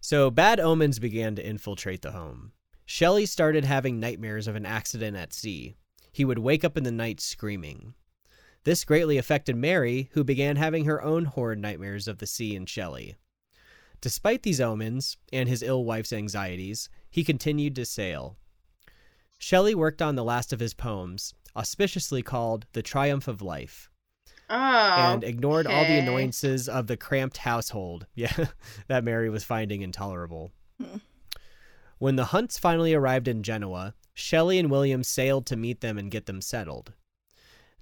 So 0.00 0.30
bad 0.30 0.58
omens 0.60 0.98
began 0.98 1.34
to 1.36 1.46
infiltrate 1.46 2.02
the 2.02 2.12
home. 2.12 2.52
Shelley 2.86 3.26
started 3.26 3.64
having 3.64 4.00
nightmares 4.00 4.48
of 4.48 4.56
an 4.56 4.64
accident 4.64 5.16
at 5.16 5.34
sea. 5.34 5.76
He 6.10 6.24
would 6.24 6.38
wake 6.38 6.64
up 6.64 6.76
in 6.76 6.84
the 6.84 6.90
night 6.90 7.20
screaming. 7.20 7.94
This 8.64 8.84
greatly 8.84 9.18
affected 9.18 9.56
Mary, 9.56 10.10
who 10.12 10.24
began 10.24 10.56
having 10.56 10.86
her 10.86 11.02
own 11.02 11.26
horrid 11.26 11.58
nightmares 11.58 12.08
of 12.08 12.18
the 12.18 12.26
sea 12.26 12.56
and 12.56 12.68
Shelley. 12.68 13.16
Despite 14.00 14.42
these 14.42 14.60
omens 14.60 15.18
and 15.32 15.48
his 15.48 15.62
ill 15.62 15.84
wife's 15.84 16.12
anxieties, 16.12 16.88
he 17.10 17.22
continued 17.22 17.76
to 17.76 17.84
sail. 17.84 18.38
Shelley 19.38 19.74
worked 19.74 20.02
on 20.02 20.16
the 20.16 20.24
last 20.24 20.52
of 20.52 20.60
his 20.60 20.74
poems, 20.74 21.34
auspiciously 21.54 22.22
called 22.22 22.66
The 22.72 22.82
Triumph 22.82 23.28
of 23.28 23.42
Life 23.42 23.89
Oh. 24.50 25.12
and 25.12 25.22
ignored 25.22 25.66
all 25.66 25.84
the 25.84 25.98
annoyances 26.00 26.68
of 26.68 26.88
the 26.88 26.96
cramped 26.96 27.38
household. 27.38 28.06
Yeah, 28.14 28.46
that 28.88 29.04
Mary 29.04 29.30
was 29.30 29.44
finding 29.44 29.82
intolerable. 29.82 30.50
Hmm. 30.80 30.98
When 31.98 32.16
the 32.16 32.26
Hunts 32.26 32.58
finally 32.58 32.92
arrived 32.92 33.28
in 33.28 33.42
Genoa, 33.42 33.94
Shelley 34.12 34.58
and 34.58 34.70
William 34.70 35.04
sailed 35.04 35.46
to 35.46 35.56
meet 35.56 35.80
them 35.80 35.98
and 35.98 36.10
get 36.10 36.26
them 36.26 36.40
settled. 36.40 36.92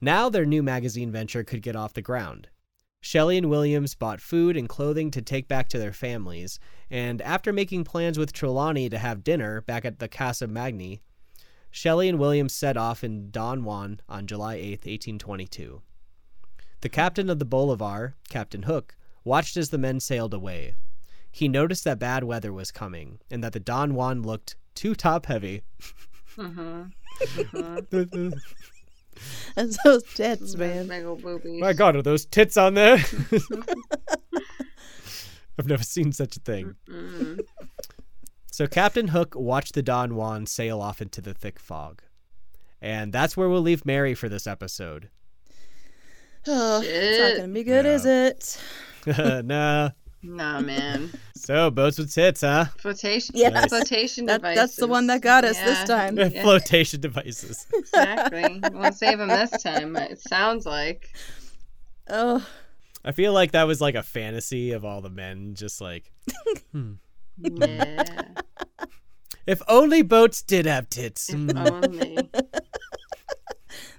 Now 0.01 0.29
their 0.29 0.45
new 0.45 0.63
magazine 0.63 1.11
venture 1.11 1.43
could 1.43 1.63
get 1.63 1.75
off 1.75 1.95
the 1.95 2.03
ground. 2.03 2.49
Shelley 3.01 3.39
and 3.39 3.49
Williams 3.49 3.95
bought 3.95 4.21
food 4.21 4.57
and 4.57 4.69
clothing 4.69 5.11
to 5.13 5.23
take 5.23 5.49
back 5.49 5.69
to 5.69 5.79
their 5.79 5.93
families, 5.93 6.59
and 6.91 7.23
after 7.23 7.53
making 7.53 7.85
plans 7.85 8.19
with 8.19 8.33
Trelawny 8.33 8.91
to 8.91 8.99
have 8.99 9.25
dinner 9.25 9.61
back 9.63 9.85
at 9.85 10.01
the 10.01 10.09
Casa 10.09 10.47
Magni, 10.49 11.01
Shelley 11.71 12.09
and 12.09 12.19
Williams 12.19 12.55
set 12.55 12.77
off 12.77 13.05
in 13.05 13.31
Don 13.31 13.63
Juan 13.63 14.01
on 14.09 14.27
July 14.27 14.57
8, 14.57 14.71
1822. 14.85 15.83
The 16.81 16.89
captain 16.89 17.29
of 17.29 17.39
the 17.39 17.45
Bolivar, 17.45 18.15
Captain 18.29 18.63
Hook, 18.65 18.97
watched 19.25 19.57
as 19.57 19.71
the 19.71 19.79
men 19.79 20.01
sailed 20.01 20.33
away. 20.33 20.75
He 21.31 21.49
noticed 21.49 21.85
that 21.85 21.99
bad 21.99 22.25
weather 22.25 22.53
was 22.53 22.71
coming 22.71 23.19
and 23.31 23.43
that 23.45 23.53
the 23.53 23.61
Don 23.61 23.95
Juan 23.95 24.23
looked 24.23 24.57
too 24.75 24.95
top 24.95 25.27
heavy. 25.27 25.63
Mhm. 26.37 26.93
Mhm. 27.21 28.33
That's 29.57 29.77
those 29.85 30.03
tits, 30.15 30.55
man. 30.57 30.87
Big 30.89 31.05
ol' 31.05 31.17
boobies. 31.17 31.61
My 31.61 31.73
God, 31.73 31.97
are 31.97 32.03
those 32.03 32.25
tits 32.25 32.57
on 32.57 32.75
there? 32.75 32.99
I've 35.59 35.67
never 35.67 35.83
seen 35.83 36.13
such 36.13 36.37
a 36.37 36.41
thing. 36.41 36.77
So 38.53 38.69
Captain 38.69 39.09
Hook 39.09 39.35
watched 39.35 39.75
the 39.75 39.83
Don 39.83 40.15
Juan 40.15 40.47
sail 40.47 40.81
off 40.81 41.03
into 41.03 41.21
the 41.21 41.35
thick 41.35 41.59
fog. 41.59 42.03
And 42.81 43.13
that's 43.13 43.37
where 43.37 43.49
we'll 43.49 43.61
leave 43.63 43.85
Mary 43.85 44.15
for 44.15 44.29
this 44.29 44.47
episode. 44.47 45.11
Oh, 46.47 46.81
it's 46.85 47.19
not 47.35 47.41
gonna 47.43 47.53
be 47.53 47.65
good, 47.65 47.85
Yeah. 47.85 47.95
is 47.95 48.07
it? 48.07 48.63
nah. 49.47 49.91
Nah, 50.23 50.61
man. 50.61 51.11
So 51.37 51.71
boats 51.71 51.99
with 51.99 52.13
tits, 52.13 52.41
huh? 52.41 52.67
Flotation. 52.79 53.35
Yes. 53.37 53.53
Nice. 53.55 53.69
Flotation 53.69 54.27
That- 54.27 54.39
devices. 54.39 54.57
that's 54.61 54.77
the 54.77 54.89
one 54.89 55.07
that 55.07 55.21
got 55.23 55.45
us 55.45 55.57
this 55.61 55.85
time. 55.85 56.19
Yeah, 56.19 56.43
Flotation 56.43 57.01
devices. 57.01 57.67
exactly. 57.73 58.61
Won't 58.73 58.95
save 58.97 59.19
them 59.19 59.29
this 59.29 59.51
time. 59.63 59.95
It 59.97 60.21
sounds 60.21 60.67
like. 60.67 61.11
Oh, 62.11 62.45
I 63.05 63.13
feel 63.13 63.33
like 63.33 63.53
that 63.53 63.65
was 63.69 63.81
like 63.81 63.95
a 63.95 64.03
fantasy 64.03 64.73
of 64.73 64.85
all 64.85 65.01
the 65.01 65.11
men, 65.11 65.55
just 65.55 65.81
like, 65.81 66.11
hmm. 66.73 66.95
Yeah. 67.41 68.03
if 69.47 69.63
only 69.69 70.03
boats 70.03 70.43
did 70.43 70.67
have 70.67 70.91
tits. 70.91 71.29
if 71.31 71.37
Hmm. 71.39 71.57
only. 71.57 72.19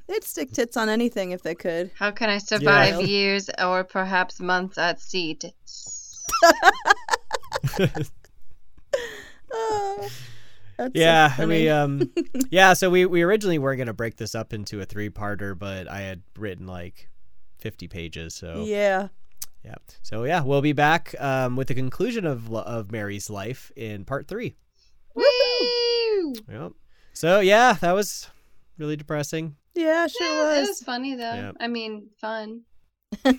They'd 0.09 0.23
stick 0.25 0.51
tits 0.51 0.75
on 0.75 0.89
anything 0.89 1.31
if 1.31 1.41
they 1.43 1.55
could. 1.55 1.91
How 1.97 2.11
can 2.11 2.29
I 2.29 2.39
survive 2.39 2.95
Yeah. 2.99 3.07
years 3.07 3.49
or 3.61 3.83
perhaps 3.85 4.39
months 4.41 4.77
at 4.77 4.99
sea? 4.99 5.35
T- 5.35 5.53
Oh, 9.51 10.09
that's 10.77 10.93
so 10.95 10.99
yeah, 10.99 11.29
funny. 11.29 11.47
we 11.63 11.69
um, 11.69 12.11
yeah. 12.51 12.73
So 12.73 12.89
we 12.89 13.05
we 13.05 13.21
originally 13.23 13.57
were 13.59 13.75
gonna 13.75 13.93
break 13.93 14.17
this 14.17 14.35
up 14.35 14.53
into 14.53 14.79
a 14.81 14.85
three 14.85 15.09
parter, 15.09 15.57
but 15.57 15.89
I 15.89 16.01
had 16.01 16.21
written 16.37 16.67
like 16.67 17.09
fifty 17.57 17.87
pages, 17.87 18.35
so 18.35 18.63
yeah. 18.65 19.07
yeah. 19.63 19.75
So 20.01 20.23
yeah, 20.23 20.43
we'll 20.43 20.61
be 20.61 20.73
back 20.73 21.15
um 21.19 21.55
with 21.55 21.67
the 21.67 21.75
conclusion 21.75 22.25
of 22.25 22.53
of 22.53 22.91
Mary's 22.91 23.29
life 23.29 23.71
in 23.75 24.05
part 24.05 24.27
three. 24.27 24.55
Woo! 25.15 26.33
Yep. 26.47 26.73
So 27.13 27.39
yeah, 27.39 27.73
that 27.81 27.93
was 27.93 28.29
really 28.79 28.95
depressing. 28.95 29.55
Yeah, 29.75 30.07
sure 30.07 30.27
Yeah, 30.27 30.57
it 30.57 30.59
was. 30.61 30.67
was 30.69 30.83
funny 30.83 31.15
though. 31.15 31.33
Yep. 31.33 31.55
I 31.59 31.67
mean, 31.67 32.09
fun. 32.19 32.61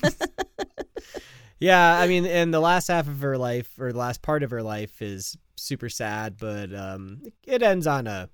Yeah, 1.63 1.99
I 1.99 2.07
mean, 2.07 2.25
and 2.25 2.55
the 2.55 2.61
last 2.61 2.89
half 2.89 3.07
of 3.07 3.21
her 3.21 3.37
life, 3.37 3.71
or 3.79 3.93
the 3.93 3.99
last 3.99 4.23
part 4.23 4.43
of 4.43 4.51
her 4.51 4.63
life, 4.63 5.03
is 5.03 5.37
super 5.57 5.91
sad, 5.91 6.39
but 6.39 6.75
um, 6.75 7.21
it 7.47 7.63
ends 7.63 7.87
on 7.87 8.07
a 8.07 8.31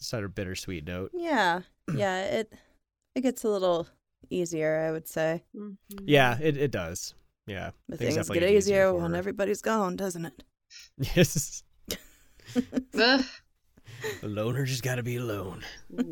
sort 0.00 0.24
of 0.24 0.34
bittersweet 0.34 0.84
note. 0.84 1.12
Yeah, 1.14 1.60
yeah. 1.94 2.22
It 2.24 2.52
it 3.14 3.20
gets 3.20 3.44
a 3.44 3.48
little 3.48 3.86
easier, 4.28 4.84
I 4.88 4.90
would 4.90 5.06
say. 5.06 5.44
Mhm. 5.56 5.76
Yeah, 6.02 6.36
it, 6.40 6.56
it 6.56 6.72
does. 6.72 7.14
Yeah, 7.46 7.70
But 7.88 8.00
Things 8.00 8.14
things, 8.14 8.28
get 8.28 8.40
get 8.40 8.48
easier 8.50 8.56
easier 8.56 8.94
when 8.94 9.14
everybody's 9.14 9.62
gone, 9.62 9.94
doesn't 9.94 10.24
it? 10.26 10.42
yes. 11.14 11.62
Ugh. 14.04 14.14
A 14.24 14.26
loner 14.28 14.64
just 14.64 14.82
got 14.82 14.96
to 14.96 15.02
be 15.02 15.16
alone. 15.16 15.62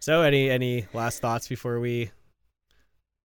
So, 0.00 0.20
any 0.20 0.50
any 0.50 0.86
last 0.92 1.20
thoughts 1.22 1.48
before 1.48 1.80
we 1.80 2.10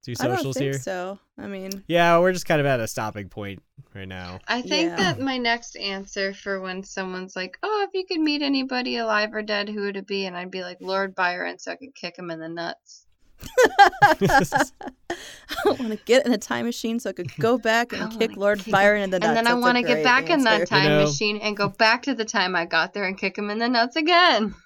do 0.03 0.13
I 0.19 0.27
don't 0.27 0.37
socials 0.37 0.55
think 0.57 0.71
here? 0.73 0.79
so. 0.79 1.19
I 1.37 1.47
mean, 1.47 1.83
Yeah, 1.87 2.17
we're 2.19 2.31
just 2.31 2.45
kind 2.45 2.61
of 2.61 2.65
at 2.67 2.79
a 2.79 2.87
stopping 2.87 3.27
point 3.27 3.61
right 3.93 4.07
now. 4.07 4.39
I 4.47 4.61
think 4.61 4.89
Yeah. 4.91 4.95
that 4.95 5.19
my 5.19 5.37
next 5.37 5.75
answer 5.75 6.33
for 6.33 6.61
when 6.61 6.83
someone's 6.83 7.35
like, 7.35 7.57
"Oh, 7.63 7.85
if 7.85 7.93
you 7.93 8.05
could 8.05 8.21
meet 8.21 8.41
anybody 8.41 8.95
alive 8.97 9.33
or 9.33 9.41
dead, 9.41 9.67
who 9.67 9.81
would 9.81 9.97
it 9.97 10.07
be?" 10.07 10.25
and 10.25 10.37
I'd 10.37 10.51
be 10.51 10.61
like 10.61 10.77
Lord 10.79 11.15
Byron, 11.15 11.59
so 11.59 11.71
I 11.73 11.75
could 11.75 11.93
kick 11.95 12.17
him 12.17 12.31
in 12.31 12.39
the 12.39 12.47
nuts. 12.49 13.05
I 14.21 14.65
want 15.65 15.89
to 15.91 15.99
get 16.05 16.25
in 16.25 16.33
a 16.33 16.37
time 16.37 16.65
machine 16.65 16.99
so 16.99 17.09
I 17.09 17.13
could 17.13 17.33
go 17.37 17.57
back 17.57 17.93
and 17.93 18.11
kick 18.17 18.35
Lord 18.37 18.59
kick- 18.59 18.71
Byron 18.71 19.01
in 19.03 19.09
the 19.09 19.19
nuts. 19.19 19.27
and 19.29 19.37
then 19.37 19.47
I 19.47 19.51
That's 19.51 19.59
a 19.59 19.61
want 19.61 19.77
to 19.77 19.83
get 19.83 19.93
great 19.95 20.03
back 20.03 20.29
in 20.29 20.43
that 20.43 20.61
answer. 20.61 20.65
time 20.67 20.87
know- 20.89 21.05
machine 21.05 21.37
and 21.37 21.55
go 21.57 21.69
back 21.69 22.03
to 22.03 22.13
the 22.13 22.25
time 22.25 22.55
I 22.55 22.65
got 22.65 22.93
there 22.93 23.05
and 23.05 23.17
kick 23.17 23.37
him 23.37 23.49
in 23.49 23.59
the 23.59 23.69
nuts 23.69 23.95
again. 23.95 24.53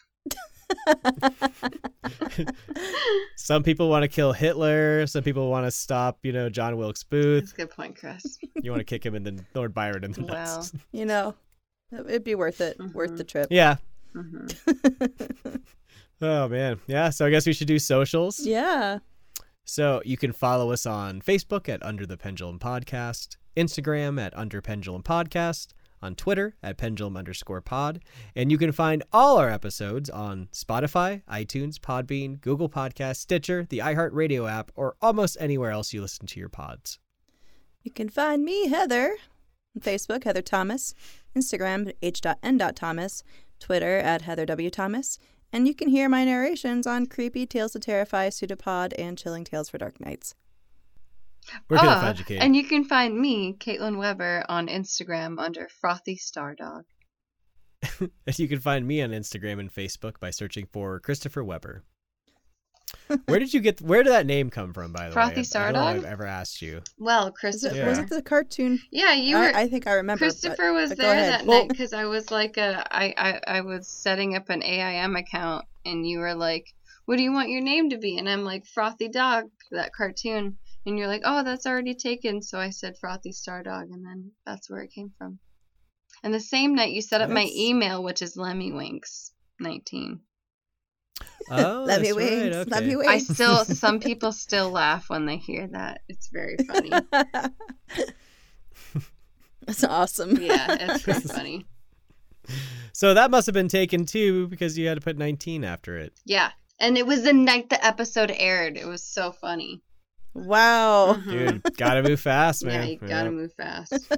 Some 3.35 3.63
people 3.63 3.89
want 3.89 4.03
to 4.03 4.07
kill 4.07 4.33
Hitler. 4.33 5.05
Some 5.07 5.23
people 5.23 5.49
want 5.49 5.65
to 5.65 5.71
stop, 5.71 6.19
you 6.23 6.31
know, 6.31 6.49
John 6.49 6.77
Wilkes 6.77 7.03
Booth. 7.03 7.43
That's 7.43 7.51
Booth. 7.51 7.59
a 7.59 7.61
good 7.67 7.69
point, 7.75 7.95
Chris. 7.97 8.37
You 8.61 8.71
want 8.71 8.79
to 8.79 8.85
kick 8.85 9.05
him 9.05 9.15
in 9.15 9.23
the 9.23 9.43
Lord 9.53 9.73
Byron 9.73 10.03
in 10.03 10.11
the 10.13 10.21
Wow. 10.23 10.27
nuts. 10.33 10.71
You 10.91 11.05
know, 11.05 11.35
it'd 11.91 12.23
be 12.23 12.35
worth 12.35 12.61
it. 12.61 12.77
Worth 12.93 13.11
Mhm. 13.11 13.17
the 13.17 13.23
trip. 13.23 13.47
Yeah. 13.51 13.75
hmm 14.13 14.45
Oh 16.23 16.47
man. 16.47 16.79
Yeah. 16.87 17.09
So 17.09 17.25
I 17.25 17.29
guess 17.29 17.45
we 17.45 17.53
should 17.53 17.67
do 17.67 17.79
socials. 17.79 18.39
yeah. 18.39 18.99
So 19.65 20.01
you 20.05 20.17
can 20.17 20.31
follow 20.33 20.71
us 20.71 20.85
on 20.85 21.21
Facebook 21.21 21.69
at 21.69 21.83
Under 21.83 22.05
the 22.05 22.17
Pendulum 22.17 22.59
Podcast, 22.59 23.37
Instagram 23.55 24.21
at 24.21 24.35
Under 24.37 24.61
Pendulum 24.61 25.03
Podcast, 25.03 25.67
on 26.01 26.15
Twitter 26.15 26.55
at 26.61 26.77
Pendulum 26.77 27.15
underscore 27.15 27.61
pod, 27.61 28.01
and 28.35 28.51
you 28.51 28.57
can 28.57 28.73
find 28.73 29.03
all 29.13 29.37
our 29.37 29.49
episodes 29.49 30.09
on 30.09 30.49
Spotify, 30.51 31.23
iTunes, 31.29 31.77
Podbean, 31.79 32.41
Google 32.41 32.67
Podcast, 32.69 33.17
Stitcher, 33.17 33.65
the 33.69 33.79
iHeartRadio 33.79 34.51
app, 34.51 34.71
or 34.75 34.95
almost 35.01 35.37
anywhere 35.39 35.71
else 35.71 35.93
you 35.93 36.01
listen 36.01 36.27
to 36.27 36.39
your 36.41 36.49
pods. 36.49 36.99
You 37.83 37.91
can 37.91 38.09
find 38.09 38.43
me, 38.43 38.67
Heather, 38.67 39.15
on 39.75 39.81
Facebook, 39.81 40.25
Heather 40.25 40.41
Thomas, 40.41 40.93
Instagram, 41.37 41.87
at 41.87 41.95
h.n.thomas, 42.01 43.23
Twitter 43.61 43.97
at 43.97 44.23
Heather 44.23 44.45
W. 44.45 44.69
Thomas, 44.69 45.19
and 45.53 45.67
you 45.67 45.73
can 45.73 45.87
hear 45.87 46.09
my 46.09 46.25
narrations 46.25 46.85
on 46.85 47.05
Creepy 47.05 47.45
Tales 47.45 47.71
to 47.73 47.79
Terrify, 47.79 48.29
Pseudopod, 48.29 48.93
and 48.97 49.17
Chilling 49.17 49.45
Tales 49.45 49.69
for 49.69 49.77
Dark 49.77 50.01
Nights. 50.01 50.35
Where 51.67 51.79
can 51.79 51.89
I 51.89 51.93
Ah, 51.95 52.01
find 52.01 52.19
you, 52.19 52.25
Kate? 52.25 52.39
And 52.41 52.55
you 52.55 52.63
can 52.63 52.83
find 52.83 53.17
me, 53.17 53.53
Caitlin 53.53 53.97
Weber, 53.97 54.43
on 54.49 54.67
Instagram 54.67 55.39
under 55.39 55.67
Frothy 55.81 56.17
Stardog. 56.17 56.83
And 58.25 58.39
you 58.39 58.47
can 58.47 58.59
find 58.59 58.87
me 58.87 59.01
on 59.01 59.11
Instagram 59.11 59.59
and 59.59 59.73
Facebook 59.73 60.19
by 60.19 60.29
searching 60.31 60.67
for 60.71 60.99
Christopher 61.01 61.43
Weber. 61.43 61.83
Where 63.25 63.39
did 63.39 63.53
you 63.53 63.59
get? 63.59 63.81
Where 63.81 64.03
did 64.03 64.11
that 64.11 64.25
name 64.25 64.49
come 64.49 64.73
from? 64.73 64.91
By 64.91 65.07
the 65.07 65.13
Frothy 65.13 65.41
way, 65.41 65.47
I- 65.55 65.69
I 65.69 65.71
don't 65.71 65.73
know 65.73 65.79
Stardog? 65.79 65.97
I've 65.97 66.05
ever 66.05 66.25
asked 66.25 66.61
you. 66.61 66.81
Well, 66.97 67.25
Was 67.25 67.33
Christopher. 67.39 67.75
Yeah. 67.75 67.89
was 67.89 67.97
it 67.99 68.09
the 68.09 68.21
cartoon? 68.21 68.79
Yeah, 68.91 69.13
you 69.13 69.35
were. 69.37 69.43
I, 69.43 69.61
I 69.61 69.67
think 69.67 69.87
I 69.87 69.93
remember. 69.93 70.19
but- 70.25 70.25
Christopher 70.25 70.73
was 70.73 70.89
but 70.89 70.97
there 70.99 71.15
that 71.15 71.45
Well- 71.45 71.59
night 71.61 71.69
because 71.69 71.93
I 71.93 72.05
was 72.05 72.31
like, 72.31 72.57
a, 72.57 72.83
I, 72.95 73.13
I, 73.17 73.57
I 73.57 73.61
was 73.61 73.87
setting 73.87 74.35
up 74.35 74.49
an 74.49 74.63
AIM 74.63 75.15
account, 75.15 75.65
and 75.85 76.07
you 76.07 76.19
were 76.19 76.33
like, 76.35 76.65
"What 77.05 77.17
do 77.17 77.23
you 77.23 77.31
want 77.33 77.49
your 77.49 77.61
name 77.61 77.89
to 77.91 77.97
be?" 77.97 78.17
And 78.17 78.27
I'm 78.29 78.43
like, 78.43 78.65
"Frothy 78.65 79.09
Dog," 79.09 79.45
that 79.71 79.93
cartoon, 79.93 80.57
and 80.85 80.97
you're 80.97 81.07
like, 81.07 81.21
"Oh, 81.25 81.43
that's 81.43 81.65
already 81.65 81.95
taken." 81.95 82.41
So 82.41 82.57
I 82.59 82.69
said 82.71 82.97
Frothy 82.99 83.31
Star 83.31 83.63
Dog, 83.63 83.89
and 83.91 84.05
then 84.05 84.31
that's 84.45 84.69
where 84.69 84.81
it 84.81 84.91
came 84.93 85.11
from. 85.17 85.39
And 86.23 86.33
the 86.33 86.39
same 86.39 86.73
night 86.75 86.93
you 86.93 87.01
set 87.01 87.21
up 87.21 87.29
my 87.29 87.49
email, 87.53 88.01
which 88.01 88.21
is 88.21 88.37
Lemmy 88.37 88.71
Winks 88.71 89.31
19. 89.59 90.21
Oh, 91.49 91.85
Love 91.87 92.03
you, 92.03 92.15
that's 92.15 92.15
right, 92.15 92.15
Wings. 92.15 92.55
Love 92.55 92.81
okay. 92.81 92.89
you, 92.89 93.03
I 93.05 93.17
still, 93.19 93.65
some 93.65 93.99
people 93.99 94.31
still 94.31 94.69
laugh 94.71 95.09
when 95.09 95.25
they 95.25 95.37
hear 95.37 95.67
that. 95.67 96.01
It's 96.07 96.29
very 96.29 96.57
funny. 96.67 96.89
That's 99.65 99.83
awesome. 99.83 100.37
Yeah, 100.41 100.75
it's 100.79 101.03
pretty 101.05 101.21
funny. 101.21 101.65
So 102.91 103.13
that 103.13 103.31
must 103.31 103.45
have 103.45 103.53
been 103.53 103.69
taken 103.69 104.05
too 104.05 104.47
because 104.47 104.77
you 104.77 104.87
had 104.87 104.95
to 104.95 105.01
put 105.01 105.17
19 105.17 105.63
after 105.63 105.97
it. 105.97 106.13
Yeah. 106.25 106.51
And 106.79 106.97
it 106.97 107.05
was 107.07 107.23
the 107.23 107.33
night 107.33 107.69
the 107.69 107.83
episode 107.85 108.31
aired. 108.35 108.75
It 108.77 108.85
was 108.85 109.03
so 109.03 109.31
funny. 109.31 109.81
Wow. 110.33 111.15
Mhm. 111.19 111.31
Dude, 111.31 111.77
gotta 111.77 112.03
move 112.03 112.19
fast, 112.19 112.65
man. 112.65 112.73
Yeah, 112.73 112.79
man. 112.79 112.89
you 112.89 113.07
gotta 113.07 113.31
move 113.31 113.53
fast. 113.53 114.11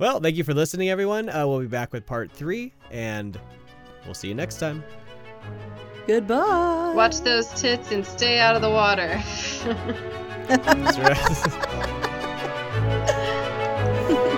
Well, 0.00 0.18
thank 0.18 0.36
you 0.36 0.44
for 0.44 0.54
listening, 0.54 0.88
everyone. 0.88 1.28
Uh, 1.28 1.46
we'll 1.46 1.60
be 1.60 1.66
back 1.66 1.92
with 1.92 2.06
part 2.06 2.32
three, 2.32 2.72
and 2.90 3.38
we'll 4.06 4.14
see 4.14 4.28
you 4.28 4.34
next 4.34 4.58
time. 4.58 4.82
Goodbye. 6.06 6.94
Watch 6.96 7.20
those 7.20 7.46
tits 7.60 7.92
and 7.92 8.04
stay 8.04 8.40
out 8.40 8.56
of 8.56 8.62
the 8.62 8.70
water. 8.70 9.22
That's 10.48 10.98
right. 10.98 12.06